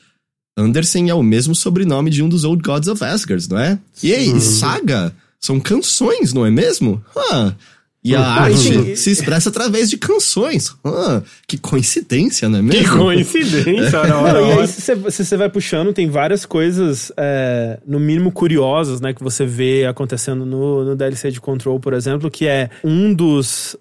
Anderson 0.57 1.07
é 1.07 1.13
o 1.13 1.21
mesmo 1.21 1.53
sobrenome 1.53 2.09
de 2.09 2.23
um 2.23 2.29
dos 2.29 2.45
Old 2.45 2.61
Gods 2.63 2.87
of 2.87 3.03
Asgard, 3.03 3.49
não 3.49 3.59
é? 3.59 3.77
E 4.01 4.11
ei, 4.11 4.39
saga 4.39 5.13
são 5.41 5.59
canções, 5.59 6.33
não 6.33 6.45
é 6.45 6.51
mesmo? 6.51 7.03
Ah, 7.15 7.53
e 8.03 8.15
a 8.15 8.21
arte 8.21 8.95
se 8.95 9.11
expressa 9.11 9.49
através 9.49 9.89
de 9.89 9.97
canções. 9.97 10.73
Ah, 10.85 11.21
que 11.45 11.57
coincidência, 11.57 12.47
não 12.47 12.59
é 12.59 12.61
mesmo? 12.61 12.81
Que 12.81 12.89
coincidência, 12.97 13.99
ora, 13.99 14.17
ora, 14.17 14.41
E 14.41 14.51
aí, 14.53 14.67
se 14.67 14.95
você 14.95 15.35
vai 15.35 15.49
puxando, 15.49 15.91
tem 15.91 16.09
várias 16.09 16.45
coisas, 16.45 17.11
é, 17.17 17.77
no 17.85 17.99
mínimo 17.99 18.31
curiosas, 18.31 19.01
né, 19.01 19.13
que 19.13 19.21
você 19.21 19.45
vê 19.45 19.85
acontecendo 19.85 20.45
no, 20.45 20.85
no 20.85 20.95
DLC 20.95 21.29
de 21.29 21.41
Control, 21.41 21.77
por 21.79 21.93
exemplo, 21.93 22.31
que 22.31 22.47
é 22.47 22.69
um 22.85 23.13
dos 23.13 23.75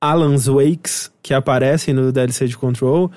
Alan's 0.00 0.46
Wakes 0.46 1.10
que 1.20 1.34
aparecem 1.34 1.92
no 1.92 2.12
DLC 2.12 2.46
de 2.46 2.56
Control, 2.56 3.10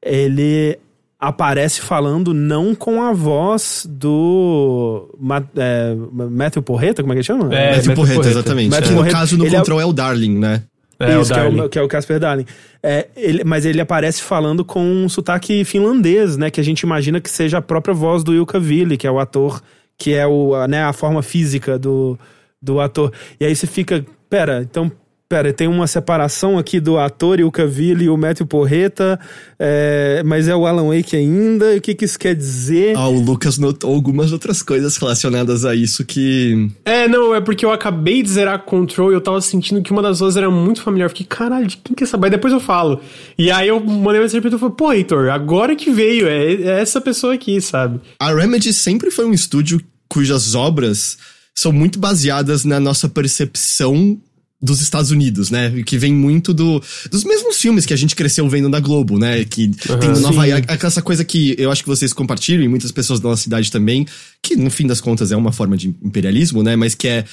ele 0.00 0.78
aparece 1.20 1.82
falando 1.82 2.32
não 2.32 2.74
com 2.74 3.02
a 3.02 3.12
voz 3.12 3.86
do 3.88 5.14
é, 5.54 5.94
Matthew 6.30 6.62
Porreta, 6.62 7.02
como 7.02 7.12
é 7.12 7.16
que 7.16 7.22
chama? 7.22 7.54
É, 7.54 7.76
Matthew, 7.76 7.94
Porreta, 7.94 8.20
Porreta, 8.20 8.38
exatamente. 8.38 8.70
Matthew 8.70 8.92
é. 8.92 8.94
Porreta, 8.94 9.14
no 9.14 9.20
caso, 9.20 9.38
no 9.38 9.46
é 9.46 9.50
Control 9.50 9.80
é... 9.80 9.82
é... 9.82 9.86
o 9.86 9.92
Darling, 9.92 10.38
né? 10.38 10.62
É, 10.98 11.18
Isso, 11.18 11.32
o 11.32 11.68
que, 11.70 11.78
é 11.78 11.82
o, 11.82 11.88
Casper 11.88 12.20
Darling. 12.20 12.44
É, 12.82 13.08
ele, 13.16 13.42
mas 13.42 13.64
ele 13.64 13.80
aparece 13.80 14.20
falando 14.20 14.62
com 14.62 14.84
um 14.84 15.08
sotaque 15.08 15.64
finlandês, 15.64 16.36
né? 16.36 16.50
Que 16.50 16.60
a 16.60 16.64
gente 16.64 16.80
imagina 16.80 17.22
que 17.22 17.30
seja 17.30 17.56
a 17.56 17.62
própria 17.62 17.94
voz 17.94 18.22
do 18.22 18.34
Ilka 18.34 18.60
Ville, 18.60 18.98
que 18.98 19.06
é 19.06 19.10
o 19.10 19.18
ator, 19.18 19.62
que 19.96 20.12
é 20.12 20.26
o, 20.26 20.66
né, 20.66 20.82
a 20.82 20.92
forma 20.92 21.22
física 21.22 21.78
do, 21.78 22.18
do 22.60 22.80
ator. 22.80 23.10
E 23.40 23.46
aí 23.46 23.56
você 23.56 23.66
fica, 23.66 24.04
pera, 24.28 24.60
então 24.60 24.92
Pera, 25.30 25.52
tem 25.52 25.68
uma 25.68 25.86
separação 25.86 26.58
aqui 26.58 26.80
do 26.80 26.98
ator 26.98 27.38
e 27.38 27.44
o 27.44 27.52
Cavill 27.52 28.02
e 28.02 28.10
o 28.10 28.16
Matthew 28.16 28.48
Porreta, 28.48 29.16
é, 29.60 30.24
mas 30.26 30.48
é 30.48 30.56
o 30.56 30.66
Alan 30.66 30.88
Wake 30.88 31.14
ainda. 31.14 31.76
O 31.76 31.80
que, 31.80 31.94
que 31.94 32.04
isso 32.04 32.18
quer 32.18 32.34
dizer? 32.34 32.96
Ah, 32.96 33.06
o 33.06 33.20
Lucas 33.20 33.56
notou 33.56 33.94
algumas 33.94 34.32
outras 34.32 34.60
coisas 34.60 34.96
relacionadas 34.96 35.64
a 35.64 35.72
isso 35.72 36.04
que. 36.04 36.68
É, 36.84 37.06
não, 37.06 37.32
é 37.32 37.40
porque 37.40 37.64
eu 37.64 37.70
acabei 37.70 38.24
de 38.24 38.28
zerar 38.28 38.64
Control 38.64 39.12
e 39.12 39.14
eu 39.14 39.20
tava 39.20 39.40
sentindo 39.40 39.80
que 39.82 39.92
uma 39.92 40.02
das 40.02 40.18
vozes 40.18 40.36
era 40.36 40.50
muito 40.50 40.82
familiar. 40.82 41.06
Eu 41.06 41.10
fiquei, 41.10 41.26
caralho, 41.26 41.68
de 41.68 41.76
quem 41.76 41.94
que 41.94 42.02
é 42.02 42.06
essa? 42.08 42.18
Aí 42.20 42.28
depois 42.28 42.52
eu 42.52 42.58
falo. 42.58 43.00
E 43.38 43.52
aí 43.52 43.68
eu 43.68 43.78
mandei 43.78 44.18
uma 44.18 44.22
mensagem 44.22 44.40
pra 44.40 44.48
ele 44.48 44.56
e 44.56 44.58
falei, 44.58 44.74
pô, 44.74 44.92
Heitor, 44.92 45.30
agora 45.30 45.76
que 45.76 45.92
veio, 45.92 46.26
é, 46.26 46.54
é 46.54 46.80
essa 46.80 47.00
pessoa 47.00 47.34
aqui, 47.34 47.60
sabe? 47.60 48.00
A 48.18 48.34
Remedy 48.34 48.72
sempre 48.72 49.12
foi 49.12 49.26
um 49.26 49.32
estúdio 49.32 49.80
cujas 50.08 50.56
obras 50.56 51.18
são 51.54 51.70
muito 51.70 52.00
baseadas 52.00 52.64
na 52.64 52.80
nossa 52.80 53.08
percepção 53.08 54.18
dos 54.62 54.80
Estados 54.80 55.10
Unidos, 55.10 55.50
né? 55.50 55.82
Que 55.84 55.96
vem 55.96 56.12
muito 56.12 56.52
do, 56.52 56.82
dos 57.10 57.24
mesmos 57.24 57.56
filmes 57.56 57.86
que 57.86 57.94
a 57.94 57.96
gente 57.96 58.14
cresceu 58.14 58.48
vendo 58.48 58.68
na 58.68 58.78
Globo, 58.78 59.18
né? 59.18 59.44
Que 59.44 59.70
uhum, 59.88 59.98
tem 59.98 60.10
no 60.10 60.20
Nova 60.20 60.44
York, 60.46 60.66
essa 60.68 61.00
coisa 61.00 61.24
que 61.24 61.54
eu 61.58 61.70
acho 61.70 61.82
que 61.82 61.88
vocês 61.88 62.12
compartilham 62.12 62.62
e 62.62 62.68
muitas 62.68 62.92
pessoas 62.92 63.20
da 63.20 63.30
nossa 63.30 63.42
cidade 63.42 63.70
também, 63.70 64.06
que 64.42 64.56
no 64.56 64.70
fim 64.70 64.86
das 64.86 65.00
contas 65.00 65.32
é 65.32 65.36
uma 65.36 65.52
forma 65.52 65.76
de 65.76 65.88
imperialismo, 66.02 66.62
né? 66.62 66.76
Mas 66.76 66.94
que 66.94 67.08
é 67.08 67.24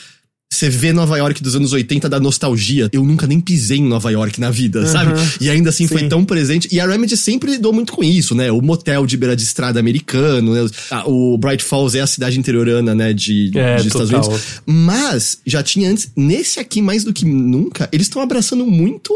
você 0.49 0.69
vê 0.69 0.93
Nova 0.93 1.17
York 1.17 1.43
dos 1.43 1.55
anos 1.55 1.73
80 1.73 2.07
da 2.09 2.19
nostalgia. 2.19 2.89
Eu 2.91 3.03
nunca 3.03 3.27
nem 3.27 3.39
pisei 3.39 3.77
em 3.77 3.83
Nova 3.87 4.09
York 4.11 4.39
na 4.39 4.49
vida, 4.49 4.85
sabe? 4.87 5.11
E 5.41 5.49
ainda 5.49 5.69
assim 5.69 5.87
foi 5.87 6.01
Sim. 6.01 6.09
tão 6.09 6.23
presente. 6.25 6.67
E 6.71 6.79
a 6.79 6.87
Remedy 6.87 7.17
sempre 7.17 7.51
lidou 7.51 7.73
muito 7.73 7.93
com 7.93 8.03
isso, 8.03 8.33
né? 8.33 8.51
O 8.51 8.61
motel 8.61 9.05
de 9.05 9.17
beira 9.17 9.35
de 9.35 9.43
estrada 9.43 9.79
americano, 9.79 10.53
né? 10.53 10.69
Ah, 10.89 11.03
O 11.05 11.37
Bright 11.37 11.63
Falls 11.63 11.97
é 11.97 12.01
a 12.01 12.07
cidade 12.07 12.39
interiorana, 12.39 12.95
né? 12.95 13.13
De, 13.13 13.51
É, 13.55 13.75
de 13.75 13.87
Estados 13.87 14.09
total. 14.09 14.29
Unidos. 14.29 14.61
Mas 14.65 15.39
já 15.45 15.61
tinha 15.61 15.89
antes. 15.91 16.09
Nesse 16.15 16.59
aqui, 16.59 16.81
mais 16.81 17.03
do 17.03 17.13
que 17.13 17.25
nunca, 17.25 17.87
eles 17.91 18.07
estão 18.07 18.21
abraçando 18.21 18.65
muito 18.65 19.13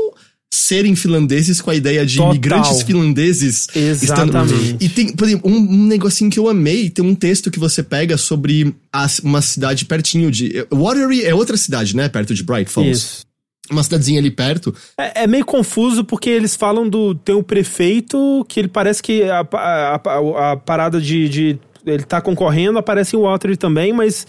serem 0.53 0.95
finlandeses 0.95 1.61
com 1.61 1.69
a 1.69 1.76
ideia 1.76 2.06
de 2.06 2.18
Total. 2.18 2.32
imigrantes 2.32 2.82
finlandeses. 2.82 3.68
Exatamente. 3.73 4.53
Estando... 4.53 4.84
E 4.84 4.90
tem, 4.90 5.14
por 5.14 5.28
exemplo, 5.28 5.49
um, 5.49 5.56
um 5.57 5.86
negocinho 5.88 6.30
que 6.30 6.38
eu 6.38 6.49
amei, 6.49 6.90
tem 6.90 7.03
um 7.06 7.15
texto 7.15 7.49
que 7.49 7.57
você 7.57 7.82
pega 7.82 8.18
sobre 8.18 8.76
uma 9.23 9.41
cidade 9.41 9.86
pertinho 9.86 10.30
de... 10.30 10.65
Watery 10.72 11.23
é 11.23 11.34
outra 11.34 11.56
cidade, 11.56 11.95
né? 11.95 12.10
Perto 12.10 12.34
de 12.34 12.44
Bright 12.44 12.69
Falls. 12.69 12.91
Isso. 12.91 13.32
Uma 13.69 13.84
cidadezinha 13.84 14.19
ali 14.19 14.30
perto. 14.30 14.76
É, 14.98 15.23
é 15.23 15.28
meio 15.28 15.45
confuso 15.45 16.03
porque 16.03 16.30
eles 16.30 16.57
falam 16.57 16.90
do. 16.90 17.15
Tem 17.15 17.34
o 17.34 17.41
prefeito, 17.44 18.45
que 18.49 18.60
ele 18.60 18.68
parece 18.68 19.02
que 19.02 19.23
a, 19.23 19.48
a, 19.53 19.95
a- 19.95 20.52
a 20.52 20.57
parada 20.57 20.99
de, 20.99 21.30
de. 21.30 21.60
Ele 21.86 22.03
tá 22.03 22.19
concorrendo, 22.19 22.78
aparece 22.80 23.15
em 23.15 23.19
Watery 23.19 23.56
também, 23.56 23.94
mas. 23.94 24.28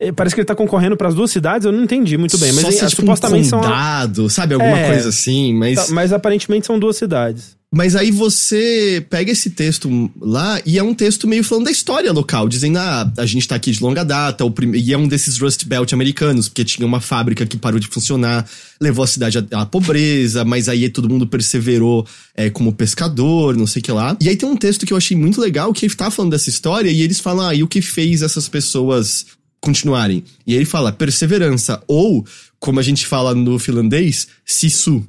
Eh, 0.00 0.12
Parece 0.12 0.34
que 0.34 0.40
ele 0.40 0.46
tá 0.46 0.54
concorrendo 0.54 0.96
pras 0.96 1.14
duas 1.14 1.30
cidades, 1.30 1.64
eu 1.64 1.72
não 1.72 1.84
entendi 1.84 2.16
muito 2.16 2.36
bem. 2.38 2.52
Mas 2.52 2.62
Só 2.62 2.68
eh, 2.68 2.72
ser, 2.72 2.86
tipo, 2.88 3.02
supostamente 3.02 3.46
um 3.46 3.50
são. 3.50 3.60
condado, 3.60 4.30
sabe? 4.30 4.54
Alguma 4.54 4.78
É. 4.78 4.88
coisa 4.92 5.08
assim, 5.08 5.54
mas... 5.54 5.86
Tá, 5.86 5.92
Mas 5.94 6.12
aparentemente 6.12 6.66
são 6.66 6.78
duas 6.78 6.96
cidades. 6.96 7.56
Mas 7.74 7.96
aí 7.96 8.12
você 8.12 9.04
pega 9.10 9.32
esse 9.32 9.50
texto 9.50 10.10
lá 10.20 10.58
e 10.64 10.78
é 10.78 10.82
um 10.82 10.94
texto 10.94 11.26
meio 11.26 11.42
falando 11.42 11.64
da 11.64 11.70
história 11.70 12.10
local, 12.12 12.48
dizendo, 12.48 12.78
ah, 12.78 13.12
a 13.18 13.26
gente 13.26 13.46
tá 13.46 13.56
aqui 13.56 13.72
de 13.72 13.82
longa 13.82 14.04
data, 14.04 14.44
o 14.44 14.50
prime- 14.52 14.78
e 14.78 14.92
é 14.92 14.96
um 14.96 15.06
desses 15.08 15.36
Rust 15.38 15.64
Belt 15.66 15.92
americanos, 15.92 16.48
porque 16.48 16.64
tinha 16.64 16.86
uma 16.86 17.00
fábrica 17.00 17.44
que 17.44 17.56
parou 17.58 17.80
de 17.80 17.88
funcionar, 17.88 18.48
levou 18.80 19.02
a 19.02 19.06
cidade 19.06 19.38
à, 19.50 19.60
à 19.62 19.66
pobreza, 19.66 20.44
mas 20.44 20.68
aí 20.68 20.88
todo 20.88 21.08
mundo 21.08 21.26
perseverou 21.26 22.06
é, 22.36 22.48
como 22.48 22.72
pescador, 22.72 23.56
não 23.56 23.66
sei 23.66 23.80
o 23.80 23.82
que 23.84 23.92
lá. 23.92 24.16
E 24.20 24.28
aí 24.28 24.36
tem 24.36 24.48
um 24.48 24.56
texto 24.56 24.86
que 24.86 24.92
eu 24.92 24.96
achei 24.96 25.16
muito 25.16 25.40
legal, 25.40 25.72
que 25.72 25.84
ele 25.84 25.94
tá 25.94 26.08
falando 26.10 26.30
dessa 26.30 26.48
história, 26.48 26.88
e 26.88 27.02
eles 27.02 27.18
falam, 27.20 27.48
ah, 27.48 27.54
e 27.54 27.62
o 27.64 27.68
que 27.68 27.82
fez 27.82 28.22
essas 28.22 28.48
pessoas 28.48 29.26
continuarem? 29.66 30.22
E 30.46 30.54
ele 30.54 30.64
fala, 30.64 30.92
perseverança, 30.92 31.82
ou, 31.88 32.24
como 32.58 32.80
a 32.80 32.82
gente 32.82 33.06
fala 33.06 33.34
no 33.34 33.58
finlandês, 33.58 34.28
sisu. 34.44 35.04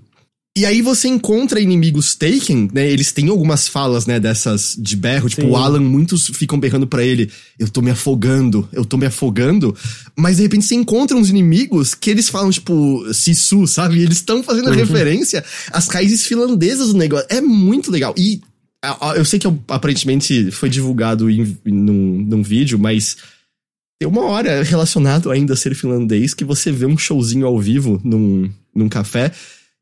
E 0.57 0.65
aí 0.65 0.81
você 0.81 1.07
encontra 1.07 1.59
inimigos 1.59 2.15
Taken, 2.15 2.69
né? 2.73 2.89
Eles 2.89 3.11
têm 3.11 3.29
algumas 3.29 3.67
falas, 3.67 4.07
né, 4.07 4.19
dessas 4.19 4.75
de 4.75 4.95
berro. 4.95 5.29
Tipo, 5.29 5.43
Sim. 5.43 5.49
o 5.49 5.55
Alan, 5.55 5.79
muitos 5.81 6.29
ficam 6.33 6.59
berrando 6.59 6.87
pra 6.87 7.03
ele: 7.05 7.29
Eu 7.59 7.69
tô 7.69 7.79
me 7.79 7.91
afogando, 7.91 8.67
eu 8.73 8.83
tô 8.83 8.97
me 8.97 9.05
afogando. 9.05 9.75
Mas 10.17 10.37
de 10.37 10.41
repente 10.41 10.65
você 10.65 10.73
encontra 10.73 11.15
uns 11.15 11.29
inimigos 11.29 11.93
que 11.93 12.09
eles 12.09 12.27
falam, 12.27 12.49
tipo, 12.49 13.05
Sisu, 13.13 13.67
sabe? 13.67 13.97
E 13.99 14.01
eles 14.01 14.17
estão 14.17 14.41
fazendo 14.41 14.71
referência 14.71 15.45
às 15.71 15.87
raízes 15.89 16.25
finlandesas 16.25 16.87
do 16.87 16.97
negócio. 16.97 17.27
É 17.29 17.39
muito 17.39 17.91
legal. 17.91 18.15
E 18.17 18.41
eu 19.15 19.25
sei 19.25 19.37
que 19.37 19.47
aparentemente 19.67 20.49
foi 20.49 20.69
divulgado 20.69 21.29
em, 21.29 21.55
em- 21.67 21.71
num, 21.71 22.25
num 22.27 22.41
vídeo, 22.41 22.79
mas. 22.79 23.15
Tem 23.99 24.07
uma 24.07 24.25
hora 24.25 24.61
relacionado 24.63 25.31
ainda 25.31 25.53
a 25.53 25.57
ser 25.57 25.73
finlandês 25.73 26.33
que 26.33 26.45
você 26.45 26.71
vê 26.71 26.85
um 26.85 26.97
showzinho 26.97 27.47
ao 27.47 27.59
vivo 27.59 27.99
num, 28.03 28.49
num 28.75 28.87
café. 28.87 29.31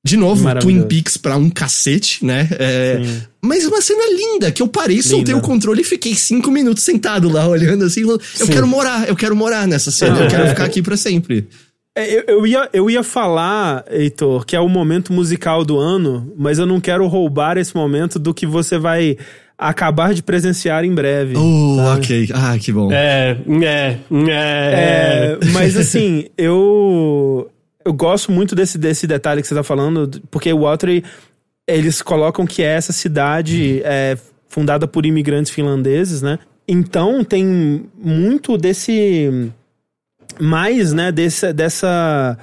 De 0.06 0.16
novo. 0.16 0.48
Twin 0.60 0.84
Peaks 0.84 1.18
pra 1.18 1.36
um 1.36 1.50
cacete, 1.50 2.24
né? 2.24 2.48
É, 2.52 3.02
mas 3.42 3.66
uma 3.66 3.82
cena 3.82 4.04
linda, 4.16 4.52
que 4.52 4.62
eu 4.62 4.68
parei, 4.68 5.02
soltei 5.02 5.34
Linda. 5.34 5.38
o 5.38 5.42
controle 5.42 5.82
e 5.82 5.84
fiquei 5.84 6.14
cinco 6.14 6.52
minutos 6.52 6.84
sentado 6.84 7.28
lá, 7.28 7.48
olhando 7.48 7.84
assim. 7.84 8.02
Eu 8.02 8.20
Sim. 8.22 8.48
quero 8.48 8.68
morar, 8.68 9.10
eu 9.10 9.16
quero 9.16 9.36
morar 9.36 9.68
nessa 9.68 9.90
cena, 9.90 10.20
eu 10.20 10.28
quero 10.30 10.48
ficar 10.50 10.66
aqui 10.66 10.82
pra 10.82 10.96
sempre. 10.96 11.48
É, 11.98 12.20
Eu, 12.20 12.24
eu 12.28 12.48
ia, 12.48 12.70
eu 12.72 12.90
ia 12.90 13.02
falar, 13.02 13.84
Heitor, 13.90 14.46
que 14.46 14.56
é 14.56 14.60
o 14.60 14.70
momento 14.70 15.12
musical 15.12 15.66
do 15.66 15.78
ano, 15.80 16.32
mas 16.38 16.60
eu 16.60 16.68
não 16.68 16.80
quero 16.80 17.08
roubar 17.08 17.58
esse 17.58 17.76
momento 17.76 18.20
do 18.20 18.32
que 18.32 18.46
você 18.46 18.78
vai 18.78 19.18
acabar 19.58 20.14
de 20.14 20.22
presenciar 20.22 20.84
em 20.84 20.94
breve. 20.94 21.36
Oh, 21.38 21.78
sabe? 21.78 22.00
ok. 22.00 22.30
Ah, 22.34 22.58
que 22.60 22.72
bom. 22.72 22.92
É, 22.92 23.38
é, 23.64 23.66
é. 23.68 23.98
É, 24.32 25.40
mas 25.54 25.78
assim, 25.78 26.26
eu 26.38 27.50
eu 27.86 27.94
gosto 27.94 28.32
muito 28.32 28.56
desse, 28.56 28.78
desse 28.78 29.06
detalhe 29.06 29.42
que 29.42 29.48
você 29.48 29.54
tá 29.54 29.64
falando, 29.64 30.20
porque 30.32 30.52
o 30.52 30.62
Watery, 30.62 31.04
eles 31.68 32.02
colocam 32.02 32.46
que 32.48 32.64
é 32.64 32.74
essa 32.74 32.92
cidade 32.92 33.82
é, 33.84 34.18
fundada 34.50 34.88
por 34.88 35.06
imigrantes 35.06 35.52
finlandeses, 35.52 36.22
né? 36.22 36.40
Então 36.68 37.24
tem 37.24 37.86
muito 37.96 38.58
desse 38.58 39.52
mais, 40.40 40.92
né, 40.92 41.12
desse, 41.12 41.54
dessa 41.54 42.38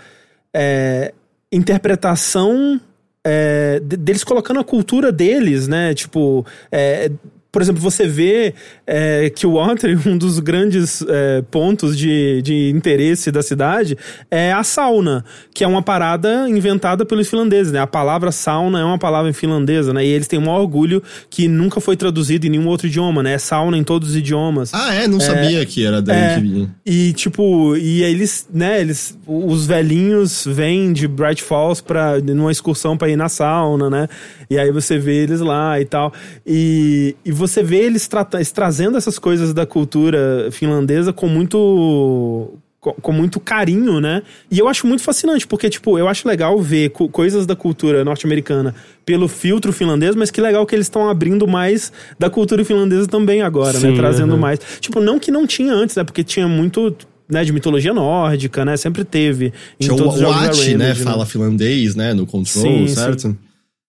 é, 0.54 1.12
interpretação 1.50 2.80
é, 3.24 3.80
de- 3.80 3.96
deles 3.96 4.24
colocando 4.24 4.60
a 4.60 4.64
cultura 4.64 5.12
deles, 5.12 5.68
né? 5.68 5.94
Tipo, 5.94 6.44
é, 6.70 7.10
por 7.52 7.60
exemplo, 7.60 7.82
você 7.82 8.06
vê 8.06 8.54
é, 8.86 9.28
que 9.28 9.46
o 9.46 9.52
Water, 9.52 9.96
um 10.08 10.16
dos 10.16 10.38
grandes 10.38 11.04
é, 11.06 11.42
pontos 11.50 11.96
de, 11.98 12.40
de 12.40 12.70
interesse 12.70 13.30
da 13.30 13.42
cidade, 13.42 13.96
é 14.30 14.50
a 14.50 14.64
sauna, 14.64 15.22
que 15.52 15.62
é 15.62 15.66
uma 15.66 15.82
parada 15.82 16.48
inventada 16.48 17.04
pelos 17.04 17.28
finlandeses, 17.28 17.70
né? 17.70 17.78
A 17.78 17.86
palavra 17.86 18.32
sauna 18.32 18.80
é 18.80 18.84
uma 18.84 18.98
palavra 18.98 19.28
em 19.28 19.34
finlandesa, 19.34 19.92
né? 19.92 20.02
E 20.02 20.08
eles 20.08 20.26
têm 20.26 20.38
um 20.38 20.46
maior 20.46 20.60
orgulho 20.60 21.02
que 21.28 21.46
nunca 21.46 21.78
foi 21.78 21.94
traduzido 21.94 22.46
em 22.46 22.50
nenhum 22.50 22.68
outro 22.68 22.86
idioma, 22.86 23.22
né? 23.22 23.34
É 23.34 23.38
sauna 23.38 23.76
em 23.76 23.84
todos 23.84 24.10
os 24.10 24.16
idiomas. 24.16 24.72
Ah, 24.72 24.94
é? 24.94 25.06
Não 25.06 25.20
sabia 25.20 25.64
que 25.66 25.84
era 25.84 26.00
daí 26.00 26.16
é. 26.16 26.34
que 26.34 26.40
vinha. 26.40 26.74
E, 26.86 27.12
tipo, 27.12 27.76
e 27.76 28.02
eles, 28.02 28.48
né, 28.52 28.80
eles, 28.80 29.18
os 29.26 29.66
velhinhos 29.66 30.44
vêm 30.46 30.90
de 30.90 31.06
Bright 31.06 31.42
Falls 31.42 31.82
pra, 31.82 32.18
numa 32.18 32.50
excursão 32.50 32.96
pra 32.96 33.10
ir 33.10 33.16
na 33.16 33.28
sauna, 33.28 33.90
né? 33.90 34.08
E 34.48 34.58
aí 34.58 34.70
você 34.70 34.98
vê 34.98 35.22
eles 35.22 35.40
lá 35.40 35.78
e 35.78 35.84
tal. 35.84 36.12
E, 36.46 37.14
e 37.24 37.41
você 37.46 37.62
vê 37.62 37.78
eles, 37.78 38.08
eles 38.34 38.50
trazendo 38.52 38.96
essas 38.96 39.18
coisas 39.18 39.52
da 39.52 39.66
cultura 39.66 40.48
finlandesa 40.50 41.12
com 41.12 41.28
muito. 41.28 42.52
Com, 43.00 43.12
muito 43.12 43.38
carinho, 43.38 44.00
né? 44.00 44.22
E 44.50 44.58
eu 44.58 44.66
acho 44.66 44.88
muito 44.88 45.04
fascinante, 45.04 45.46
porque, 45.46 45.70
tipo, 45.70 45.96
eu 46.00 46.08
acho 46.08 46.26
legal 46.26 46.60
ver 46.60 46.90
co- 46.90 47.08
coisas 47.08 47.46
da 47.46 47.54
cultura 47.54 48.04
norte-americana 48.04 48.74
pelo 49.06 49.28
filtro 49.28 49.72
finlandês, 49.72 50.16
mas 50.16 50.32
que 50.32 50.40
legal 50.40 50.66
que 50.66 50.74
eles 50.74 50.86
estão 50.86 51.08
abrindo 51.08 51.46
mais 51.46 51.92
da 52.18 52.28
cultura 52.28 52.64
finlandesa 52.64 53.06
também 53.06 53.40
agora, 53.40 53.78
né? 53.78 53.90
Sim, 53.90 53.94
Trazendo 53.94 54.32
aham. 54.32 54.40
mais. 54.40 54.58
Tipo, 54.80 55.00
não 55.00 55.20
que 55.20 55.30
não 55.30 55.46
tinha 55.46 55.72
antes, 55.72 55.94
né? 55.94 56.02
Porque 56.02 56.24
tinha 56.24 56.48
muito. 56.48 56.96
Né, 57.30 57.44
de 57.44 57.52
mitologia 57.52 57.94
nórdica, 57.94 58.64
né? 58.64 58.76
Sempre 58.76 59.04
teve. 59.04 59.52
Em 59.80 59.84
Tinha 59.84 59.96
todos 59.96 60.20
o 60.20 60.24
Watt, 60.26 60.74
né? 60.76 60.86
Remedy, 60.86 61.02
Fala 61.04 61.24
finlandês, 61.24 61.94
né? 61.94 62.12
No 62.12 62.26
Control, 62.26 62.62
Sim, 62.64 62.88
certo? 62.88 63.38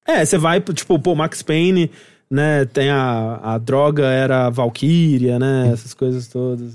É, 0.07 0.23
você 0.23 0.37
vai, 0.37 0.61
tipo, 0.61 0.99
pô, 0.99 1.15
Max 1.15 1.41
Payne, 1.41 1.89
né? 2.33 2.65
Tem 2.65 2.89
a, 2.89 3.39
a 3.43 3.57
droga, 3.57 4.05
era 4.05 4.47
a 4.47 4.49
Valkyria, 4.49 5.37
né? 5.37 5.69
Essas 5.71 5.93
coisas 5.93 6.27
todas. 6.27 6.71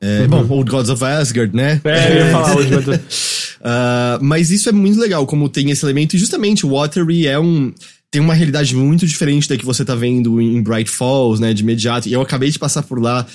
É, 0.00 0.26
Bom, 0.26 0.44
Old 0.50 0.70
Gods 0.70 0.90
of 0.90 1.02
Asgard, 1.02 1.54
né? 1.54 1.80
É, 1.84 2.12
eu 2.12 2.26
ia 2.26 2.32
falar 2.32 2.56
hoje, 2.56 2.70
mas... 2.74 3.36
Ah, 3.68 4.18
mas 4.22 4.50
isso 4.50 4.68
é 4.68 4.72
muito 4.72 5.00
legal, 5.00 5.26
como 5.26 5.48
tem 5.48 5.70
esse 5.70 5.84
elemento. 5.84 6.14
E 6.14 6.18
justamente, 6.18 6.64
o 6.64 6.70
Watery 6.70 7.26
é 7.26 7.36
um. 7.36 7.72
Tem 8.12 8.22
uma 8.22 8.34
realidade 8.34 8.76
muito 8.76 9.04
diferente 9.04 9.48
da 9.48 9.56
que 9.56 9.64
você 9.64 9.84
tá 9.84 9.94
vendo 9.96 10.40
em 10.40 10.62
Bright 10.62 10.88
Falls, 10.88 11.40
né? 11.40 11.52
De 11.52 11.62
imediato. 11.62 12.08
E 12.08 12.12
eu 12.12 12.20
acabei 12.20 12.48
de 12.48 12.60
passar 12.60 12.84
por 12.84 13.02
lá. 13.02 13.26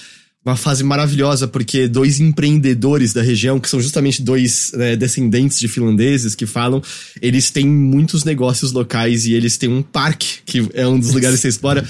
Uma 0.44 0.56
fase 0.56 0.84
maravilhosa, 0.84 1.48
porque 1.48 1.88
dois 1.88 2.20
empreendedores 2.20 3.14
da 3.14 3.22
região, 3.22 3.60
que 3.60 3.70
são 3.70 3.80
justamente 3.80 4.24
dois 4.24 4.72
né, 4.76 4.96
descendentes 4.96 5.60
de 5.60 5.68
finlandeses 5.68 6.34
que 6.34 6.48
falam, 6.48 6.82
eles 7.22 7.52
têm 7.52 7.68
muitos 7.68 8.24
negócios 8.24 8.72
locais 8.72 9.28
e 9.28 9.34
eles 9.34 9.56
têm 9.58 9.70
um 9.70 9.84
parque, 9.84 10.40
que 10.44 10.68
é 10.74 10.88
um 10.88 11.00
dos 11.00 11.14
lugares 11.14 11.36
que 11.38 11.44
você 11.44 11.50
explora. 11.50 11.88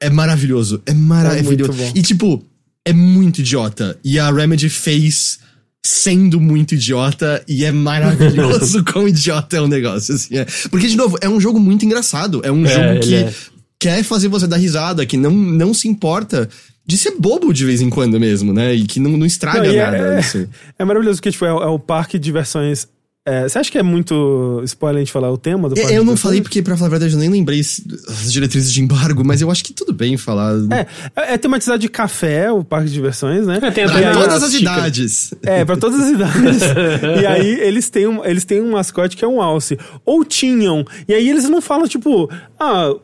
É 0.00 0.10
maravilhoso. 0.10 0.82
É 0.86 0.92
maravilhoso. 0.92 1.72
bom. 1.72 1.92
e 1.94 2.02
tipo, 2.02 2.44
é 2.84 2.92
muito 2.92 3.40
idiota. 3.40 3.96
E 4.04 4.18
a 4.18 4.28
Remedy 4.28 4.68
fez 4.68 5.38
sendo 5.86 6.40
muito 6.40 6.74
idiota 6.74 7.44
e 7.46 7.64
é 7.64 7.70
maravilhoso 7.70 8.82
quão 8.90 9.06
idiota 9.06 9.56
é 9.56 9.60
o 9.60 9.68
negócio, 9.68 10.14
assim. 10.14 10.36
é. 10.38 10.46
Porque, 10.70 10.88
de 10.88 10.96
novo, 10.96 11.16
é 11.20 11.28
um 11.28 11.38
jogo 11.40 11.60
muito 11.60 11.84
engraçado. 11.84 12.40
É 12.42 12.50
um 12.50 12.66
É, 12.66 12.68
jogo 12.68 13.00
que 13.06 13.14
é. 13.14 13.32
quer 13.78 14.02
fazer 14.02 14.28
você 14.28 14.46
dar 14.46 14.56
risada, 14.56 15.06
que 15.06 15.16
não, 15.16 15.30
não 15.30 15.72
se 15.72 15.86
importa 15.86 16.48
de 16.86 16.98
ser 16.98 17.12
bobo 17.18 17.52
de 17.52 17.64
vez 17.64 17.80
em 17.80 17.88
quando 17.90 18.18
mesmo, 18.20 18.52
né? 18.52 18.74
E 18.74 18.84
que 18.84 19.00
não, 19.00 19.12
não 19.12 19.26
estraga 19.26 19.62
Não, 19.62 19.70
é- 19.74 19.84
nada. 19.84 19.96
é- 19.96 20.18
assim. 20.18 20.46
É 20.78 20.84
maravilhoso, 20.84 21.18
porque, 21.18 21.30
tipo, 21.30 21.44
é, 21.44 21.52
o- 21.52 21.62
é 21.62 21.66
o 21.66 21.78
parque 21.78 22.18
de 22.18 22.24
diversões. 22.24 22.86
é, 23.26 23.48
você 23.48 23.58
acha 23.58 23.72
que 23.72 23.78
é 23.78 23.82
muito 23.82 24.60
spoiler 24.66 24.98
a 24.98 25.00
gente 25.02 25.10
falar 25.10 25.30
o 25.32 25.38
tema 25.38 25.66
do 25.70 25.74
parque 25.74 25.94
Eu, 25.94 26.04
não 26.04 26.14
falei 26.14 26.42
porque, 26.42 26.60
pra 26.60 26.76
falar 26.76 26.88
a 26.88 26.90
verdade, 26.90 27.14
eu 27.14 27.18
nem 27.18 27.30
lembrei 27.30 27.58
as 27.60 28.30
diretrizes 28.30 28.70
de 28.70 28.82
embargo, 28.82 29.22
mas 29.24 29.40
eu 29.40 29.50
acho 29.50 29.64
que 29.64 29.72
tudo 29.72 29.94
bem 29.94 30.18
falar. 30.18 30.52
É, 30.70 30.86
é, 31.16 31.32
é 31.32 31.38
tematizado 31.38 31.78
de 31.78 31.88
café, 31.88 32.52
o 32.52 32.62
parque 32.62 32.88
de 32.88 32.92
diversões, 32.92 33.46
né? 33.46 33.60
É, 33.62 33.70
tem 33.70 33.86
Pra 33.86 34.12
todas 34.12 34.42
as 34.42 34.52
xícara. 34.52 34.78
idades. 34.80 35.32
É, 35.42 35.64
pra 35.64 35.76
todas 35.78 36.00
as 36.00 36.10
idades. 36.10 36.60
e 37.22 37.26
aí 37.26 37.60
eles 37.62 37.88
têm, 37.88 38.06
um, 38.06 38.22
eles 38.22 38.44
têm 38.44 38.60
um 38.60 38.72
mascote 38.72 39.16
que 39.16 39.24
é 39.24 39.28
um 39.28 39.40
alce. 39.40 39.78
Ou 40.04 40.22
tinham. 40.22 40.84
E 41.08 41.14
aí 41.14 41.26
eles 41.30 41.48
não 41.48 41.62
falam, 41.62 41.88
tipo, 41.88 42.28
ah, 42.60 42.94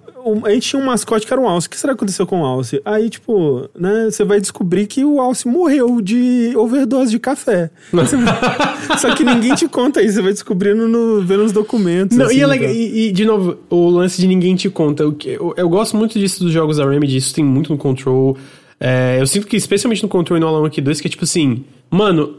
a 0.44 0.50
gente 0.50 0.68
tinha 0.68 0.80
um 0.82 0.86
mascote 0.86 1.26
que 1.26 1.32
era 1.32 1.40
um 1.40 1.48
Alce. 1.48 1.66
O 1.66 1.70
que 1.70 1.78
será 1.78 1.92
que 1.92 1.98
aconteceu 1.98 2.26
com 2.26 2.42
o 2.42 2.44
Alce? 2.44 2.80
Aí, 2.84 3.08
tipo, 3.10 3.68
né, 3.78 4.06
você 4.10 4.24
vai 4.24 4.40
descobrir 4.40 4.86
que 4.86 5.04
o 5.04 5.20
Alce 5.20 5.46
morreu 5.48 6.00
de 6.00 6.52
overdose 6.56 7.10
de 7.10 7.18
café. 7.18 7.70
Só 8.98 9.14
que 9.14 9.24
ninguém 9.24 9.54
te 9.54 9.68
conta 9.68 10.02
isso, 10.02 10.14
você 10.14 10.22
vai 10.22 10.32
descobrindo 10.32 10.86
no, 10.88 11.22
vendo 11.22 11.44
os 11.44 11.52
documentos. 11.52 12.16
Não, 12.16 12.26
assim, 12.26 12.36
e, 12.36 12.40
é 12.40 12.46
legal- 12.46 12.68
tá? 12.68 12.74
e- 12.74 13.08
e, 13.08 13.12
de 13.12 13.24
novo, 13.24 13.56
o 13.68 13.88
lance 13.88 14.20
de 14.20 14.26
ninguém 14.26 14.54
te 14.56 14.68
conta. 14.68 15.10
Que- 15.12 15.30
Eu, 15.30 15.54
eu 15.56 15.68
gosto 15.68 15.96
muito 15.96 16.18
disso 16.18 16.42
dos 16.44 16.52
jogos 16.52 16.76
da 16.78 16.88
Remedy, 16.88 17.16
isso 17.16 17.34
tem 17.34 17.44
muito 17.44 17.70
no 17.72 17.78
Control. 17.78 18.36
É, 18.78 19.18
eu 19.20 19.26
sinto 19.26 19.46
que, 19.46 19.56
especialmente 19.56 20.02
no 20.02 20.08
Control 20.08 20.36
e 20.36 20.40
no 20.40 20.46
Alan 20.46 20.62
Wake 20.62 20.80
2, 20.80 21.00
que 21.00 21.06
é 21.06 21.10
tipo 21.10 21.24
assim, 21.24 21.64
mano, 21.90 22.36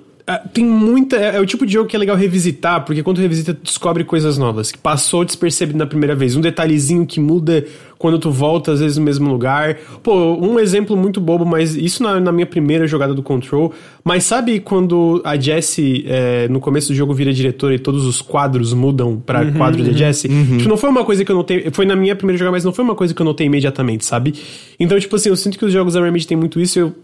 tem 0.54 0.66
muita. 0.66 1.16
É, 1.16 1.38
é 1.38 1.40
o 1.40 1.46
tipo 1.46 1.66
de 1.66 1.74
jogo 1.74 1.88
que 1.88 1.96
é 1.96 2.00
legal 2.00 2.16
revisitar, 2.16 2.86
porque 2.86 3.04
quando 3.04 3.18
tu 3.18 3.22
revisita, 3.22 3.54
tu 3.54 3.64
descobre 3.64 4.04
coisas 4.04 4.38
novas, 4.38 4.72
que 4.72 4.78
passou 4.78 5.26
despercebido 5.26 5.78
na 5.78 5.86
primeira 5.86 6.16
vez. 6.16 6.36
Um 6.36 6.42
detalhezinho 6.42 7.06
que 7.06 7.20
muda 7.20 7.66
quando 7.98 8.18
tu 8.18 8.32
volta, 8.32 8.72
às 8.72 8.80
vezes, 8.80 8.98
no 8.98 9.04
mesmo 9.04 9.30
lugar. 9.30 9.78
Pô, 10.02 10.34
um 10.34 10.60
exemplo 10.60 10.98
muito 10.98 11.22
bobo, 11.22 11.46
mas 11.46 11.76
isso 11.76 12.02
na, 12.02 12.20
na 12.20 12.32
minha 12.32 12.48
primeira 12.48 12.88
jogada 12.88 13.14
do 13.14 13.22
Control. 13.22 13.72
Mas 14.04 14.24
sabe 14.24 14.60
quando 14.60 15.22
a 15.24 15.38
Jessie, 15.38 16.04
é, 16.08 16.48
no 16.48 16.60
começo 16.60 16.88
do 16.88 16.96
jogo, 16.96 17.14
vira 17.14 17.32
diretora 17.32 17.76
e 17.76 17.80
todos 17.80 18.06
os 18.06 18.22
quadros 18.22 18.74
mudam 18.74 19.22
pra 19.24 19.46
quadro 19.52 19.84
da 19.84 19.92
Jessie? 19.92 20.30
Tipo, 20.58 20.70
não 20.70 20.78
foi 20.78 20.90
uma 20.90 21.06
coisa 21.06 21.24
que 21.24 21.32
eu 21.32 21.36
notei. 21.36 21.70
Foi 21.72 21.86
na 21.86 21.96
minha 21.96 22.16
primeira 22.16 22.38
jogada, 22.38 22.54
mas 22.54 22.66
não 22.66 22.74
foi 22.74 22.84
uma 22.84 22.96
coisa 22.96 23.14
que 23.14 23.22
eu 23.22 23.26
notei 23.26 23.46
imediatamente, 23.46 24.04
sabe? 24.04 24.34
Então, 24.80 25.00
tipo 25.00 25.16
assim, 25.16 25.30
eu 25.30 25.36
sinto 25.36 25.60
que 25.60 25.66
os 25.66 25.72
jogos 25.72 25.94
da 25.94 26.04
Remedy 26.04 26.26
tem 26.26 26.36
muito 26.38 26.60
isso. 26.60 26.80
Eu 26.80 26.96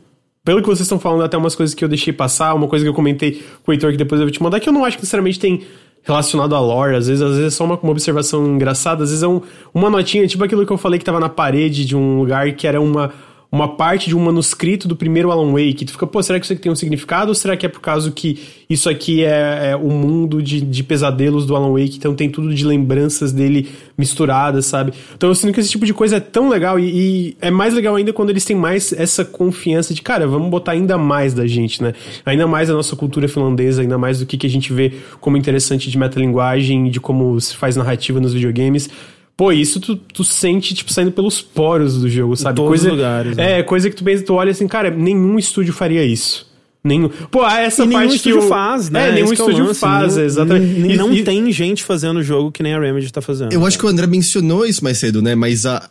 pelo 0.48 0.62
que 0.62 0.68
vocês 0.68 0.80
estão 0.82 0.98
falando, 0.98 1.24
até 1.24 1.36
umas 1.38 1.54
coisas 1.56 1.76
que 1.76 1.84
eu 1.84 1.90
deixei 1.90 2.14
passar, 2.14 2.54
uma 2.54 2.70
coisa 2.70 2.86
que 2.86 2.90
eu 2.90 2.94
comentei 2.94 3.44
com 3.66 3.70
o 3.70 3.74
Heitor 3.74 3.92
que 3.92 3.98
depois 3.98 4.22
eu 4.22 4.26
vou 4.28 4.32
te 4.32 4.42
mandar, 4.42 4.62
que 4.62 4.70
eu 4.70 4.72
não 4.72 4.86
acho 4.86 4.96
que 4.96 5.04
necessariamente 5.04 5.38
tem 5.38 5.64
relacionado 6.04 6.56
a 6.56 6.60
lore, 6.62 6.96
às 6.96 7.08
vezes, 7.08 7.22
às 7.22 7.32
vezes 7.32 7.48
é 7.48 7.50
só 7.50 7.66
uma, 7.66 7.78
uma 7.78 7.92
observação 7.92 8.46
engraçada, 8.56 9.04
às 9.04 9.10
vezes 9.10 9.24
é 9.24 9.28
um- 9.28 9.42
uma 9.74 9.90
notinha, 9.90 10.26
tipo 10.26 10.42
aquilo 10.42 10.66
que 10.66 10.72
eu 10.72 10.78
falei 10.78 10.98
que 10.98 11.04
tava 11.04 11.20
na 11.20 11.28
parede 11.28 11.84
de 11.86 11.98
um 11.98 12.18
lugar 12.20 12.50
que 12.54 12.66
era 12.66 12.80
uma, 12.80 13.12
uma 13.52 13.76
parte 13.76 14.10
de 14.10 14.16
um 14.16 14.20
manuscrito 14.20 14.88
do 14.88 14.96
primeiro 14.96 15.32
Alan 15.32 15.52
Wake, 15.52 15.86
tu 15.86 15.94
fica, 15.94 16.06
pô, 16.06 16.22
será 16.22 16.40
que 16.40 16.46
isso 16.46 16.54
aqui 16.54 16.62
tem 16.62 16.72
um 16.72 16.76
significado 16.76 17.30
ou 17.30 17.36
será 17.36 17.56
que 17.56 17.66
é 17.66 17.70
por 17.70 17.80
causa 17.80 18.12
que 18.12 18.40
isso 18.70 18.90
aqui 18.90 19.24
é, 19.24 19.72
é 19.72 19.76
o 19.76 19.90
mundo 19.90 20.44
de, 20.44 20.60
de 20.60 20.84
pesadelos 20.84 21.46
do 21.46 21.56
Alan 21.56 21.72
Wake, 21.72 21.98
então 21.98 22.14
tem 22.14 22.30
tudo 22.30 22.54
de 22.54 22.66
lembranças 22.66 23.32
dele 23.32 23.70
misturadas, 23.98 24.66
sabe? 24.66 24.92
Então 25.16 25.30
eu 25.30 25.36
sinto 25.36 25.54
que 25.54 25.62
esse 25.62 25.70
tipo 25.70 25.86
de 25.86 25.94
coisa 25.94 26.18
é 26.18 26.20
tão 26.20 26.50
legal 26.50 26.78
e, 26.78 26.90
e 27.30 27.38
é 27.40 27.50
mais 27.50 27.74
legal 27.74 27.96
ainda 27.96 28.12
quando 28.12 28.32
eles 28.32 28.44
têm 28.44 28.56
mais 28.56 28.92
essa 28.92 29.24
confiança 29.24 29.94
de, 29.94 30.02
cara, 30.02 30.28
vamos 30.28 30.50
botar 30.50 30.74
ainda 30.74 30.98
mais 30.98 31.34
da 31.34 31.48
gente, 31.48 31.82
né? 31.82 31.94
Ainda 32.26 32.46
mais 32.46 32.70
a 32.70 32.74
nossa 32.74 32.96
cultura 32.98 33.30
finlandesa, 33.30 33.82
ainda 33.82 33.98
mais 33.98 34.20
do 34.20 34.26
que, 34.26 34.38
que 34.38 34.46
a 34.46 34.50
gente 34.50 34.74
vê 34.74 34.92
como 35.22 35.38
interessante 35.38 35.90
de 35.90 35.98
metalinguagem, 35.98 36.90
de 36.90 37.00
como 37.00 37.40
se 37.40 37.56
faz 37.56 37.78
narrativa 37.78 38.20
nos 38.20 38.34
videogames. 38.34 38.90
Pô, 39.38 39.52
isso 39.52 39.80
tu, 39.80 39.96
tu 39.96 40.24
sente, 40.24 40.74
tipo, 40.74 40.92
saindo 40.92 41.12
pelos 41.12 41.40
poros 41.42 42.02
do 42.02 42.10
jogo, 42.10 42.36
sabe? 42.36 42.56
todos 42.56 42.70
coisa, 42.70 42.88
os 42.88 42.92
lugares, 42.96 43.38
né? 43.38 43.60
É, 43.60 43.64
coisa 43.64 43.88
que 43.88 43.96
tu 43.96 44.04
pensa, 44.04 44.24
tu 44.24 44.34
olha 44.34 44.50
assim, 44.50 44.68
cara, 44.68 44.90
nenhum 44.90 45.38
estúdio 45.38 45.72
faria 45.74 46.04
isso. 46.04 46.48
Nenhum. 46.84 47.08
Pô, 47.30 47.44
ah, 47.44 47.60
essa 47.60 47.84
E 47.84 47.88
nenhum 47.88 48.00
parte 48.00 48.10
que 48.12 48.16
estúdio 48.18 48.40
eu... 48.40 48.48
faz, 48.48 48.90
né? 48.90 49.10
É, 49.10 49.12
nenhum 49.12 49.26
Esse 49.28 49.36
que 49.36 49.42
é 49.42 49.46
estúdio 49.46 49.66
lance, 49.68 49.80
faz, 49.80 50.16
nenhum- 50.16 50.26
exatamente. 50.26 50.80
nem- 50.80 50.92
E- 50.92 50.96
não 50.98 51.14
e- 51.14 51.24
tem 51.24 51.52
gente 51.52 51.84
fazendo 51.84 52.18
o 52.18 52.24
jogo 52.24 52.52
que 52.52 52.64
nem 52.64 52.74
a 52.74 52.80
Remedy 52.80 53.12
tá 53.14 53.22
fazendo. 53.22 53.52
Eu 53.54 53.64
acho 53.66 53.78
que 53.78 53.86
o 53.86 53.90
André 53.90 54.08
mencionou 54.08 54.66
isso 54.66 54.84
mais 54.84 54.98
cedo, 54.98 55.22
né? 55.22 55.36
Mas 55.36 55.66
a, 55.68 55.88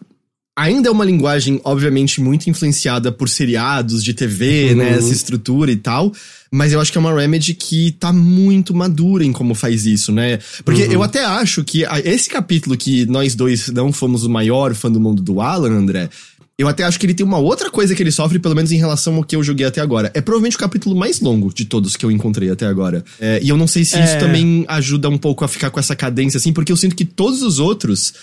ainda 0.56 0.88
é 0.88 0.90
uma 0.90 1.04
linguagem, 1.04 1.60
obviamente, 1.62 2.20
muito 2.20 2.48
influenciada 2.48 3.12
por 3.12 3.28
seriados 3.28 4.02
de 4.02 4.14
TV, 4.14 4.74
né? 4.74 4.92
Essa 4.92 5.12
estrutura 5.12 5.70
e 5.70 5.76
tal. 5.76 6.12
Mas 6.50 6.72
eu 6.72 6.80
acho 6.80 6.90
que 6.90 6.96
é 6.96 7.00
uma 7.00 7.14
Remedy 7.14 7.52
que 7.54 7.92
tá 7.92 8.12
muito 8.12 8.74
madura 8.74 9.24
em 9.24 9.32
como 9.32 9.54
faz 9.54 9.84
isso, 9.84 10.10
né? 10.12 10.38
Porque 10.64 10.82
eu 10.90 11.02
até 11.02 11.24
acho 11.24 11.62
que 11.62 11.84
esse 12.04 12.28
capítulo 12.30 12.76
que 12.76 13.04
nós 13.06 13.34
dois 13.34 13.68
não 13.68 13.92
fomos 13.92 14.24
o 14.24 14.30
maior 14.30 14.74
fã 14.74 14.90
do 14.90 14.98
mundo 14.98 15.20
do 15.22 15.40
Alan, 15.40 15.70
André. 15.70 16.08
Eu 16.58 16.66
até 16.68 16.84
acho 16.84 16.98
que 16.98 17.04
ele 17.04 17.12
tem 17.12 17.26
uma 17.26 17.36
outra 17.36 17.70
coisa 17.70 17.94
que 17.94 18.02
ele 18.02 18.10
sofre, 18.10 18.38
pelo 18.38 18.54
menos 18.54 18.72
em 18.72 18.78
relação 18.78 19.16
ao 19.16 19.22
que 19.24 19.36
eu 19.36 19.42
joguei 19.42 19.66
até 19.66 19.82
agora. 19.82 20.10
É 20.14 20.22
provavelmente 20.22 20.56
o 20.56 20.58
capítulo 20.58 20.96
mais 20.96 21.20
longo 21.20 21.52
de 21.52 21.66
todos 21.66 21.96
que 21.96 22.06
eu 22.06 22.10
encontrei 22.10 22.48
até 22.48 22.64
agora. 22.64 23.04
É, 23.20 23.40
e 23.42 23.50
eu 23.50 23.58
não 23.58 23.66
sei 23.66 23.84
se 23.84 23.98
isso 24.02 24.14
É. 24.14 24.16
também 24.16 24.64
ajuda 24.66 25.10
um 25.10 25.18
pouco 25.18 25.44
a 25.44 25.48
ficar 25.48 25.68
com 25.68 25.78
essa 25.78 25.94
cadência, 25.94 26.38
assim, 26.38 26.54
porque 26.54 26.72
eu 26.72 26.76
sinto 26.78 26.96
que 26.96 27.04
todos 27.04 27.42
os 27.42 27.58
outros 27.58 28.14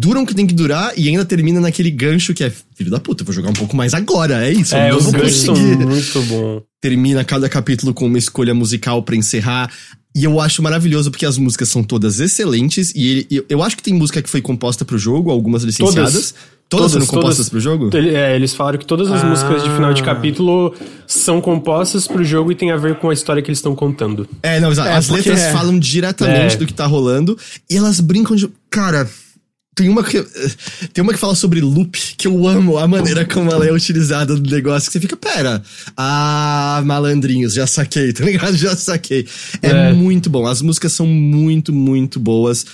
duram 0.00 0.22
o 0.22 0.26
que 0.26 0.34
tem 0.34 0.46
que 0.46 0.54
durar 0.54 0.92
e 0.96 1.08
ainda 1.08 1.24
termina 1.24 1.60
naquele 1.60 1.90
gancho 1.90 2.32
que 2.32 2.42
é 2.42 2.50
filho 2.74 2.90
da 2.90 2.98
puta, 2.98 3.22
eu 3.22 3.26
vou 3.26 3.34
jogar 3.34 3.50
um 3.50 3.54
pouco 3.54 3.76
mais 3.76 3.92
agora, 3.92 4.46
é 4.46 4.50
isso. 4.52 4.74
eu 4.74 4.78
É, 4.80 4.90
não 4.90 4.96
os 4.98 5.04
vou 5.04 5.12
ganchos 5.12 5.36
são 5.42 5.54
conseguir. 5.54 5.86
muito 5.86 6.22
bom. 6.22 6.62
Termina 6.80 7.22
cada 7.24 7.48
capítulo 7.48 7.92
com 7.92 8.06
uma 8.06 8.16
escolha 8.18 8.54
musical 8.54 9.02
pra 9.02 9.14
encerrar. 9.14 9.70
E 10.16 10.24
eu 10.24 10.40
acho 10.40 10.62
maravilhoso 10.62 11.10
porque 11.10 11.24
as 11.26 11.36
músicas 11.38 11.68
são 11.68 11.84
todas 11.84 12.18
excelentes. 12.18 12.92
E 12.96 13.06
ele- 13.08 13.26
eu- 13.30 13.44
eu 13.48 13.62
acho 13.62 13.76
que 13.76 13.82
tem 13.82 13.94
música 13.94 14.20
que 14.22 14.28
foi 14.30 14.40
composta 14.40 14.84
pro 14.84 14.98
jogo, 14.98 15.30
algumas 15.30 15.62
licenciadas. 15.62 16.34
Todas, 16.68 16.92
foram 16.92 17.06
compostas 17.06 17.48
pro 17.48 17.58
jogo? 17.60 17.90
É, 17.96 18.34
eles 18.36 18.54
falaram 18.54 18.78
que 18.78 18.86
todas 18.86 19.10
as 19.10 19.22
Ah. 19.22 19.26
músicas 19.26 19.62
de 19.64 19.70
final 19.70 19.92
de 19.92 20.02
capítulo 20.04 20.72
são 21.06 21.40
compostas 21.40 22.06
pro 22.06 22.22
jogo 22.24 22.50
e 22.52 22.54
tem 22.54 22.70
a 22.70 22.76
ver 22.76 22.94
com 22.96 23.10
a 23.10 23.12
história 23.12 23.42
que 23.42 23.50
eles 23.50 23.58
estão 23.58 23.74
contando. 23.74 24.28
É, 24.42 24.58
não, 24.60 24.70
exato. 24.72 24.88
É, 24.88 24.92
as 24.94 25.08
letras 25.08 25.40
é. 25.40 25.52
falam 25.52 25.78
diretamente 25.78 26.54
É. 26.54 26.56
do 26.58 26.66
que 26.66 26.72
tá 26.72 26.86
rolando. 26.86 27.36
E 27.68 27.76
elas 27.76 28.00
brincam 28.00 28.34
de. 28.36 28.48
Cara. 28.70 29.08
Tem 29.74 29.88
uma 29.88 30.02
que. 30.02 30.20
Tem 30.92 31.02
uma 31.02 31.12
que 31.12 31.18
fala 31.18 31.34
sobre 31.34 31.60
loop, 31.60 31.98
que 32.16 32.26
eu 32.26 32.46
amo 32.46 32.76
a 32.76 32.86
maneira 32.88 33.24
como 33.24 33.50
ela 33.50 33.66
é 33.66 33.72
utilizada 33.72 34.34
no 34.34 34.42
negócio. 34.42 34.88
Que 34.90 34.92
você 34.92 35.00
fica, 35.00 35.16
pera. 35.16 35.62
Ah, 35.96 36.82
malandrinhos, 36.84 37.54
já 37.54 37.66
saquei, 37.66 38.12
tá 38.14 38.24
ligado? 38.24 38.56
Já 38.56 38.76
saquei. 38.76 39.26
É, 39.62 39.68
É. 39.70 39.92
muito 39.92 40.28
bom. 40.28 40.46
As 40.46 40.60
músicas 40.60 40.92
são 40.92 41.06
muito, 41.06 41.72
muito 41.72 42.18
boas. 42.18 42.66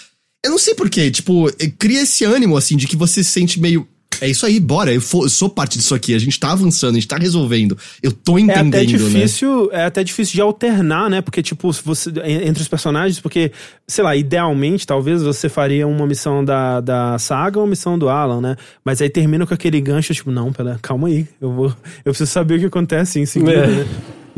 Eu 0.45 0.51
não 0.51 0.59
sei 0.59 0.75
porquê, 0.75 1.11
tipo, 1.11 1.51
cria 1.79 2.03
esse 2.03 2.25
ânimo, 2.25 2.57
assim, 2.57 2.77
de 2.77 2.87
que 2.87 2.97
você 2.97 3.23
se 3.23 3.31
sente 3.31 3.61
meio. 3.61 3.87
É 4.21 4.29
isso 4.29 4.45
aí, 4.47 4.59
bora, 4.61 4.93
eu, 4.93 5.01
fo- 5.01 5.25
eu 5.25 5.29
sou 5.29 5.49
parte 5.49 5.79
disso 5.79 5.95
aqui, 5.95 6.15
a 6.15 6.19
gente 6.19 6.39
tá 6.39 6.53
avançando, 6.53 6.93
a 6.93 6.95
gente 6.95 7.09
tá 7.09 7.17
resolvendo. 7.17 7.77
Eu 8.03 8.13
tô 8.13 8.39
É 8.39 8.41
entendendo, 8.43 8.69
até 8.75 8.79
né? 8.81 8.85
difícil, 8.85 9.69
é 9.73 9.85
até 9.85 10.03
difícil 10.05 10.35
de 10.35 10.41
alternar, 10.41 11.09
né? 11.11 11.21
Porque, 11.21 11.43
tipo, 11.43 11.73
você, 11.73 12.11
en- 12.25 12.49
entre 12.49 12.63
os 12.63 12.69
personagens, 12.69 13.21
porque, 13.21 13.53
sei 13.87 14.05
lá, 14.05 14.15
idealmente, 14.17 14.87
talvez 14.87 15.23
você 15.23 15.49
faria 15.49 15.87
uma 15.87 16.07
missão 16.07 16.45
da, 16.45 16.81
da 16.81 17.19
saga 17.19 17.59
ou 17.59 17.65
uma 17.65 17.71
missão 17.71 17.99
do 17.99 18.09
Alan, 18.09 18.41
né? 18.41 18.57
Mas 18.85 19.01
aí 19.03 19.09
termina 19.11 19.47
com 19.47 19.55
aquele 19.55 19.81
gancho, 19.81 20.15
tipo, 20.15 20.31
não, 20.31 20.53
pera, 20.53 20.79
calma 20.83 21.09
aí, 21.09 21.27
eu 21.41 21.53
vou. 21.53 21.67
Eu 22.05 22.13
preciso 22.13 22.31
saber 22.31 22.57
o 22.57 22.61
que 22.61 22.67
acontece 22.67 23.19
em 23.21 23.27
seguida, 23.27 23.53
É. 23.53 23.67
né? 23.67 23.87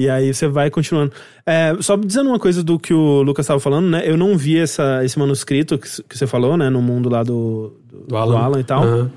E 0.01 0.09
aí 0.09 0.33
você 0.33 0.47
vai 0.47 0.71
continuando. 0.71 1.11
É, 1.45 1.75
só 1.81 1.97
dizendo 1.97 2.29
uma 2.31 2.39
coisa 2.39 2.63
do 2.63 2.79
que 2.79 2.95
o 2.95 3.21
Lucas 3.23 3.45
estava 3.47 3.59
falando, 3.59 3.89
né? 3.89 4.03
Eu 4.05 4.17
não 4.17 4.39
vi 4.39 4.57
essa, 4.57 5.05
esse 5.05 5.19
manuscrito 5.19 5.77
que, 5.77 5.89
que 6.09 6.17
você 6.17 6.25
falou, 6.25 6.57
né? 6.57 6.71
No 6.71 6.81
mundo 6.81 7.09
lá 7.09 7.25
do, 7.25 7.73
do, 7.91 8.07
do 8.07 8.17
Alan. 8.17 8.61
e 8.61 8.63
tal. 8.65 8.85
Aham. 8.85 9.11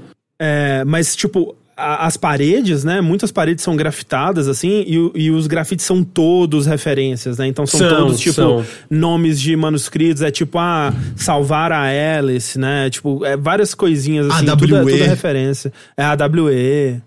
É, 0.43 0.83
mas, 0.85 1.15
tipo, 1.15 1.55
a- 1.77 2.07
as 2.07 2.17
paredes, 2.17 2.83
né? 2.83 2.99
Muitas 2.99 3.31
paredes 3.31 3.63
são 3.63 3.75
grafitadas, 3.75 4.47
assim, 4.47 4.83
e, 4.87 5.11
e 5.25 5.29
os 5.31 5.45
grafites 5.45 5.85
são 5.85 6.03
todos 6.03 6.65
referências, 6.65 7.37
né? 7.37 7.45
Então 7.47 7.67
são, 7.67 7.79
São, 7.79 7.89
todos, 7.97 8.19
tipo, 8.19 8.33
são. 8.33 8.65
nomes 8.89 9.39
de 9.39 9.55
manuscritos. 9.55 10.23
É 10.23 10.31
tipo, 10.31 10.57
ah, 10.57 10.91
salvar 11.15 11.71
a 11.71 11.83
Alice, 12.17 12.57
né? 12.57 12.89
Tipo, 12.89 13.23
é 13.23 13.37
várias 13.37 13.75
coisinhas, 13.75 14.27
assim. 14.31 14.49
AWE. 14.49 14.57
Tudo, 14.57 14.75
é, 14.77 14.79
tudo 14.81 15.03
é 15.03 15.07
referência. 15.07 15.71
É 15.95 16.03
a 16.03 16.11
AWE. 16.13 17.01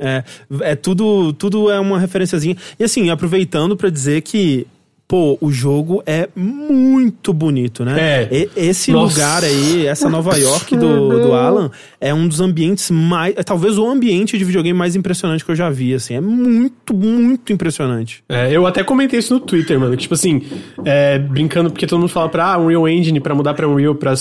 É, 0.00 0.24
é 0.60 0.74
tudo, 0.76 1.32
tudo 1.32 1.70
é 1.70 1.78
uma 1.80 1.98
referenciazinha. 1.98 2.56
E 2.78 2.84
assim, 2.84 3.10
aproveitando 3.10 3.76
pra 3.76 3.90
dizer 3.90 4.22
que, 4.22 4.66
pô, 5.08 5.38
o 5.40 5.50
jogo 5.50 6.02
é 6.04 6.28
muito 6.36 7.32
bonito, 7.32 7.82
né? 7.82 7.98
É. 7.98 8.28
E- 8.30 8.50
esse 8.54 8.92
Nossa. 8.92 9.14
lugar 9.14 9.42
aí, 9.42 9.86
essa 9.86 10.10
Nova 10.10 10.36
York 10.36 10.76
do, 10.76 11.22
do 11.22 11.32
Alan, 11.32 11.70
é 11.98 12.12
um 12.12 12.28
dos 12.28 12.42
ambientes 12.42 12.90
mais. 12.90 13.34
É 13.34 13.42
talvez 13.42 13.78
o 13.78 13.86
ambiente 13.88 14.36
de 14.36 14.44
videogame 14.44 14.78
mais 14.78 14.94
impressionante 14.94 15.42
que 15.42 15.50
eu 15.50 15.56
já 15.56 15.70
vi, 15.70 15.94
assim. 15.94 16.14
É 16.14 16.20
muito, 16.20 16.92
muito 16.94 17.50
impressionante. 17.52 18.22
É, 18.28 18.54
eu 18.54 18.66
até 18.66 18.84
comentei 18.84 19.18
isso 19.18 19.32
no 19.32 19.40
Twitter, 19.40 19.80
mano. 19.80 19.92
que, 19.96 20.02
Tipo 20.02 20.12
assim, 20.14 20.42
é, 20.84 21.18
brincando, 21.18 21.70
porque 21.70 21.86
todo 21.86 21.98
mundo 22.00 22.10
fala 22.10 22.28
pra 22.28 22.52
ah, 22.52 22.58
Unreal 22.58 22.86
Engine 22.86 23.18
pra 23.18 23.34
mudar 23.34 23.54
pra 23.54 23.66
Unreal 23.66 23.94
pra. 23.94 24.12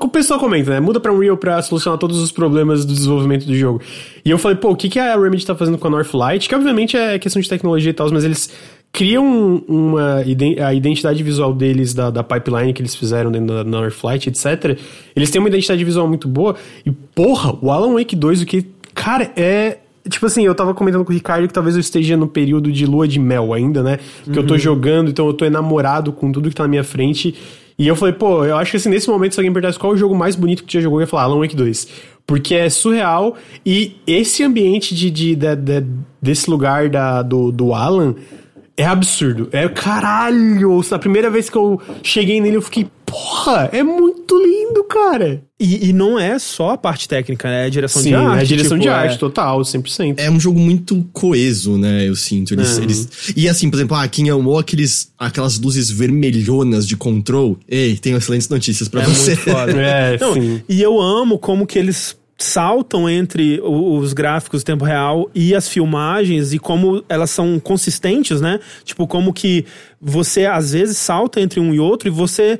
O 0.00 0.08
pessoal 0.08 0.38
comenta, 0.38 0.70
né? 0.70 0.80
Muda 0.80 1.00
pra 1.00 1.12
Unreal 1.12 1.36
pra 1.36 1.60
solucionar 1.62 1.98
todos 1.98 2.18
os 2.20 2.30
problemas 2.30 2.84
do 2.84 2.92
desenvolvimento 2.92 3.44
do 3.46 3.54
jogo. 3.54 3.80
E 4.24 4.30
eu 4.30 4.38
falei, 4.38 4.56
pô, 4.56 4.70
o 4.70 4.76
que, 4.76 4.88
que 4.88 4.98
a 4.98 5.16
Remedy 5.18 5.44
tá 5.44 5.56
fazendo 5.56 5.76
com 5.76 5.88
a 5.88 5.90
Northlight? 5.90 6.48
Que 6.48 6.54
obviamente 6.54 6.96
é 6.96 7.18
questão 7.18 7.42
de 7.42 7.48
tecnologia 7.48 7.90
e 7.90 7.92
tal, 7.92 8.08
mas 8.12 8.22
eles 8.24 8.48
criam 8.92 9.62
uma 9.66 10.16
a 10.66 10.74
identidade 10.74 11.22
visual 11.22 11.54
deles 11.54 11.94
da, 11.94 12.10
da 12.10 12.22
pipeline 12.22 12.72
que 12.74 12.82
eles 12.82 12.94
fizeram 12.94 13.30
dentro 13.32 13.46
da 13.56 13.64
Northlight, 13.64 14.28
etc. 14.28 14.78
Eles 15.16 15.30
têm 15.30 15.40
uma 15.40 15.48
identidade 15.48 15.82
visual 15.84 16.06
muito 16.06 16.28
boa. 16.28 16.56
E, 16.84 16.90
porra, 16.90 17.56
o 17.62 17.70
Alan 17.70 17.94
Wake 17.94 18.14
2, 18.14 18.42
o 18.42 18.46
que. 18.46 18.66
Cara, 18.94 19.30
é. 19.36 19.78
Tipo 20.08 20.26
assim, 20.26 20.44
eu 20.44 20.54
tava 20.54 20.74
comentando 20.74 21.04
com 21.04 21.12
o 21.12 21.14
Ricardo 21.14 21.46
que 21.46 21.54
talvez 21.54 21.76
eu 21.76 21.80
esteja 21.80 22.16
no 22.16 22.26
período 22.26 22.72
de 22.72 22.84
lua 22.84 23.06
de 23.06 23.20
mel 23.20 23.54
ainda, 23.54 23.84
né? 23.84 23.98
Que 24.30 24.36
eu 24.36 24.44
tô 24.44 24.58
jogando, 24.58 25.08
então 25.10 25.26
eu 25.28 25.32
tô 25.32 25.44
enamorado 25.44 26.12
com 26.12 26.32
tudo 26.32 26.48
que 26.48 26.56
tá 26.56 26.64
na 26.64 26.68
minha 26.68 26.82
frente. 26.82 27.34
E 27.78 27.86
eu 27.86 27.94
falei, 27.94 28.12
pô, 28.12 28.44
eu 28.44 28.56
acho 28.56 28.72
que 28.72 28.76
assim, 28.78 28.90
nesse 28.90 29.08
momento, 29.08 29.32
se 29.34 29.40
alguém 29.40 29.52
perguntasse 29.52 29.78
qual 29.78 29.92
é 29.92 29.94
o 29.94 29.98
jogo 29.98 30.14
mais 30.14 30.34
bonito 30.34 30.62
que 30.64 30.68
tu 30.68 30.72
já 30.72 30.80
jogou, 30.80 30.98
eu 30.98 31.04
ia 31.04 31.06
falar 31.06 31.22
Alan 31.22 31.38
Wake 31.38 31.54
2. 31.54 31.88
Porque 32.26 32.52
é 32.54 32.68
surreal 32.68 33.36
e 33.64 33.94
esse 34.04 34.42
ambiente 34.42 34.92
de, 34.94 35.08
de, 35.08 35.34
de- 35.36 35.56
de- 35.56 35.86
desse 36.20 36.50
lugar 36.50 36.88
da, 36.88 37.22
do, 37.22 37.50
do 37.52 37.72
Alan 37.72 38.14
é 38.76 38.84
absurdo. 38.84 39.48
É 39.52 39.68
caralho! 39.68 40.80
Na 40.90 40.98
primeira 40.98 41.30
vez 41.30 41.48
que 41.50 41.56
eu 41.56 41.80
cheguei 42.02 42.40
nele, 42.40 42.56
eu 42.56 42.62
fiquei, 42.62 42.86
porra, 43.06 43.68
é 43.72 43.82
muito 43.82 44.36
lindo, 44.36 44.84
cara. 44.84 45.42
E, 45.60 45.88
e 45.90 45.92
não 45.92 46.18
é 46.18 46.38
só 46.38 46.70
a 46.70 46.78
parte 46.78 47.08
técnica, 47.08 47.48
né? 47.48 47.62
É 47.62 47.66
a 47.66 47.68
direção 47.68 48.02
Sim, 48.02 48.08
de 48.10 48.14
arte. 48.16 48.38
é 48.38 48.40
a 48.40 48.44
direção 48.44 48.70
tipo, 48.78 48.82
de 48.82 48.88
é- 48.88 48.92
arte, 48.92 49.18
total, 49.18 49.60
100%. 49.60 50.14
É 50.18 50.30
um 50.30 50.40
jogo 50.40 50.58
muito 50.58 51.06
coeso, 51.12 51.76
né? 51.78 52.08
Eu 52.08 52.16
sinto. 52.16 52.52
Eles, 52.54 52.76
Uhum. 52.78 52.82
eles... 52.82 53.08
E 53.36 53.48
assim, 53.48 53.70
por 53.70 53.76
exemplo, 53.76 53.96
ah, 53.96 54.08
quem 54.08 54.28
amou 54.30 54.58
aqueles, 54.58 55.12
aquelas 55.18 55.58
luzes 55.60 55.90
vermelhonas 55.90 56.86
de 56.86 56.96
control. 56.96 57.58
Ei, 57.68 57.96
tenho 57.96 58.16
excelentes 58.16 58.48
notícias 58.48 58.88
pra 58.88 59.02
É 59.02 59.04
você. 59.06 59.30
muito 59.36 59.42
foda. 59.50 59.72
É, 59.82 60.18
Não, 60.18 60.34
sim. 60.34 60.62
E 60.68 60.80
eu 60.82 61.00
amo 61.00 61.38
como 61.38 61.66
que 61.66 61.78
eles 61.78 62.16
saltam 62.42 63.08
entre 63.08 63.60
os 63.62 64.12
gráficos 64.12 64.62
em 64.62 64.64
tempo 64.64 64.84
real 64.84 65.30
e 65.34 65.54
as 65.54 65.68
filmagens 65.68 66.52
e 66.52 66.58
como 66.58 67.02
elas 67.08 67.30
são 67.30 67.58
consistentes, 67.60 68.40
né? 68.40 68.58
Tipo, 68.84 69.06
como 69.06 69.32
que 69.32 69.64
você 70.00 70.46
às 70.46 70.72
vezes 70.72 70.96
salta 70.98 71.40
entre 71.40 71.60
um 71.60 71.72
e 71.72 71.80
outro 71.80 72.08
e 72.08 72.10
você. 72.10 72.58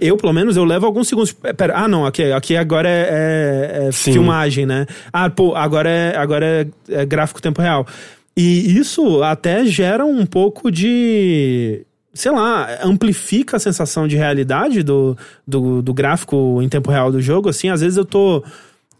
eu- 0.00 0.16
pelo 0.16 0.32
menos, 0.32 0.56
eu 0.56 0.64
levo 0.64 0.84
alguns 0.84 1.06
segundos. 1.08 1.32
Pera, 1.32 1.76
ah, 1.78 1.86
não, 1.86 2.04
aqui, 2.04 2.24
aqui 2.32 2.56
agora 2.56 2.88
é, 2.88 3.82
é- 3.84 3.88
é 3.88 3.92
filmagem, 3.92 4.66
né? 4.66 4.84
Ah, 5.12 5.30
pô, 5.30 5.54
agora 5.54 5.88
é, 5.88 6.16
agora 6.16 6.44
é, 6.88 7.02
é 7.02 7.06
gráfico 7.06 7.40
tempo 7.40 7.62
real. 7.62 7.86
E 8.36 8.76
isso 8.76 9.22
até 9.22 9.64
gera 9.64 10.04
um 10.04 10.26
pouco 10.26 10.70
de 10.70 11.86
sei 12.12 12.32
lá, 12.32 12.78
amplifica 12.82 13.58
a 13.58 13.60
sensação 13.60 14.08
de 14.08 14.16
realidade 14.16 14.82
do, 14.82 15.14
do, 15.46 15.82
do 15.82 15.92
gráfico 15.92 16.60
em 16.62 16.68
tempo 16.68 16.90
real 16.90 17.12
do 17.12 17.20
jogo, 17.20 17.50
assim, 17.50 17.68
às 17.68 17.82
vezes 17.82 17.98
eu 17.98 18.06
tô 18.06 18.42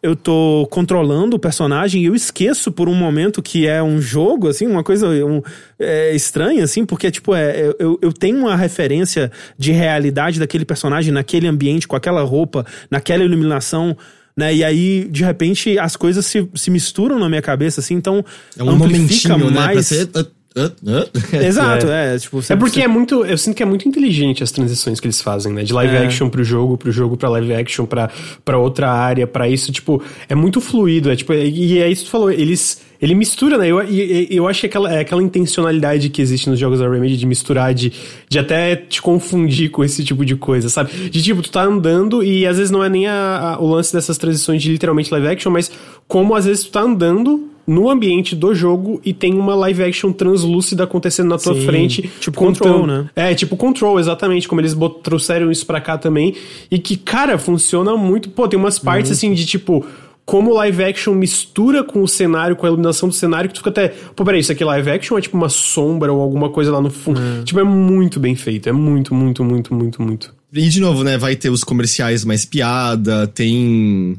eu 0.03 0.15
tô 0.15 0.67
controlando 0.71 1.37
o 1.37 1.39
personagem 1.39 2.03
e 2.03 2.07
eu 2.07 2.15
esqueço 2.15 2.71
por 2.71 2.89
um 2.89 2.95
momento 2.95 3.43
que 3.43 3.67
é 3.67 3.83
um 3.83 4.01
jogo, 4.01 4.49
assim, 4.49 4.67
uma 4.67 4.85
coisa 4.85 5.09
um, 5.09 5.43
é, 5.79 6.15
estranha, 6.15 6.65
assim, 6.65 6.85
porque, 6.85 7.11
tipo, 7.11 7.35
é, 7.35 7.75
eu, 7.79 7.99
eu 8.01 8.13
tenho 8.13 8.39
uma 8.39 8.57
referência 8.57 9.31
de 9.59 9.73
realidade 9.73 10.39
daquele 10.39 10.65
personagem 10.65 11.13
naquele 11.13 11.47
ambiente, 11.47 11.89
com 11.89 11.97
aquela 11.97 12.23
roupa, 12.23 12.65
naquela 12.91 13.25
iluminação, 13.25 13.97
né? 14.37 14.55
E 14.55 14.63
aí, 14.63 15.09
de 15.11 15.25
repente, 15.25 15.79
as 15.79 15.97
coisas 15.97 16.27
se, 16.27 16.49
se 16.55 16.71
misturam 16.71 17.19
na 17.19 17.29
minha 17.29 17.43
cabeça, 17.43 17.81
assim, 17.81 17.95
então 17.95 18.25
É 18.57 18.63
um 18.63 18.71
amplifica 18.71 19.37
momentinho, 19.37 19.51
né? 19.51 20.07
Pra 20.13 20.27
mais... 20.57 20.69
ser... 20.69 20.77
ah, 20.87 20.99
ah, 21.05 21.07
ah. 21.33 21.45
Exato, 21.45 21.87
é, 21.89 22.19
tipo... 22.19 22.41
É 22.49 22.57
porque 22.57 22.81
é 22.81 22.89
muito. 22.89 23.25
Eu 23.25 23.37
sinto 23.39 23.55
que 23.57 23.63
é 23.63 23.67
muito 23.67 23.89
inteligente 23.89 24.43
as 24.43 24.51
transições 24.51 24.99
que 25.01 25.07
eles 25.07 25.21
fazem, 25.21 25.53
né? 25.53 25.63
De 25.63 25.73
live 25.73 25.95
É. 25.95 26.05
action 26.07 26.29
pro 26.29 26.43
jogo, 26.43 26.77
pro 26.77 26.91
jogo 26.91 27.17
pra 27.17 27.29
live 27.29 27.53
action, 27.55 27.87
pra, 27.87 28.11
pra 28.45 28.59
outra 28.59 28.91
área, 28.91 29.27
pra 29.27 29.49
isso, 29.49 29.71
tipo, 29.73 30.03
é 30.29 30.35
muito 30.35 30.61
fluido. 30.61 31.11
É, 31.11 31.17
tipo, 31.17 31.33
e 31.33 31.79
é 31.79 31.89
isso 31.91 32.03
que 32.05 32.09
tu 32.09 32.13
falou, 32.13 32.31
eles. 32.31 32.81
Ele 32.99 33.15
mistura, 33.15 33.59
né? 33.59 33.69
Eu, 33.69 33.83
e- 33.87 34.29
e- 34.31 34.37
eu 34.37 34.49
acho 34.49 34.61
que 34.61 34.67
aquela, 34.67 34.91
é 34.91 35.01
aquela 35.01 35.23
intencionalidade 35.23 36.09
que 36.09 36.23
existe 36.23 36.49
nos 36.49 36.59
jogos 36.59 36.79
da 36.81 36.89
Remedy 36.89 37.19
de 37.19 37.27
misturar, 37.27 37.75
de, 37.75 37.93
de 38.27 38.39
até 38.39 38.75
te 38.75 39.03
confundir 39.03 39.71
com 39.71 39.85
esse 39.85 40.03
tipo 40.03 40.25
de 40.25 40.35
coisa, 40.35 40.71
sabe? 40.71 41.11
De 41.11 41.23
tipo, 41.23 41.43
tu 41.43 41.51
tá 41.51 41.63
andando 41.63 42.25
e 42.25 42.47
às 42.47 42.57
vezes 42.57 42.71
não 42.71 42.83
é 42.83 42.89
nem 42.89 43.07
a- 43.07 43.57
a- 43.57 43.61
o 43.61 43.69
lance 43.69 43.93
dessas 43.93 44.17
transições 44.17 44.63
de 44.63 44.71
literalmente 44.73 45.11
live 45.13 45.29
action, 45.29 45.53
mas 45.53 45.71
como 46.09 46.35
às 46.35 46.47
vezes 46.47 46.65
tu 46.65 46.71
tá 46.71 46.81
andando 46.81 47.51
no 47.67 47.91
ambiente 47.91 48.37
do 48.37 48.55
jogo 48.55 49.01
e 49.05 49.13
tem 49.13 49.35
uma 49.35 49.55
live 49.55 49.83
action 49.83 50.13
translúcida 50.13 50.85
acontecendo 50.85 51.29
na 51.29 51.39
tua 51.39 51.55
Sim, 51.55 51.67
frente. 51.67 52.11
tipo 52.21 52.37
contando- 52.39 52.73
Control, 52.81 52.87
né? 52.87 53.11
É, 53.17 53.35
tipo 53.35 53.57
Control, 53.57 53.99
exatamente, 53.99 54.47
como 54.47 54.61
eles 54.61 54.77
trouxeram 55.03 55.51
isso 55.51 55.67
pra 55.67 55.81
cá 55.81 55.99
também. 55.99 56.35
E 56.71 56.79
que, 56.79 56.97
cara, 56.97 57.37
funciona 57.39 57.97
muito. 57.97 58.31
Pô, 58.31 58.47
tem 58.47 58.59
umas 58.59 58.79
partes 58.79 59.11
assim 59.11 59.33
de 59.35 59.45
tipo. 59.47 59.85
Como 60.25 60.53
live 60.55 60.83
action 60.83 61.15
mistura 61.15 61.85
com 61.85 62.03
o 62.03 62.09
cenário, 62.09 62.57
com 62.57 62.67
a 62.67 62.69
iluminação 62.69 63.09
do 63.09 63.15
cenário, 63.15 63.49
que 63.49 63.55
tu 63.55 63.59
fica 63.59 63.71
até. 63.71 63.89
Pô, 64.17 64.25
peraí, 64.25 64.41
isso 64.41 64.51
aqui 64.51 64.65
é 64.65 64.67
live 64.67 64.91
action 64.91 65.15
ou 65.15 65.19
é 65.21 65.23
tipo 65.23 65.37
uma 65.37 65.49
sombra 65.49 66.13
ou 66.13 66.21
alguma 66.21 66.49
coisa 66.51 66.73
lá 66.73 66.81
no 66.81 66.91
fundo? 66.91 67.21
Tipo, 67.45 67.61
é 67.61 67.63
muito 67.65 68.19
bem 68.19 68.35
feito. 68.35 68.69
É 68.69 68.73
muito, 68.73 69.15
muito, 69.15 69.45
muito, 69.45 69.73
muito, 69.73 70.03
muito. 70.03 70.35
E 70.53 70.69
de 70.69 70.81
novo, 70.81 71.05
né? 71.05 71.17
Vai 71.17 71.37
ter 71.37 71.49
os 71.49 71.63
comerciais 71.63 72.25
mais 72.25 72.45
piada, 72.45 73.29
tem. 73.29 74.17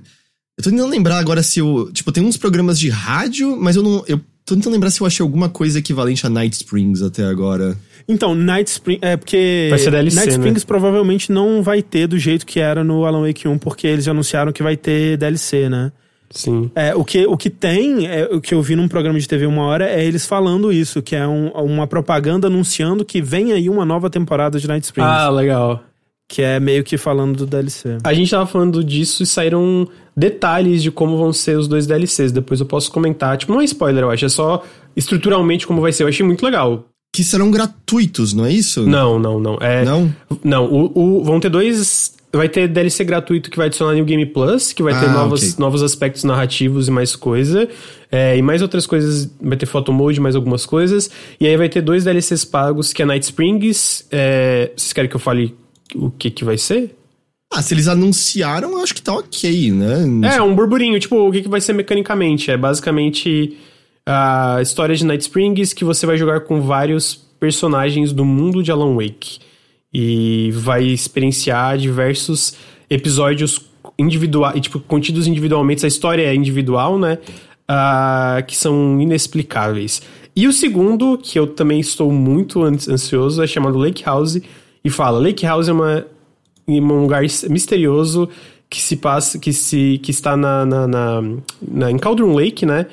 Eu 0.57 0.63
tô 0.63 0.69
tentando 0.71 0.89
lembrar 0.89 1.19
agora 1.19 1.43
se 1.43 1.59
eu. 1.59 1.89
Tipo, 1.93 2.11
tem 2.11 2.23
uns 2.23 2.37
programas 2.37 2.79
de 2.79 2.89
rádio, 2.89 3.55
mas 3.59 3.75
eu 3.75 3.83
não. 3.83 4.03
Eu 4.07 4.19
tô 4.45 4.55
tentando 4.55 4.73
lembrar 4.73 4.89
se 4.89 4.99
eu 5.01 5.05
achei 5.07 5.23
alguma 5.23 5.49
coisa 5.49 5.77
equivalente 5.79 6.25
a 6.25 6.29
Night 6.29 6.55
Springs 6.55 7.01
até 7.01 7.23
agora. 7.25 7.77
Então, 8.09 8.33
Night 8.33 8.69
Springs. 8.71 8.99
É 9.03 9.15
porque. 9.17 9.67
Vai 9.69 9.77
ser 9.79 9.91
DLC, 9.91 10.15
Night 10.15 10.29
né? 10.31 10.35
Springs 10.37 10.63
provavelmente 10.63 11.31
não 11.31 11.61
vai 11.61 11.83
ter 11.83 12.07
do 12.07 12.17
jeito 12.17 12.45
que 12.45 12.59
era 12.59 12.83
no 12.83 13.05
Alan 13.05 13.27
Wake 13.27 13.47
1, 13.47 13.57
porque 13.59 13.85
eles 13.85 14.07
anunciaram 14.07 14.51
que 14.51 14.63
vai 14.63 14.75
ter 14.75 15.15
DLC, 15.17 15.69
né? 15.69 15.91
Sim. 16.31 16.69
É, 16.75 16.93
o, 16.93 17.05
que, 17.05 17.25
o 17.25 17.37
que 17.37 17.49
tem, 17.49 18.05
é, 18.07 18.25
o 18.25 18.41
que 18.41 18.53
eu 18.53 18.61
vi 18.61 18.75
num 18.75 18.87
programa 18.87 19.17
de 19.19 19.25
TV 19.27 19.45
uma 19.45 19.61
hora, 19.63 19.87
é 19.89 20.03
eles 20.03 20.25
falando 20.25 20.73
isso, 20.73 21.01
que 21.01 21.15
é 21.15 21.25
um- 21.25 21.49
uma 21.51 21.87
propaganda 21.87 22.47
anunciando 22.47 23.05
que 23.05 23.21
vem 23.21 23.53
aí 23.53 23.69
uma 23.69 23.85
nova 23.85 24.09
temporada 24.09 24.59
de 24.59 24.67
Night 24.67 24.83
Springs. 24.85 25.09
Ah, 25.09 25.29
legal. 25.29 25.83
Que 26.27 26.41
é 26.41 26.59
meio 26.59 26.83
que 26.83 26.97
falando 26.97 27.37
do 27.37 27.45
DLC. 27.45 27.99
A 28.03 28.13
gente 28.13 28.29
tava 28.29 28.45
falando 28.45 28.83
disso 28.83 29.23
e 29.23 29.25
saíram 29.25 29.87
detalhes 30.17 30.81
de 30.81 30.89
como 30.89 31.15
vão 31.17 31.31
ser 31.31 31.57
os 31.57 31.67
dois 31.67 31.85
DLCs. 31.85 32.31
Depois 32.31 32.59
eu 32.59 32.65
posso 32.65 32.91
comentar. 32.91 33.37
Tipo, 33.37 33.53
não 33.53 33.61
é 33.61 33.65
spoiler, 33.65 34.03
eu 34.03 34.09
acho. 34.09 34.25
É 34.25 34.29
só 34.29 34.63
estruturalmente 34.95 35.67
como 35.67 35.79
vai 35.79 35.93
ser. 35.93 36.03
Eu 36.03 36.07
achei 36.07 36.25
muito 36.25 36.43
legal. 36.43 36.85
Que 37.15 37.23
serão 37.23 37.49
gratuitos, 37.51 38.33
não 38.33 38.45
é 38.45 38.51
isso? 38.51 38.85
Não, 38.85 39.17
não, 39.19 39.39
não. 39.39 39.57
É, 39.61 39.85
Não? 39.85 40.13
Não, 40.43 40.65
o, 40.65 41.19
o- 41.19 41.23
vão 41.23 41.39
ter 41.39 41.49
dois. 41.49 42.15
Vai 42.33 42.49
ter 42.49 42.67
DLC 42.67 43.05
gratuito 43.05 43.49
que 43.49 43.55
vai 43.55 43.67
adicionar 43.67 43.93
New 43.93 44.03
Game 44.03 44.25
Plus, 44.25 44.73
que 44.73 44.83
vai 44.83 44.93
ter 44.99 45.05
Ah, 45.07 45.13
novos, 45.13 45.41
ok. 45.41 45.55
novos 45.57 45.81
aspectos 45.81 46.25
narrativos 46.25 46.87
e 46.89 46.91
mais 46.91 47.15
coisa. 47.15 47.67
É, 48.11 48.37
e 48.37 48.41
mais 48.41 48.61
outras 48.61 48.85
coisas. 48.85 49.31
Vai 49.41 49.55
ter 49.57 49.65
photo 49.65 49.93
mode, 49.93 50.19
mais 50.19 50.35
algumas 50.35 50.65
coisas. 50.65 51.09
E 51.39 51.47
aí 51.47 51.55
vai 51.55 51.69
ter 51.69 51.81
dois 51.81 52.03
DLCs 52.03 52.43
pagos, 52.43 52.91
que 52.91 53.01
é 53.01 53.05
Night 53.05 53.23
Springs. 53.25 54.05
É, 54.11 54.71
vocês 54.75 54.91
querem 54.93 55.09
que 55.09 55.15
eu 55.15 55.19
fale 55.19 55.55
o 55.95 56.11
que, 56.11 56.29
que 56.29 56.43
vai 56.43 56.57
ser? 56.57 56.93
Ah, 57.57 57.61
se 57.61 57.73
eles 57.73 57.87
anunciaram, 57.87 58.81
acho 58.83 58.93
que 58.93 59.01
tá 59.01 59.13
ok, 59.13 59.71
né? 59.71 60.03
É, 60.35 60.41
um 60.41 60.53
burburinho, 60.53 60.99
tipo, 60.99 61.15
o 61.27 61.31
que, 61.31 61.41
que 61.41 61.49
vai 61.49 61.59
ser 61.59 61.73
mecanicamente? 61.73 62.51
É 62.51 62.57
basicamente 62.57 63.57
a 64.05 64.59
história 64.61 64.95
de 64.95 65.03
Night 65.05 65.23
Springs 65.23 65.73
que 65.73 65.83
você 65.83 66.05
vai 66.05 66.17
jogar 66.17 66.41
com 66.41 66.61
vários 66.61 67.15
personagens 67.39 68.13
do 68.13 68.23
mundo 68.23 68.61
de 68.61 68.71
Alan 68.71 68.93
Wake. 68.95 69.39
E 69.93 70.51
vai 70.53 70.83
experienciar 70.83 71.77
diversos 71.77 72.53
episódios 72.89 73.61
individuais, 73.97 74.59
tipo, 74.61 74.79
contidos 74.79 75.25
individualmente. 75.27 75.83
A 75.83 75.87
história 75.87 76.23
é 76.23 76.35
individual, 76.35 76.99
né? 76.99 77.17
Ah, 77.67 78.43
que 78.45 78.55
são 78.55 79.01
inexplicáveis. 79.01 80.01
E 80.35 80.47
o 80.47 80.53
segundo, 80.53 81.17
que 81.17 81.39
eu 81.39 81.47
também 81.47 81.79
estou 81.79 82.11
muito 82.11 82.63
ans- 82.63 82.87
ansioso, 82.87 83.41
é 83.41 83.47
chamado 83.47 83.77
Lake 83.77 84.03
House. 84.03 84.39
E 84.83 84.89
fala, 84.89 85.17
Lake 85.19 85.45
House 85.45 85.67
é 85.67 85.73
uma 85.73 86.05
em 86.67 86.81
um 86.81 87.01
lugar 87.01 87.21
misterioso 87.49 88.27
que 88.69 88.81
se 88.81 88.97
passa, 88.97 89.39
que 89.39 89.53
se 89.53 89.99
que 90.03 90.11
está 90.11 90.35
na, 90.35 90.65
na, 90.65 90.87
na, 90.87 91.21
na- 91.61 91.91
em 91.91 91.97
Cauldron 91.97 92.33
Lake, 92.35 92.65
né? 92.65 92.85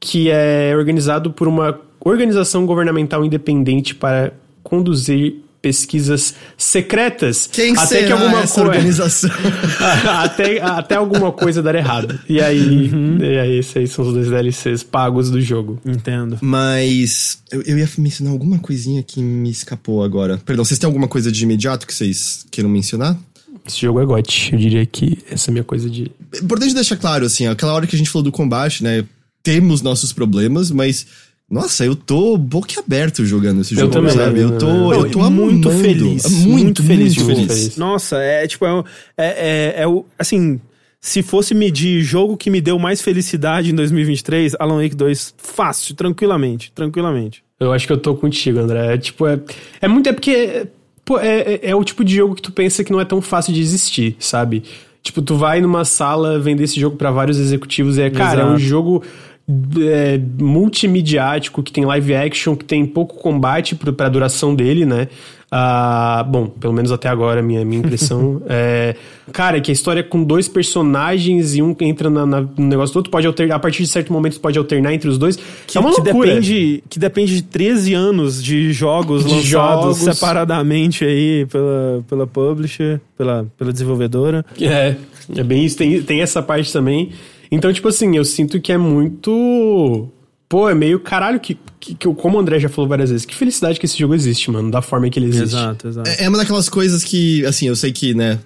Que 0.00 0.28
é 0.30 0.74
organizado 0.76 1.30
por 1.30 1.46
uma 1.46 1.78
organização 2.00 2.66
governamental 2.66 3.24
independente 3.24 3.94
para 3.94 4.32
conduzir 4.62 5.36
pesquisas 5.60 6.34
secretas. 6.56 7.48
Quem 7.50 7.72
até 7.72 7.86
será 7.86 8.06
que 8.06 8.12
alguma 8.12 8.40
essa 8.40 8.60
organização? 8.60 9.30
até, 10.20 10.60
até 10.60 10.94
alguma 10.94 11.32
coisa 11.32 11.62
dar 11.62 11.74
errado. 11.74 12.18
E 12.28 12.40
aí, 12.40 12.90
e 13.20 13.38
aí, 13.38 13.58
esses 13.58 13.76
aí 13.76 13.86
são 13.86 14.06
os 14.06 14.14
dois 14.14 14.28
DLCs 14.28 14.82
pagos 14.82 15.30
do 15.30 15.40
jogo. 15.40 15.80
Entendo. 15.84 16.38
Mas 16.40 17.38
eu, 17.50 17.62
eu 17.62 17.78
ia 17.78 17.88
mencionar 17.98 18.32
alguma 18.32 18.58
coisinha 18.58 19.02
que 19.02 19.20
me 19.20 19.50
escapou 19.50 20.02
agora. 20.02 20.40
Perdão, 20.44 20.64
vocês 20.64 20.78
têm 20.78 20.86
alguma 20.86 21.08
coisa 21.08 21.30
de 21.32 21.42
imediato 21.42 21.86
que 21.86 21.94
vocês 21.94 22.46
queiram 22.50 22.70
mencionar? 22.70 23.16
Esse 23.66 23.80
jogo 23.80 24.00
é 24.00 24.04
GOT. 24.04 24.52
Eu 24.52 24.58
diria 24.58 24.86
que 24.86 25.18
essa 25.28 25.50
é 25.50 25.50
a 25.50 25.52
minha 25.52 25.64
coisa 25.64 25.90
de. 25.90 26.10
Importante 26.40 26.74
deixar 26.74 26.96
claro, 26.96 27.26
assim, 27.26 27.46
aquela 27.46 27.72
hora 27.72 27.86
que 27.86 27.96
a 27.96 27.98
gente 27.98 28.10
falou 28.10 28.22
do 28.22 28.32
combate, 28.32 28.84
né? 28.84 29.04
Temos 29.42 29.82
nossos 29.82 30.12
problemas, 30.12 30.70
mas. 30.70 31.06
Nossa, 31.48 31.84
eu 31.84 31.94
tô 31.94 32.36
boquiaberto 32.36 33.24
jogando 33.24 33.60
esse 33.60 33.74
Eu 33.74 33.80
jogo, 33.80 33.92
também, 33.92 34.10
sabe? 34.12 34.40
Eu 34.40 34.58
tô, 34.58 34.66
Não, 34.66 34.92
eu 34.92 35.10
tô 35.10 35.30
muito 35.30 35.68
amando. 35.68 35.70
feliz. 35.82 36.24
Muito, 36.30 36.48
Muito, 36.48 36.82
feliz 36.82 37.14
de 37.14 37.22
muito 37.22 37.36
ver 37.36 37.46
feliz. 37.46 37.66
isso. 37.68 37.80
Nossa, 37.80 38.16
é 38.18 38.46
tipo, 38.48 38.66
é, 38.66 38.72
o- 38.72 38.84
é, 39.16 39.74
é, 39.76 39.82
é 39.82 39.86
o. 39.86 40.04
Assim, 40.18 40.60
se 41.00 41.22
fosse 41.22 41.54
medir 41.54 42.00
jogo 42.02 42.36
que 42.36 42.50
me 42.50 42.60
deu 42.60 42.78
mais 42.80 43.00
felicidade 43.00 43.70
em 43.70 43.74
2023, 43.76 44.56
Alan 44.58 44.82
Wake 44.82 44.96
2, 44.96 45.34
fácil, 45.38 45.94
tranquilamente, 45.94 46.72
tranquilamente. 46.74 47.44
Eu 47.60 47.72
acho 47.72 47.86
que 47.86 47.92
eu 47.92 47.98
tô 47.98 48.16
contigo, 48.16 48.58
André. 48.58 48.94
É, 48.94 48.98
tipo, 48.98 49.24
é, 49.26 49.38
é 49.80 49.86
muito. 49.86 50.08
É 50.08 50.12
porque. 50.12 50.66
Pô, 51.04 51.20
é, 51.20 51.38
é, 51.62 51.70
é 51.70 51.76
o 51.76 51.84
tipo 51.84 52.02
de 52.04 52.16
jogo 52.16 52.34
que 52.34 52.42
tu 52.42 52.50
pensa 52.50 52.82
que 52.82 52.90
não 52.90 53.00
é 53.00 53.04
tão 53.04 53.22
fácil 53.22 53.52
de 53.54 53.60
existir, 53.60 54.16
sabe? 54.18 54.64
Tipo, 55.00 55.22
tu 55.22 55.36
vai 55.36 55.60
numa 55.60 55.84
sala 55.84 56.40
vender 56.40 56.64
esse 56.64 56.80
jogo 56.80 56.96
pra 56.96 57.12
vários 57.12 57.38
executivos 57.38 57.96
e 57.96 58.02
é, 58.02 58.10
cara, 58.10 58.40
é 58.40 58.44
um 58.44 58.48
Exato. 58.56 58.58
jogo 58.64 59.02
é, 59.48 60.20
multimediático, 60.38 61.62
que 61.62 61.72
tem 61.72 61.84
live 61.84 62.14
action, 62.14 62.56
que 62.56 62.64
tem 62.64 62.84
pouco 62.84 63.16
combate 63.16 63.74
pra 63.74 64.08
duração 64.08 64.54
dele, 64.54 64.84
né? 64.84 65.08
Ah, 65.48 66.26
bom, 66.28 66.48
pelo 66.48 66.72
menos 66.72 66.90
até 66.90 67.08
agora, 67.08 67.40
minha, 67.40 67.64
minha 67.64 67.78
impressão. 67.78 68.42
é, 68.50 68.96
cara, 69.32 69.60
que 69.60 69.70
a 69.70 69.72
história 69.72 70.00
é 70.00 70.02
com 70.02 70.24
dois 70.24 70.48
personagens 70.48 71.54
e 71.54 71.62
um 71.62 71.74
entra 71.80 72.10
na, 72.10 72.26
na, 72.26 72.40
no 72.40 72.66
negócio 72.66 72.92
do 72.92 72.96
outro, 72.96 73.12
pode 73.12 73.28
alternar, 73.28 73.54
a 73.54 73.58
partir 73.60 73.84
de 73.84 73.88
certo 73.88 74.12
momento 74.12 74.40
pode 74.40 74.58
alternar 74.58 74.92
entre 74.92 75.08
os 75.08 75.16
dois. 75.16 75.38
Que, 75.64 75.78
é 75.78 75.80
uma 75.80 75.94
que 75.94 76.00
loucura. 76.00 76.28
depende, 76.28 76.82
que 76.90 76.98
depende 76.98 77.36
de 77.36 77.42
13 77.42 77.94
anos 77.94 78.42
de 78.42 78.72
jogos 78.72 79.24
De 79.24 79.34
lançados 79.34 79.98
jogos. 79.98 79.98
separadamente 79.98 81.04
aí 81.04 81.46
pela, 81.46 82.04
pela 82.08 82.26
publisher, 82.26 83.00
pela, 83.16 83.46
pela 83.56 83.72
desenvolvedora. 83.72 84.44
É, 84.60 84.96
é 85.36 85.42
bem 85.44 85.64
isso, 85.64 85.76
tem, 85.76 86.02
tem 86.02 86.22
essa 86.22 86.42
parte 86.42 86.72
também. 86.72 87.12
Então, 87.50 87.72
tipo 87.72 87.88
assim, 87.88 88.16
eu 88.16 88.24
sinto 88.24 88.60
que 88.60 88.72
é 88.72 88.78
muito. 88.78 90.08
Pô, 90.48 90.68
é 90.68 90.74
meio 90.74 91.00
caralho 91.00 91.40
que, 91.40 91.58
que, 91.80 91.94
que, 91.94 92.14
como 92.14 92.36
o 92.36 92.40
André 92.40 92.60
já 92.60 92.68
falou 92.68 92.88
várias 92.88 93.10
vezes, 93.10 93.26
que 93.26 93.34
felicidade 93.34 93.80
que 93.80 93.86
esse 93.86 93.98
jogo 93.98 94.14
existe, 94.14 94.50
mano, 94.50 94.70
da 94.70 94.80
forma 94.80 95.10
que 95.10 95.18
ele 95.18 95.26
existe. 95.26 95.56
Exato, 95.56 95.88
exato. 95.88 96.08
É 96.08 96.24
é 96.24 96.28
uma 96.28 96.38
daquelas 96.38 96.68
coisas 96.68 97.02
que, 97.02 97.44
assim, 97.46 97.66
eu 97.66 97.74
sei 97.74 97.92
que, 97.92 98.14
né, 98.14 98.38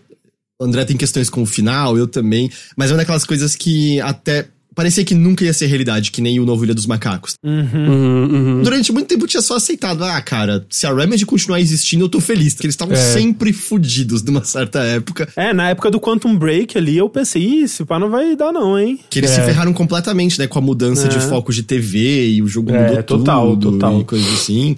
o 0.58 0.64
André 0.64 0.84
tem 0.84 0.96
questões 0.96 1.28
com 1.28 1.42
o 1.42 1.46
final, 1.46 1.98
eu 1.98 2.06
também, 2.06 2.50
mas 2.76 2.90
é 2.90 2.94
uma 2.94 2.98
daquelas 2.98 3.24
coisas 3.24 3.54
que 3.54 4.00
até 4.00 4.48
parecia 4.74 5.04
que 5.04 5.14
nunca 5.14 5.44
ia 5.44 5.52
ser 5.52 5.66
realidade, 5.66 6.10
que 6.10 6.20
nem 6.20 6.38
o 6.40 6.46
novo 6.46 6.64
Ilha 6.64 6.74
dos 6.74 6.86
Macacos. 6.86 7.34
Uhum, 7.44 8.28
uhum. 8.30 8.62
Durante 8.62 8.92
muito 8.92 9.08
tempo 9.08 9.24
eu 9.24 9.28
tinha 9.28 9.42
só 9.42 9.56
aceitado, 9.56 10.02
ah, 10.04 10.20
cara, 10.20 10.64
se 10.70 10.86
a 10.86 10.94
Remedy 10.94 11.26
continuar 11.26 11.60
existindo, 11.60 12.04
eu 12.04 12.08
tô 12.08 12.20
feliz, 12.20 12.54
porque 12.54 12.66
eles 12.66 12.74
estavam 12.74 12.94
É. 12.94 13.12
sempre 13.12 13.52
fudidos 13.52 14.22
numa 14.22 14.44
certa 14.44 14.80
época, 14.80 15.28
É, 15.36 15.52
na 15.52 15.70
época 15.70 15.90
do 15.90 16.00
Quantum 16.00 16.36
Break 16.36 16.76
ali, 16.78 16.96
eu 16.96 17.08
pensei, 17.08 17.42
ih, 17.42 17.62
esse 17.64 17.84
pá 17.84 17.98
não 17.98 18.10
vai 18.10 18.36
dar 18.36 18.52
não, 18.52 18.78
hein? 18.78 18.98
que 19.10 19.18
eles 19.18 19.30
É. 19.30 19.34
se 19.36 19.40
ferraram 19.42 19.72
completamente, 19.72 20.38
né, 20.38 20.46
com 20.46 20.58
a 20.58 20.62
mudança 20.62 21.08
de 21.08 21.16
É. 21.16 21.20
foco 21.20 21.52
de 21.52 21.62
TV 21.62 22.28
e 22.30 22.42
o 22.42 22.46
jogo 22.46 22.70
É, 22.70 22.88
mudou 22.88 23.02
total, 23.02 23.50
tudo 23.56 23.72
total. 23.72 23.94
Uhum. 23.94 24.00
e 24.00 24.04
coisas 24.04 24.32
assim. 24.32 24.76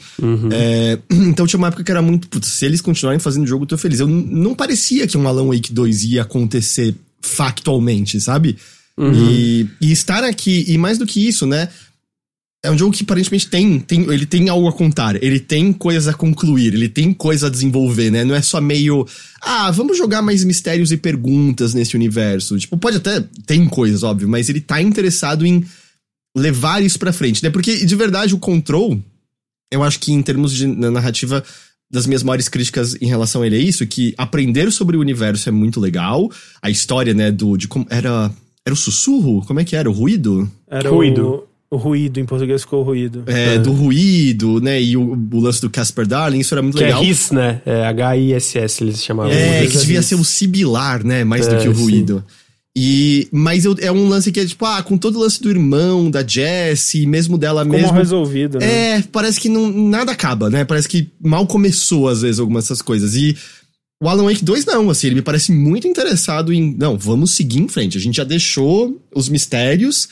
É, 0.50 0.98
então 1.10 1.46
tinha 1.46 1.58
uma 1.58 1.68
época 1.68 1.84
que 1.84 1.90
era 1.90 2.02
muito, 2.02 2.28
putz, 2.28 2.48
se 2.48 2.64
eles 2.64 2.80
continuarem 2.80 3.20
fazendo 3.20 3.44
o 3.44 3.46
jogo, 3.46 3.64
eu 3.64 3.68
tô 3.68 3.76
feliz. 3.78 4.00
Eu 4.00 4.06
não 4.08 4.54
parecia 4.54 5.06
que 5.06 5.16
um 5.18 5.28
Alan 5.28 5.46
Wake 5.54 5.72
2 5.72 6.04
ia 6.04 6.22
acontecer 6.22 6.94
factualmente, 7.20 8.20
sabe? 8.20 8.56
E, 8.98 9.66
e 9.80 9.92
estar 9.92 10.22
aqui, 10.24 10.64
e 10.68 10.76
mais 10.76 10.98
do 10.98 11.06
que 11.06 11.26
isso, 11.26 11.46
né? 11.46 11.68
É 12.64 12.70
um 12.70 12.78
jogo 12.78 12.94
que 12.94 13.02
aparentemente 13.02 13.48
tem, 13.48 13.80
tem, 13.80 14.02
ele 14.02 14.24
tem 14.24 14.48
algo 14.48 14.68
a 14.68 14.72
contar, 14.72 15.20
ele 15.20 15.40
tem 15.40 15.72
coisas 15.72 16.06
a 16.06 16.14
concluir, 16.14 16.72
ele 16.72 16.88
tem 16.88 17.12
coisa 17.12 17.48
a 17.48 17.50
desenvolver, 17.50 18.10
né? 18.10 18.22
Não 18.24 18.36
é 18.36 18.42
só 18.42 18.60
meio, 18.60 19.04
ah, 19.40 19.68
vamos 19.72 19.98
jogar 19.98 20.22
mais 20.22 20.44
mistérios 20.44 20.92
e 20.92 20.96
perguntas 20.96 21.74
nesse 21.74 21.96
universo. 21.96 22.56
Tipo, 22.58 22.76
pode 22.78 22.98
até, 22.98 23.24
tem 23.46 23.66
coisas, 23.66 24.04
óbvio, 24.04 24.28
mas 24.28 24.48
ele 24.48 24.60
tá 24.60 24.80
interessado 24.80 25.44
em 25.44 25.64
levar 26.36 26.82
isso 26.82 26.98
pra 27.00 27.12
frente, 27.12 27.42
né? 27.42 27.50
Porque, 27.50 27.84
de 27.84 27.96
verdade, 27.96 28.32
o 28.32 28.38
Control, 28.38 29.00
eu 29.72 29.82
acho 29.82 29.98
que 29.98 30.12
em 30.12 30.22
termos 30.22 30.52
de 30.52 30.66
na- 30.66 30.90
narrativa, 30.90 31.42
das 31.90 32.06
minhas 32.06 32.22
maiores 32.22 32.48
críticas 32.48 32.96
em 33.02 33.06
relação 33.06 33.42
a 33.42 33.46
ele 33.46 33.56
é 33.56 33.60
isso, 33.60 33.86
que 33.86 34.14
aprender 34.16 34.70
sobre 34.70 34.96
o 34.96 35.00
universo 35.00 35.48
é 35.48 35.52
muito 35.52 35.80
legal, 35.80 36.30
a 36.62 36.70
história, 36.70 37.12
né, 37.12 37.32
do, 37.32 37.56
de 37.56 37.66
como, 37.66 37.86
era, 37.90 38.32
era 38.64 38.72
o 38.74 38.76
sussurro? 38.76 39.44
Como 39.46 39.60
é 39.60 39.64
que 39.64 39.74
era? 39.76 39.88
O 39.90 39.92
ruído? 39.92 40.50
Era 40.70 40.88
Ruído. 40.90 41.44
O, 41.70 41.76
o 41.76 41.78
ruído, 41.78 42.20
em 42.20 42.24
português 42.24 42.62
ficou 42.62 42.82
ruído. 42.82 43.24
É, 43.26 43.58
do 43.58 43.72
ruído, 43.72 44.60
né? 44.60 44.80
E 44.80 44.96
o, 44.96 45.18
o 45.32 45.40
lance 45.40 45.60
do 45.60 45.70
Casper 45.70 46.06
Darling, 46.06 46.38
isso 46.40 46.54
era 46.54 46.62
muito 46.62 46.76
Que 46.78 46.84
legal. 46.84 47.02
é 47.02 47.04
RIS, 47.06 47.30
né? 47.30 47.60
É 47.64 47.86
H-I-S-S, 47.86 48.84
eles 48.84 49.02
chamavam. 49.02 49.32
É, 49.32 49.66
que 49.66 49.78
devia 49.78 49.94
vezes 49.96 50.06
ser 50.06 50.14
o 50.16 50.24
sibilar, 50.24 51.04
né? 51.04 51.24
Mais 51.24 51.46
do 51.48 51.54
É, 51.54 51.58
que 51.62 51.68
o 51.68 51.74
sim. 51.74 51.82
ruído. 51.82 52.24
E, 52.76 53.28
mas 53.30 53.64
eu- 53.66 53.76
é 53.80 53.92
um 53.92 54.08
lance 54.08 54.32
que 54.32 54.40
é 54.40 54.46
tipo, 54.46 54.64
ah, 54.64 54.82
com 54.82 54.96
todo 54.96 55.16
o 55.16 55.20
lance 55.20 55.42
do 55.42 55.50
irmão, 55.50 56.10
da 56.10 56.26
Jessie, 56.26 57.06
mesmo 57.06 57.36
dela 57.36 57.64
Ficou 57.64 57.78
mal 57.78 57.88
mesmo. 57.88 57.98
resolvido, 57.98 58.58
né? 58.58 58.96
É, 58.98 59.02
parece 59.12 59.38
que 59.40 59.48
não, 59.48 59.70
nada 59.70 60.12
acaba, 60.12 60.48
né? 60.48 60.64
Parece 60.64 60.88
que 60.88 61.08
mal 61.22 61.46
começou, 61.46 62.08
às 62.08 62.22
vezes, 62.22 62.38
algumas 62.40 62.64
dessas 62.64 62.80
coisas. 62.80 63.14
E 63.14 63.36
o 64.02 64.08
Alan 64.08 64.24
Wake 64.24 64.44
2, 64.44 64.66
não, 64.66 64.90
assim, 64.90 65.06
ele 65.06 65.14
me 65.14 65.22
parece 65.22 65.52
muito 65.52 65.86
interessado 65.86 66.52
em. 66.52 66.74
Não, 66.76 66.98
vamos 66.98 67.36
seguir 67.36 67.60
em 67.60 67.68
frente. 67.68 67.96
A 67.96 68.00
gente 68.00 68.16
já 68.16 68.24
deixou 68.24 69.00
os 69.14 69.28
mistérios, 69.28 70.08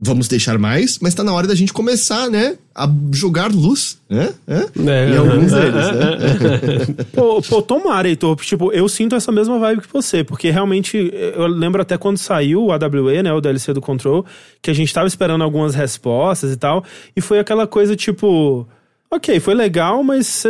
vamos 0.00 0.28
deixar 0.28 0.58
mais, 0.58 0.98
mas 0.98 1.12
tá 1.12 1.22
na 1.22 1.30
hora 1.30 1.46
da 1.46 1.54
gente 1.54 1.70
começar, 1.70 2.30
né? 2.30 2.56
A 2.74 2.88
jogar 3.12 3.52
luz, 3.52 3.98
né? 4.08 4.32
É? 4.46 4.60
É, 4.90 5.10
Em 5.10 5.16
alguns 5.18 5.52
é, 5.52 5.60
deles, 5.60 5.74
né? 5.74 7.04
Pô, 7.12 7.42
pô, 7.42 7.60
tomara, 7.60 8.08
Heitor. 8.08 8.34
Tipo, 8.36 8.72
eu 8.72 8.88
sinto 8.88 9.14
essa 9.14 9.30
mesma 9.30 9.58
vibe 9.58 9.82
que 9.82 9.92
você, 9.92 10.24
porque 10.24 10.50
realmente, 10.50 11.12
eu 11.12 11.46
lembro 11.46 11.82
até 11.82 11.98
quando 11.98 12.16
saiu 12.16 12.64
o 12.64 12.72
AWE, 12.72 13.22
né, 13.22 13.30
o 13.30 13.42
DLC 13.42 13.74
do 13.74 13.80
Control, 13.82 14.24
que 14.62 14.70
a 14.70 14.74
gente 14.74 14.90
tava 14.90 15.06
esperando 15.06 15.44
algumas 15.44 15.74
respostas 15.74 16.50
e 16.50 16.56
tal, 16.56 16.82
e 17.14 17.20
foi 17.20 17.38
aquela 17.38 17.66
coisa 17.66 17.94
tipo... 17.94 18.66
Ok, 19.14 19.38
foi 19.38 19.54
legal, 19.54 20.02
mas 20.02 20.44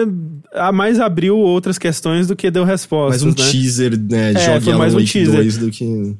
a 0.54 0.72
mais 0.72 0.98
abriu 0.98 1.36
outras 1.36 1.76
questões 1.76 2.26
do 2.26 2.34
que 2.34 2.50
deu 2.50 2.64
respostas, 2.64 3.22
Mais 3.22 3.34
um 3.34 3.42
né? 3.42 3.50
teaser, 3.50 4.00
né? 4.10 4.32
É, 4.32 4.38
Jogue 4.38 4.64
foi 4.64 4.74
mais 4.74 4.94
um 4.94 5.04
teaser. 5.04 5.34
2 5.34 5.58
do 5.58 5.70
que. 5.70 6.16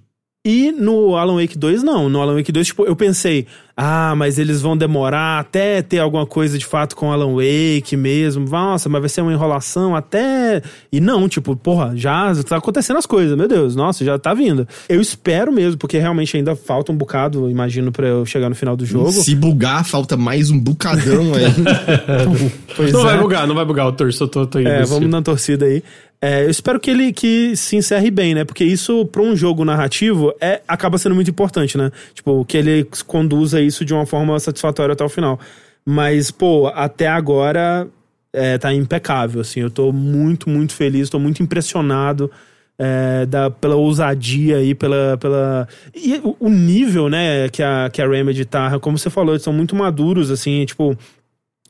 E 0.47 0.71
no 0.71 1.17
Alan 1.17 1.41
Wake 1.41 1.57
2, 1.57 1.83
não. 1.83 2.11
No 2.11 2.21
Alan 2.21 2.35
Wake 2.37 2.53
2, 2.53 2.67
tipo, 2.67 2.85
eu 2.85 2.95
pensei, 2.95 3.47
ah, 3.75 4.15
mas 4.15 4.39
eles 4.39 4.61
vão 4.61 4.77
demorar 4.77 5.41
até 5.41 5.81
ter 5.81 6.01
alguma 6.01 6.27
coisa 6.27 6.59
de 6.59 6.67
fato 6.67 6.95
com 6.95 7.09
o 7.09 7.13
Alan 7.13 7.33
Wake 7.35 7.97
mesmo. 7.97 8.47
Nossa, 8.47 8.87
mas 8.91 9.01
vai 9.01 9.09
ser 9.09 9.23
uma 9.23 9.33
enrolação 9.33 9.97
até. 9.97 10.61
E 10.93 11.01
não, 11.01 11.31
tipo, 11.31 11.57
porra, 11.57 11.93
já 11.97 12.31
tá 12.47 12.59
acontecendo 12.59 12.99
as 12.99 13.07
coisas, 13.07 13.35
meu 13.39 13.49
Deus, 13.49 13.75
nossa, 13.75 14.05
já 14.05 14.19
tá 14.19 14.35
vindo. 14.35 14.69
Eu 14.87 15.01
espero 15.01 15.51
mesmo, 15.51 15.79
porque 15.79 15.97
realmente 15.97 16.37
ainda 16.37 16.55
falta 16.55 16.93
um 16.93 16.97
bocado, 16.97 17.49
imagino, 17.49 17.91
pra 17.91 18.07
eu 18.07 18.27
chegar 18.27 18.51
no 18.51 18.55
final 18.55 18.77
do 18.77 18.85
jogo. 18.85 19.13
Se 19.13 19.35
bugar, 19.35 19.83
falta 19.83 20.15
mais 20.15 20.51
um 20.51 20.61
bucadão 20.61 21.33
aí. 21.35 21.45
Pois 22.77 22.93
Não 22.93 23.03
é. 23.03 23.05
vai 23.05 23.19
bugar, 23.19 23.47
não 23.47 23.55
vai 23.55 23.65
bugar 23.65 23.87
o 23.87 23.93
torço, 23.93 24.25
eu 24.25 24.29
tô, 24.29 24.45
tô 24.47 24.59
indo. 24.59 24.69
É, 24.69 24.79
vamos 24.79 24.99
filme. 24.99 25.07
na 25.07 25.23
torcida 25.23 25.65
aí. 25.65 25.81
É, 26.27 26.43
eu 26.43 26.49
espero 26.49 26.81
que 26.81 26.91
ele 26.91 27.13
que 27.13 27.55
se 27.55 27.77
encerre 27.77 28.11
bem, 28.11 28.35
né? 28.35 28.47
Porque 28.47 28.65
isso, 28.65 29.05
pra 29.05 29.21
um 29.21 29.37
jogo 29.37 29.63
narrativo, 29.63 30.33
é, 30.41 30.63
acaba 30.67 30.97
sendo 30.97 31.15
muito 31.15 31.31
importante, 31.31 31.77
né? 31.77 31.93
Tipo, 32.15 32.43
que 32.47 32.57
ele 32.57 32.89
conduza 33.07 33.61
isso 33.61 33.85
de 33.85 33.93
uma 33.93 34.07
forma 34.07 34.41
satisfatória 34.41 34.95
até 34.95 35.05
o 35.05 35.09
final. 35.11 35.39
Mas, 35.85 36.31
pô, 36.31 36.69
até 36.69 37.09
agora 37.09 37.87
é, 38.33 38.57
tá 38.57 38.73
impecável, 38.73 39.43
assim. 39.43 39.61
Eu 39.61 39.69
tô 39.69 39.93
muito, 39.93 40.49
muito 40.49 40.73
feliz, 40.73 41.11
tô 41.11 41.19
muito 41.19 41.43
impressionado 41.43 42.31
é, 42.79 43.27
da, 43.27 43.51
pela 43.51 43.77
ousadia 43.77 44.57
aí, 44.57 44.75
pela. 44.75 45.19
pela 45.19 45.69
e 45.95 46.15
o, 46.25 46.35
o 46.41 46.49
nível, 46.49 47.11
né, 47.11 47.51
que 47.51 47.63
a, 47.63 47.91
que 47.93 48.01
a 48.01 48.09
Remedy 48.09 48.47
tá, 48.47 48.79
como 48.81 48.97
você 48.97 49.11
falou, 49.11 49.35
eles 49.35 49.43
são 49.43 49.53
muito 49.53 49.77
maduros, 49.77 50.31
assim, 50.31 50.65
tipo. 50.65 50.97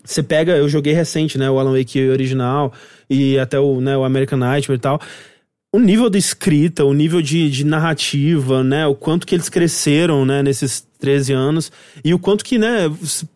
Você 0.05 0.23
pega, 0.23 0.53
eu 0.53 0.69
joguei 0.69 0.93
recente, 0.93 1.37
né, 1.39 1.51
o 1.51 1.59
Alan 1.59 1.77
Wake 1.77 2.09
original 2.09 2.73
e 3.09 3.39
até 3.39 3.59
o, 3.59 3.81
né, 3.81 3.97
o 3.97 4.05
American 4.05 4.39
Nightmare 4.39 4.79
e 4.79 4.81
tal. 4.81 5.01
O 5.73 5.79
nível 5.81 6.09
de 6.09 6.19
escrita, 6.19 6.85
o 6.85 6.95
nível 6.95 7.21
de, 7.21 7.51
de 7.51 7.65
narrativa, 7.65 8.63
né, 8.63 8.87
o 8.87 8.95
quanto 8.95 9.27
que 9.27 9.35
eles 9.35 9.49
cresceram, 9.49 10.25
né, 10.25 10.41
nesses 10.41 10.87
13 11.01 11.33
anos 11.33 11.73
e 12.05 12.15
o 12.15 12.19
quanto 12.19 12.45
que, 12.45 12.59
né, 12.59 12.89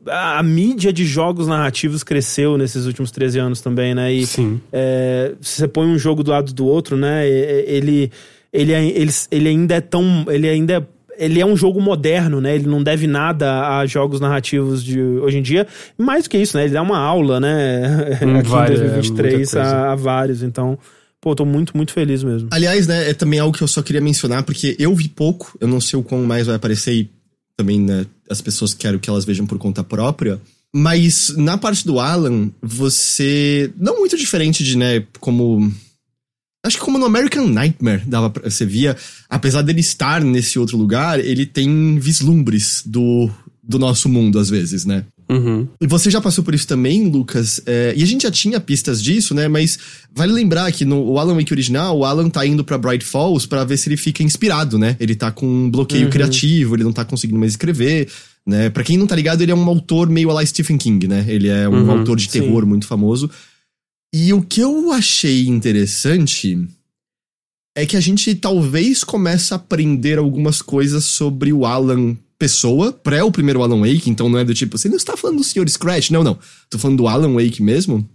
a, 0.06 0.38
a 0.38 0.42
mídia 0.42 0.92
de 0.92 1.04
jogos 1.04 1.48
narrativos 1.48 2.04
cresceu 2.04 2.56
nesses 2.56 2.86
últimos 2.86 3.10
13 3.10 3.40
anos 3.40 3.60
também, 3.60 3.92
né, 3.92 4.12
e 4.12 4.24
Sim. 4.24 4.60
é, 4.72 5.34
se 5.40 5.56
você 5.62 5.68
põe 5.68 5.86
um 5.88 5.98
jogo 5.98 6.22
do 6.22 6.30
lado 6.30 6.52
do 6.52 6.64
outro, 6.64 6.96
né? 6.96 7.28
Ele, 7.28 8.10
ele, 8.52 8.72
é- 8.72 8.84
ele, 8.86 9.10
ele 9.30 9.48
ainda 9.48 9.74
é 9.74 9.80
tão. 9.80 10.24
Ele 10.28 10.48
ainda 10.48 10.74
é, 10.74 10.86
ele 11.18 11.40
é 11.40 11.46
um 11.46 11.56
jogo 11.56 11.80
moderno, 11.80 12.40
né? 12.40 12.54
Ele 12.54 12.66
não 12.66 12.82
deve 12.82 13.06
nada 13.06 13.78
a 13.78 13.86
jogos 13.86 14.20
narrativos 14.20 14.82
de 14.82 15.00
hoje 15.00 15.38
em 15.38 15.42
dia. 15.42 15.66
Mais 15.96 16.24
do 16.24 16.30
que 16.30 16.38
isso, 16.38 16.56
né? 16.56 16.64
Ele 16.64 16.72
dá 16.72 16.82
uma 16.82 16.98
aula, 16.98 17.40
né? 17.40 18.18
Hum, 18.22 18.38
Aqui 18.38 18.48
várias, 18.48 18.80
em 18.80 18.84
é, 18.84 18.88
2023 18.88 19.34
muita 19.34 19.50
coisa. 19.52 19.76
a, 19.76 19.92
a 19.92 19.94
vários. 19.94 20.42
Então, 20.42 20.78
pô, 21.20 21.34
tô 21.34 21.44
muito, 21.44 21.76
muito 21.76 21.92
feliz 21.92 22.22
mesmo. 22.22 22.48
Aliás, 22.50 22.86
né, 22.86 23.10
é 23.10 23.14
também 23.14 23.38
algo 23.38 23.56
que 23.56 23.62
eu 23.62 23.68
só 23.68 23.82
queria 23.82 24.00
mencionar, 24.00 24.42
porque 24.42 24.76
eu 24.78 24.94
vi 24.94 25.08
pouco, 25.08 25.56
eu 25.60 25.68
não 25.68 25.80
sei 25.80 25.98
o 25.98 26.02
quão 26.02 26.24
mais 26.24 26.46
vai 26.46 26.56
aparecer 26.56 26.94
e 26.94 27.10
também, 27.56 27.80
né, 27.80 28.06
as 28.30 28.40
pessoas 28.40 28.72
quero 28.72 28.98
que 28.98 29.10
elas 29.10 29.24
vejam 29.24 29.46
por 29.46 29.58
conta 29.58 29.82
própria. 29.82 30.40
Mas 30.72 31.34
na 31.36 31.56
parte 31.56 31.86
do 31.86 31.98
Alan, 31.98 32.50
você. 32.62 33.72
Não 33.76 33.98
muito 33.98 34.16
diferente 34.16 34.62
de, 34.62 34.76
né, 34.76 35.04
como. 35.18 35.72
Acho 36.68 36.78
que 36.78 36.84
como 36.84 36.98
no 36.98 37.06
American 37.06 37.48
Nightmare, 37.48 38.02
dava 38.06 38.30
pra, 38.30 38.48
você 38.48 38.64
via, 38.66 38.96
apesar 39.28 39.62
dele 39.62 39.80
estar 39.80 40.22
nesse 40.22 40.58
outro 40.58 40.76
lugar, 40.76 41.18
ele 41.18 41.44
tem 41.46 41.98
vislumbres 41.98 42.82
do, 42.86 43.30
do 43.62 43.78
nosso 43.78 44.08
mundo, 44.08 44.38
às 44.38 44.50
vezes, 44.50 44.84
né? 44.84 45.04
Uhum. 45.30 45.66
E 45.80 45.86
você 45.86 46.10
já 46.10 46.20
passou 46.22 46.42
por 46.42 46.54
isso 46.54 46.66
também, 46.66 47.08
Lucas? 47.10 47.60
É, 47.66 47.92
e 47.96 48.02
a 48.02 48.06
gente 48.06 48.22
já 48.22 48.30
tinha 48.30 48.58
pistas 48.60 49.02
disso, 49.02 49.34
né? 49.34 49.46
Mas 49.48 49.78
vale 50.14 50.32
lembrar 50.32 50.70
que 50.72 50.84
no 50.86 51.02
o 51.04 51.18
Alan 51.18 51.34
Wake 51.34 51.52
original, 51.52 51.98
o 51.98 52.04
Alan 52.04 52.30
tá 52.30 52.46
indo 52.46 52.64
pra 52.64 52.78
Bright 52.78 53.04
Falls 53.04 53.46
pra 53.46 53.62
ver 53.64 53.76
se 53.76 53.88
ele 53.90 53.96
fica 53.98 54.22
inspirado, 54.22 54.78
né? 54.78 54.96
Ele 54.98 55.14
tá 55.14 55.30
com 55.30 55.46
um 55.46 55.70
bloqueio 55.70 56.04
Uhum. 56.04 56.10
criativo, 56.10 56.74
ele 56.76 56.84
não 56.84 56.92
tá 56.92 57.04
conseguindo 57.04 57.38
mais 57.38 57.52
escrever, 57.52 58.08
né? 58.46 58.70
Pra 58.70 58.82
quem 58.82 58.96
não 58.96 59.06
tá 59.06 59.14
ligado, 59.14 59.42
ele 59.42 59.52
é 59.52 59.54
um 59.54 59.68
autor 59.68 60.08
meio 60.08 60.30
a 60.30 60.34
lá 60.34 60.46
Stephen 60.46 60.78
King, 60.78 61.06
né? 61.06 61.24
Ele 61.28 61.48
é 61.48 61.68
um 61.68 61.74
Uhum, 61.82 61.90
autor 61.90 62.16
de 62.16 62.24
sim. 62.24 62.40
terror 62.40 62.64
muito 62.64 62.86
famoso. 62.86 63.30
E 64.12 64.32
o 64.32 64.42
que 64.42 64.60
eu 64.60 64.92
achei 64.92 65.46
interessante 65.46 66.58
é 67.76 67.86
que 67.86 67.96
a 67.96 68.00
gente 68.00 68.34
talvez 68.34 69.04
comece 69.04 69.52
a 69.52 69.56
aprender 69.56 70.18
algumas 70.18 70.60
coisas 70.62 71.04
sobre 71.04 71.52
o 71.52 71.64
Alan 71.64 72.16
pessoa, 72.38 72.92
pré 72.92 73.22
o 73.22 73.32
primeiro 73.32 73.62
Alan 73.62 73.80
Wake, 73.80 74.08
então 74.08 74.28
não 74.28 74.38
é 74.38 74.44
do 74.44 74.54
tipo, 74.54 74.78
você 74.78 74.88
não 74.88 74.96
está 74.96 75.16
falando 75.16 75.38
do 75.38 75.44
Sr. 75.44 75.68
Scratch, 75.68 76.10
não, 76.10 76.22
não. 76.22 76.38
Tô 76.70 76.78
falando 76.78 76.98
do 76.98 77.08
Alan 77.08 77.34
Wake 77.34 77.62
mesmo. 77.62 78.08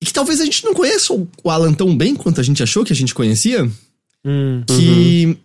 E 0.00 0.06
que 0.06 0.12
talvez 0.12 0.40
a 0.40 0.44
gente 0.44 0.62
não 0.64 0.74
conheça 0.74 1.12
o 1.14 1.50
Alan 1.50 1.72
tão 1.72 1.96
bem 1.96 2.14
quanto 2.14 2.40
a 2.40 2.44
gente 2.44 2.62
achou 2.62 2.84
que 2.84 2.92
a 2.92 2.96
gente 2.96 3.14
conhecia. 3.14 3.64
Hum. 4.24 4.62
Que 4.66 5.38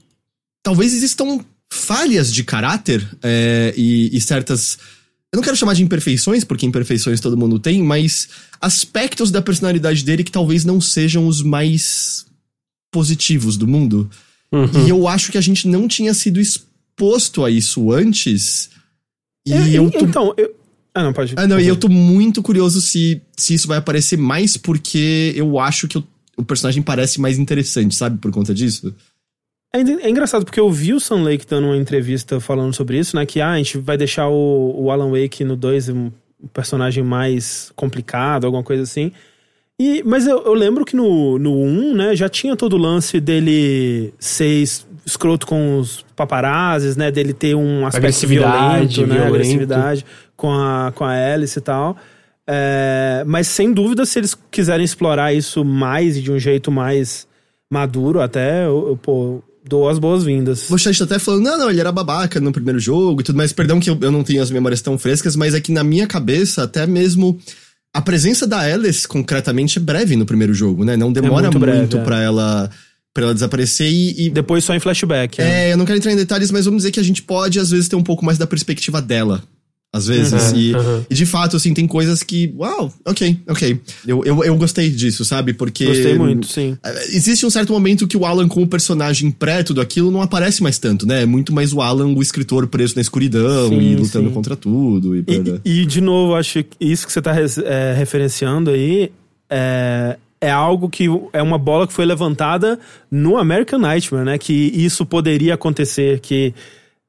talvez 0.61 0.93
existam 0.93 1.39
falhas 1.71 2.33
de 2.33 2.43
caráter 2.43 3.07
é, 3.23 3.73
e, 3.77 4.15
e 4.15 4.19
certas. 4.19 4.77
Eu 5.33 5.37
não 5.37 5.43
quero 5.43 5.55
chamar 5.55 5.73
de 5.73 5.83
imperfeições, 5.83 6.43
porque 6.43 6.65
imperfeições 6.65 7.21
todo 7.21 7.37
mundo 7.37 7.57
tem, 7.57 7.81
mas 7.81 8.27
aspectos 8.59 9.31
da 9.31 9.41
personalidade 9.41 10.03
dele 10.03 10.25
que 10.25 10.31
talvez 10.31 10.65
não 10.65 10.81
sejam 10.81 11.25
os 11.25 11.41
mais 11.41 12.25
positivos 12.91 13.55
do 13.55 13.65
mundo. 13.65 14.09
Uhum. 14.51 14.85
E 14.85 14.89
eu 14.89 15.07
acho 15.07 15.31
que 15.31 15.37
a 15.37 15.41
gente 15.41 15.67
não 15.69 15.87
tinha 15.87 16.13
sido 16.13 16.39
exposto 16.39 17.45
a 17.45 17.49
isso 17.49 17.91
antes. 17.91 18.69
E 19.47 19.53
É, 19.53 19.69
eu 19.69 19.89
tô. 19.89 19.99
Então, 19.99 20.33
eu... 20.37 20.53
Ah, 20.93 21.03
não, 21.03 21.13
pode. 21.13 21.33
Ah, 21.37 21.47
não, 21.47 21.57
e 21.57 21.65
eu 21.65 21.77
tô 21.77 21.87
muito 21.87 22.43
curioso 22.43 22.81
se, 22.81 23.21
se 23.37 23.53
isso 23.53 23.67
vai 23.69 23.77
aparecer 23.77 24.17
mais, 24.17 24.57
porque 24.57 25.31
eu 25.33 25.57
acho 25.57 25.87
que 25.87 25.97
o, 25.97 26.03
o 26.35 26.43
personagem 26.43 26.83
parece 26.83 27.21
mais 27.21 27.39
interessante, 27.39 27.95
sabe? 27.95 28.17
Por 28.17 28.29
conta 28.31 28.53
disso. 28.53 28.93
É, 29.73 29.79
é 29.79 30.09
engraçado, 30.09 30.43
porque 30.43 30.59
eu 30.59 30.69
vi 30.69 30.93
o 30.93 30.99
Sam 30.99 31.23
Lake 31.23 31.45
dando 31.47 31.67
uma 31.67 31.77
entrevista 31.77 32.39
falando 32.39 32.73
sobre 32.73 32.97
isso, 32.99 33.15
né? 33.15 33.25
Que 33.25 33.39
ah, 33.39 33.51
a 33.51 33.57
gente 33.57 33.77
vai 33.77 33.97
deixar 33.97 34.27
o, 34.27 34.75
o 34.77 34.91
Alan 34.91 35.11
Wake 35.11 35.43
no 35.43 35.55
2 35.55 35.89
um 35.89 36.11
personagem 36.53 37.03
mais 37.03 37.71
complicado, 37.75 38.45
alguma 38.45 38.63
coisa 38.63 38.83
assim. 38.83 39.11
E, 39.79 40.03
mas 40.03 40.27
eu, 40.27 40.43
eu 40.43 40.53
lembro 40.53 40.85
que 40.85 40.95
no, 40.95 41.39
no 41.39 41.55
1, 41.59 41.95
né, 41.95 42.15
já 42.15 42.27
tinha 42.29 42.55
todo 42.55 42.73
o 42.73 42.77
lance 42.77 43.19
dele 43.19 44.13
ser 44.19 44.61
es- 44.61 44.85
escroto 45.05 45.47
com 45.47 45.79
os 45.79 46.05
paparazzis, 46.15 46.97
né? 46.97 47.09
Dele 47.09 47.33
ter 47.33 47.55
um 47.55 47.85
aspecto 47.85 47.97
Agressividade, 48.05 48.95
violento, 48.95 49.01
né? 49.01 49.15
violento. 49.15 49.35
Agressividade 49.35 50.05
com 50.35 50.51
a, 50.51 50.91
com 50.93 51.05
a 51.05 51.11
Alice 51.13 51.57
e 51.57 51.61
tal. 51.61 51.95
É, 52.45 53.23
mas 53.25 53.47
sem 53.47 53.71
dúvida, 53.71 54.05
se 54.05 54.19
eles 54.19 54.37
quiserem 54.51 54.83
explorar 54.83 55.33
isso 55.33 55.63
mais 55.63 56.17
e 56.17 56.21
de 56.21 56.31
um 56.31 56.37
jeito 56.37 56.69
mais 56.71 57.27
maduro, 57.69 58.19
até, 58.19 58.65
eu, 58.65 58.89
eu, 58.89 58.97
pô, 58.97 59.41
dou 59.67 59.89
as 59.89 59.99
boas-vindas. 59.99 60.69
O 60.69 60.77
chat 60.77 60.97
tá 60.97 61.05
até 61.05 61.19
falando, 61.19 61.43
não, 61.43 61.57
não, 61.57 61.69
ele 61.69 61.79
era 61.79 61.91
babaca 61.91 62.39
no 62.39 62.51
primeiro 62.51 62.79
jogo 62.79 63.21
e 63.21 63.23
tudo 63.23 63.35
mais. 63.35 63.53
Perdão 63.53 63.79
que 63.79 63.89
eu, 63.89 63.97
eu 64.01 64.11
não 64.11 64.23
tenho 64.23 64.41
as 64.41 64.51
memórias 64.51 64.81
tão 64.81 64.97
frescas, 64.97 65.35
mas 65.35 65.53
é 65.53 65.61
que 65.61 65.71
na 65.71 65.83
minha 65.83 66.07
cabeça, 66.07 66.63
até 66.63 66.85
mesmo 66.87 67.39
a 67.93 68.01
presença 68.01 68.47
da 68.47 68.59
Alice 68.59 69.07
concretamente 69.07 69.77
é 69.77 69.81
breve 69.81 70.15
no 70.15 70.25
primeiro 70.25 70.53
jogo, 70.53 70.85
né? 70.85 70.95
Não 70.95 71.11
demora 71.11 71.51
muito 71.51 71.59
muito, 71.59 71.59
breve, 71.59 71.97
é. 71.97 72.03
pra 72.03 72.21
ela 72.21 72.69
para 73.13 73.23
ela 73.25 73.33
desaparecer 73.33 73.91
e, 73.91 74.27
e 74.27 74.29
Depois 74.29 74.63
só 74.63 74.73
em 74.73 74.79
flashback. 74.79 75.41
é. 75.41 75.69
É, 75.69 75.73
eu 75.73 75.77
não 75.77 75.85
quero 75.85 75.97
entrar 75.97 76.13
em 76.13 76.15
detalhes, 76.15 76.49
mas 76.49 76.63
vamos 76.63 76.79
dizer 76.79 76.91
que 76.91 76.99
a 76.99 77.03
gente 77.03 77.21
pode, 77.21 77.59
às 77.59 77.69
vezes, 77.69 77.89
ter 77.89 77.97
um 77.97 78.03
pouco 78.03 78.23
mais 78.23 78.37
da 78.37 78.47
perspectiva 78.47 79.01
dela. 79.01 79.43
Às 79.93 80.07
vezes. 80.07 80.51
Uhum, 80.51 80.57
e, 80.57 80.73
uhum. 80.73 81.05
e, 81.09 81.13
de 81.13 81.25
fato, 81.25 81.57
assim, 81.57 81.73
tem 81.73 81.85
coisas 81.85 82.23
que. 82.23 82.53
Uau, 82.57 82.93
ok, 83.05 83.39
ok. 83.45 83.79
Eu, 84.07 84.23
eu, 84.23 84.43
eu 84.43 84.55
gostei 84.55 84.89
disso, 84.89 85.25
sabe? 85.25 85.53
Porque. 85.53 85.85
Gostei 85.85 86.17
muito, 86.17 86.47
sim. 86.47 86.77
eh, 86.81 87.07
Existe 87.09 87.45
um 87.45 87.49
certo 87.49 87.73
momento 87.73 88.07
que 88.07 88.15
o 88.15 88.25
Alan, 88.25 88.47
como 88.47 88.65
personagem 88.65 89.29
pré 89.29 89.63
tudo 89.63 89.81
aquilo, 89.81 90.09
não 90.09 90.21
aparece 90.21 90.63
mais 90.63 90.79
tanto, 90.79 91.05
né? 91.05 91.23
É 91.23 91.25
muito 91.25 91.53
mais 91.53 91.73
o 91.73 91.81
Alan, 91.81 92.07
o 92.07 92.21
escritor 92.21 92.67
preso 92.67 92.95
na 92.95 93.01
escuridão 93.01 93.67
Sim, 93.67 93.81
e 93.81 93.95
lutando 93.97 94.29
sim. 94.29 94.33
contra 94.33 94.55
tudo. 94.55 95.13
E, 95.13 95.25
E, 95.65 95.81
e, 95.81 95.85
de 95.85 95.99
novo, 95.99 96.35
acho 96.35 96.63
que 96.63 96.77
isso 96.79 97.05
que 97.05 97.11
você 97.11 97.21
tá 97.21 97.35
é, 97.65 97.93
referenciando 97.93 98.69
aí 98.69 99.11
é, 99.49 100.17
é 100.39 100.49
algo 100.49 100.89
que 100.89 101.07
é 101.33 101.41
uma 101.43 101.57
bola 101.57 101.85
que 101.85 101.91
foi 101.91 102.05
levantada 102.05 102.79
no 103.11 103.37
American 103.37 103.79
Nightmare, 103.79 104.23
né? 104.23 104.37
Que 104.37 104.53
isso 104.53 105.05
poderia 105.05 105.55
acontecer, 105.55 106.21
que 106.21 106.53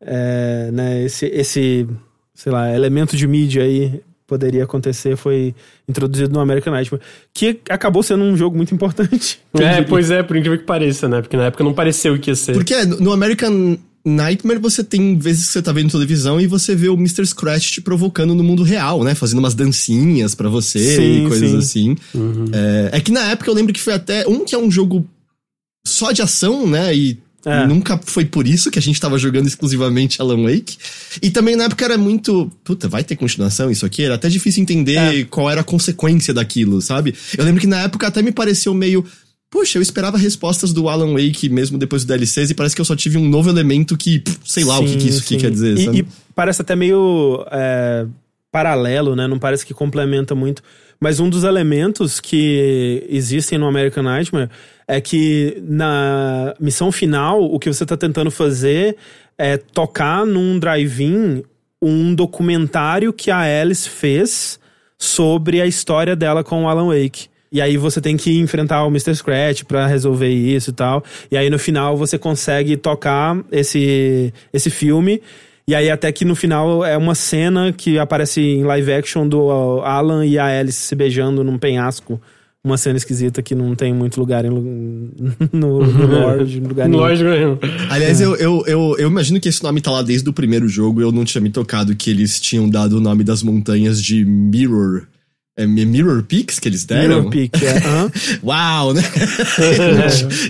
é, 0.01 0.69
né, 0.73 1.05
esse, 1.05 1.27
esse, 1.27 1.87
sei 2.35 2.53
lá, 2.53 2.75
elemento 2.75 3.17
de 3.17 3.27
mídia 3.27 3.63
aí 3.63 4.01
poderia 4.27 4.65
acontecer, 4.65 5.17
foi 5.17 5.55
introduzido 5.87 6.33
no 6.33 6.41
American 6.41 6.73
Nightmare, 6.73 7.03
que 7.35 7.61
acabou 7.69 8.03
sendo 8.03 8.25
um 8.25 8.37
jogo 8.37 8.57
muito 8.57 8.75
importante. 8.75 9.41
É, 9.61 9.83
pois 9.83 10.11
é, 10.11 10.23
por 10.23 10.35
incrível 10.35 10.59
que 10.59 10.65
pareça, 10.65 11.07
né? 11.09 11.21
Porque 11.21 11.37
na 11.37 11.45
época 11.45 11.63
não 11.63 11.75
pareceu 11.75 12.19
que 12.19 12.31
ia 12.31 12.35
ser. 12.35 12.55
Porque 12.55 12.85
no 12.87 13.01
no 13.01 13.13
American 13.13 13.77
Nightmare 14.05 14.59
você 14.59 14.83
tem 14.83 15.17
vezes 15.17 15.47
que 15.47 15.53
você 15.53 15.63
tá 15.63 15.73
vendo 15.73 15.91
televisão 15.91 16.41
e 16.41 16.47
você 16.47 16.75
vê 16.75 16.89
o 16.89 16.95
Mr. 16.95 17.25
Scratch 17.27 17.71
te 17.71 17.81
provocando 17.81 18.35
no 18.35 18.43
mundo 18.43 18.63
real, 18.63 19.05
né? 19.05 19.15
Fazendo 19.15 19.39
umas 19.39 19.55
dancinhas 19.55 20.35
pra 20.35 20.49
você 20.49 20.79
Sim, 20.79 21.25
e 21.25 21.29
coisas 21.29 21.51
sim. 21.51 21.59
assim. 21.59 21.97
Uhum. 22.15 22.47
É, 22.53 22.97
é 22.97 23.01
que 23.01 23.13
na 23.13 23.31
época 23.31 23.51
eu 23.51 23.55
lembro 23.55 23.73
que 23.73 23.81
foi 23.81 23.93
até 23.93 24.27
um 24.27 24.45
que 24.45 24.55
é 24.55 24.59
um 24.59 24.71
jogo 24.71 25.07
só 25.87 26.11
de 26.11 26.23
ação, 26.23 26.67
né? 26.67 26.95
E 26.95 27.19
É. 27.45 27.67
nunca 27.67 27.99
foi 28.05 28.25
por 28.25 28.47
isso 28.47 28.71
que 28.71 28.79
a 28.79 28.83
gente 28.83 29.01
tava 29.01 29.19
jogando 29.19 29.47
exclusivamente 29.49 30.21
Alan 30.23 30.43
Wake. 30.45 30.77
E 31.21 31.31
também 31.31 31.57
na 31.57 31.65
época 31.65 31.85
era 31.85 31.99
muito. 31.99 32.51
Puta, 32.63 32.89
vai 32.89 33.03
ter 33.03 33.17
continuação 33.17 33.71
isso 33.71 33.85
aqui? 33.85 34.05
Era 34.05 34.15
até 34.15 34.29
difícil 34.29 34.63
entender 34.63 34.97
É. 34.97 35.25
qual 35.25 35.51
era 35.51 35.61
a 35.61 35.65
consequência 35.65 36.33
daquilo, 36.33 36.81
sabe? 36.81 37.15
Eu 37.37 37.45
lembro 37.45 37.61
que 37.61 37.67
na 37.67 37.81
época 37.83 38.07
até 38.07 38.23
me 38.23 38.31
pareceu 38.33 38.73
meio. 38.75 39.05
Puxa, 39.51 39.77
eu 39.77 39.83
esperava 39.83 40.17
respostas 40.17 40.73
do 40.73 40.89
Alan 40.89 41.13
Wake 41.13 41.49
mesmo 41.51 41.77
depois 41.77 42.05
do 42.05 42.09
DLCs 42.09 42.51
e 42.51 42.55
parece 42.55 42.75
que 42.75 42.81
eu 42.81 42.87
só 42.87 42.97
tive 42.97 43.19
um 43.19 43.29
novo 43.29 43.51
elemento 43.51 43.99
que, 43.99 44.21
pff, 44.21 44.39
sei 44.45 44.65
lá 44.65 44.79
o 44.79 44.85
que, 44.87 44.97
que 44.97 45.09
isso 45.09 45.19
aqui 45.19 45.35
Sim, 45.35 45.39
quer 45.41 45.51
dizer, 45.51 45.77
e, 45.77 45.85
sabe? 45.85 45.99
e 45.99 46.07
parece 46.35 46.63
até 46.63 46.75
meio 46.75 47.45
é, 47.51 48.07
paralelo, 48.51 49.15
né? 49.15 49.27
Não 49.27 49.39
parece 49.39 49.67
que 49.67 49.75
complementa 49.75 50.35
muito. 50.35 50.63
Mas 51.03 51.19
um 51.19 51.29
dos 51.29 51.43
elementos 51.43 52.21
que 52.21 53.05
existem 53.09 53.59
no 53.59 53.67
American 53.67 54.05
Nightmare 54.05 54.49
é 54.87 55.01
que 55.01 55.61
na 55.67 56.55
missão 56.61 56.93
final, 56.93 57.43
o 57.43 57.59
que 57.59 57.73
você 57.73 57.85
tá 57.85 57.97
tentando 57.97 58.31
fazer 58.31 58.97
é 59.37 59.57
tocar 59.57 60.25
num 60.25 60.61
drive-in 60.61 61.43
um 61.83 62.15
documentário 62.15 63.13
que 63.13 63.33
a 63.33 63.41
Alice 63.41 63.89
fez 63.89 64.61
sobre 64.97 65.61
a 65.61 65.67
história 65.67 66.15
dela 66.15 66.45
com 66.45 66.63
o 66.63 66.69
Alan 66.69 66.87
Wake. 66.87 67.27
E 67.51 67.61
aí 67.61 67.77
você 67.77 68.01
tem 68.01 68.17
que 68.17 68.39
enfrentar 68.39 68.85
o 68.85 68.89
Mr. 68.89 69.17
Scratch 69.17 69.65
pra 69.65 69.89
resolver 69.89 70.29
isso 70.29 70.71
e 70.71 70.73
tal. 70.73 71.03
E 71.33 71.37
aí 71.37 71.51
no 71.51 71.59
final 71.59 71.97
você 71.97 72.17
consegue 72.17 72.77
tocar 72.77 73.37
esse, 73.51 74.33
esse 74.53 74.71
filme. 74.71 75.21
E 75.73 75.75
aí 75.75 75.89
até 75.91 76.13
que 76.13 76.23
no 76.23 76.37
final 76.37 76.85
é 76.85 76.99
uma 76.99 77.15
cena 77.15 77.73
que 77.73 77.99
aparece 77.99 78.43
em 78.43 78.63
live 78.63 78.93
action 78.93 79.27
do 79.27 79.51
Alan 79.81 80.27
e 80.27 80.39
a 80.39 80.61
Alice 80.61 80.79
se 80.79 80.95
beijando 80.95 81.43
num 81.43 81.57
penhasco. 81.57 82.21
Uma 82.63 82.77
cena 82.77 82.99
esquisita 82.99 83.43
que 83.43 83.55
não 83.55 83.75
tem 83.75 83.95
muito 83.95 84.21
lugar 84.21 84.45
em, 84.45 84.51
no, 85.51 85.81
no 85.81 86.07
lore, 86.07 86.45
de 86.45 86.61
lugar 86.61 86.91
nenhum. 86.91 87.59
Aliás, 87.89 88.21
eu, 88.21 88.37
eu, 88.37 88.63
eu, 88.67 88.97
eu 88.99 89.09
imagino 89.09 89.41
que 89.41 89.49
esse 89.49 89.63
nome 89.63 89.81
tá 89.81 89.91
lá 89.91 90.03
desde 90.03 90.29
o 90.29 90.33
primeiro 90.35 90.69
jogo 90.69 91.01
e 91.01 91.05
eu 91.05 91.11
não 91.11 91.25
tinha 91.25 91.41
me 91.41 91.49
tocado 91.49 91.97
que 91.97 92.11
eles 92.11 92.39
tinham 92.39 92.69
dado 92.69 92.99
o 92.99 93.01
nome 93.01 93.25
das 93.25 93.43
montanhas 93.43 94.03
de 94.03 94.27
Mirror. 94.27 95.05
É 95.57 95.67
Mirror 95.67 96.23
Peaks 96.25 96.59
que 96.59 96.69
eles 96.69 96.85
deram? 96.85 97.17
Mirror 97.17 97.31
Peak, 97.31 97.65
é. 97.65 97.81
Uau, 98.45 98.93
né? 98.93 99.03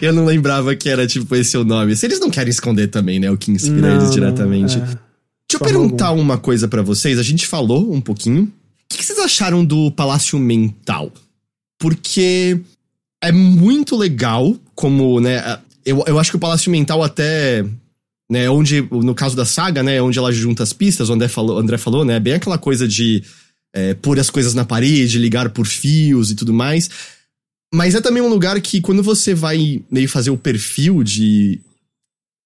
eu 0.03 0.13
não 0.13 0.25
lembrava 0.25 0.75
que 0.75 0.89
era 0.89 1.07
tipo 1.07 1.33
esse 1.37 1.57
o 1.57 1.63
nome. 1.65 1.95
Se 1.95 2.07
eles 2.07 2.19
não 2.19 2.29
querem 2.29 2.51
esconder 2.51 2.89
também, 2.89 3.21
né? 3.21 3.31
O 3.31 3.37
que 3.37 3.53
inspira 3.53 3.81
Não, 3.83 3.91
eles 3.91 4.05
não, 4.05 4.11
diretamente. 4.11 4.79
é. 4.79 5.12
Deixa 5.59 5.77
eu 5.77 5.81
perguntar 5.81 6.13
uma 6.13 6.39
coisa 6.39 6.67
pra 6.67 6.83
vocês. 6.83 7.19
A 7.19 7.23
gente 7.23 7.47
falou 7.47 7.93
um 7.93 8.01
pouquinho. 8.01 8.45
O 8.45 8.51
que, 8.89 8.99
que 8.99 9.05
vocês 9.05 9.19
acharam 9.19 9.65
do 9.65 9.91
Palácio 9.91 10.39
Mental? 10.39 11.13
Porque 11.79 12.61
é 13.23 13.33
muito 13.33 13.97
legal 13.97 14.57
como, 14.75 15.21
né? 15.21 15.59
Eu, 15.85 16.05
eu 16.07 16.19
acho 16.19 16.31
que 16.31 16.37
o 16.37 16.41
Palácio 16.41 16.71
Mental 16.71 17.03
até. 17.03 17.65
Né, 18.31 18.49
onde, 18.49 18.81
no 18.81 19.15
caso 19.15 19.37
da 19.37 19.45
saga, 19.45 19.83
né, 19.83 20.01
onde 20.01 20.19
ela 20.19 20.33
junta 20.33 20.63
as 20.63 20.73
pistas, 20.73 21.11
o 21.11 21.13
André 21.13 21.29
falou, 21.29 21.59
André 21.59 21.77
falou 21.77 22.03
né, 22.03 22.19
bem 22.19 22.33
aquela 22.33 22.57
coisa 22.57 22.89
de 22.89 23.23
é, 23.75 23.93
pôr 23.93 24.19
as 24.19 24.31
coisas 24.31 24.55
na 24.55 24.65
parede, 24.65 25.19
ligar 25.19 25.51
por 25.51 25.67
fios 25.67 26.31
e 26.31 26.35
tudo 26.35 26.51
mais. 26.51 26.89
Mas 27.75 27.95
é 27.95 28.01
também 28.01 28.23
um 28.23 28.29
lugar 28.29 28.59
que, 28.63 28.81
quando 28.81 29.03
você 29.03 29.35
vai 29.35 29.83
meio 29.91 30.09
fazer 30.09 30.31
o 30.31 30.39
perfil 30.39 31.03
de 31.03 31.61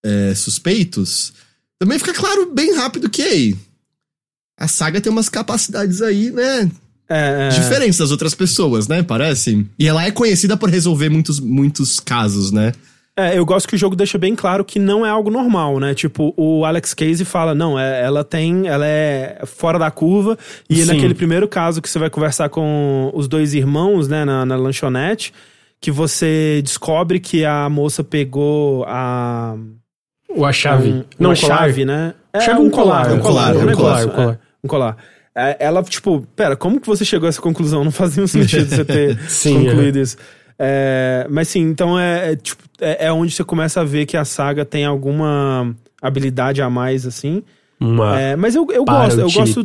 é, 0.05 0.35
suspeitos, 0.35 1.33
também 1.79 1.99
fica 1.99 2.15
claro 2.15 2.51
bem 2.53 2.75
rápido 2.75 3.11
que 3.11 3.23
ei, 3.23 3.57
a 4.59 4.67
saga 4.67 5.01
tem 5.01 5.13
umas 5.13 5.29
capacidades 5.29 6.01
aí, 6.01 6.31
né? 6.31 6.71
É, 7.09 7.47
é. 7.47 7.49
Diferentes 7.51 7.99
das 7.99 8.11
outras 8.11 8.35
pessoas, 8.35 8.89
né? 8.89 9.03
Parece. 9.03 9.67
E 9.79 9.87
ela 9.87 10.05
é 10.05 10.11
conhecida 10.11 10.57
por 10.57 10.69
resolver 10.69 11.09
muitos, 11.09 11.39
muitos 11.39 12.01
casos, 12.01 12.51
né? 12.51 12.73
É, 13.19 13.39
eu 13.39 13.47
gosto 13.47 13.67
que 13.67 13.75
o 13.75 13.79
jogo 13.79 13.97
deixa 13.97 14.19
bem 14.19 14.35
claro 14.35 14.63
que 14.63 14.79
não 14.79 15.07
é 15.07 15.09
algo 15.09 15.31
normal, 15.31 15.79
né? 15.81 15.95
Tipo, 15.95 16.35
o 16.37 16.67
Alex 16.67 16.93
Casey 16.93 17.25
fala, 17.25 17.55
não, 17.55 17.79
é- 17.79 18.03
ela 18.03 18.23
tem, 18.23 18.67
ela 18.67 18.85
é 18.87 19.43
fora 19.47 19.79
da 19.79 19.91
curva. 19.91 20.37
E 20.69 20.77
Sim. 20.77 20.85
naquele 20.87 21.15
primeiro 21.15 21.49
caso 21.49 21.81
que 21.81 21.89
você 21.89 21.99
vai 21.99 22.11
conversar 22.11 22.51
com 22.51 23.11
os 23.15 23.27
dois 23.27 23.55
irmãos, 23.55 24.07
né, 24.07 24.25
na, 24.25 24.45
na 24.45 24.57
lanchonete, 24.57 25.33
que 25.81 25.91
você 25.91 26.61
descobre 26.63 27.19
que 27.19 27.45
a 27.45 27.71
moça 27.71 28.05
pegou 28.05 28.85
a... 28.87 29.57
O 30.29 30.45
a 30.45 30.53
chave. 30.53 30.89
um- 30.91 31.05
não, 31.19 31.35
chave, 31.35 31.85
né? 31.85 32.15
É 32.33 32.41
Chave 32.41 32.61
um 32.61 32.67
um 32.67 32.71
colar, 32.71 33.13
um 33.13 33.19
colar, 33.19 33.57
um 33.57 33.73
colar, 33.73 34.05
um 34.07 34.09
colar. 34.11 34.33
é, 34.35 34.39
um 34.65 34.69
colar. 34.69 34.97
É, 35.35 35.57
Ela, 35.61 35.83
tipo, 35.83 36.27
pera, 36.35 36.57
como 36.57 36.81
que 36.81 36.87
você 36.87 37.05
chegou 37.05 37.27
a 37.27 37.29
essa 37.31 37.41
conclusão? 37.41 37.85
Não 37.85 37.91
fazia 37.91 38.23
um 38.23 38.27
sentido 38.27 38.69
você 38.69 38.85
ter 38.85 39.19
Sim, 39.29 39.65
concluído 39.65 39.99
isso. 39.99 40.17
É, 40.59 41.27
mas 41.31 41.49
sim, 41.49 41.61
então 41.61 41.99
é, 41.99 42.33
é, 42.33 42.37
tipo, 42.37 42.63
é, 42.81 43.07
é 43.07 43.13
onde 43.13 43.33
você 43.33 43.45
começa 43.45 43.83
a 43.83 43.85
ver 43.85 44.07
que 44.07 44.17
a 44.17 44.25
saga 44.25 44.65
tem 44.65 44.87
alguma 44.87 45.75
habilidade 46.01 46.63
a 46.63 46.71
mais, 46.71 47.07
assim. 47.07 47.43
Uma 47.79 48.19
É, 48.19 48.37
mas 48.37 48.55
eu, 48.55 48.67
eu 48.73 48.85
gosto, 48.85 49.21
eu 49.21 49.31
gosto. 49.31 49.65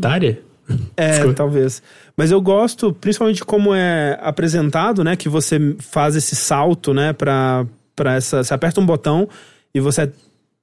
É, 0.98 1.12
Desculpa. 1.12 1.34
talvez. 1.34 1.82
Mas 2.16 2.30
eu 2.32 2.42
gosto, 2.42 2.94
principalmente 2.94 3.44
como 3.44 3.74
é 3.74 4.18
apresentado, 4.22 5.04
né? 5.04 5.16
Que 5.16 5.28
você 5.30 5.76
faz 5.80 6.16
esse 6.16 6.36
salto, 6.36 6.94
né? 6.94 7.14
Pra, 7.14 7.66
pra 7.96 8.16
essa. 8.16 8.44
Você 8.44 8.54
aperta 8.54 8.80
um 8.82 8.86
botão 8.86 9.28
e 9.74 9.80
você 9.80 10.04
é 10.04 10.10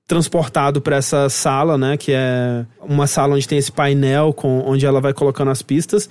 transportado 0.08 0.80
pra 0.80 0.96
essa 0.96 1.28
sala, 1.28 1.76
né? 1.76 1.98
Que 1.98 2.12
é 2.12 2.64
uma 2.80 3.06
sala 3.06 3.36
onde 3.36 3.46
tem 3.46 3.58
esse 3.58 3.70
painel 3.70 4.32
com, 4.32 4.60
onde 4.66 4.86
ela 4.86 5.02
vai 5.02 5.12
colocando 5.12 5.50
as 5.50 5.60
pistas. 5.60 6.08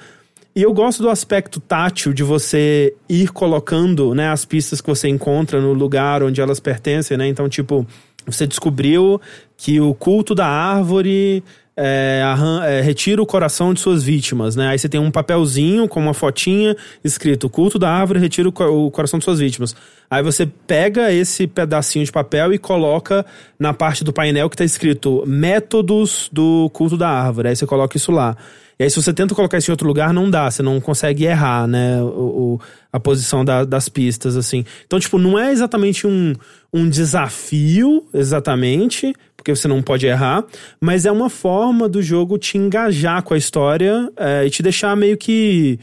E 0.55 0.61
eu 0.61 0.71
gosto 0.71 1.01
do 1.01 1.09
aspecto 1.09 1.59
tátil 1.59 2.13
de 2.13 2.23
você 2.23 2.93
ir 3.09 3.29
colocando, 3.31 4.15
né, 4.15 4.29
as 4.29 4.43
pistas 4.43 4.81
que 4.81 4.87
você 4.87 5.07
encontra 5.07 5.61
no 5.61 5.71
lugar 5.71 6.23
onde 6.23 6.41
elas 6.41 6.59
pertencem, 6.59 7.15
né? 7.15 7.27
Então, 7.27 7.47
tipo, 7.49 7.85
você 8.25 8.47
descobriu 8.47 9.21
que 9.55 9.79
o 9.79 9.93
culto 9.93 10.33
da 10.33 10.47
árvore 10.47 11.43
é, 11.77 12.21
arran- 12.25 12.63
é, 12.65 12.81
retira 12.81 13.21
o 13.21 13.25
coração 13.25 13.73
de 13.73 13.79
suas 13.79 14.03
vítimas, 14.03 14.55
né? 14.55 14.67
Aí 14.69 14.79
você 14.79 14.89
tem 14.89 14.99
um 14.99 15.11
papelzinho 15.11 15.87
com 15.87 15.99
uma 15.99 16.13
fotinha 16.13 16.75
escrito: 17.03 17.47
culto 17.49 17.77
da 17.77 17.89
árvore 17.89 18.19
retira 18.19 18.49
o, 18.49 18.85
o 18.87 18.91
coração 18.91 19.19
de 19.19 19.25
suas 19.25 19.39
vítimas. 19.39 19.75
Aí 20.09 20.23
você 20.23 20.45
pega 20.45 21.11
esse 21.13 21.45
pedacinho 21.47 22.03
de 22.03 22.11
papel 22.11 22.51
e 22.53 22.57
coloca 22.57 23.25
na 23.59 23.73
parte 23.73 24.03
do 24.03 24.11
painel 24.11 24.49
que 24.49 24.57
tá 24.57 24.63
escrito 24.65 25.23
métodos 25.27 26.29
do 26.33 26.69
culto 26.73 26.97
da 26.97 27.09
árvore. 27.09 27.49
Aí 27.49 27.55
você 27.55 27.65
coloca 27.65 27.95
isso 27.95 28.11
lá. 28.11 28.35
E 28.79 28.83
aí, 28.83 28.89
se 28.91 28.95
você 29.01 29.11
tenta 29.11 29.33
colocar 29.33 29.57
isso 29.57 29.71
em 29.71 29.73
outro 29.73 29.87
lugar, 29.87 30.13
não 30.13 30.29
dá, 30.29 30.51
você 30.51 30.61
não 30.61 30.79
consegue 30.79 31.25
errar, 31.25 31.67
né? 31.67 31.99
O, 32.01 32.05
o- 32.05 32.61
a 32.93 32.99
posição 32.99 33.43
da- 33.43 33.65
das 33.65 33.89
pistas, 33.89 34.37
assim. 34.37 34.63
Então, 34.85 34.99
tipo, 34.99 35.17
não 35.17 35.37
é 35.37 35.51
exatamente 35.51 36.05
um, 36.05 36.33
um 36.71 36.87
desafio, 36.87 38.05
exatamente, 38.13 39.13
porque 39.47 39.55
você 39.55 39.67
não 39.69 39.81
pode 39.81 40.05
errar, 40.05 40.43
mas 40.81 41.05
é 41.05 41.11
uma 41.11 41.29
forma 41.29 41.87
do 41.87 42.01
jogo 42.01 42.37
te 42.37 42.57
engajar 42.57 43.23
com 43.23 43.33
a 43.33 43.37
história 43.37 44.11
é, 44.17 44.45
e 44.45 44.49
te 44.49 44.61
deixar 44.61 44.93
meio 44.97 45.15
que 45.17 45.79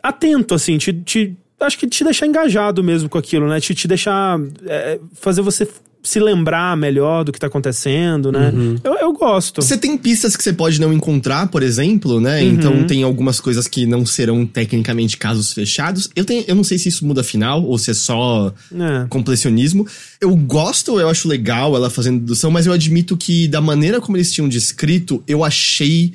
atento, 0.00 0.54
assim, 0.54 0.78
te, 0.78 0.92
te- 0.92 1.36
acho 1.58 1.76
que 1.76 1.88
te 1.88 2.04
deixar 2.04 2.28
engajado 2.28 2.84
mesmo 2.84 3.08
com 3.08 3.18
aquilo, 3.18 3.48
né? 3.48 3.58
Te, 3.58 3.74
te 3.74 3.88
deixar. 3.88 4.38
é, 4.66 5.00
fazer 5.14 5.42
você 5.42 5.68
se 6.08 6.18
lembrar 6.18 6.76
melhor 6.76 7.24
do 7.24 7.32
que 7.32 7.38
tá 7.38 7.46
acontecendo, 7.46 8.32
né? 8.32 8.52
Eu, 8.82 8.94
eu 8.94 9.12
gosto. 9.12 9.60
Você 9.60 9.76
tem 9.76 9.96
pistas 9.96 10.36
que 10.36 10.42
você 10.42 10.52
pode 10.52 10.80
não 10.80 10.92
encontrar, 10.92 11.48
por 11.48 11.62
exemplo, 11.62 12.20
né? 12.20 12.42
Então 12.42 12.84
tem 12.86 13.02
algumas 13.02 13.40
coisas 13.40 13.68
que 13.68 13.84
não 13.86 14.06
serão 14.06 14.46
tecnicamente 14.46 15.16
casos 15.16 15.52
fechados. 15.52 16.08
Eu, 16.16 16.24
tenho, 16.24 16.44
eu 16.48 16.54
não 16.54 16.64
sei 16.64 16.78
se 16.78 16.88
isso 16.88 17.06
muda 17.06 17.22
final 17.22 17.62
ou 17.62 17.76
se 17.78 17.90
é 17.90 17.94
só 17.94 18.52
É. 18.72 19.06
completionismo. 19.08 19.86
Eu 20.20 20.34
gosto, 20.34 20.98
eu 20.98 21.08
acho 21.08 21.28
legal 21.28 21.76
ela 21.76 21.90
fazendo 21.90 22.20
dedução, 22.20 22.50
mas 22.50 22.66
eu 22.66 22.72
admito 22.72 23.16
que 23.16 23.46
da 23.48 23.60
maneira 23.60 24.00
como 24.00 24.16
eles 24.16 24.32
tinham 24.32 24.48
descrito, 24.48 25.22
eu 25.26 25.44
achei 25.44 26.12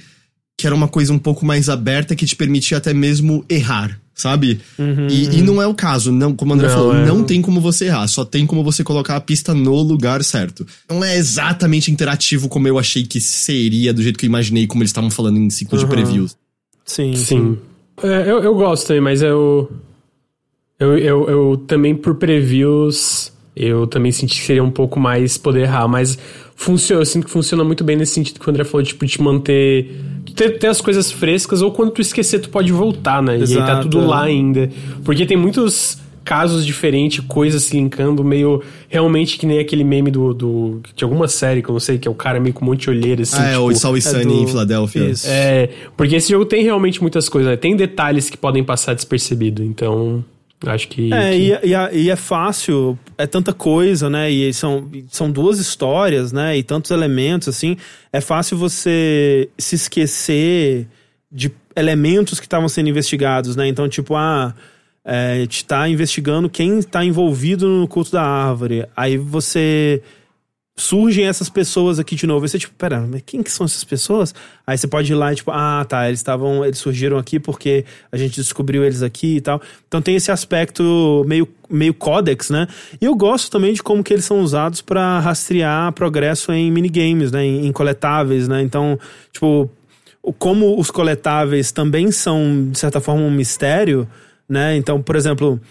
que 0.57 0.65
era 0.68 0.76
uma 0.76 0.88
coisa 0.88 1.11
um 1.14 1.20
pouco 1.20 1.45
mais 1.45 1.70
aberta 1.70 2.15
que 2.15 2.26
te 2.26 2.36
permitia 2.36 2.78
até 2.78 2.94
mesmo 2.94 3.44
errar, 3.49 3.99
sabe? 4.14 4.60
e, 5.10 5.38
e 5.38 5.41
não 5.41 5.61
é 5.61 5.68
o 5.68 5.73
caso, 5.73 6.11
não, 6.11 6.35
como 6.35 6.52
o 6.52 6.56
André 6.56 6.68
Não, 6.68 6.76
falou, 6.76 6.95
é. 6.95 7.06
não 7.06 7.23
tem 7.23 7.41
como 7.41 7.60
você 7.60 7.85
errar, 7.85 8.07
só 8.07 8.23
tem 8.23 8.45
como 8.45 8.64
você 8.64 8.84
colocar 8.84 9.15
a 9.15 9.22
pista 9.22 9.53
no 9.53 9.76
lugar 9.81 10.23
certo. 10.23 10.65
Não 10.90 11.03
é 11.03 11.18
exatamente 11.18 11.91
interativo 11.91 12.48
como 12.48 12.68
eu 12.68 12.77
achei 12.77 13.03
que 13.03 13.19
seria, 13.19 13.94
do 13.94 14.02
jeito 14.02 14.19
que 14.19 14.26
eu 14.26 14.30
imaginei, 14.30 14.68
como 14.68 14.81
eles 14.81 14.90
estavam 14.90 15.10
falando 15.10 15.38
em 15.38 15.49
ciclo 15.49 15.77
de 15.77 15.88
previews. 15.88 16.35
Sim. 16.85 17.15
Sim. 17.15 17.57
É, 18.02 18.30
eu, 18.30 18.41
eu 18.44 18.56
gosto 18.56 18.88
também, 18.88 19.02
mas 19.02 19.22
eu, 19.22 19.72
eu, 20.80 20.98
eu. 20.98 21.30
Eu 21.30 21.57
também, 21.68 21.95
por 21.95 22.15
previews, 22.15 23.31
eu 23.56 23.85
também 23.85 24.11
senti 24.11 24.40
que 24.40 24.45
seria 24.45 24.64
um 24.64 24.72
pouco 24.72 24.99
mais 24.99 25.38
poder 25.38 25.61
errar, 25.61 25.88
mas 25.88 26.18
funciona, 26.56 27.02
eu 27.02 27.06
sinto 27.06 27.26
que 27.26 27.31
funciona 27.31 27.64
muito 27.64 27.84
bem 27.84 27.95
nesse 27.95 28.14
sentido 28.14 28.40
que 28.40 28.48
o 28.48 28.49
André 28.49 28.64
falou, 28.64 28.85
tipo, 28.85 29.06
de 29.06 29.22
manter. 29.22 29.91
Ter, 30.35 30.57
ter 30.57 30.68
as 30.68 30.81
coisas 30.81 31.11
frescas, 31.11 31.61
ou 31.61 31.72
quando 31.72 31.91
tu 31.91 32.01
esquecer, 32.01 32.39
tu 32.39 32.49
pode 32.49 32.72
voltar, 32.72 33.22
né? 33.22 33.34
E 33.38 33.41
aí 33.41 33.47
tá 33.47 33.53
Exato, 33.53 33.89
tudo 33.89 34.03
é. 34.03 34.07
lá 34.07 34.23
ainda. 34.23 34.69
Porque 35.03 35.26
tem 35.26 35.38
muitos 35.38 35.97
casos 36.23 36.65
diferentes, 36.65 37.19
coisas 37.27 37.64
se 37.64 37.76
linkando, 37.76 38.23
meio 38.23 38.61
realmente 38.88 39.38
que 39.38 39.45
nem 39.45 39.60
aquele 39.60 39.84
meme 39.84 40.10
do, 40.10 40.34
do 40.34 40.81
de 40.95 41.03
alguma 41.03 41.27
série 41.27 41.61
que 41.61 41.68
eu 41.69 41.73
não 41.73 41.81
sei, 41.81 41.97
que 41.97 42.07
é 42.07 42.11
o 42.11 42.15
cara 42.15 42.39
meio 42.39 42.53
com 42.53 42.64
um 42.64 42.69
monte 42.69 42.84
de 42.84 42.89
olheiras 42.91 43.34
assim, 43.34 43.43
ah, 43.43 43.47
é, 43.47 43.51
tipo, 43.51 43.64
o 43.65 43.72
It's 43.72 43.84
Always 43.85 44.05
é 44.05 44.10
Sunny 44.11 44.26
do- 44.26 44.43
em 44.43 44.47
Filadélfia. 44.47 45.03
Isso. 45.10 45.27
é, 45.30 45.69
porque 45.97 46.15
esse 46.15 46.30
jogo 46.31 46.45
tem 46.45 46.64
realmente 46.64 47.01
muitas 47.01 47.27
coisas, 47.27 47.51
né? 47.51 47.57
Tem 47.57 47.76
detalhes 47.76 48.30
que 48.30 48.38
podem 48.38 48.64
passar 48.64 48.93
despercebido, 48.93 49.64
então 49.64 50.23
acho 50.72 50.88
que. 50.88 51.14
É, 51.14 51.31
que- 51.31 51.38
e, 51.65 51.69
e, 51.69 51.76
a- 51.76 51.90
e 51.94 52.10
é 52.10 52.15
fácil, 52.15 52.98
é 53.18 53.26
tanta 53.27 53.52
coisa, 53.53 54.10
né? 54.10 54.30
E 54.31 54.53
são, 54.53 54.90
são 55.10 55.30
duas 55.31 55.60
histórias, 55.60 56.31
né? 56.31 56.57
E 56.57 56.64
tantos 56.64 56.91
elementos, 56.91 57.48
assim. 57.48 57.77
É 58.11 58.22
fácil 58.22 58.57
você 58.57 59.49
se 59.57 59.76
esquecer 59.76 60.88
de 61.31 61.52
elementos 61.76 62.40
que 62.40 62.45
estavam 62.45 62.69
sendo 62.69 62.90
investigados, 62.90 63.56
né? 63.56 63.68
Então, 63.68 63.90
tipo, 63.90 64.15
ah, 64.15 64.53
é, 65.06 65.34
a 65.34 65.40
gente 65.40 65.65
tá 65.65 65.90
investigando 65.90 66.49
quem 66.49 66.80
está 66.80 67.03
envolvido 67.03 67.68
no 67.68 67.88
culto 67.88 68.11
da 68.11 68.22
árvore. 68.23 68.85
Aí 68.95 69.18
você. 69.18 70.02
Surgem 70.76 71.28
essas 71.28 71.50
pessoas 71.50 72.00
aqui 72.00 72.16
de 72.16 72.26
novo. 72.26 72.44
Aí 72.44 72.50
você, 72.50 72.58
tipo, 72.58 72.74
pera, 72.74 73.00
mas 73.02 73.22
quem 73.24 73.44
que 73.44 73.52
são 73.52 73.66
essas 73.66 73.84
pessoas? 73.84 74.34
Aí 74.66 74.76
você 74.76 74.88
pode 74.88 75.12
ir 75.12 75.16
lá 75.16 75.32
e, 75.32 75.36
tipo, 75.36 75.52
ah, 75.52 75.86
tá, 75.88 76.08
eles 76.08 76.20
estavam. 76.20 76.66
Eles 76.66 76.80
surgiram 76.80 77.18
aqui 77.20 77.40
porque 77.40 77.86
a 78.12 78.18
gente 78.18 78.36
descobriu 78.36 78.84
eles 78.84 79.04
aqui 79.04 79.36
e 79.36 79.41
tal. 79.41 79.62
Então 79.88 80.02
tem 80.02 80.16
esse 80.16 80.32
aspecto 80.32 81.24
meio, 81.28 81.48
meio 81.70 81.94
códex, 81.94 82.50
né? 82.50 82.68
E 83.00 83.06
eu 83.06 83.16
gosto 83.16 83.52
também 83.52 83.74
de 83.74 83.84
como 83.84 84.04
que 84.04 84.12
eles 84.12 84.26
são 84.26 84.41
usados 84.41 84.82
para 84.82 85.20
rastrear 85.20 85.91
progresso 85.94 86.52
em 86.52 86.72
minigames, 86.72 87.32
né? 87.32 87.45
Em, 87.45 87.68
em 87.68 87.72
coletáveis, 87.72 88.48
né? 88.48 88.64
Então, 88.64 88.98
tipo, 89.32 89.70
como 90.40 90.80
os 90.80 90.90
coletáveis 90.90 91.72
também 91.72 92.12
são, 92.12 92.70
de 92.72 92.80
certa 92.80 93.00
forma, 93.00 93.22
um 93.22 93.32
mistério, 93.32 94.08
né? 94.50 94.76
Então, 94.76 95.02
por 95.02 95.16
exemplo, 95.16 95.62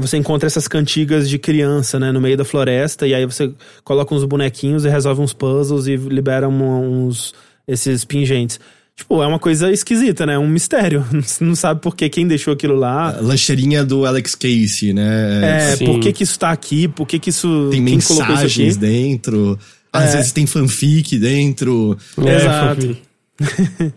você 0.00 0.16
encontra 0.16 0.46
essas 0.46 0.66
cantigas 0.68 1.28
de 1.28 1.38
criança, 1.38 1.98
né, 1.98 2.10
no 2.12 2.20
meio 2.20 2.36
da 2.36 2.44
floresta, 2.44 3.06
e 3.06 3.14
aí 3.14 3.24
você 3.26 3.50
coloca 3.84 4.14
uns 4.14 4.24
bonequinhos 4.24 4.84
e 4.84 4.88
resolve 4.88 5.20
uns 5.20 5.32
puzzles 5.32 5.86
e 5.86 5.96
libera 5.96 6.48
uns 6.48 7.34
esses 7.66 8.04
pingentes. 8.04 8.58
Tipo, 8.96 9.22
é 9.22 9.26
uma 9.28 9.38
coisa 9.38 9.70
esquisita, 9.70 10.26
né? 10.26 10.36
Um 10.36 10.48
mistério. 10.48 11.04
Você 11.22 11.42
não 11.44 11.54
sabe 11.54 11.80
por 11.80 11.94
que 11.94 12.08
quem 12.08 12.26
deixou 12.26 12.52
aquilo 12.52 12.74
lá. 12.74 13.16
A 13.16 13.20
lancheirinha 13.20 13.84
do 13.84 14.04
Alex 14.04 14.34
Casey, 14.34 14.92
né? 14.92 15.70
É, 15.72 15.76
Sim. 15.76 15.84
por 15.86 16.00
que 16.00 16.12
que 16.12 16.24
isso 16.24 16.36
tá 16.36 16.50
aqui? 16.50 16.88
Por 16.88 17.06
que 17.06 17.18
que 17.20 17.30
isso... 17.30 17.68
Tem 17.70 17.84
quem 17.84 18.00
colocou 18.00 18.24
isso 18.24 18.32
mensagens 18.32 18.76
aqui? 18.76 18.86
dentro. 18.86 19.56
Às 19.92 20.14
É. 20.14 20.16
vezes 20.16 20.32
tem 20.32 20.46
fanfic 20.46 21.16
dentro. 21.16 21.96
É, 22.26 22.34
Exato. 22.36 22.96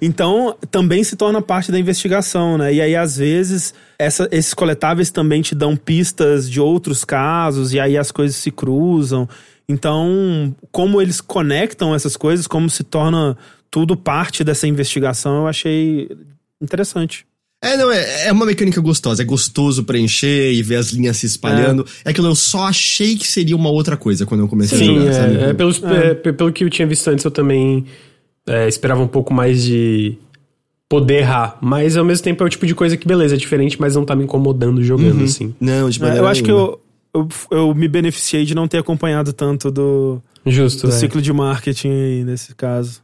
Então, 0.00 0.56
também 0.70 1.02
se 1.04 1.16
torna 1.16 1.40
parte 1.42 1.70
da 1.72 1.78
investigação, 1.78 2.58
né? 2.58 2.72
E 2.74 2.80
aí, 2.80 2.94
às 2.96 3.16
vezes, 3.16 3.72
essa- 3.98 4.28
esses 4.30 4.54
coletáveis 4.54 5.10
também 5.10 5.42
te 5.42 5.54
dão 5.54 5.76
pistas 5.76 6.48
de 6.50 6.60
outros 6.60 7.04
casos, 7.04 7.72
e 7.72 7.80
aí 7.80 7.96
as 7.96 8.10
coisas 8.10 8.36
se 8.36 8.50
cruzam. 8.50 9.28
Então, 9.68 10.54
como 10.70 11.00
eles 11.00 11.20
conectam 11.20 11.94
essas 11.94 12.16
coisas, 12.16 12.46
como 12.46 12.68
se 12.68 12.84
torna 12.84 13.36
tudo 13.70 13.96
parte 13.96 14.44
dessa 14.44 14.66
investigação, 14.68 15.38
eu 15.42 15.46
achei 15.48 16.08
interessante. 16.60 17.26
É, 17.62 17.78
não, 17.78 17.90
é, 17.90 18.26
é 18.26 18.32
uma 18.32 18.44
mecânica 18.44 18.78
gostosa. 18.80 19.22
É 19.22 19.24
gostoso 19.24 19.84
preencher 19.84 20.52
e 20.52 20.62
ver 20.62 20.76
as 20.76 20.90
linhas 20.90 21.16
se 21.16 21.24
espalhando. 21.24 21.86
É, 22.04 22.10
aquilo, 22.10 22.28
eu 22.28 22.34
só 22.34 22.64
achei 22.64 23.16
que 23.16 23.26
seria 23.26 23.56
uma 23.56 23.70
outra 23.70 23.96
coisa 23.96 24.26
quando 24.26 24.40
eu 24.42 24.48
comecei 24.48 24.76
a 24.76 24.80
Sim, 24.80 24.98
jogar, 24.98 25.12
sabe? 25.14 25.36
é, 25.38 25.50
é, 25.50 25.54
pelos- 25.54 25.82
é, 25.82 26.14
pe- 26.14 26.32
pelo 26.34 26.52
que 26.52 26.62
eu 26.62 26.68
tinha 26.68 26.86
visto 26.86 27.08
antes, 27.08 27.24
eu 27.24 27.30
também 27.30 27.86
é, 28.46 28.68
esperava 28.68 29.00
um 29.02 29.08
pouco 29.08 29.32
mais 29.32 29.62
de 29.64 30.16
poder 30.88 31.18
errar. 31.20 31.58
Mas 31.60 31.96
ao 31.96 32.04
mesmo 32.04 32.22
tempo 32.24 32.42
é 32.42 32.46
o 32.46 32.50
tipo 32.50 32.66
de 32.66 32.74
coisa 32.74 32.96
que, 32.96 33.06
beleza, 33.06 33.34
é 33.34 33.38
diferente, 33.38 33.80
mas 33.80 33.94
não 33.96 34.04
tá 34.04 34.14
me 34.14 34.24
incomodando 34.24 34.82
jogando, 34.82 35.24
assim. 35.24 35.54
Não, 35.60 35.88
de 35.90 35.98
É, 35.98 36.02
maneira 36.02 36.24
eu 36.24 36.28
acho 36.28 36.42
que 36.42 36.52
nenhuma. 36.52 36.76
eu, 37.14 37.28
eu, 37.50 37.58
eu 37.68 37.74
me 37.74 37.88
beneficiei 37.88 38.44
de 38.44 38.54
não 38.54 38.68
ter 38.68 38.78
acompanhado 38.78 39.32
tanto 39.32 39.70
do, 39.70 40.20
Justo, 40.46 40.86
do 40.86 40.92
é. 40.92 40.96
ciclo 40.96 41.20
de 41.22 41.32
marketing 41.32 41.88
aí, 41.88 42.24
nesse 42.24 42.54
caso. 42.54 43.02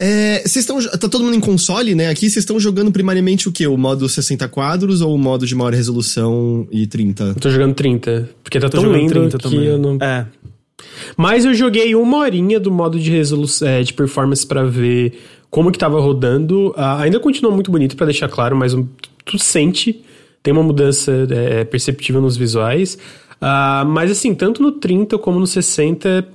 É, 0.00 0.40
vocês 0.40 0.56
estão. 0.68 0.80
Tá 0.98 1.08
todo 1.08 1.22
mundo 1.22 1.36
em 1.36 1.40
console, 1.40 1.94
né? 1.94 2.08
Aqui 2.08 2.22
vocês 2.28 2.38
estão 2.42 2.58
jogando 2.58 2.90
primariamente 2.90 3.48
o 3.48 3.52
quê? 3.52 3.68
O 3.68 3.76
modo 3.76 4.08
60 4.08 4.48
quadros 4.48 5.00
ou 5.00 5.14
o 5.14 5.18
modo 5.18 5.46
de 5.46 5.54
maior 5.54 5.72
resolução 5.72 6.66
e 6.72 6.84
30? 6.84 7.22
Eu 7.22 7.34
tô 7.36 7.48
jogando 7.48 7.74
30, 7.74 8.28
porque 8.42 8.58
tá 8.58 8.68
Tô 8.68 8.78
tão 8.78 8.82
jogando 8.86 8.98
lindo 9.00 9.12
30 9.12 9.38
que 9.38 9.42
também. 9.44 9.64
eu 9.64 9.78
não... 9.78 9.96
É, 10.00 10.26
Mas 11.16 11.44
eu 11.44 11.54
joguei 11.54 11.94
uma 11.94 12.18
horinha 12.18 12.58
do 12.60 12.70
modo 12.70 12.98
de 12.98 13.10
resolução, 13.10 13.66
é, 13.68 13.82
de 13.82 13.92
performance 13.92 14.46
pra 14.46 14.64
ver 14.64 15.18
como 15.50 15.70
que 15.70 15.78
tava 15.78 16.00
rodando. 16.00 16.72
Ah, 16.76 17.00
ainda 17.02 17.20
continua 17.20 17.52
muito 17.52 17.70
bonito, 17.70 17.96
pra 17.96 18.06
deixar 18.06 18.28
claro, 18.28 18.56
mas 18.56 18.74
um- 18.74 18.86
tu 19.24 19.38
sente, 19.38 20.02
tem 20.42 20.52
uma 20.52 20.62
mudança 20.62 21.12
é, 21.30 21.64
perceptível 21.64 22.20
nos 22.20 22.36
visuais. 22.36 22.98
Ah, 23.40 23.84
mas 23.86 24.10
assim, 24.10 24.34
tanto 24.34 24.62
no 24.62 24.72
30 24.72 25.18
como 25.18 25.38
no 25.38 25.46
60, 25.46 26.26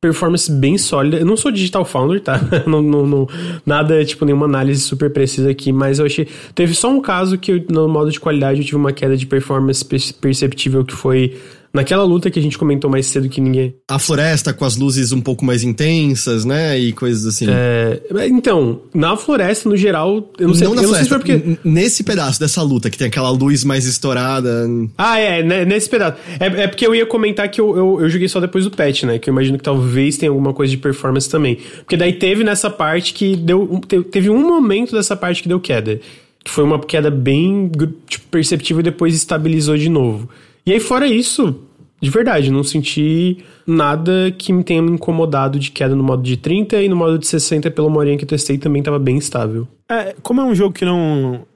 performance 0.00 0.50
bem 0.52 0.76
sólida. 0.78 1.16
Eu 1.18 1.26
não 1.26 1.36
sou 1.36 1.50
Digital 1.50 1.84
Founder, 1.84 2.20
tá? 2.20 2.38
não, 2.66 2.82
não, 2.82 3.06
não- 3.06 3.28
nada, 3.64 4.04
tipo, 4.04 4.24
nenhuma 4.24 4.46
análise 4.46 4.80
super 4.82 5.10
precisa 5.10 5.50
aqui, 5.50 5.72
mas 5.72 5.98
eu 5.98 6.06
achei... 6.06 6.28
Teve 6.54 6.74
só 6.74 6.88
um 6.90 7.00
caso 7.00 7.38
que 7.38 7.50
eu, 7.52 7.64
no 7.70 7.88
modo 7.88 8.10
de 8.10 8.20
qualidade 8.20 8.60
eu 8.60 8.64
tive 8.64 8.76
uma 8.76 8.92
queda 8.92 9.16
de 9.16 9.26
performance 9.26 9.84
per- 9.84 10.14
perceptível 10.20 10.84
que 10.84 10.94
foi 10.94 11.36
Naquela 11.76 12.04
luta 12.04 12.30
que 12.30 12.38
a 12.38 12.42
gente 12.42 12.56
comentou 12.56 12.90
mais 12.90 13.06
cedo 13.06 13.28
que 13.28 13.40
ninguém. 13.40 13.74
A 13.88 13.98
floresta 13.98 14.52
com 14.54 14.64
as 14.64 14.76
luzes 14.76 15.12
um 15.12 15.20
pouco 15.20 15.44
mais 15.44 15.62
intensas, 15.62 16.44
né? 16.44 16.78
E 16.78 16.92
coisas 16.92 17.26
assim. 17.26 17.46
É, 17.48 18.00
então, 18.28 18.80
na 18.94 19.16
floresta, 19.16 19.68
no 19.68 19.76
geral, 19.76 20.30
eu 20.38 20.48
não 20.48 20.54
sei, 20.54 20.66
não 20.66 20.74
na 20.74 20.82
eu 20.82 20.88
não 20.88 20.94
sei 20.94 21.02
se 21.04 21.08
floresta, 21.10 21.18
porque. 21.36 21.58
nesse 21.68 22.02
pedaço 22.02 22.40
dessa 22.40 22.62
luta, 22.62 22.88
que 22.88 22.96
tem 22.96 23.06
aquela 23.08 23.30
luz 23.30 23.62
mais 23.62 23.84
estourada. 23.84 24.66
Ah, 24.96 25.18
é, 25.18 25.42
né, 25.42 25.64
nesse 25.64 25.88
pedaço. 25.90 26.16
É, 26.40 26.46
é 26.62 26.66
porque 26.66 26.86
eu 26.86 26.94
ia 26.94 27.04
comentar 27.04 27.48
que 27.50 27.60
eu, 27.60 27.76
eu, 27.76 27.98
eu 28.00 28.08
joguei 28.08 28.28
só 28.28 28.40
depois 28.40 28.64
do 28.64 28.70
patch, 28.70 29.02
né? 29.04 29.18
Que 29.18 29.28
eu 29.28 29.32
imagino 29.32 29.58
que 29.58 29.64
talvez 29.64 30.16
tenha 30.16 30.30
alguma 30.30 30.52
coisa 30.54 30.70
de 30.70 30.78
performance 30.78 31.28
também. 31.28 31.58
Porque 31.78 31.96
daí 31.96 32.14
teve 32.14 32.42
nessa 32.42 32.70
parte 32.70 33.12
que 33.12 33.36
deu. 33.36 33.80
te- 33.86 34.02
Teve 34.04 34.30
um 34.30 34.40
momento 34.46 34.92
dessa 34.96 35.14
parte 35.14 35.42
que 35.42 35.48
deu 35.48 35.60
queda. 35.60 36.00
Que 36.42 36.50
foi 36.50 36.64
uma 36.64 36.78
queda 36.78 37.10
bem 37.10 37.70
tipo, 38.08 38.24
perceptível 38.30 38.80
e 38.80 38.84
depois 38.84 39.14
estabilizou 39.14 39.76
de 39.76 39.88
novo. 39.88 40.28
E 40.66 40.72
aí, 40.72 40.80
fora 40.80 41.06
isso, 41.06 41.62
de 42.02 42.10
verdade, 42.10 42.50
não 42.50 42.62
senti 42.62 43.38
nada 43.66 44.34
que 44.36 44.52
me 44.52 44.62
tenha 44.62 44.82
me 44.82 44.90
incomodado 44.90 45.58
de 45.58 45.70
queda 45.70 45.94
no 45.94 46.02
modo 46.02 46.22
de 46.22 46.36
30 46.36 46.82
e 46.82 46.88
no 46.88 46.96
modo 46.96 47.18
de 47.18 47.26
60, 47.26 47.70
pela 47.70 47.88
uma 47.88 47.98
horinha 47.98 48.18
que 48.18 48.24
eu 48.24 48.28
testei, 48.28 48.58
também 48.58 48.82
tava 48.82 48.98
bem 48.98 49.16
estável. 49.16 49.66
É, 49.88 50.14
como 50.22 50.40
é 50.40 50.44
um 50.44 50.54
jogo 50.54 50.74
que 50.74 50.84
não 50.84 51.46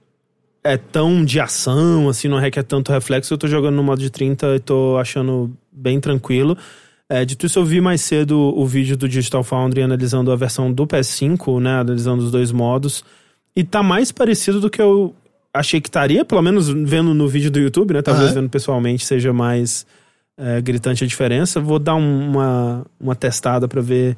é 0.62 0.76
tão 0.76 1.24
de 1.24 1.40
ação, 1.40 2.08
assim, 2.08 2.28
não 2.28 2.38
requer 2.38 2.62
tanto 2.62 2.92
reflexo, 2.92 3.32
eu 3.34 3.38
tô 3.38 3.46
jogando 3.46 3.74
no 3.76 3.82
modo 3.82 4.00
de 4.00 4.10
30 4.10 4.56
e 4.56 4.60
tô 4.60 4.96
achando 4.98 5.50
bem 5.72 6.00
tranquilo. 6.00 6.56
É, 7.08 7.24
dito 7.24 7.46
isso, 7.46 7.58
eu 7.58 7.64
vi 7.64 7.80
mais 7.80 8.00
cedo 8.02 8.38
o 8.38 8.64
vídeo 8.66 8.96
do 8.96 9.08
Digital 9.08 9.42
Foundry 9.42 9.82
analisando 9.82 10.30
a 10.30 10.36
versão 10.36 10.72
do 10.72 10.86
PS5, 10.86 11.60
né, 11.60 11.80
analisando 11.80 12.22
os 12.22 12.30
dois 12.30 12.52
modos, 12.52 13.04
e 13.56 13.64
tá 13.64 13.82
mais 13.82 14.12
parecido 14.12 14.60
do 14.60 14.70
que 14.70 14.80
eu 14.80 15.14
achei 15.52 15.80
que 15.80 15.88
estaria, 15.88 16.24
pelo 16.24 16.42
menos 16.42 16.68
vendo 16.68 17.12
no 17.14 17.26
vídeo 17.28 17.50
do 17.50 17.58
YouTube, 17.58 17.94
né, 17.94 18.02
talvez 18.02 18.30
é? 18.30 18.34
vendo 18.34 18.48
pessoalmente 18.48 19.04
seja 19.04 19.32
mais 19.32 19.84
é, 20.38 20.60
gritante 20.60 21.04
a 21.04 21.06
diferença. 21.06 21.60
Vou 21.60 21.78
dar 21.78 21.94
um- 21.96 22.30
uma, 22.30 22.86
uma 23.00 23.14
testada 23.14 23.66
pra 23.68 23.80
ver 23.80 24.16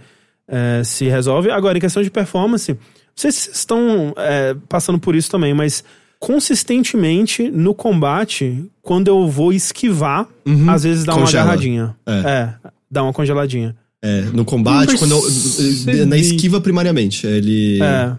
é, 0.49 0.83
se 0.85 1.07
resolve. 1.07 1.51
Agora, 1.51 1.79
em 1.79 1.81
questão 1.81 2.03
de 2.03 2.11
performance, 2.11 2.73
não 2.73 2.79
sei 3.17 3.33
se 3.33 3.39
vocês 3.43 3.57
estão 3.57 4.13
é, 4.17 4.55
passando 4.69 4.99
por 4.99 5.15
isso 5.17 5.31
também, 5.31 5.53
mas 5.55 5.83
consistentemente 6.19 7.51
no 7.51 7.75
combate, 7.75 8.65
quando 8.83 9.09
eu 9.09 9.29
vou 9.29 9.53
esquivar, 9.53 10.27
às 10.69 10.83
vezes 10.85 11.05
dá 11.05 11.15
uma 11.15 11.21
Congela. 11.25 11.43
agarradinha. 11.45 11.97
É. 12.07 12.13
É, 12.13 12.55
dá 12.91 13.03
uma 13.03 13.13
congeladinha. 13.13 13.75
É, 14.05 14.23
no 14.33 14.45
combate, 14.45 14.97
quando 14.99 15.13
eu- 15.13 16.07
na 16.07 16.17
esquiva 16.17 16.61
primariamente. 16.61 17.27
Ele, 17.27 17.81
É. 17.83 18.13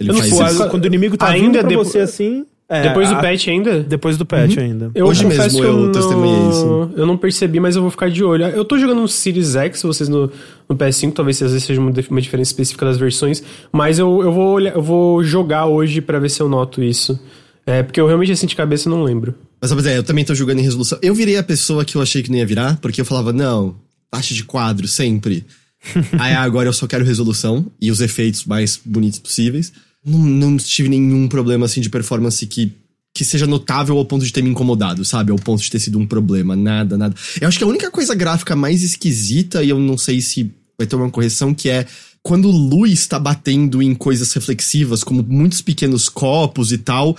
ele 0.00 0.10
Eu 0.10 0.14
não 0.14 0.22
faz 0.38 0.54
isso. 0.54 0.68
Quando 0.68 0.84
o 0.84 0.86
inimigo 0.86 1.16
tá 1.16 1.28
Ainda 1.28 1.46
vindo 1.46 1.58
pra 1.60 1.68
depo- 1.68 1.84
você 1.84 1.98
assim. 2.00 2.44
é, 2.68 2.82
depois 2.82 3.08
do 3.08 3.14
a- 3.16 3.20
patch 3.20 3.48
ainda? 3.48 3.80
Depois 3.82 4.16
do 4.16 4.24
patch 4.26 4.56
ainda. 4.58 4.90
Eu 4.94 5.06
Hoje 5.06 5.24
mesmo 5.26 5.50
que 5.60 5.66
eu 5.66 5.76
não, 5.76 5.92
testemunhei 5.92 6.48
isso. 6.50 6.90
Eu 6.96 7.06
não 7.06 7.16
percebi, 7.16 7.60
mas 7.60 7.76
eu 7.76 7.82
vou 7.82 7.90
ficar 7.90 8.10
de 8.10 8.24
olho. 8.24 8.44
Eu 8.46 8.64
tô 8.64 8.78
jogando 8.78 9.00
no 9.02 9.08
Series 9.08 9.54
X, 9.56 9.82
vocês 9.82 10.08
no, 10.08 10.30
no 10.68 10.74
PS5, 10.76 11.12
talvez 11.12 11.42
às 11.42 11.52
vezes 11.52 11.66
seja 11.66 11.80
uma, 11.80 11.92
dif- 11.92 12.10
uma 12.10 12.20
diferença 12.20 12.50
específica 12.50 12.84
das 12.86 12.96
versões, 12.98 13.42
mas 13.72 13.98
eu, 13.98 14.22
eu, 14.22 14.32
vou, 14.32 14.54
olhar, 14.54 14.74
eu 14.74 14.82
vou 14.82 15.22
jogar 15.22 15.66
hoje 15.66 16.00
pra 16.00 16.18
ver 16.18 16.28
se 16.30 16.40
eu 16.40 16.48
noto 16.48 16.82
isso. 16.82 17.18
É, 17.66 17.82
porque 17.82 18.00
eu 18.00 18.06
realmente 18.06 18.32
assim 18.32 18.46
de 18.46 18.56
cabeça 18.56 18.88
não 18.88 19.02
lembro. 19.04 19.34
Mas, 19.60 19.70
mas 19.72 19.86
é, 19.86 19.98
eu 19.98 20.02
também 20.02 20.24
tô 20.24 20.34
jogando 20.34 20.58
em 20.60 20.62
resolução. 20.62 20.98
Eu 21.02 21.14
virei 21.14 21.36
a 21.36 21.42
pessoa 21.42 21.84
que 21.84 21.94
eu 21.94 22.00
achei 22.02 22.22
que 22.22 22.30
não 22.30 22.38
ia 22.38 22.46
virar, 22.46 22.78
porque 22.80 23.00
eu 23.00 23.04
falava, 23.04 23.32
não, 23.32 23.76
taxa 24.10 24.32
de 24.32 24.42
quadro 24.44 24.88
sempre. 24.88 25.44
Aí 26.18 26.32
agora 26.34 26.68
eu 26.68 26.72
só 26.72 26.86
quero 26.86 27.04
resolução 27.04 27.66
e 27.80 27.90
os 27.90 28.00
efeitos 28.00 28.44
mais 28.44 28.80
bonitos 28.84 29.18
possíveis. 29.18 29.72
Não, 30.04 30.18
não 30.18 30.56
tive 30.56 30.88
nenhum 30.88 31.28
problema 31.28 31.66
assim 31.66 31.80
de 31.80 31.90
performance 31.90 32.46
que, 32.46 32.72
que 33.14 33.24
seja 33.24 33.46
notável 33.46 33.96
ao 33.96 34.04
ponto 34.04 34.24
de 34.24 34.32
ter 34.32 34.42
me 34.42 34.50
incomodado, 34.50 35.04
sabe? 35.04 35.30
Ao 35.32 35.38
ponto 35.38 35.62
de 35.62 35.70
ter 35.70 35.78
sido 35.78 35.98
um 35.98 36.06
problema. 36.06 36.56
Nada, 36.56 36.96
nada. 36.96 37.14
Eu 37.40 37.48
acho 37.48 37.58
que 37.58 37.64
a 37.64 37.68
única 37.68 37.90
coisa 37.90 38.14
gráfica 38.14 38.56
mais 38.56 38.82
esquisita, 38.82 39.62
e 39.62 39.70
eu 39.70 39.78
não 39.78 39.98
sei 39.98 40.20
se 40.20 40.50
vai 40.78 40.86
ter 40.86 40.96
uma 40.96 41.10
correção, 41.10 41.54
que 41.54 41.68
é 41.68 41.86
quando 42.22 42.50
luz 42.50 43.06
tá 43.06 43.18
batendo 43.18 43.82
em 43.82 43.94
coisas 43.94 44.32
reflexivas, 44.32 45.02
como 45.02 45.22
muitos 45.22 45.62
pequenos 45.62 46.08
copos 46.08 46.72
e 46.72 46.78
tal, 46.78 47.16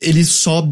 ele 0.00 0.24
só 0.24 0.66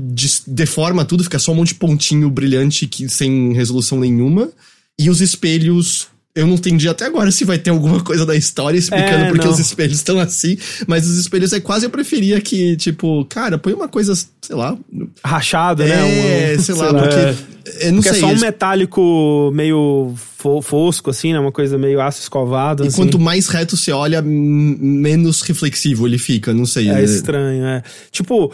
deforma 0.47 1.05
tudo, 1.05 1.25
fica 1.25 1.39
só 1.39 1.53
um 1.53 1.57
monte 1.57 1.69
de 1.69 1.77
pontinho 1.77 2.31
brilhante 2.31 2.87
que, 2.87 3.09
sem 3.09 3.53
resolução 3.53 3.99
nenhuma. 3.99 4.51
E 4.99 5.11
os 5.11 5.21
espelhos. 5.21 6.09
Eu 6.37 6.49
não 6.49 6.55
entendi 6.55 6.89
até 6.89 7.05
agora 7.07 7.31
se 7.31 7.45
vai 7.45 7.59
ter 7.59 7.71
alguma 7.71 8.01
coisa 8.03 8.27
da 8.27 8.35
história 8.35 8.77
explicando 8.77 9.25
É, 9.27 9.29
porque 9.29 9.47
não. 9.47 9.53
os 9.53 9.61
espelhos 9.61 9.99
estão 9.99 10.19
assim. 10.19 10.59
Mas 10.87 11.07
os 11.09 11.17
espelhos 11.17 11.53
é 11.53 11.61
quase 11.61 11.87
eu 11.87 11.91
preferia 11.91 12.41
que, 12.41 12.77
tipo, 12.77 13.25
cara, 13.27 13.57
põe 13.57 13.73
uma 13.73 13.87
coisa, 13.87 14.15
sei 14.17 14.57
lá. 14.57 14.77
Rachado, 15.25 15.85
né? 15.85 16.53
É, 16.53 16.57
Um- 16.57 16.61
sei 16.63 16.75
lá, 16.75 16.93
porque. 16.93 17.55
Eu 17.81 17.93
não 17.93 18.03
Porque 18.03 18.09
sei. 18.11 18.19
é 18.19 18.21
só 18.21 18.27
um 18.27 18.39
metálico 18.41 19.51
meio 19.55 20.13
fo- 20.37 20.61
fosco, 20.61 21.09
assim, 21.09 21.33
né? 21.33 21.39
Uma 21.39 21.53
coisa 21.53 21.79
meio 21.79 21.99
aço 22.01 22.21
escovado. 22.21 22.85
E 22.85 22.89
assim. 22.89 22.97
quanto 22.97 23.19
mais 23.19 23.47
reto 23.49 23.75
você 23.77 23.91
olha, 23.91 24.21
menos 24.21 25.41
reflexivo 25.41 26.07
ele 26.07 26.19
fica, 26.19 26.53
não 26.53 26.67
sei. 26.67 26.89
É 26.91 26.95
né? 26.95 27.05
estranho, 27.05 27.65
é. 27.65 27.83
Tipo, 28.11 28.53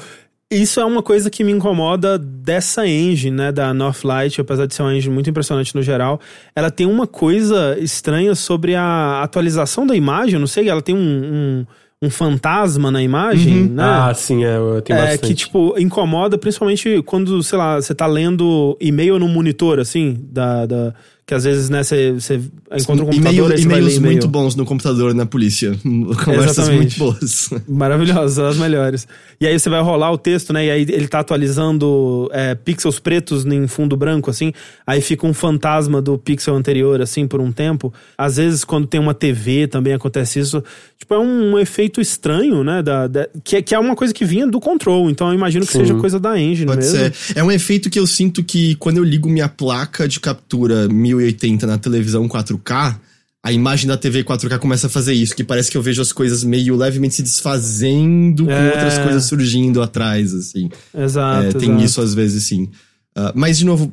isso 0.51 0.81
é 0.81 0.85
uma 0.85 1.03
coisa 1.03 1.31
que 1.31 1.45
me 1.45 1.53
incomoda 1.53 2.19
dessa 2.19 2.87
engine, 2.87 3.37
né, 3.37 3.53
da 3.53 3.73
Northlight, 3.73 4.41
apesar 4.41 4.67
de 4.67 4.75
ser 4.75 4.83
uma 4.83 4.95
engine 4.95 5.15
muito 5.15 5.31
impressionante 5.31 5.75
no 5.75 5.83
geral. 5.83 6.21
Ela 6.57 6.71
tem 6.71 6.87
uma 6.87 7.07
coisa 7.07 7.77
estranha 7.79 8.35
sobre 8.35 8.75
a 8.75 9.23
atualização 9.23 9.87
da 9.87 9.95
imagem, 9.95 10.35
eu 10.35 10.41
não 10.41 10.47
sei, 10.49 10.69
ela 10.69 10.83
tem 10.83 10.95
um, 10.95 10.99
um, 10.99 12.07
um 12.07 12.11
fantasma 12.11 12.91
na 12.91 13.01
imagem, 13.03 13.65
né? 13.71 13.83
Ah, 13.85 14.13
sim, 14.13 14.45
é, 14.45 14.57
tenho 14.85 14.99
É, 14.99 15.03
bastante. 15.03 15.29
que, 15.29 15.35
tipo, 15.35 15.79
incomoda 15.79 16.37
principalmente 16.37 17.01
quando, 17.03 17.41
sei 17.43 17.57
lá, 17.59 17.77
você 17.81 17.95
tá 17.95 18.07
lendo 18.07 18.77
e-mail 18.81 19.19
no 19.19 19.29
monitor, 19.29 19.79
assim, 19.79 20.17
da. 20.31 20.67
da 20.67 20.95
que 21.31 21.35
às 21.35 21.45
vezes, 21.45 21.71
né, 21.71 21.85
você, 21.85 22.41
encontra 22.77 23.05
um 23.05 23.09
computador 23.09 23.57
E-mails 23.57 23.95
e-mail. 23.95 24.01
muito 24.03 24.27
bons 24.27 24.57
no 24.57 24.65
computador, 24.65 25.15
na 25.15 25.25
polícia. 25.25 25.71
Conversas 26.25 26.59
Exatamente. 26.59 26.99
muito 27.01 27.19
boas. 27.21 27.51
Maravilhosas, 27.71 28.37
as 28.37 28.57
melhores. 28.57 29.07
E 29.41 29.47
aí 29.47 29.57
você 29.57 29.71
vai 29.71 29.81
rolar 29.81 30.11
o 30.11 30.19
texto, 30.19 30.53
né? 30.53 30.67
E 30.67 30.71
aí 30.73 30.83
ele 30.83 31.07
tá 31.07 31.21
atualizando 31.21 32.29
é, 32.33 32.57
pixels 32.57 32.99
pretos 32.99 33.47
em 33.47 33.69
fundo 33.69 33.97
branco, 33.97 34.29
assim. 34.29 34.53
Aí 34.85 35.01
fica 35.01 35.25
um 35.25 35.33
fantasma 35.33 36.03
do 36.03 36.19
pixel 36.19 36.57
anterior, 36.57 37.01
assim, 37.01 37.29
por 37.29 37.41
um 37.41 37.53
tempo. 37.53 37.95
Às 38.19 38.37
vezes, 38.37 38.65
quando 38.65 38.89
tem 38.89 39.01
uma 39.01 39.15
TV, 39.15 39.69
também 39.69 39.93
acontece 39.93 40.41
isso. 40.41 40.65
Tipo, 40.99 41.15
é 41.15 41.19
um, 41.21 41.57
efeito 41.61 42.01
estranho, 42.01 42.65
né? 42.65 42.83
Da, 42.83 43.07
da- 43.07 43.29
que, 43.45 43.55
é- 43.55 43.63
que 43.63 43.73
é 43.73 43.79
uma 43.79 43.95
coisa 43.95 44.13
que 44.13 44.25
vinha 44.25 44.49
do 44.49 44.59
control. 44.59 45.09
Então 45.09 45.29
eu 45.29 45.35
imagino 45.35 45.65
que 45.65 45.71
Sim. 45.73 45.79
seja 45.83 45.95
coisa 45.95 46.19
da 46.19 46.37
engine 46.37 46.67
Pode 46.67 46.81
mesmo. 46.85 46.99
ser. 47.15 47.39
É 47.39 47.45
um 47.45 47.53
efeito 47.53 47.89
que 47.89 48.01
eu 48.01 48.07
sinto 48.07 48.43
que 48.43 48.75
quando 48.75 48.97
eu 48.97 49.05
ligo 49.05 49.29
minha 49.29 49.49
placa 49.49 50.09
de 50.09 50.19
captura 50.19 50.89
1080 51.21 51.67
na 51.67 51.79
televisão 51.79 52.29
4K, 52.29 52.99
a 53.43 53.53
imagem 53.53 53.87
da 53.89 53.97
TV 53.97 54.23
4K 54.25 54.59
começa 54.59 54.87
a 54.87 54.91
fazer 54.91 55.15
isso, 55.15 55.35
que 55.35 55.43
parece 55.45 55.71
que 55.71 55.77
eu 55.77 55.83
vejo 55.83 56.03
as 56.03 56.13
coisas 56.13 56.45
meio 56.45 56.77
levemente 56.77 57.15
se 57.15 57.23
desfazendo 57.23 58.45
com 58.45 58.51
É. 58.51 58.67
outras 58.73 58.99
coisas 58.99 59.25
surgindo 59.25 59.81
atrás, 59.83 60.35
assim. 60.35 60.69
Exato. 60.95 61.47
É, 61.47 61.53
tem 61.53 61.71
exato. 61.71 61.85
isso 61.85 62.01
às 62.03 62.15
vezes, 62.15 62.45
sim. 62.45 62.69
Ah, 63.17 63.33
mas, 63.35 63.59
de 63.59 63.65
novo, 63.65 63.93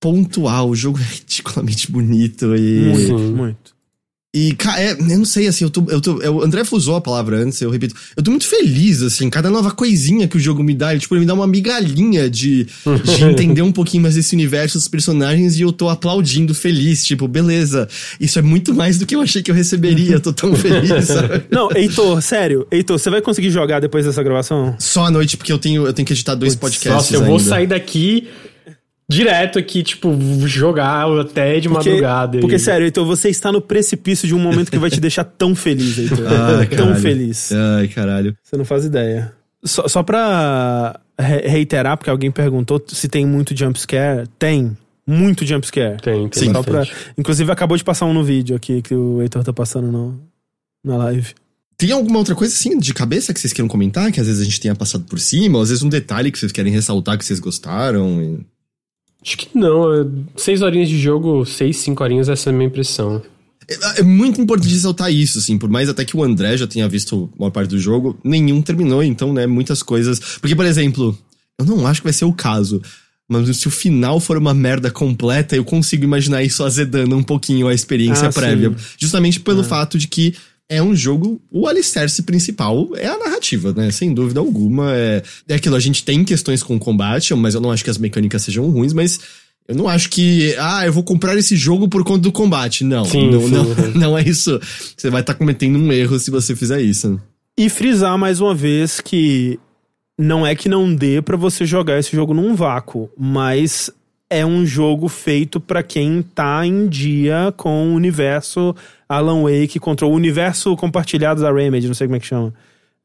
pontual, 0.00 0.70
o 0.70 0.76
jogo 0.76 0.98
é 0.98 1.02
ridiculamente 1.14 1.90
bonito 1.90 2.54
e. 2.54 2.80
Muito, 2.92 3.18
muito. 3.18 3.75
E, 4.36 4.52
cara, 4.52 4.82
é, 4.82 4.92
eu 4.92 5.18
não 5.18 5.24
sei, 5.24 5.46
assim, 5.46 5.64
eu 5.64 5.70
tô, 5.70 5.82
eu 5.88 5.98
tô. 5.98 6.16
O 6.16 6.42
André 6.42 6.60
usou 6.70 6.94
a 6.94 7.00
palavra 7.00 7.38
antes, 7.38 7.58
eu 7.62 7.70
repito. 7.70 7.94
Eu 8.14 8.22
tô 8.22 8.30
muito 8.30 8.46
feliz, 8.46 9.00
assim, 9.00 9.30
cada 9.30 9.48
nova 9.48 9.70
coisinha 9.70 10.28
que 10.28 10.36
o 10.36 10.38
jogo 10.38 10.62
me 10.62 10.74
dá, 10.74 10.90
ele, 10.90 11.00
tipo, 11.00 11.14
ele 11.14 11.20
me 11.20 11.26
dá 11.26 11.32
uma 11.32 11.46
migalhinha 11.46 12.28
de, 12.28 12.66
de 12.66 13.24
entender 13.24 13.62
um 13.62 13.72
pouquinho 13.72 14.02
mais 14.02 14.14
desse 14.14 14.34
universo, 14.34 14.76
dos 14.76 14.88
personagens, 14.88 15.58
e 15.58 15.62
eu 15.62 15.72
tô 15.72 15.88
aplaudindo 15.88 16.54
feliz, 16.54 17.02
tipo, 17.02 17.26
beleza, 17.26 17.88
isso 18.20 18.38
é 18.38 18.42
muito 18.42 18.74
mais 18.74 18.98
do 18.98 19.06
que 19.06 19.16
eu 19.16 19.22
achei 19.22 19.42
que 19.42 19.50
eu 19.50 19.54
receberia, 19.54 20.16
eu 20.16 20.20
tô 20.20 20.34
tão 20.34 20.52
feliz, 20.54 21.06
sabe? 21.06 21.44
Não, 21.50 21.70
Heitor, 21.74 22.20
sério. 22.20 22.66
Heitor, 22.70 22.98
você 22.98 23.08
vai 23.08 23.22
conseguir 23.22 23.48
jogar 23.48 23.80
depois 23.80 24.04
dessa 24.04 24.22
gravação? 24.22 24.76
Só 24.78 25.06
à 25.06 25.10
noite, 25.10 25.38
porque 25.38 25.50
eu 25.50 25.58
tenho, 25.58 25.86
eu 25.86 25.94
tenho 25.94 26.04
que 26.04 26.12
editar 26.12 26.34
dois 26.34 26.54
podcasts. 26.54 26.92
Nossa, 26.92 27.14
eu 27.14 27.24
vou 27.24 27.38
ainda. 27.38 27.48
sair 27.48 27.66
daqui 27.66 28.28
direto 29.08 29.58
aqui, 29.58 29.82
tipo, 29.82 30.12
jogar 30.46 31.06
até 31.20 31.60
de 31.60 31.68
Porque, 31.68 31.88
madrugada. 31.90 32.38
porque 32.40 32.56
e- 32.56 32.58
sério, 32.58 32.84
Heitor, 32.86 33.06
você 33.06 33.28
está 33.28 33.52
no 33.52 33.60
precipício 33.60 34.26
de 34.26 34.34
um 34.34 34.38
momento 34.38 34.70
que 34.70 34.78
vai 34.78 34.90
te 34.90 35.00
deixar 35.00 35.24
tão 35.24 35.54
feliz, 35.54 35.96
Heitor. 35.98 36.18
Ah, 36.26 36.66
tão 36.76 36.94
feliz. 36.96 37.50
Ai, 37.52 37.88
caralho. 37.88 38.36
Você 38.42 38.56
não 38.56 38.64
faz 38.64 38.84
ideia. 38.84 39.32
Só, 39.64 39.86
só 39.88 40.02
pra 40.02 40.98
re- 41.18 41.46
reiterar, 41.48 41.96
porque 41.96 42.10
alguém 42.10 42.30
perguntou 42.30 42.82
se 42.88 43.08
tem 43.08 43.24
muito 43.26 43.56
jumpscare. 43.56 44.26
Tem. 44.38 44.76
Muito 45.06 45.46
jumpscare. 45.46 45.96
Tem, 46.02 46.28
tem 46.28 46.42
Sim. 46.48 46.52
Só 46.52 46.62
pra, 46.64 46.84
inclusive, 47.16 47.50
acabou 47.52 47.76
de 47.76 47.84
passar 47.84 48.06
um 48.06 48.12
no 48.12 48.24
vídeo 48.24 48.56
aqui 48.56 48.82
que 48.82 48.94
o 48.94 49.22
Heitor 49.22 49.44
tá 49.44 49.52
passando 49.52 49.90
no, 49.90 50.20
na 50.84 50.96
live. 50.96 51.32
Tem 51.78 51.92
alguma 51.92 52.18
outra 52.18 52.34
coisa 52.34 52.52
assim 52.52 52.76
de 52.78 52.92
cabeça 52.92 53.32
que 53.32 53.38
vocês 53.38 53.52
queiram 53.52 53.68
comentar? 53.68 54.10
Que 54.10 54.18
às 54.18 54.26
vezes 54.26 54.40
a 54.42 54.44
gente 54.44 54.58
tenha 54.60 54.74
passado 54.74 55.04
por 55.04 55.20
cima, 55.20 55.58
ou 55.58 55.62
às 55.62 55.68
vezes 55.68 55.84
um 55.84 55.88
detalhe 55.88 56.32
que 56.32 56.38
vocês 56.38 56.50
querem 56.50 56.72
ressaltar 56.72 57.16
que 57.18 57.24
vocês 57.24 57.38
gostaram? 57.38 58.20
e- 58.20 58.55
Acho 59.26 59.36
que 59.38 59.48
não. 59.58 59.92
é 59.92 60.06
Seis 60.36 60.62
horinhas 60.62 60.88
de 60.88 60.98
jogo, 60.98 61.44
seis, 61.44 61.78
cinco 61.78 62.02
horinhas, 62.04 62.28
essa 62.28 62.50
é 62.50 62.52
a 62.52 62.56
minha 62.56 62.68
impressão. 62.68 63.20
É, 63.68 64.00
é 64.00 64.02
muito 64.02 64.40
importante 64.40 64.72
ressaltar 64.72 65.12
isso, 65.12 65.38
assim, 65.38 65.58
por 65.58 65.68
mais 65.68 65.88
até 65.88 66.04
que 66.04 66.16
o 66.16 66.22
André 66.22 66.56
já 66.56 66.66
tenha 66.66 66.88
visto 66.88 67.28
uma 67.36 67.50
parte 67.50 67.70
do 67.70 67.78
jogo, 67.78 68.16
nenhum 68.22 68.62
terminou, 68.62 69.02
então, 69.02 69.32
né, 69.32 69.46
muitas 69.46 69.82
coisas. 69.82 70.20
Porque, 70.40 70.54
por 70.54 70.64
exemplo, 70.64 71.18
eu 71.58 71.64
não 71.66 71.84
acho 71.86 72.00
que 72.00 72.06
vai 72.06 72.12
ser 72.12 72.24
o 72.26 72.32
caso, 72.32 72.80
Mas 73.28 73.56
se 73.56 73.66
o 73.66 73.72
final 73.72 74.20
for 74.20 74.36
uma 74.38 74.54
merda 74.54 74.88
completa, 74.88 75.56
eu 75.56 75.64
consigo 75.64 76.04
imaginar 76.04 76.44
isso 76.44 76.62
azedando 76.62 77.16
um 77.16 77.24
pouquinho 77.24 77.66
a 77.66 77.74
experiência 77.74 78.28
Ah, 78.28 78.32
prévia. 78.32 78.70
sim. 78.70 78.76
Justamente 79.00 79.40
pelo 79.40 79.64
fato 79.64 79.98
de 79.98 80.06
que 80.06 80.32
é 80.68 80.82
um 80.82 80.94
jogo, 80.94 81.40
o 81.50 81.66
alicerce 81.68 82.22
principal 82.22 82.88
é 82.96 83.06
a 83.06 83.18
narrativa, 83.18 83.72
né? 83.72 83.90
Sem 83.90 84.12
dúvida 84.12 84.40
alguma. 84.40 84.92
É, 84.94 85.22
é 85.48 85.54
aquilo, 85.54 85.76
a 85.76 85.80
gente 85.80 86.04
tem 86.04 86.24
questões 86.24 86.62
com 86.62 86.76
o 86.76 86.78
combate, 86.78 87.34
mas 87.34 87.54
eu 87.54 87.60
não 87.60 87.70
acho 87.70 87.84
que 87.84 87.90
as 87.90 87.98
mecânicas 87.98 88.42
sejam 88.42 88.68
ruins, 88.68 88.92
mas 88.92 89.20
eu 89.68 89.74
não 89.74 89.88
acho 89.88 90.10
que, 90.10 90.54
ah, 90.58 90.86
eu 90.86 90.92
vou 90.92 91.02
comprar 91.02 91.36
esse 91.36 91.56
jogo 91.56 91.88
por 91.88 92.04
conta 92.04 92.20
do 92.20 92.32
combate. 92.32 92.84
Não, 92.84 93.04
Sim, 93.04 93.30
não, 93.30 93.42
sim, 93.42 93.50
não, 93.50 93.64
não 93.94 94.18
é 94.18 94.22
isso. 94.22 94.60
Você 94.96 95.10
vai 95.10 95.20
estar 95.20 95.34
cometendo 95.34 95.78
um 95.78 95.92
erro 95.92 96.18
se 96.18 96.30
você 96.30 96.54
fizer 96.54 96.80
isso. 96.80 97.20
E 97.56 97.68
frisar 97.68 98.18
mais 98.18 98.40
uma 98.40 98.54
vez 98.54 99.00
que 99.00 99.58
não 100.18 100.46
é 100.46 100.54
que 100.54 100.68
não 100.68 100.94
dê 100.94 101.22
pra 101.22 101.36
você 101.36 101.64
jogar 101.64 101.98
esse 101.98 102.14
jogo 102.14 102.34
num 102.34 102.54
vácuo, 102.54 103.10
mas 103.16 103.90
é 104.28 104.44
um 104.44 104.66
jogo 104.66 105.08
feito 105.08 105.60
pra 105.60 105.82
quem 105.82 106.22
tá 106.22 106.66
em 106.66 106.88
dia 106.88 107.52
com 107.56 107.88
o 107.88 107.94
universo 107.94 108.74
Alan 109.08 109.42
Wake 109.42 109.78
contra 109.78 110.06
o 110.06 110.10
universo 110.10 110.76
compartilhado 110.76 111.40
da 111.40 111.52
Remedy, 111.52 111.86
não 111.86 111.94
sei 111.94 112.06
como 112.06 112.16
é 112.16 112.20
que 112.20 112.26
chama. 112.26 112.52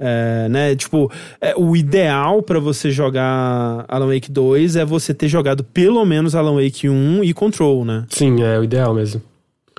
É, 0.04 0.50
né? 0.50 0.76
Tipo, 0.76 1.12
é, 1.40 1.54
o 1.56 1.76
ideal 1.76 2.42
pra 2.42 2.60
você 2.60 2.90
jogar 2.90 3.86
Alan 3.88 4.12
Wake 4.12 4.32
2 4.32 4.76
é 4.76 4.84
você 4.84 5.14
ter 5.14 5.28
jogado 5.28 5.64
pelo 5.64 6.04
menos 6.04 6.34
Alan 6.34 6.56
Wake 6.56 6.90
1 6.90 7.24
e 7.24 7.34
Control, 7.34 7.86
né? 7.86 8.06
Sim, 8.10 8.42
é 8.42 8.58
o 8.58 8.64
ideal 8.64 8.96
mesmo. 8.96 9.22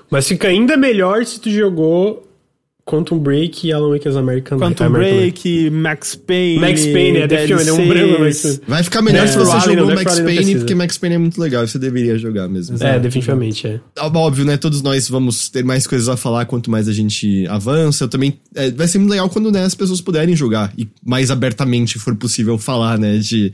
Mas 0.09 0.29
fica 0.29 0.47
ainda 0.47 0.77
melhor 0.77 1.25
se 1.25 1.41
tu 1.41 1.51
jogou 1.51 2.25
Quantum 2.85 3.17
Break 3.19 3.67
e 3.67 3.73
Alan 3.73 3.91
Wake 3.91 4.09
as 4.09 4.17
American 4.17 4.59
Quantum 4.59 4.85
American 4.85 5.17
Break, 5.19 5.71
Max 5.71 6.17
Payne. 6.17 6.59
Max 6.61 6.85
Payne, 6.85 7.19
é 7.19 7.27
definitivamente, 7.29 7.69
é 7.69 7.73
um 7.73 7.89
branco, 7.89 8.21
mas- 8.21 8.61
Vai 8.67 8.83
ficar 8.83 9.03
melhor 9.03 9.25
É, 9.25 9.27
se 9.29 9.39
você 9.39 9.61
jogou 9.61 9.95
Max 9.95 10.19
não 10.19 10.25
Payne, 10.25 10.57
porque 10.57 10.75
Max 10.75 10.99
Payne 10.99 11.15
é 11.15 11.19
muito 11.19 11.41
legal, 11.41 11.67
você 11.67 11.79
deveria 11.79 12.19
jogar 12.19 12.49
mesmo. 12.49 12.77
É, 12.83 12.99
definitivamente, 12.99 13.67
é. 13.69 13.81
Óbvio, 14.01 14.45
né? 14.45 14.57
Todos 14.57 14.83
nós 14.83 15.09
vamos 15.09 15.49
ter 15.49 15.65
mais 15.65 15.87
coisas 15.87 16.09
a 16.09 16.17
falar 16.17 16.45
quanto 16.47 16.71
mais 16.71 16.89
a 16.89 16.93
gente 16.93 17.47
avança. 17.47 18.05
Eu 18.05 18.09
também. 18.09 18.41
é, 18.55 18.71
vai 18.73 18.89
ser 18.89 18.99
muito 18.99 19.11
legal 19.13 19.29
quando 19.31 19.53
né, 19.53 19.65
as 19.65 19.75
pessoas 19.77 20.01
puderem 20.01 20.35
jogar 20.35 20.73
e 20.77 20.89
mais 21.07 21.31
abertamente 21.31 21.99
for 22.01 22.17
possível 22.17 22.59
falar, 22.59 22.99
né? 22.99 23.17
De, 23.19 23.53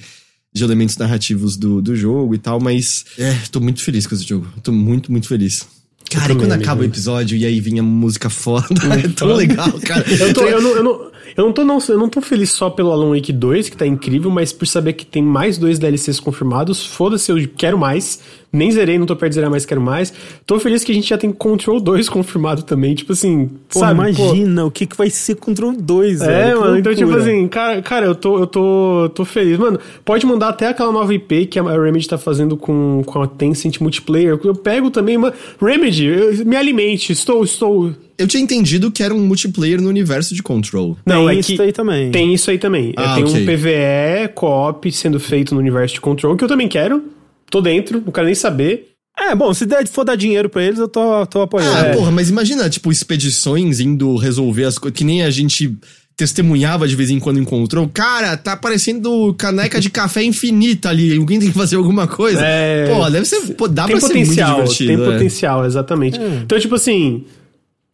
de 0.54 0.64
elementos 0.64 0.96
narrativos 0.96 1.56
do, 1.56 1.82
do 1.82 1.94
jogo 1.94 2.34
e 2.34 2.38
tal. 2.38 2.58
Mas. 2.60 3.04
É, 3.18 3.36
tô 3.52 3.60
muito 3.60 3.82
feliz 3.82 4.06
com 4.06 4.14
esse 4.14 4.24
jogo. 4.26 4.48
Tô 4.62 4.72
muito, 4.72 5.12
muito 5.12 5.28
feliz. 5.28 5.66
Cara, 6.10 6.32
e 6.32 6.36
quando 6.36 6.52
amigo. 6.52 6.64
acaba 6.64 6.82
o 6.82 6.84
episódio 6.84 7.36
e 7.36 7.44
aí 7.44 7.60
vinha 7.60 7.82
música 7.82 8.30
foda, 8.30 8.66
é 9.04 9.08
tão 9.08 9.28
legal, 9.34 9.72
cara. 9.84 10.04
Eu, 10.10 10.32
tô, 10.32 10.42
eu, 10.42 10.60
não, 10.60 10.70
eu, 10.70 10.82
não, 10.82 11.10
eu, 11.36 11.44
não 11.44 11.52
tô, 11.52 11.64
não, 11.64 11.78
eu 11.88 11.98
não 11.98 12.08
tô 12.08 12.20
feliz 12.20 12.50
só 12.50 12.70
pelo 12.70 12.90
Alan 12.90 13.14
Wake 13.14 13.32
2, 13.32 13.68
que 13.68 13.76
tá 13.76 13.86
incrível, 13.86 14.30
mas 14.30 14.52
por 14.52 14.66
saber 14.66 14.94
que 14.94 15.04
tem 15.04 15.22
mais 15.22 15.58
dois 15.58 15.78
DLCs 15.78 16.18
confirmados. 16.20 16.84
Foda-se, 16.86 17.30
eu 17.30 17.48
quero 17.56 17.78
mais. 17.78 18.20
Nem 18.50 18.70
zerei, 18.70 18.98
não 18.98 19.04
tô 19.04 19.14
perto 19.14 19.30
de 19.30 19.34
zerar 19.34 19.50
mais, 19.50 19.66
quero 19.66 19.80
mais. 19.80 20.12
Tô 20.46 20.58
feliz 20.58 20.82
que 20.82 20.90
a 20.90 20.94
gente 20.94 21.08
já 21.08 21.18
tem 21.18 21.30
Control 21.30 21.78
2 21.80 22.08
confirmado 22.10 22.62
também. 22.62 22.94
Tipo 22.94 23.12
assim, 23.12 23.50
Pô, 23.68 23.80
sabe? 23.80 23.94
pô, 24.00 24.08
imagina 24.08 24.64
o 24.64 24.70
que, 24.70 24.86
que 24.86 24.96
vai 24.96 25.10
ser 25.10 25.34
Control 25.36 25.72
2, 25.72 26.22
É, 26.22 26.26
velho, 26.26 26.60
mano, 26.60 26.78
então, 26.78 26.94
tipo 26.94 27.12
assim, 27.14 27.46
cara, 27.48 27.82
cara 27.82 28.06
eu, 28.06 28.14
tô, 28.14 28.38
eu 28.38 28.46
tô, 28.46 29.10
tô 29.14 29.24
feliz. 29.24 29.58
Mano, 29.58 29.78
pode 30.04 30.24
mandar 30.24 30.48
até 30.48 30.68
aquela 30.68 30.90
nova 30.90 31.12
IP 31.14 31.46
que 31.46 31.58
a 31.58 31.62
Remedy 31.62 32.08
tá 32.08 32.16
fazendo 32.16 32.56
com, 32.56 33.02
com 33.04 33.22
a 33.22 33.26
Tencent 33.26 33.80
Multiplayer. 33.80 34.38
Eu 34.42 34.54
pego 34.54 34.90
também, 34.90 35.18
mano. 35.18 35.34
Remedy, 35.60 36.06
eu- 36.06 36.46
me 36.46 36.56
alimente, 36.56 37.12
estou, 37.12 37.44
estou. 37.44 37.92
Eu 38.16 38.26
tinha 38.26 38.42
entendido 38.42 38.90
que 38.90 39.02
era 39.02 39.14
um 39.14 39.20
multiplayer 39.20 39.80
no 39.80 39.88
universo 39.88 40.34
de 40.34 40.42
Control. 40.42 40.96
Não, 41.06 41.26
Tem 41.26 41.36
é 41.36 41.40
isso 41.40 41.62
aí 41.62 41.72
também. 41.72 42.10
Tem 42.10 42.34
isso 42.34 42.50
aí 42.50 42.58
também. 42.58 42.92
Ah, 42.96 43.14
tem 43.14 43.24
ok. 43.24 43.42
um 43.42 43.44
PVE 43.46 44.32
co-op 44.34 44.90
sendo 44.90 45.20
feito 45.20 45.54
no 45.54 45.60
universo 45.60 45.94
de 45.94 46.00
Control, 46.00 46.34
que 46.36 46.42
eu 46.42 46.48
também 46.48 46.66
quero. 46.66 47.02
Tô 47.50 47.60
dentro, 47.60 48.02
não 48.04 48.12
quero 48.12 48.26
nem 48.26 48.34
saber. 48.34 48.88
É, 49.18 49.34
bom, 49.34 49.52
se 49.52 49.66
der, 49.66 49.86
for 49.88 50.04
dar 50.04 50.16
dinheiro 50.16 50.48
pra 50.48 50.62
eles, 50.62 50.78
eu 50.78 50.86
tô, 50.86 51.26
tô 51.26 51.42
apoiando. 51.42 51.76
Ah, 51.76 51.86
É. 51.88 51.94
porra, 51.94 52.10
mas 52.10 52.30
imagina, 52.30 52.70
tipo, 52.70 52.92
expedições 52.92 53.80
indo 53.80 54.16
resolver 54.16 54.64
as 54.64 54.78
coisas, 54.78 54.96
que 54.96 55.04
nem 55.04 55.22
a 55.24 55.30
gente 55.30 55.76
testemunhava 56.16 56.86
de 56.86 56.94
vez 56.96 57.10
em 57.10 57.18
quando 57.18 57.38
encontrou. 57.38 57.88
Cara, 57.92 58.36
tá 58.36 58.56
parecendo 58.56 59.34
caneca 59.38 59.80
de 59.80 59.88
café 59.88 60.22
infinita 60.22 60.88
ali. 60.88 61.16
Alguém 61.16 61.38
tem 61.38 61.48
que 61.48 61.56
fazer 61.56 61.76
alguma 61.76 62.06
coisa. 62.08 62.40
É. 62.44 62.86
Pô, 62.92 63.08
deve 63.08 63.24
ser. 63.24 63.54
Pô, 63.54 63.68
dá 63.68 63.86
tem 63.86 63.98
pra 63.98 64.08
potencial, 64.08 64.48
ser 64.48 64.56
muito 64.56 64.72
divertido. 64.72 64.88
tem 64.88 65.02
é. 65.02 65.12
potencial, 65.12 65.64
exatamente. 65.66 66.20
Então, 66.42 66.58
tipo 66.58 66.74
assim, 66.74 67.24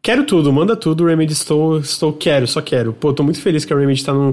quero 0.03 0.25
tudo, 0.25 0.53
manda 0.53 0.75
tudo, 0.77 1.05
Remedy, 1.07 1.33
estou, 1.35 1.79
estou, 1.79 2.13
quero, 2.15 2.47
só 2.47 2.61
quero. 2.63 2.93
Pô, 2.95 3.13
tô 3.13 3.23
muito 3.23 3.41
feliz 3.41 3.65
que 3.65 3.73
a 3.73 3.79
Remedy 3.79 4.03
tá 4.05 4.13
num, 4.15 4.33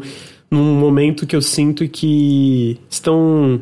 num 0.49 0.75
momento 0.79 1.25
que 1.27 1.35
eu 1.35 1.41
sinto 1.41 1.87
que 1.87 2.77
estão... 2.89 3.61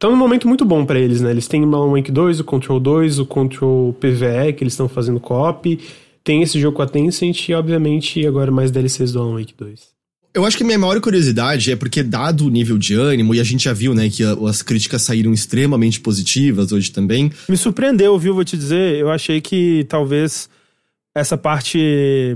Estão 0.00 0.12
num 0.12 0.16
momento 0.16 0.48
muito 0.48 0.64
bom 0.64 0.86
pra 0.86 0.98
eles, 0.98 1.20
né? 1.20 1.30
Eles 1.30 1.46
têm 1.46 1.62
o 1.62 1.76
Alan 1.76 1.92
Wake 1.92 2.10
2, 2.10 2.40
o 2.40 2.44
Control 2.44 2.80
2, 2.80 3.18
o 3.18 3.26
Control 3.26 3.92
PVE, 4.00 4.54
que 4.56 4.64
eles 4.64 4.72
estão 4.72 4.88
fazendo 4.88 5.20
co-op. 5.20 5.78
Tem 6.24 6.40
esse 6.42 6.58
jogo 6.58 6.74
com 6.78 6.82
a 6.82 6.86
Tencent 6.86 7.50
e, 7.50 7.52
obviamente, 7.52 8.26
agora 8.26 8.50
mais 8.50 8.70
DLCs 8.70 9.12
do 9.12 9.20
Alan 9.20 9.38
Wake 9.38 9.52
2. 9.58 9.88
Eu 10.32 10.46
acho 10.46 10.56
que 10.56 10.62
a 10.62 10.66
minha 10.66 10.78
maior 10.78 10.98
curiosidade 11.02 11.70
é 11.70 11.76
porque, 11.76 12.02
dado 12.02 12.46
o 12.46 12.48
nível 12.48 12.78
de 12.78 12.94
ânimo, 12.94 13.34
e 13.34 13.40
a 13.40 13.44
gente 13.44 13.64
já 13.64 13.74
viu, 13.74 13.92
né, 13.92 14.08
que 14.08 14.24
a- 14.24 14.38
as 14.48 14.62
críticas 14.62 15.02
saíram 15.02 15.34
extremamente 15.34 16.00
positivas 16.00 16.72
hoje 16.72 16.90
também. 16.90 17.30
Me 17.46 17.56
surpreendeu, 17.58 18.18
viu? 18.18 18.32
Vou 18.32 18.44
te 18.44 18.56
dizer. 18.56 18.94
Eu 18.96 19.10
achei 19.10 19.38
que 19.42 19.84
talvez 19.86 20.48
essa 21.14 21.36
parte 21.36 21.78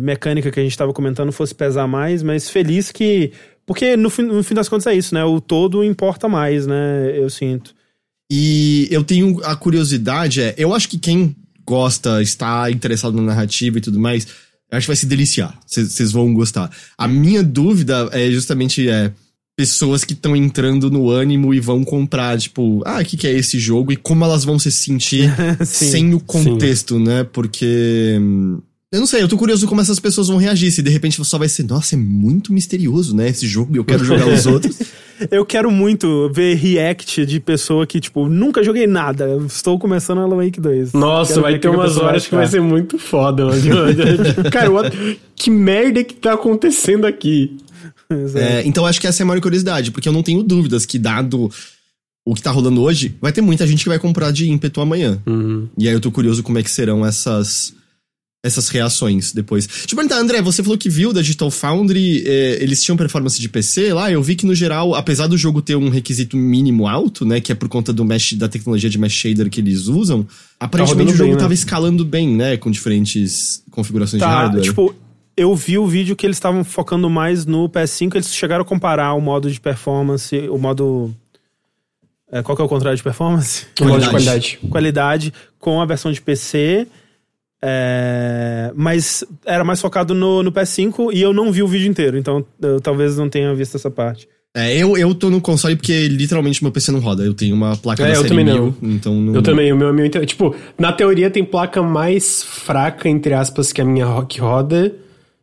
mecânica 0.02 0.50
que 0.50 0.60
a 0.60 0.62
gente 0.62 0.76
tava 0.76 0.92
comentando 0.92 1.32
fosse 1.32 1.54
pesar 1.54 1.86
mais, 1.86 2.22
mas 2.22 2.50
feliz 2.50 2.92
que. 2.92 3.32
Porque 3.66 3.96
no 3.96 4.10
fim, 4.10 4.22
no 4.22 4.42
fim 4.42 4.54
das 4.54 4.68
contas 4.68 4.86
é 4.86 4.94
isso, 4.94 5.14
né? 5.14 5.24
O 5.24 5.40
todo 5.40 5.82
importa 5.82 6.28
mais, 6.28 6.66
né? 6.66 7.12
Eu 7.16 7.30
sinto. 7.30 7.74
E 8.30 8.88
eu 8.90 9.04
tenho 9.04 9.40
a 9.44 9.54
curiosidade, 9.54 10.40
é, 10.40 10.54
eu 10.56 10.74
acho 10.74 10.88
que 10.88 10.98
quem 10.98 11.36
gosta, 11.66 12.22
está 12.22 12.70
interessado 12.70 13.14
na 13.16 13.22
narrativa 13.22 13.78
e 13.78 13.80
tudo 13.80 13.98
mais, 13.98 14.26
eu 14.70 14.76
acho 14.76 14.86
que 14.86 14.90
vai 14.90 14.96
se 14.96 15.06
deliciar. 15.06 15.58
Vocês 15.66 16.12
vão 16.12 16.32
gostar. 16.34 16.70
A 16.96 17.08
minha 17.08 17.42
dúvida 17.42 18.08
é 18.12 18.30
justamente 18.30 18.88
é 18.88 19.12
pessoas 19.56 20.04
que 20.04 20.14
estão 20.14 20.34
entrando 20.34 20.90
no 20.90 21.10
ânimo 21.10 21.54
e 21.54 21.60
vão 21.60 21.84
comprar, 21.84 22.38
tipo, 22.38 22.82
ah, 22.84 23.00
o 23.00 23.04
que, 23.04 23.16
que 23.16 23.26
é 23.26 23.32
esse 23.32 23.58
jogo 23.58 23.92
e 23.92 23.96
como 23.96 24.24
elas 24.24 24.44
vão 24.44 24.58
se 24.58 24.72
sentir 24.72 25.32
Sim, 25.64 25.90
sem 25.90 26.14
o 26.14 26.20
contexto, 26.20 26.98
né? 26.98 27.24
Porque. 27.24 28.18
Eu 28.94 29.00
não 29.00 29.06
sei, 29.06 29.22
eu 29.22 29.28
tô 29.28 29.36
curioso 29.36 29.66
como 29.66 29.80
essas 29.80 29.98
pessoas 29.98 30.28
vão 30.28 30.36
reagir. 30.36 30.70
Se 30.70 30.80
de 30.80 30.88
repente 30.90 31.22
só 31.24 31.36
vai 31.36 31.48
ser, 31.48 31.64
nossa, 31.64 31.96
é 31.96 31.98
muito 31.98 32.52
misterioso, 32.52 33.14
né? 33.16 33.28
Esse 33.28 33.46
jogo 33.46 33.74
e 33.74 33.78
eu 33.78 33.84
quero 33.84 34.04
jogar 34.04 34.28
os 34.28 34.46
outros. 34.46 34.78
Eu 35.30 35.44
quero 35.44 35.70
muito 35.70 36.30
ver 36.32 36.54
react 36.56 37.26
de 37.26 37.40
pessoa 37.40 37.86
que, 37.86 38.00
tipo, 38.00 38.28
nunca 38.28 38.62
joguei 38.62 38.86
nada. 38.86 39.36
Estou 39.46 39.78
começando 39.78 40.18
Alan 40.20 40.36
Wake 40.44 40.60
2. 40.60 40.92
Nossa, 40.92 41.40
vai 41.40 41.58
ter 41.58 41.68
a 41.68 41.70
umas 41.72 41.96
horas 41.96 42.26
que 42.26 42.34
vai 42.36 42.46
ser 42.46 42.60
muito 42.60 42.96
foda. 42.98 43.44
Cara, 44.52 44.70
what- 44.70 44.96
que 45.34 45.50
merda 45.50 46.04
que 46.04 46.14
tá 46.14 46.34
acontecendo 46.34 47.04
aqui? 47.06 47.56
É, 48.36 48.62
então 48.64 48.86
acho 48.86 49.00
que 49.00 49.06
essa 49.06 49.22
é 49.22 49.24
a 49.24 49.26
maior 49.26 49.40
curiosidade, 49.40 49.90
porque 49.90 50.08
eu 50.08 50.12
não 50.12 50.22
tenho 50.22 50.42
dúvidas 50.42 50.86
que, 50.86 50.98
dado 50.98 51.50
o 52.24 52.34
que 52.34 52.42
tá 52.42 52.50
rolando 52.50 52.80
hoje, 52.80 53.16
vai 53.20 53.32
ter 53.32 53.40
muita 53.40 53.66
gente 53.66 53.82
que 53.82 53.88
vai 53.88 53.98
comprar 53.98 54.30
de 54.30 54.48
ímpeto 54.48 54.80
amanhã. 54.80 55.20
E 55.76 55.88
aí 55.88 55.94
eu 55.94 56.00
tô 56.00 56.10
curioso 56.10 56.42
como 56.42 56.58
é 56.58 56.62
que 56.62 56.70
serão 56.70 57.04
essas 57.04 57.74
essas 58.44 58.68
reações 58.68 59.32
depois. 59.32 59.66
Deixa 59.66 59.86
eu 59.92 59.96
perguntar, 59.96 60.18
André, 60.18 60.42
você 60.42 60.62
falou 60.62 60.76
que 60.76 60.90
viu 60.90 61.12
da 61.14 61.22
Digital 61.22 61.50
Foundry, 61.50 62.22
é, 62.26 62.62
eles 62.62 62.82
tinham 62.82 62.94
performance 62.94 63.40
de 63.40 63.48
PC 63.48 63.92
lá, 63.94 64.12
eu 64.12 64.22
vi 64.22 64.36
que 64.36 64.44
no 64.44 64.54
geral, 64.54 64.94
apesar 64.94 65.26
do 65.26 65.36
jogo 65.38 65.62
ter 65.62 65.76
um 65.76 65.88
requisito 65.88 66.36
mínimo 66.36 66.86
alto, 66.86 67.24
né, 67.24 67.40
que 67.40 67.50
é 67.50 67.54
por 67.54 67.68
conta 67.70 67.90
do 67.90 68.04
mesh, 68.04 68.34
da 68.34 68.46
tecnologia 68.46 68.90
de 68.90 68.98
mesh 68.98 69.14
shader 69.14 69.48
que 69.48 69.60
eles 69.62 69.86
usam, 69.86 70.26
aparentemente 70.60 71.06
rodando 71.06 71.14
o 71.14 71.16
jogo 71.16 71.28
bem, 71.30 71.34
né? 71.36 71.40
tava 71.40 71.54
escalando 71.54 72.04
bem, 72.04 72.28
né, 72.36 72.56
com 72.58 72.70
diferentes 72.70 73.62
configurações 73.70 74.20
de 74.20 74.28
Tá, 74.28 74.42
hardware. 74.42 74.62
tipo, 74.62 74.94
eu 75.36 75.56
vi 75.56 75.78
o 75.78 75.86
vídeo 75.86 76.14
que 76.14 76.26
eles 76.26 76.36
estavam 76.36 76.62
focando 76.62 77.08
mais 77.08 77.46
no 77.46 77.66
PS5, 77.70 78.14
eles 78.14 78.34
chegaram 78.34 78.62
a 78.62 78.66
comparar 78.66 79.14
o 79.14 79.20
modo 79.22 79.50
de 79.50 79.58
performance, 79.58 80.36
o 80.50 80.58
modo. 80.58 81.14
é, 82.30 82.42
qual 82.42 82.54
que 82.54 82.60
é 82.62 82.64
o 82.64 82.68
contrário 82.68 82.96
de 82.96 83.02
performance? 83.02 83.64
Modo 83.80 84.00
de 84.00 84.08
Qualidade. 84.08 84.10
qualidade. 84.10 84.58
Qualidade 84.68 85.32
com 85.58 85.80
a 85.80 85.86
versão 85.86 86.12
de 86.12 86.20
PC. 86.20 86.86
É, 87.66 88.70
mas 88.76 89.24
era 89.46 89.64
mais 89.64 89.80
focado 89.80 90.14
no, 90.14 90.42
no 90.42 90.52
PS5 90.52 91.10
e 91.14 91.22
eu 91.22 91.32
não 91.32 91.50
vi 91.50 91.62
o 91.62 91.66
vídeo 91.66 91.88
inteiro, 91.88 92.18
então 92.18 92.44
eu 92.60 92.78
talvez 92.80 93.16
não 93.16 93.28
tenha 93.28 93.54
visto 93.54 93.76
essa 93.76 93.90
parte. 93.90 94.28
É, 94.56 94.76
eu, 94.76 94.96
eu 94.96 95.12
tô 95.14 95.30
no 95.30 95.40
console 95.40 95.74
porque 95.74 96.06
literalmente 96.06 96.62
meu 96.62 96.70
PC 96.70 96.92
não 96.92 97.00
roda. 97.00 97.24
Eu 97.24 97.34
tenho 97.34 97.56
uma 97.56 97.76
placa 97.76 98.04
É, 98.04 98.06
da 98.06 98.12
eu 98.12 98.16
série 98.18 98.28
também 98.28 98.44
1000, 98.44 98.74
então 98.82 99.14
não... 99.20 99.34
Eu 99.34 99.42
também, 99.42 99.72
o 99.72 99.76
meu, 99.76 99.92
meu 99.92 100.06
inter- 100.06 100.24
tipo, 100.26 100.54
na 100.78 100.92
teoria 100.92 101.28
tem 101.28 101.42
placa 101.44 101.82
mais 101.82 102.42
fraca, 102.44 103.08
entre 103.08 103.34
aspas, 103.34 103.72
que 103.72 103.80
a 103.80 103.84
minha 103.84 104.06
que 104.28 104.38
roda, 104.40 104.94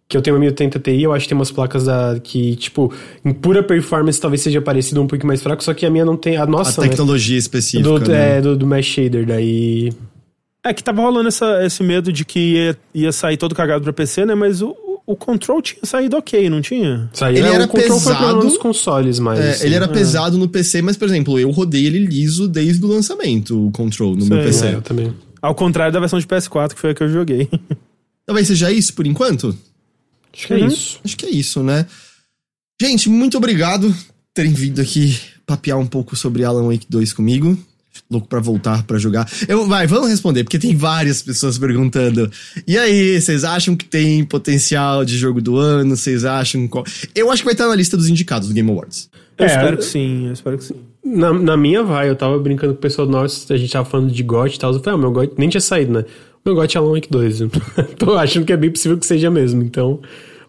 que 0.07 0.15
eu 0.15 0.21
tenho 0.21 0.35
uma 0.37 0.39
1080 0.39 0.79
Ti, 0.79 1.01
eu 1.01 1.11
acho 1.11 1.25
que 1.25 1.29
tem 1.29 1.37
umas 1.37 1.51
placas 1.51 1.85
da, 1.85 2.17
que, 2.23 2.55
tipo, 2.55 2.93
em 3.25 3.33
pura 3.33 3.61
performance 3.61 4.21
talvez 4.21 4.41
seja 4.41 4.61
parecido 4.61 5.01
um 5.01 5.07
pouco 5.07 5.27
mais 5.27 5.41
fraco, 5.43 5.61
só 5.61 5.73
que 5.73 5.85
a 5.85 5.89
minha 5.89 6.05
não 6.05 6.15
tem, 6.15 6.37
a 6.37 6.43
A 6.43 6.45
nossa, 6.47 6.79
né? 6.81 6.87
tecnologia 6.87 7.37
específica, 7.37 7.99
do, 7.99 8.09
né? 8.11 8.37
é, 8.37 8.41
do, 8.41 8.55
do 8.55 8.65
Mesh 8.65 8.85
Shader, 8.85 9.25
daí... 9.25 9.91
É 10.63 10.73
que 10.73 10.83
tava 10.83 11.01
rolando 11.01 11.27
essa, 11.27 11.65
esse 11.65 11.81
medo 11.83 12.11
de 12.13 12.23
que 12.23 12.39
ia, 12.39 12.77
ia 12.93 13.11
sair 13.11 13.37
todo 13.37 13.55
cagado 13.55 13.83
pra 13.83 13.91
PC, 13.93 14.25
né? 14.25 14.35
Mas 14.35 14.61
o, 14.61 14.75
O 15.07 15.15
Control 15.15 15.59
tinha 15.61 15.79
saído 15.83 16.15
ok, 16.17 16.49
não 16.49 16.61
tinha? 16.61 17.09
Saiu, 17.13 17.37
Ele 17.37 17.47
é, 17.47 17.53
era 17.55 17.63
o 17.65 17.67
control 17.67 17.99
pesado. 17.99 18.43
nos 18.43 18.57
consoles, 18.57 19.17
mas. 19.19 19.39
É, 19.39 19.49
assim, 19.51 19.65
ele 19.65 19.75
era 19.75 19.87
pesado 19.87 20.37
no 20.37 20.47
PC, 20.47 20.81
mas, 20.83 20.95
por 20.95 21.07
exemplo, 21.07 21.39
eu 21.39 21.49
rodei 21.49 21.85
ele 21.87 21.99
liso 22.05 22.47
desde 22.47 22.85
o 22.85 22.87
lançamento, 22.87 23.67
o 23.67 23.71
Control, 23.71 24.15
no 24.15 24.25
meu 24.25 24.37
Sei. 24.37 24.45
PC. 24.45 24.67
É, 24.67 24.73
eu 24.75 24.81
também. 24.83 25.13
Ao 25.41 25.55
contrário 25.55 25.91
da 25.91 25.99
versão 25.99 26.19
de 26.19 26.27
PS4, 26.27 26.75
que 26.75 26.79
foi 26.79 26.91
a 26.91 26.93
que 26.93 27.01
eu 27.01 27.09
joguei. 27.09 27.49
Talvez 28.27 28.47
seja 28.47 28.71
isso 28.71 28.93
por 28.93 29.07
enquanto? 29.07 29.57
Acho 30.31 30.47
que 30.47 30.53
é 30.53 30.57
Uhum. 30.57 30.67
isso. 30.67 30.99
Acho 31.03 31.17
que 31.17 31.25
é 31.25 31.29
isso, 31.31 31.63
né? 31.63 31.87
Gente, 32.79 33.09
muito 33.09 33.35
obrigado 33.37 33.87
por 33.89 33.95
terem 34.35 34.53
vindo 34.53 34.79
aqui 34.79 35.17
papear 35.45 35.77
um 35.79 35.87
pouco 35.87 36.15
sobre 36.15 36.45
Alan 36.45 36.67
Wake 36.71 36.85
2 36.87 37.11
comigo. 37.13 37.57
Louco 38.09 38.27
pra 38.27 38.39
voltar 38.39 38.83
pra 38.83 38.97
jogar. 38.97 39.29
Eu, 39.47 39.67
vai, 39.67 39.87
vamos 39.87 40.09
responder, 40.09 40.43
porque 40.43 40.59
tem 40.59 40.75
várias 40.75 41.21
pessoas 41.21 41.57
perguntando. 41.57 42.29
E 42.67 42.77
aí, 42.77 43.19
vocês 43.19 43.43
acham 43.43 43.75
que 43.75 43.85
tem 43.85 44.23
potencial 44.23 45.05
de 45.05 45.17
jogo 45.17 45.41
do 45.41 45.57
ano? 45.57 45.95
Vocês 45.95 46.25
acham 46.25 46.67
qual... 46.67 46.83
Eu 47.15 47.31
acho 47.31 47.41
que 47.41 47.45
vai 47.45 47.53
estar 47.53 47.67
na 47.67 47.75
lista 47.75 47.95
dos 47.95 48.09
indicados 48.09 48.47
do 48.47 48.53
Game 48.53 48.69
Awards. 48.69 49.09
Eu 49.37 49.45
É, 49.45 49.47
espero 49.47 49.77
que 49.77 49.83
sim, 49.85 50.27
eu 50.27 50.33
espero 50.33 50.57
que 50.57 50.63
sim. 50.65 50.75
Na, 51.03 51.33
na 51.33 51.57
minha 51.57 51.83
vai, 51.83 52.09
eu 52.09 52.15
tava 52.15 52.37
brincando 52.37 52.73
com 52.73 52.79
o 52.79 52.81
pessoal 52.81 53.07
nosso, 53.07 53.51
a 53.51 53.57
gente 53.57 53.71
tava 53.71 53.89
falando 53.89 54.11
de 54.11 54.23
GOT 54.23 54.55
e 54.55 54.59
tal. 54.59 54.73
Eu 54.73 54.79
falei, 54.79 54.99
ah, 54.99 55.01
meu 55.01 55.11
GOT 55.11 55.33
nem 55.37 55.49
tinha 55.49 55.61
saído, 55.61 55.91
né? 55.93 56.05
Meu 56.45 56.55
GOT 56.55 56.75
é 56.75 56.79
Alan 56.79 56.93
Wake 56.93 57.09
2. 57.09 57.39
Tô 57.97 58.15
achando 58.15 58.45
que 58.45 58.53
é 58.53 58.57
bem 58.57 58.69
possível 58.71 58.97
que 58.97 59.05
seja 59.05 59.29
mesmo, 59.31 59.63
então. 59.63 59.99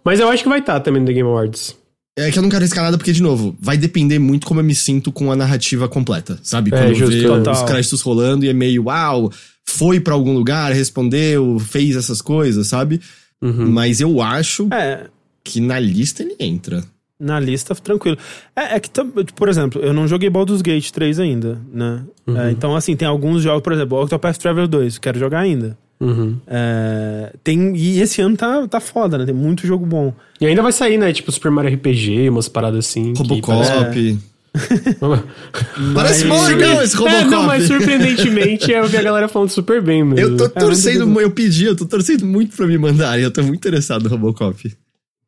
Mas 0.05 0.21
eu 0.21 0.29
acho 0.29 0.43
que 0.43 0.49
vai 0.49 0.59
estar 0.59 0.81
também 0.81 1.01
no 1.01 1.07
The 1.07 1.13
Game 1.13 1.29
Awards. 1.29 1.77
É 2.17 2.31
que 2.31 2.39
eu 2.39 2.43
não 2.43 2.51
quero 2.51 2.63
arriscar 2.63 2.85
nada, 2.85 2.99
porque, 2.99 3.13
de 3.13 3.23
novo, 3.23 3.57
vai 3.59 3.77
depender 3.79 4.19
muito 4.19 4.47
como 4.47 4.61
eu 4.61 4.65
me 4.65 4.75
sinto 4.75 5.11
com 5.11 5.33
a 5.33 5.37
narrativa 5.37 5.89
completa, 5.89 6.39
sabe? 6.43 6.71
É, 6.75 6.77
Quando 6.79 6.89
eu 6.91 6.95
justo, 6.95 7.15
ver 7.17 7.27
total. 7.27 7.55
os 7.55 7.63
créditos 7.63 8.01
rolando 8.03 8.45
e 8.45 8.49
é 8.51 8.53
meio, 8.53 8.85
uau, 8.85 9.33
foi 9.65 9.99
pra 9.99 10.13
algum 10.13 10.35
lugar, 10.35 10.73
respondeu, 10.73 11.59
fez 11.59 11.97
essas 11.97 12.21
coisas, 12.21 12.67
sabe? 12.67 13.01
Uhum. 13.41 13.71
Mas 13.71 14.01
eu 14.01 14.21
acho 14.21 14.69
É, 14.73 15.07
que 15.43 15.59
na 15.61 15.81
lista 15.81 16.23
ele 16.23 16.37
entra. 16.39 16.85
na 17.19 17.41
lista, 17.41 17.75
tranquilo. 17.75 18.19
É, 18.55 18.77
é 18.77 18.81
que, 18.81 18.91
por 19.35 19.49
exemplo, 19.49 19.81
eu 19.81 19.95
não 19.95 20.07
joguei 20.07 20.29
Baldur's 20.29 20.61
Gate 20.61 20.91
3 20.91 21.19
ainda, 21.19 21.61
né? 21.73 22.03
Uhum. 22.27 22.37
É, 22.39 22.51
então, 22.51 22.77
assim, 22.77 22.95
tem 22.95 23.09
alguns 23.09 23.43
jogos, 23.43 23.63
por 23.63 23.73
exemplo, 23.73 23.99
Octopath 24.03 24.37
Traveler 24.37 24.69
2, 24.69 24.99
quero 24.99 25.19
jogar 25.19 25.41
ainda. 25.41 25.79
Uhum. 26.03 26.37
É, 26.49 27.33
tem, 27.45 27.77
e 27.77 28.01
esse 28.01 28.21
ano 28.21 28.37
tá, 28.37 28.67
tá 28.67 28.81
foda, 28.81 29.17
né? 29.17 29.25
Tem 29.25 29.35
muito 29.35 29.67
jogo 29.67 29.87
bom. 29.87 30.13
E 30.41 30.47
ainda 30.47 30.61
vai 30.63 30.73
sair, 30.73 30.99
né? 30.99 31.13
Tipo 31.13 31.31
Super 31.31 31.51
Mario 31.51 31.73
RPG, 31.75 32.29
umas 32.29 32.49
paradas 32.49 32.87
assim. 32.87 33.15
Robocop. 33.17 33.47
parece- 33.47 34.19
Parece 35.95 36.25
bom 36.27 36.43
legal 36.45 36.83
esse 36.83 36.97
Robocop. 36.97 37.23
É, 37.23 37.25
não, 37.25 37.43
mas 37.45 37.65
surpreendentemente 37.69 38.71
eu 38.71 38.87
vi 38.87 38.97
a 38.97 39.03
galera 39.03 39.29
falando 39.29 39.49
super 39.51 39.81
bem 39.81 40.05
mesmo. 40.05 40.19
Eu 40.33 40.37
tô 40.37 40.45
É, 40.47 40.49
torcendo, 40.49 41.07
muito- 41.07 41.21
eu 41.21 41.31
pedi, 41.31 41.65
eu 41.67 41.77
tô 41.77 41.87
torcendo 41.87 42.27
muito 42.27 42.55
pra 42.57 42.67
me 42.67 42.77
mandarem, 42.77 43.25
eu 43.25 43.31
tô 43.33 43.43
muito 43.43 43.57
interessado 43.57 44.03
no 44.03 44.09
Robocop. 44.11 44.73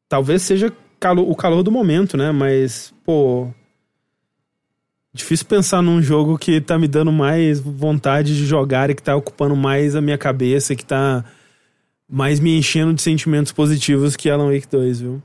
Talvez 0.08 0.42
seja 0.42 0.72
calo- 1.00 1.28
o 1.30 1.34
calor 1.34 1.62
do 1.62 1.70
momento, 1.70 2.16
né? 2.16 2.32
Mas, 2.32 2.92
pô. 3.04 3.48
Difícil 5.14 5.46
pensar 5.46 5.80
num 5.80 6.02
jogo 6.02 6.36
que 6.36 6.60
tá 6.60 6.76
me 6.76 6.88
dando 6.88 7.12
mais 7.12 7.60
vontade 7.60 8.36
de 8.36 8.44
jogar 8.44 8.90
e 8.90 8.94
que 8.94 9.02
tá 9.02 9.14
ocupando 9.14 9.54
mais 9.54 9.94
a 9.94 10.00
minha 10.00 10.18
cabeça, 10.18 10.72
e 10.72 10.76
que 10.76 10.84
tá 10.84 11.24
mais 12.10 12.40
me 12.40 12.58
enchendo 12.58 12.92
de 12.92 13.00
sentimentos 13.00 13.52
positivos 13.52 14.16
que 14.16 14.28
Alan 14.28 14.52
Wake 14.52 14.66
2, 14.68 15.00
viu? 15.00 15.22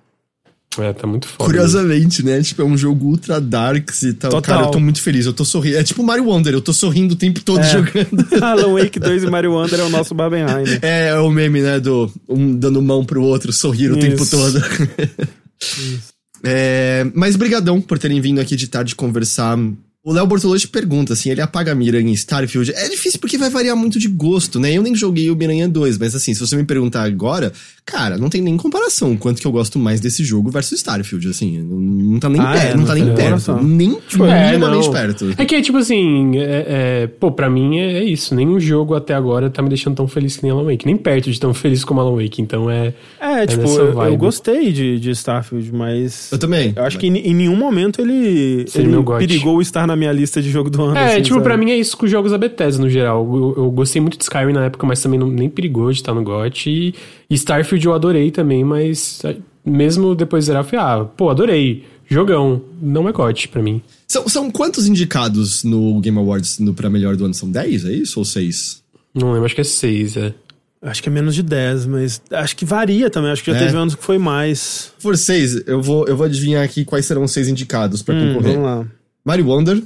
É, 0.77 0.93
tá 0.93 1.07
muito 1.07 1.27
foda. 1.27 1.43
Curiosamente, 1.43 2.23
né? 2.23 2.39
Tipo, 2.41 2.61
é 2.61 2.65
um 2.65 2.77
jogo 2.77 3.07
ultra 3.07 3.41
darks 3.41 4.03
e 4.03 4.13
tal. 4.13 4.29
Total. 4.29 4.55
Cara, 4.55 4.67
eu 4.67 4.71
tô 4.71 4.79
muito 4.79 5.01
feliz, 5.01 5.25
eu 5.25 5.33
tô 5.33 5.43
sorrindo. 5.43 5.77
É 5.77 5.83
tipo 5.83 6.03
Mario 6.03 6.25
Wonder, 6.25 6.53
eu 6.53 6.61
tô 6.61 6.71
sorrindo 6.71 7.15
o 7.15 7.17
tempo 7.17 7.41
todo 7.41 7.59
É. 7.59 7.63
jogando. 7.73 8.27
Alan 8.41 8.73
Wake 8.79 8.99
2 8.99 9.23
e 9.23 9.27
Mario 9.27 9.53
Wonder 9.53 9.79
é 9.79 9.83
o 9.83 9.89
nosso 9.89 10.13
Barbenheimer. 10.13 10.79
É, 10.83 11.07
é 11.07 11.19
o 11.19 11.31
meme, 11.31 11.61
né? 11.61 11.79
Do 11.79 12.11
um 12.27 12.55
dando 12.55 12.81
mão 12.81 13.03
pro 13.03 13.23
outro, 13.23 13.51
sorrir 13.51 13.91
o 13.91 13.97
tempo 13.97 14.21
Isso. 14.21 16.13
É, 16.43 17.05
mas 17.13 17.35
brigadão 17.35 17.81
por 17.81 17.99
terem 17.99 18.21
vindo 18.21 18.39
aqui 18.39 18.55
de 18.55 18.67
tarde 18.67 18.95
conversar. 18.95 19.57
O 20.01 20.13
Léo 20.13 20.25
Bortolotti 20.25 20.65
pergunta 20.69 21.11
assim, 21.11 21.29
ele 21.29 21.41
apaga 21.41 21.73
a 21.73 21.75
Miranha 21.75 22.09
em 22.09 22.13
Starfield. 22.13 22.71
É 22.73 22.87
difícil 22.87 23.19
porque 23.19 23.37
vai 23.37 23.49
variar 23.49 23.75
muito 23.75 23.99
de 23.99 24.07
gosto, 24.07 24.57
né? 24.57 24.71
Eu 24.71 24.81
nem 24.81 24.95
joguei 24.95 25.29
o 25.29 25.35
Miranha 25.35 25.67
2, 25.67 25.97
mas 25.97 26.15
assim, 26.15 26.33
se 26.33 26.39
você 26.39 26.55
me 26.55 26.63
perguntar 26.63 27.03
agora, 27.03 27.51
cara, 27.85 28.17
não 28.17 28.29
tem 28.29 28.41
nem 28.41 28.55
comparação 28.55 29.17
quanto 29.17 29.41
que 29.41 29.45
eu 29.45 29.51
gosto 29.51 29.77
mais 29.77 29.99
desse 29.99 30.23
jogo 30.23 30.49
versus 30.49 30.77
Starfield, 30.79 31.27
assim. 31.27 31.59
Não, 31.61 32.17
tá 32.17 32.29
nem, 32.29 32.39
Ah, 32.39 32.53
perto, 32.53 32.65
é, 32.65 32.69
não 32.71 32.77
não 32.77 32.85
tá 32.85 32.93
tem 32.93 33.03
nem 33.03 33.13
perto. 33.13 33.53
Nem 33.61 33.95
tipo, 34.07 34.23
É, 34.25 34.51
minimamente 34.51 34.85
não. 34.85 34.93
perto. 34.93 35.33
É 35.37 35.45
que 35.45 35.55
é 35.55 35.61
tipo 35.61 35.77
assim, 35.77 36.37
é, 36.37 36.65
é, 37.03 37.07
pô, 37.07 37.29
pra 37.33 37.49
mim 37.49 37.77
é, 37.79 37.99
é 37.99 38.03
isso. 38.05 38.33
Nenhum 38.33 38.57
jogo 38.57 38.95
até 38.95 39.13
agora 39.13 39.49
tá 39.49 39.61
me 39.61 39.67
deixando 39.67 39.97
tão 39.97 40.07
feliz 40.07 40.37
que 40.37 40.43
nem 40.43 40.51
Alan 40.53 40.63
Wake. 40.63 40.85
Nem 40.85 40.95
perto 40.95 41.29
de 41.29 41.37
tão 41.37 41.53
feliz 41.53 41.83
como 41.83 41.99
Alan 41.99 42.15
Wake. 42.15 42.41
Então 42.41 42.71
é. 42.71 42.93
É, 43.19 43.45
tipo, 43.45 43.63
nessa 43.63 43.81
eu, 43.81 44.01
eu 44.01 44.15
gostei 44.17 44.71
de, 44.71 44.97
de 44.97 45.09
Starfield, 45.11 45.73
mas. 45.73 46.31
Eu 46.31 46.37
também. 46.37 46.71
Eu 46.73 46.85
acho 46.85 46.97
que 46.97 47.07
em, 47.07 47.17
em 47.17 47.33
nenhum 47.33 47.57
momento 47.57 47.99
ele, 47.99 48.63
Seria 48.69 48.95
ele 48.95 49.03
perigou 49.03 49.61
estar 49.61 49.88
na 49.89 49.95
minha 49.95 50.11
lista 50.11 50.41
de 50.41 50.49
jogo 50.49 50.69
do 50.69 50.81
ano. 50.83 50.97
É, 50.97 51.13
assim, 51.13 51.21
tipo, 51.23 51.35
sabe? 51.35 51.43
pra 51.43 51.57
mim 51.57 51.71
é 51.71 51.77
isso 51.77 51.97
com 51.97 52.05
os 52.05 52.11
jogos 52.11 52.31
da 52.31 52.37
Bethesda 52.37 52.81
no 52.83 52.89
geral. 52.89 53.27
Eu, 53.31 53.53
eu 53.65 53.71
gostei 53.71 54.01
muito 54.01 54.17
de 54.17 54.23
Skyrim 54.23 54.53
na 54.53 54.65
época, 54.65 54.87
mas 54.87 55.01
também 55.01 55.19
não, 55.19 55.27
nem 55.27 55.49
perigou 55.49 55.91
de 55.91 55.97
estar 55.99 56.13
no 56.13 56.23
GOT. 56.23 56.69
E, 56.69 56.93
Starfield 57.35 57.85
eu 57.85 57.93
adorei 57.93 58.31
também, 58.31 58.63
mas 58.63 59.21
mesmo 59.65 60.15
depois 60.15 60.43
de 60.43 60.47
zerar, 60.47 60.63
eu 60.63 60.67
falei, 60.69 60.85
ah, 60.85 61.05
pô, 61.05 61.29
adorei. 61.29 61.83
Jogão. 62.07 62.61
Não 62.81 63.07
é 63.07 63.11
GOT 63.11 63.49
pra 63.49 63.61
mim. 63.61 63.81
São, 64.07 64.27
são 64.27 64.49
quantos 64.49 64.87
indicados 64.87 65.63
no 65.63 65.99
Game 65.99 66.17
Awards 66.17 66.57
no 66.57 66.73
pra 66.73 66.89
melhor 66.89 67.15
do 67.15 67.25
ano? 67.25 67.33
São 67.33 67.49
10, 67.51 67.85
é 67.85 67.91
isso? 67.91 68.19
Ou 68.19 68.25
6? 68.25 68.81
Não 69.13 69.31
lembro, 69.31 69.45
acho 69.45 69.53
que 69.55 69.61
é 69.61 69.63
seis, 69.63 70.17
é. 70.17 70.33
Acho 70.81 71.03
que 71.03 71.09
é 71.09 71.11
menos 71.11 71.35
de 71.35 71.43
10, 71.43 71.85
mas 71.87 72.21
acho 72.31 72.55
que 72.55 72.63
varia 72.63 73.09
também. 73.09 73.29
Acho 73.31 73.43
que 73.43 73.51
já 73.51 73.57
É. 73.57 73.65
teve 73.65 73.77
anos 73.77 73.95
que 73.95 74.03
foi 74.03 74.17
mais. 74.17 74.93
Se 74.97 75.03
for 75.03 75.17
6, 75.17 75.67
eu 75.67 75.81
vou, 75.81 76.07
eu 76.07 76.15
vou 76.15 76.25
adivinhar 76.25 76.63
aqui 76.63 76.85
quais 76.85 77.05
serão 77.05 77.23
os 77.23 77.31
6 77.31 77.49
indicados 77.49 78.01
pra 78.01 78.15
Hum, 78.15 78.33
concorrer. 78.35 78.53
vamos 78.53 78.65
lá. 78.69 78.87
Mario 79.23 79.45
Wonder, 79.47 79.81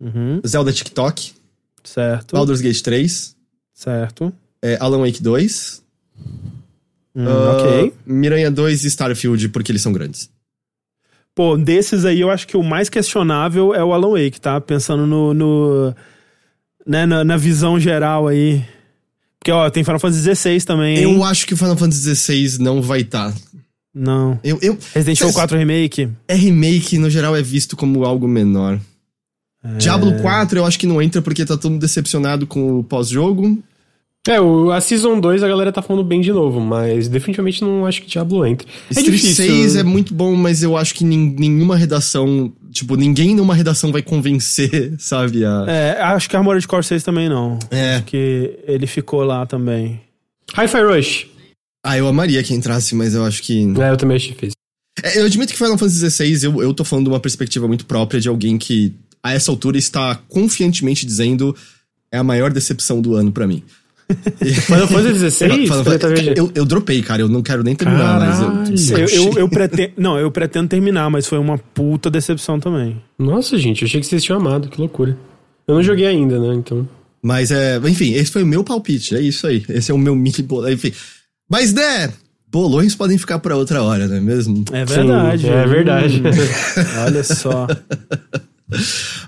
Uhum, 0.00 0.40
Zelda 0.46 0.72
TikTok, 0.72 1.32
certo. 1.84 2.32
Baldur's 2.34 2.60
Gate 2.60 2.80
3, 2.82 3.36
Certo. 3.72 4.32
é, 4.60 4.76
Alan 4.80 4.98
Wake 5.00 5.22
2, 5.22 5.82
Hum, 7.14 7.26
ah, 7.28 7.56
ok. 7.56 7.92
Miranha 8.06 8.50
2 8.50 8.84
e 8.84 8.88
Starfield, 8.88 9.48
porque 9.50 9.70
eles 9.70 9.82
são 9.82 9.92
grandes. 9.92 10.30
Pô, 11.34 11.56
desses 11.56 12.04
aí 12.04 12.20
eu 12.20 12.30
acho 12.30 12.46
que 12.46 12.56
o 12.56 12.62
mais 12.62 12.88
questionável 12.88 13.74
é 13.74 13.82
o 13.84 13.92
Alan 13.92 14.10
Wake, 14.12 14.40
tá? 14.40 14.60
Pensando 14.60 15.06
no. 15.06 15.32
no 15.34 15.94
né, 16.86 17.06
na, 17.06 17.22
na 17.24 17.36
visão 17.36 17.78
geral 17.78 18.28
aí. 18.28 18.64
Porque, 19.38 19.50
ó, 19.50 19.68
tem 19.70 19.82
Final 19.84 19.98
Fantasy 19.98 20.34
XVI 20.34 20.60
também, 20.64 20.96
hein? 20.98 21.02
Eu 21.02 21.24
acho 21.24 21.46
que 21.46 21.54
o 21.54 21.56
Final 21.56 21.76
Fantasy 21.76 22.14
XVI 22.14 22.58
não 22.62 22.80
vai 22.82 23.00
estar. 23.00 23.32
Não. 23.94 24.38
Eu, 24.42 24.58
eu, 24.62 24.78
Resident 24.94 25.18
Evil 25.20 25.28
Cês- 25.28 25.34
4 25.34 25.58
Remake. 25.58 26.08
é 26.26 26.34
remake, 26.34 26.96
no 26.98 27.10
geral, 27.10 27.36
é 27.36 27.42
visto 27.42 27.76
como 27.76 28.04
algo 28.04 28.26
menor. 28.26 28.80
É. 29.64 29.76
Diablo 29.76 30.12
4 30.20 30.58
eu 30.58 30.64
acho 30.64 30.78
que 30.78 30.86
não 30.86 31.00
entra 31.00 31.20
porque 31.22 31.44
tá 31.44 31.56
todo 31.56 31.72
mundo 31.72 31.80
decepcionado 31.80 32.46
com 32.46 32.78
o 32.78 32.84
pós-jogo. 32.84 33.62
É, 34.26 34.40
o, 34.40 34.70
a 34.70 34.80
Season 34.80 35.18
2 35.18 35.42
a 35.42 35.48
galera 35.48 35.72
tá 35.72 35.82
falando 35.82 36.04
bem 36.04 36.20
de 36.20 36.32
novo, 36.32 36.60
mas 36.60 37.08
definitivamente 37.08 37.60
não 37.62 37.84
acho 37.84 38.00
que 38.02 38.08
Diablo 38.08 38.46
entre. 38.46 38.68
É 38.88 38.92
Street 38.92 39.06
difícil. 39.20 39.46
6 39.46 39.76
é 39.76 39.82
muito 39.82 40.14
bom, 40.14 40.34
mas 40.36 40.62
eu 40.62 40.76
acho 40.76 40.94
que 40.94 41.04
nin- 41.04 41.34
nenhuma 41.36 41.76
redação, 41.76 42.52
tipo, 42.70 42.94
ninguém 42.94 43.34
numa 43.34 43.52
redação 43.54 43.90
vai 43.90 44.00
convencer, 44.00 44.94
sabe? 44.98 45.44
A... 45.44 45.64
É, 45.68 46.00
acho 46.02 46.30
que 46.30 46.36
Armored 46.36 46.64
Core 46.68 46.84
6 46.84 47.02
também 47.02 47.28
não. 47.28 47.58
É. 47.68 47.96
Acho 47.96 48.04
que 48.04 48.58
ele 48.66 48.86
ficou 48.86 49.24
lá 49.24 49.44
também. 49.44 50.00
Hi-Fi 50.56 50.82
Rush. 50.82 51.26
Ah, 51.84 51.98
eu 51.98 52.06
amaria 52.06 52.42
que 52.42 52.54
entrasse, 52.54 52.94
mas 52.94 53.14
eu 53.14 53.24
acho 53.24 53.42
que. 53.42 53.60
É, 53.80 53.90
eu 53.90 53.96
também 53.96 54.16
acho 54.16 54.28
difícil. 54.28 54.52
É, 55.02 55.18
eu 55.20 55.24
admito 55.26 55.52
que 55.52 55.58
Final 55.58 55.78
Fantasy 55.78 56.10
XVI, 56.10 56.44
eu, 56.44 56.62
eu 56.62 56.74
tô 56.74 56.84
falando 56.84 57.06
de 57.06 57.10
uma 57.10 57.20
perspectiva 57.20 57.66
muito 57.66 57.86
própria 57.86 58.20
de 58.20 58.28
alguém 58.28 58.58
que, 58.58 58.92
a 59.22 59.32
essa 59.32 59.50
altura, 59.50 59.78
está 59.78 60.14
confiantemente 60.28 61.04
dizendo 61.06 61.56
é 62.10 62.18
a 62.18 62.22
maior 62.24 62.52
decepção 62.52 63.00
do 63.00 63.14
ano 63.14 63.32
pra 63.32 63.46
mim. 63.46 63.62
Final 64.66 64.86
Fantasy 64.86 65.12
16? 65.14 65.52
Final 65.64 65.82
Planeta 65.84 66.08
Fantasy- 66.08 66.24
Verde. 66.26 66.40
eu, 66.40 66.52
eu 66.54 66.64
dropei, 66.66 67.00
cara, 67.02 67.22
eu 67.22 67.28
não 67.28 67.42
quero 67.42 67.62
nem 67.64 67.74
terminar, 67.74 68.20
Caralho. 68.20 68.54
mas 68.70 68.90
eu. 68.90 68.98
Eu, 68.98 69.08
eu, 69.08 69.32
eu 69.40 69.48
pretendo. 69.48 69.92
Não, 69.96 70.18
eu 70.18 70.30
pretendo 70.30 70.68
terminar, 70.68 71.08
mas 71.10 71.26
foi 71.26 71.38
uma 71.38 71.56
puta 71.56 72.10
decepção 72.10 72.60
também. 72.60 73.00
Nossa, 73.18 73.56
gente, 73.56 73.82
eu 73.82 73.86
achei 73.88 74.00
que 74.00 74.06
vocês 74.06 74.22
tinham 74.22 74.38
amado, 74.38 74.68
que 74.68 74.78
loucura. 74.78 75.16
Eu 75.66 75.74
não 75.76 75.82
joguei 75.82 76.06
ainda, 76.06 76.38
né? 76.38 76.54
Então. 76.54 76.86
Mas 77.22 77.50
é. 77.50 77.78
Enfim, 77.88 78.12
esse 78.12 78.30
foi 78.30 78.42
o 78.42 78.46
meu 78.46 78.62
palpite, 78.62 79.16
é 79.16 79.20
isso 79.20 79.46
aí. 79.46 79.64
Esse 79.68 79.90
é 79.90 79.94
o 79.94 79.98
meu 79.98 80.14
mini 80.14 80.42
bolo. 80.42 80.68
Enfim. 80.70 80.92
Mas, 81.52 81.70
né? 81.74 82.10
Bolões 82.50 82.94
podem 82.94 83.18
ficar 83.18 83.38
pra 83.38 83.54
outra 83.56 83.82
hora, 83.82 84.06
não 84.08 84.16
é 84.16 84.20
mesmo? 84.20 84.64
É 84.72 84.84
verdade. 84.86 85.42
Sim, 85.42 85.50
é 85.50 85.66
verdade. 85.66 86.22
Hum, 86.24 87.02
olha 87.04 87.22
só. 87.22 87.66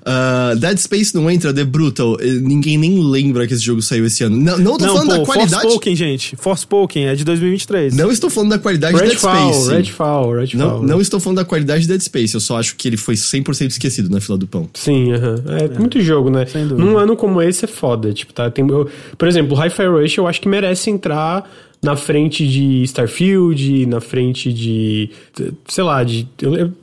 Ah, 0.06 0.54
Dead 0.56 0.78
Space 0.78 1.14
não 1.14 1.30
entra, 1.30 1.52
The 1.52 1.64
Brutal. 1.64 2.16
eh, 2.20 2.26
Ninguém 2.40 2.78
nem 2.78 2.98
lembra 3.02 3.46
que 3.46 3.52
esse 3.52 3.62
jogo 3.62 3.82
saiu 3.82 4.06
esse 4.06 4.24
ano. 4.24 4.36
Não, 4.38 4.56
não 4.58 4.78
tô 4.78 4.86
Não, 4.86 4.94
falando 4.94 5.08
da 5.10 5.18
pô, 5.18 5.24
qualidade. 5.26 5.62
Forspoken, 5.62 5.96
gente. 5.96 6.36
Forspoken 6.36 7.06
é 7.08 7.14
de 7.14 7.24
2023. 7.24 7.94
Não 7.94 8.10
estou 8.10 8.30
falando 8.30 8.50
da 8.50 8.58
qualidade 8.58 8.94
de 8.94 9.00
Dead 9.00 9.10
Redfall, 9.12 9.52
Space. 9.52 9.70
Redfall, 9.70 10.32
Redfall. 10.34 10.58
Não, 10.60 10.82
não 10.82 11.00
estou 11.00 11.20
falando 11.20 11.36
da 11.38 11.44
qualidade 11.44 11.82
de 11.82 11.88
Dead 11.88 12.00
Space, 12.00 12.32
eu 12.34 12.40
só 12.40 12.58
acho 12.58 12.74
que 12.76 12.88
ele 12.88 12.96
foi 12.96 13.14
100% 13.16 13.68
esquecido 13.70 14.08
na 14.10 14.18
fila 14.20 14.38
do 14.38 14.46
pão. 14.46 14.68
Sim, 14.74 15.12
aham. 15.12 15.42
É, 15.60 15.78
muito 15.78 16.00
jogo, 16.00 16.30
né? 16.30 16.46
sem 16.46 16.66
dúvida. 16.66 16.82
Num 16.86 16.96
ano 16.96 17.14
como 17.16 17.42
esse 17.42 17.64
é 17.66 17.68
foda. 17.68 18.12
Tipo, 18.14 18.32
tá? 18.32 18.50
Tem, 18.50 18.66
eu- 18.66 18.88
por 19.18 19.28
exemplo, 19.28 19.54
Hi-Fi 19.58 19.86
Rush 19.86 20.16
eu 20.18 20.26
acho 20.26 20.40
que 20.40 20.48
merece 20.48 20.88
entrar 20.90 21.50
na 21.84 21.96
frente 21.96 22.48
de 22.48 22.82
Starfield, 22.84 23.84
na 23.84 24.00
frente 24.00 24.50
de. 24.50 25.10
sei 25.68 25.84
lá, 25.84 26.02
de. 26.02 26.26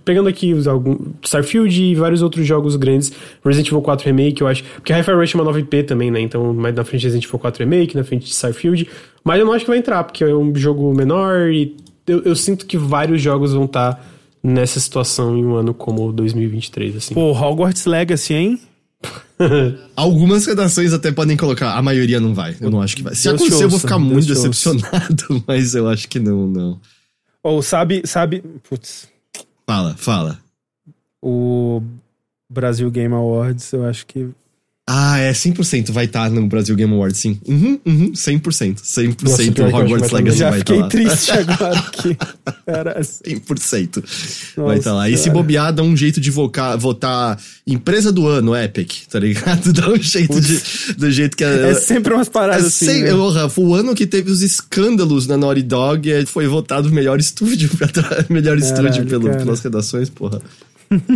pegando 0.06 0.30
aqui 0.30 0.53
os 0.53 0.68
algum, 0.68 0.95
Starfield 1.23 1.84
e 1.84 1.95
vários 1.95 2.22
outros 2.22 2.45
jogos 2.45 2.76
grandes. 2.76 3.11
Resident 3.44 3.68
Evil 3.68 3.82
4 3.82 4.06
Remake, 4.06 4.41
eu 4.41 4.48
acho. 4.48 4.64
Porque 4.76 4.94
Hi-Fi 4.94 5.11
Rush 5.11 5.34
é 5.34 5.38
uma 5.40 5.44
nova 5.44 5.60
IP 5.60 5.84
também, 5.84 6.11
né? 6.11 6.22
Então, 6.22 6.53
mais 6.53 6.76
na 6.76 6.84
frente 6.84 7.02
de 7.02 7.07
Resident 7.07 7.26
Evil 7.26 7.40
4 7.40 7.64
Remake, 7.64 7.98
na 7.98 8.03
frente 8.03 8.26
de 8.26 8.32
Starfield. 8.32 8.88
Mas 9.23 9.40
eu 9.40 9.45
não 9.45 9.53
acho 9.53 9.65
que 9.65 9.72
vai 9.72 9.80
entrar, 9.80 10.03
porque 10.03 10.23
é 10.23 10.36
um 10.36 10.56
jogo 10.56 10.94
menor 10.94 11.49
e 11.49 11.76
eu, 12.06 12.22
eu 12.22 12.36
sinto 12.36 12.68
que 12.68 12.78
vários 12.78 13.19
jogos 13.22 13.53
vão 13.53 13.65
estar 13.65 14.06
nessa 14.44 14.80
situação 14.80 15.36
em 15.36 15.44
um 15.44 15.56
ano 15.56 15.73
como 15.73 16.11
2023, 16.14 16.95
assim. 16.95 17.14
Pô, 17.15 17.32
Hogwarts 17.32 17.86
Legacy, 17.86 18.36
hein? 18.36 18.60
Algumas 19.95 20.45
redações 20.45 20.94
até 20.94 21.11
podem 21.11 21.36
colocar, 21.36 21.76
a 21.76 21.82
maioria 21.82 22.19
não 22.19 22.34
vai. 22.34 22.56
Eu 22.61 22.69
não 22.69 22.82
acho 22.82 22.95
que 22.95 23.03
vai. 23.03 23.15
Se 23.15 23.23
Deus 23.28 23.41
te 23.41 23.44
acontecer, 23.44 23.64
eu 23.64 23.69
vou 23.69 23.78
ouça, 23.78 23.88
ficar 23.88 23.98
Deus 23.99 24.11
muito 24.11 24.26
te 24.26 24.32
ouça. 24.34 24.49
decepcionado, 24.49 25.44
mas 25.48 25.73
eu 25.76 25.88
acho 25.90 26.07
que 26.07 26.19
não, 26.19 26.48
não. 26.48 26.80
Ou 27.44 27.61
sabe, 27.61 28.03
sabe, 28.06 28.44
putz, 28.69 29.10
Fala, 29.65 29.95
fala. 29.98 30.40
o 31.22 31.82
Brasil 32.49 32.90
Game 32.91 33.14
Awards, 33.14 33.72
eu 33.73 33.86
acho 33.86 34.06
que 34.06 34.30
Ah, 34.89 35.19
é 35.19 35.31
100% 35.31 35.91
vai 35.91 36.05
estar 36.05 36.29
no 36.31 36.45
Brasil 36.47 36.75
Game 36.75 36.91
Awards, 36.91 37.19
sim. 37.19 37.39
Uhum, 37.47 37.79
uhum, 37.85 38.11
100%. 38.13 38.81
100% 38.81 39.23
Nossa, 39.23 39.43
que 39.51 39.61
Hogwarts 39.61 40.09
vai 40.11 40.21
Legacy 40.21 40.37
já 40.39 40.49
vai 40.49 40.59
estar 40.59 40.73
fiquei 40.73 40.81
lá. 40.81 40.87
triste 40.89 41.31
agora 41.37 41.81
que 41.91 42.17
era 42.65 42.99
assim. 42.99 43.21
100% 43.23 44.03
vai 44.57 44.65
Nossa, 44.65 44.77
estar 44.79 44.93
lá. 44.93 45.09
E 45.09 45.17
se 45.17 45.29
bobear, 45.29 45.71
dá 45.71 45.83
um 45.83 45.95
jeito 45.95 46.19
de 46.19 46.31
vocar, 46.31 46.77
votar 46.77 47.39
empresa 47.65 48.11
do 48.11 48.27
ano, 48.27 48.55
Epic, 48.55 49.05
tá 49.09 49.19
ligado? 49.19 49.71
Dá 49.71 49.87
um 49.89 49.95
jeito 50.01 50.41
de, 50.41 50.59
do 50.97 51.11
jeito 51.11 51.37
que 51.37 51.43
É 51.43 51.73
sempre 51.75 52.13
umas 52.13 52.27
É 52.27 52.31
paradas 52.31 52.65
assim. 52.65 52.85
sem- 52.87 53.03
né? 53.03 53.49
Foi 53.49 53.63
o 53.63 53.75
ano 53.75 53.93
que 53.95 54.07
teve 54.07 54.31
os 54.31 54.41
escândalos 54.41 55.27
na 55.27 55.37
Naughty 55.37 55.61
Dog 55.61 56.09
e 56.09 56.25
foi 56.25 56.47
votado 56.47 56.89
o 56.89 56.91
melhor 56.91 57.19
estúdio, 57.19 57.69
pra 57.77 57.87
melhor 58.29 58.59
Caralho, 58.59 58.87
estúdio 58.87 59.05
pelo, 59.05 59.25
cara. 59.29 59.37
pelas 59.37 59.61
redações, 59.61 60.09
porra. 60.09 60.41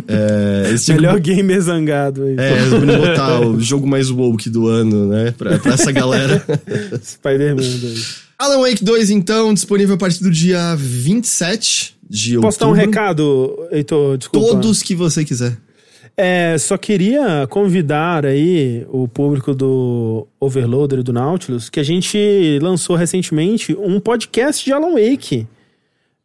É, 0.07 0.75
que 0.77 0.93
Melhor 0.93 1.19
gamer 1.19 1.61
zangado 1.61 2.23
aí. 2.23 2.35
É, 2.37 2.97
botar 2.97 3.41
o 3.41 3.59
jogo 3.59 3.85
mais 3.85 4.09
woke 4.09 4.49
do 4.49 4.67
ano, 4.67 5.07
né? 5.07 5.33
Pra, 5.37 5.59
pra 5.59 5.73
essa 5.73 5.91
galera. 5.91 6.43
Spider-Man. 7.03 7.61
Alan 8.37 8.59
Wake 8.61 8.83
2, 8.83 9.09
então, 9.09 9.53
disponível 9.53 9.95
a 9.95 9.97
partir 9.97 10.23
do 10.23 10.31
dia 10.31 10.75
27 10.77 11.95
de 12.09 12.39
Posso 12.39 12.59
dar 12.59 12.67
um 12.67 12.69
outubro. 12.69 12.89
recado, 12.89 13.67
Heitor? 13.71 14.17
Desculpa. 14.17 14.47
Todos 14.47 14.81
que 14.83 14.95
você 14.95 15.23
quiser. 15.25 15.57
É, 16.17 16.57
só 16.57 16.77
queria 16.77 17.45
convidar 17.49 18.25
aí 18.25 18.85
o 18.89 19.05
público 19.07 19.53
do 19.53 20.25
Overloader 20.39 20.99
e 20.99 21.03
do 21.03 21.11
Nautilus, 21.11 21.69
que 21.69 21.79
a 21.79 21.83
gente 21.83 22.57
lançou 22.61 22.95
recentemente 22.95 23.75
um 23.77 23.99
podcast 23.99 24.63
de 24.63 24.71
Alan 24.71 24.93
Wake. 24.93 25.45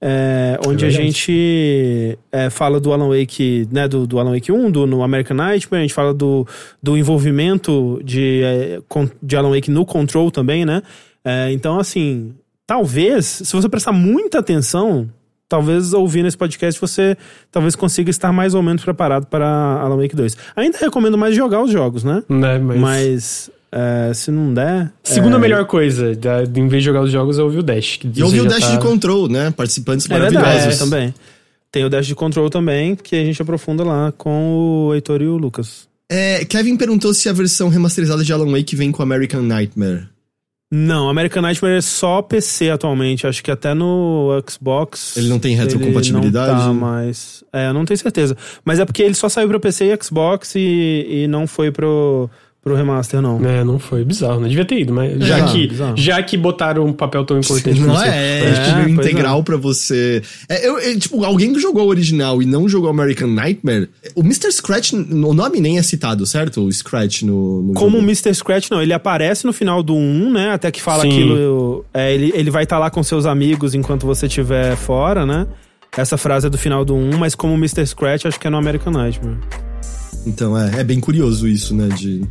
É, 0.03 0.59
onde 0.67 0.85
a 0.85 0.89
verdade. 0.89 1.11
gente 1.11 2.19
é, 2.33 2.49
fala 2.49 2.81
do 2.81 2.93
Alan 2.93 3.09
Wake, 3.09 3.69
né, 3.71 3.87
do, 3.87 4.07
do 4.07 4.19
Alan 4.19 4.33
Wake 4.33 4.51
1, 4.51 4.71
do 4.71 4.87
no 4.87 5.03
American 5.03 5.37
Nightmare, 5.37 5.81
a 5.81 5.83
gente 5.83 5.95
fala 5.95 6.15
do, 6.15 6.47
do 6.83 6.97
envolvimento 6.97 8.01
de, 8.03 8.41
é, 8.43 8.81
de 9.23 9.37
Alan 9.37 9.51
Wake 9.55 9.71
no 9.71 9.85
Control 9.85 10.31
também, 10.31 10.65
né? 10.65 10.83
É, 11.23 11.53
então, 11.53 11.79
assim, 11.79 12.35
talvez, 12.67 13.27
se 13.27 13.53
você 13.53 13.69
prestar 13.69 13.93
muita 13.93 14.39
atenção, 14.39 15.11
talvez 15.47 15.93
ouvindo 15.93 16.29
esse 16.29 16.39
podcast 16.39 16.81
você 16.81 17.17
talvez 17.51 17.77
consiga 17.77 18.09
estar 18.09 18.33
mais 18.33 18.55
ou 18.55 18.63
menos 18.63 18.83
preparado 18.83 19.27
para 19.27 19.47
Alan 19.47 19.97
Wake 19.97 20.17
2. 20.17 20.37
Ainda 20.57 20.79
recomendo 20.79 21.19
mais 21.19 21.35
jogar 21.35 21.63
os 21.63 21.71
jogos, 21.71 22.05
né? 22.05 22.23
Né, 22.29 22.59
mas... 22.59 22.81
Mas 22.81 23.51
é, 23.73 24.13
se 24.15 24.31
não 24.31 24.53
der. 24.53 24.93
Segunda 25.03 25.37
é, 25.37 25.39
melhor 25.41 25.65
coisa, 25.67 26.15
da- 26.15 26.43
em 26.43 26.69
vez 26.69 26.83
de 26.83 26.87
jogar 26.87 27.03
os 27.03 27.11
jogos, 27.11 27.39
é 27.39 27.43
ouvir 27.43 27.59
o 27.59 27.63
Dash. 27.63 27.97
que 27.99 28.11
E 28.15 28.23
ouvi 28.23 28.39
você 28.41 28.47
o 28.47 28.49
Dash 28.49 28.65
tá- 28.67 28.71
de 28.77 28.79
Control, 28.81 29.29
né? 29.29 29.51
Participantes 29.51 30.09
É 30.11 30.13
maravilhosos. 30.13 30.75
é, 30.75 30.79
também. 30.79 31.15
Tem 31.73 31.85
o 31.85 31.89
Dash 31.91 32.07
de 32.07 32.15
Control 32.15 32.51
também, 32.51 32.97
que 32.97 33.15
a 33.17 33.25
gente 33.25 33.41
aprofunda 33.41 33.85
lá 33.85 34.13
com 34.17 34.87
o 34.89 34.95
Heitor 34.95 35.23
e 35.23 35.27
o 35.29 35.37
Lucas. 35.37 35.89
É, 36.11 36.45
Kevin 36.45 36.77
perguntou 36.77 37.15
se 37.15 37.29
a 37.29 37.33
versão 37.33 37.69
remasterizada 37.69 38.25
de 38.25 38.33
Alan 38.33 38.51
Wake 38.51 38.75
vem 38.75 38.91
com 38.91 39.03
American 39.03 39.43
Nightmare. 39.43 40.09
Não, 40.73 41.09
American 41.09 41.43
Nightmare 41.43 41.79
é 41.79 41.81
só 41.81 42.23
PC 42.23 42.71
atualmente. 42.71 43.27
Acho 43.27 43.43
que 43.43 43.51
até 43.51 43.75
no 43.75 44.31
Xbox. 44.49 45.17
Ele 45.17 45.29
não 45.29 45.39
tem 45.41 45.53
ele 45.55 45.63
retrocompatibilidade? 45.63 46.53
Não 46.53 46.67
tá, 46.69 46.73
mas. 46.73 47.43
É, 47.53 47.69
eu 47.69 47.75
não 47.75 47.85
tenho 47.85 47.99
certeza. 47.99 48.37
Mas 48.65 48.79
é 48.79 48.85
porque 48.85 49.03
ele 49.03 49.15
só 49.15 49.29
saiu 49.29 49.49
pra 49.49 49.59
PC 49.59 49.93
e 49.93 49.99
Xbox 50.03 50.55
e, 50.55 51.07
e 51.25 51.27
não 51.29 51.47
foi 51.49 51.73
pro, 51.73 52.31
pro 52.63 52.75
remaster, 52.77 53.23
não. 53.23 53.43
É, 53.45 53.65
não 53.65 53.79
foi 53.79 54.05
bizarro, 54.05 54.39
né? 54.41 54.49
Devia 54.49 54.65
ter 54.67 54.81
ido, 54.81 54.93
mas 54.93 55.13
já, 55.13 55.37
Bizarro, 55.37 55.53
que, 55.53 55.67
bizarro. 55.67 55.97
já 55.97 56.23
que 56.23 56.37
botaram 56.37 56.85
um 56.85 56.93
papel 56.93 57.25
tão 57.25 57.39
importante 57.39 57.81
Não 57.81 57.95
você. 57.95 58.07
é, 58.09 58.11
é, 58.11 58.45
É, 58.51 58.53
tipo, 58.53 58.95
pois 58.95 59.07
integral 59.07 59.43
pra 59.43 59.57
você. 59.57 60.23
É, 60.49 60.69
eu- 60.69 60.79
é, 60.79 60.95
tipo, 60.97 61.25
alguém 61.25 61.53
que 61.55 61.59
jogou 61.59 61.85
o 61.85 61.89
original 61.89 62.43
e 62.43 62.47
não 62.47 62.69
jogou 62.69 62.91
American 62.91 63.29
Nightmare, 63.29 63.89
o 64.15 64.21
Mr. 64.21 64.53
Scratch, 64.53 64.93
o 64.93 65.33
nome 65.33 65.59
nem 65.61 65.79
é 65.79 65.83
citado, 65.83 66.27
certo? 66.27 66.61
O 66.67 66.71
Scratch 66.73 67.23
no. 67.23 67.63
no 67.63 67.73
Como 67.73 67.97
o. 67.97 68.03
Mr. 68.03 68.35
Scratch, 68.35 68.71
não. 68.71 68.83
Ele 68.83 68.93
aparece 68.93 69.47
no 69.47 69.53
final 69.55 69.83
do 69.83 69.95
1, 69.95 70.31
né? 70.31 70.51
Até 70.51 70.71
que 70.71 70.83
fala 70.83 71.03
Sim. 71.03 71.09
aquilo. 71.09 71.85
é, 71.95 72.13
ele, 72.15 72.31
ele 72.35 72.51
vai 72.51 72.65
estar 72.65 72.79
lá 72.79 72.91
com 72.91 73.03
seus 73.03 73.25
amigos 73.25 73.75
enquanto 73.75 74.07
você 74.07 74.27
estiver 74.27 74.77
fora, 74.77 75.25
né? 75.25 75.47
Essa 75.97 76.17
frase 76.19 76.47
é 76.47 76.51
do 76.51 76.59
final 76.59 76.85
do 76.85 76.95
1, 76.95 77.17
mas 77.17 77.35
como 77.35 77.55
Mr. 77.55 77.87
Scratch, 77.87 78.27
acho 78.27 78.39
que 78.39 78.47
é 78.47 78.51
no 78.51 78.57
American 78.59 78.93
Nightmare. 78.93 79.39
Então 80.27 80.57
é, 80.59 80.81
é 80.81 80.85
bem 80.85 81.01
curioso 81.01 81.49
isso, 81.49 81.75
né? 81.75 81.89
De... 81.89 82.23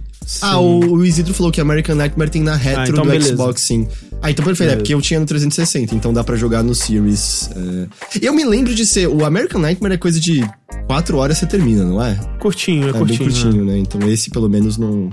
Ah, 0.41 0.59
o, 0.59 0.79
o 0.93 1.05
Isidro 1.05 1.33
falou 1.33 1.51
que 1.51 1.59
American 1.59 1.95
Nightmare 1.95 2.29
tem 2.29 2.43
na 2.43 2.55
retro 2.55 2.81
Ah, 2.81 2.87
então 2.87 3.03
do 3.03 3.09
beleza. 3.09 3.29
Xbox, 3.29 3.61
sim. 3.61 3.87
Ah, 4.21 4.29
então 4.29 4.43
perfeito, 4.45 4.67
é 4.69 4.75
Beleza. 4.75 4.77
porque 4.81 4.93
eu 4.93 5.01
tinha 5.01 5.19
no 5.19 5.25
360, 5.25 5.95
então 5.95 6.13
dá 6.13 6.23
pra 6.23 6.35
jogar 6.35 6.61
no 6.61 6.75
Series. 6.75 7.49
é. 7.55 7.87
Eu 8.21 8.33
me 8.33 8.43
lembro 8.45 8.75
de 8.75 8.85
ser. 8.85 9.07
O 9.07 9.25
American 9.25 9.59
Nightmare 9.61 9.93
é 9.93 9.97
coisa 9.97 10.19
de 10.19 10.47
4 10.87 11.17
horas 11.17 11.37
você 11.37 11.45
termina, 11.47 11.83
não 11.83 12.01
é? 12.03 12.15
Curtinho, 12.39 12.87
é, 12.87 12.89
É 12.89 12.91
bem 12.93 12.99
curtinho. 12.99 13.23
curtinho, 13.31 13.65
né? 13.65 13.77
Então 13.77 14.07
esse 14.09 14.29
pelo 14.29 14.49
menos 14.49 14.77
não. 14.77 15.09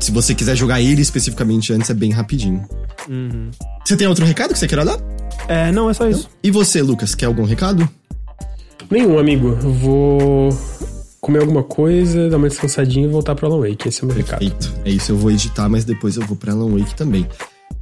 Se 0.00 0.12
você 0.12 0.34
quiser 0.34 0.56
jogar 0.56 0.80
ele 0.80 1.02
especificamente 1.02 1.72
antes, 1.72 1.90
é 1.90 1.94
bem 1.94 2.12
rapidinho. 2.12 2.64
Uhum. 3.08 3.50
Você 3.84 3.96
tem 3.96 4.06
outro 4.06 4.24
recado 4.24 4.52
que 4.52 4.58
você 4.58 4.68
queira 4.68 4.84
dar? 4.84 4.98
É, 5.48 5.72
não, 5.72 5.90
é 5.90 5.94
só 5.94 6.08
isso. 6.08 6.30
E 6.42 6.50
você, 6.50 6.80
Lucas, 6.80 7.14
quer 7.16 7.26
algum 7.26 7.44
recado? 7.44 7.88
Nenhum, 8.90 9.18
amigo. 9.18 9.58
Eu 9.62 9.72
vou 9.72 10.58
comer 11.20 11.40
alguma 11.40 11.62
coisa, 11.62 12.28
dar 12.28 12.36
uma 12.36 12.48
descansadinha 12.48 13.06
e 13.06 13.10
voltar 13.10 13.34
pro 13.34 13.46
Alan 13.46 13.68
Wake. 13.68 13.88
Esse 13.88 14.02
é 14.02 14.04
o 14.04 14.06
meu 14.08 14.16
recado. 14.16 14.38
Perfeito. 14.40 14.72
É 14.84 14.90
isso, 14.90 15.12
eu 15.12 15.16
vou 15.16 15.30
editar, 15.30 15.68
mas 15.68 15.84
depois 15.84 16.16
eu 16.16 16.26
vou 16.26 16.36
pra 16.36 16.52
Alan 16.52 16.78
Wake 16.78 16.94
também. 16.94 17.26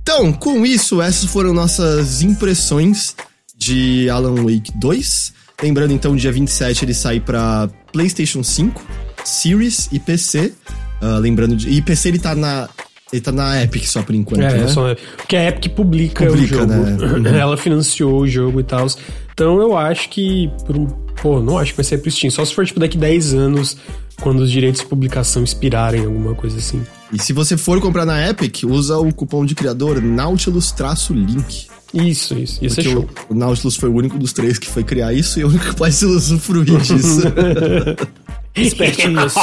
Então, 0.03 0.33
com 0.33 0.65
isso, 0.65 1.03
essas 1.03 1.29
foram 1.31 1.53
nossas 1.53 2.23
impressões 2.23 3.15
de 3.57 4.09
Alan 4.11 4.35
Wake 4.43 4.73
2. 4.79 5.33
Lembrando, 5.63 5.93
então, 5.93 6.15
dia 6.15 6.31
27 6.31 6.85
ele 6.85 6.95
sai 6.95 7.19
pra 7.21 7.69
PlayStation 7.93 8.43
5, 8.43 8.81
Series 9.25 9.89
e 9.93 9.99
PC. 9.99 10.53
Ah, 11.01 11.19
lembrando 11.19 11.57
de. 11.57 11.69
E 11.71 11.83
PC 11.83 12.09
ele 12.11 12.19
tá 12.19 12.35
na. 12.35 12.69
Ele 13.13 13.21
tá 13.23 13.31
na 13.33 13.63
Epic 13.63 13.85
só 13.87 14.03
por 14.03 14.15
enquanto, 14.15 14.43
É, 14.43 14.59
né? 14.59 14.67
só, 14.69 14.95
porque 15.17 15.37
a 15.37 15.49
Epic 15.49 15.73
publica, 15.75 16.27
Publica, 16.27 16.57
o 16.57 16.59
jogo. 16.59 17.19
né? 17.21 17.39
Ela 17.39 17.57
financiou 17.57 18.21
o 18.21 18.27
jogo 18.27 18.61
e 18.61 18.65
tal. 18.65 18.87
Então 19.33 19.61
eu 19.61 19.77
acho 19.77 20.09
que. 20.11 20.51
Por 20.67 20.77
um, 20.77 20.87
pô, 21.27 21.43
não 21.43 21.59
acho 21.59 21.73
que 21.73 21.77
vai 21.79 21.85
sair 21.85 21.99
pro 21.99 22.09
Steam. 22.09 22.31
Só 22.31 22.45
se 22.45 22.55
for 22.55 22.65
tipo 22.65 22.79
daqui 22.79 22.97
10 22.97 23.35
anos, 23.35 23.77
quando 24.21 24.39
os 24.41 24.51
direitos 24.51 24.81
de 24.83 24.87
publicação 24.87 25.43
expirarem, 25.43 26.05
alguma 26.05 26.37
coisa 26.37 26.57
assim. 26.57 26.81
E 27.13 27.21
se 27.21 27.33
você 27.33 27.57
for 27.57 27.81
comprar 27.81 28.07
na 28.07 28.29
Epic, 28.29 28.63
usa 28.65 28.97
o 28.97 29.13
cupom 29.13 29.45
de 29.45 29.57
criador 29.57 30.01
Nautilus-link. 30.01 31.67
Isso, 31.93 32.39
isso. 32.39 32.65
Isso 32.65 32.81
é 32.81 32.83
Porque 32.85 32.91
show. 32.97 33.09
o, 33.29 33.33
o 33.33 33.37
Nautilus 33.37 33.75
foi 33.77 33.89
o 33.89 33.95
único 33.95 34.17
dos 34.19 34.33
três 34.33 34.57
que 34.57 34.69
foi 34.69 34.85
criar 34.85 35.13
isso 35.13 35.41
e 35.41 35.45
o 35.45 35.49
único 35.49 35.65
que 35.67 35.75
pode 35.75 36.05
usufruir 36.07 36.65
disso. 36.81 37.23
Espertinhos. 38.55 39.35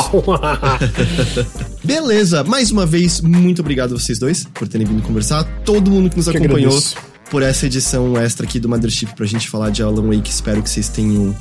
Beleza, 1.83 2.43
mais 2.45 2.71
uma 2.71 2.85
vez, 2.85 3.19
muito 3.19 3.59
obrigado 3.61 3.93
a 3.93 3.99
vocês 3.99 4.17
dois 4.19 4.45
por 4.53 4.69
terem 4.69 4.87
vindo 4.87 5.01
conversar. 5.03 5.43
Todo 5.65 5.91
mundo 5.91 6.09
que 6.09 6.15
nos 6.15 6.27
Que 6.29 6.37
acompanhou 6.37 6.69
agradeço. 6.71 6.95
por 7.29 7.41
essa 7.43 7.65
edição 7.65 8.15
extra 8.17 8.45
aqui 8.45 8.57
do 8.59 8.69
Mothership 8.69 9.13
pra 9.15 9.25
gente 9.25 9.49
falar 9.49 9.69
de 9.69 9.83
Alan 9.83 10.15
Wake. 10.15 10.29
Espero 10.29 10.61
que 10.63 10.69
vocês 10.69 10.87
tenham 10.89 11.35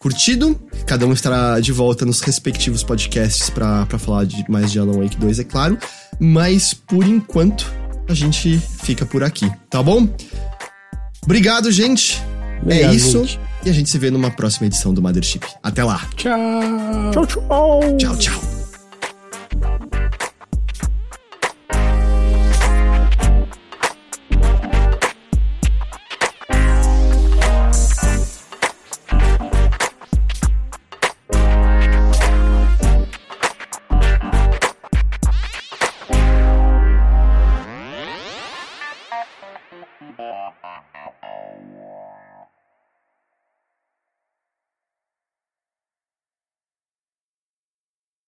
curtido. 0.00 0.58
Cada 0.86 1.06
um 1.06 1.12
estará 1.12 1.60
de 1.60 1.70
volta 1.70 2.04
nos 2.04 2.20
respectivos 2.20 2.82
podcasts 2.82 3.50
pra 3.50 3.86
pra 3.86 3.98
falar 3.98 4.24
de 4.24 4.44
mais 4.48 4.72
de 4.72 4.78
Alan 4.80 4.98
Wake 4.98 5.16
2, 5.16 5.38
é 5.38 5.44
claro. 5.44 5.78
Mas 6.18 6.74
por 6.74 7.06
enquanto, 7.06 7.72
a 8.08 8.14
gente 8.14 8.58
fica 8.82 9.06
por 9.06 9.22
aqui, 9.22 9.48
tá 9.68 9.80
bom? 9.82 10.08
Obrigado, 11.22 11.70
gente. 11.70 12.20
Obrigado, 12.62 12.92
é 12.92 12.94
isso. 12.94 13.18
gente. 13.24 13.40
E 13.64 13.68
a 13.70 13.72
gente 13.72 13.90
se 13.90 13.98
vê 13.98 14.10
numa 14.10 14.30
próxima 14.30 14.66
edição 14.66 14.92
do 14.92 15.02
Mothership. 15.02 15.46
Até 15.62 15.84
lá. 15.84 16.08
Tchau. 16.16 16.32
tchau, 17.12 17.26
tchau. 17.26 17.96
Tchau, 17.98 18.16
tchau. 18.16 18.49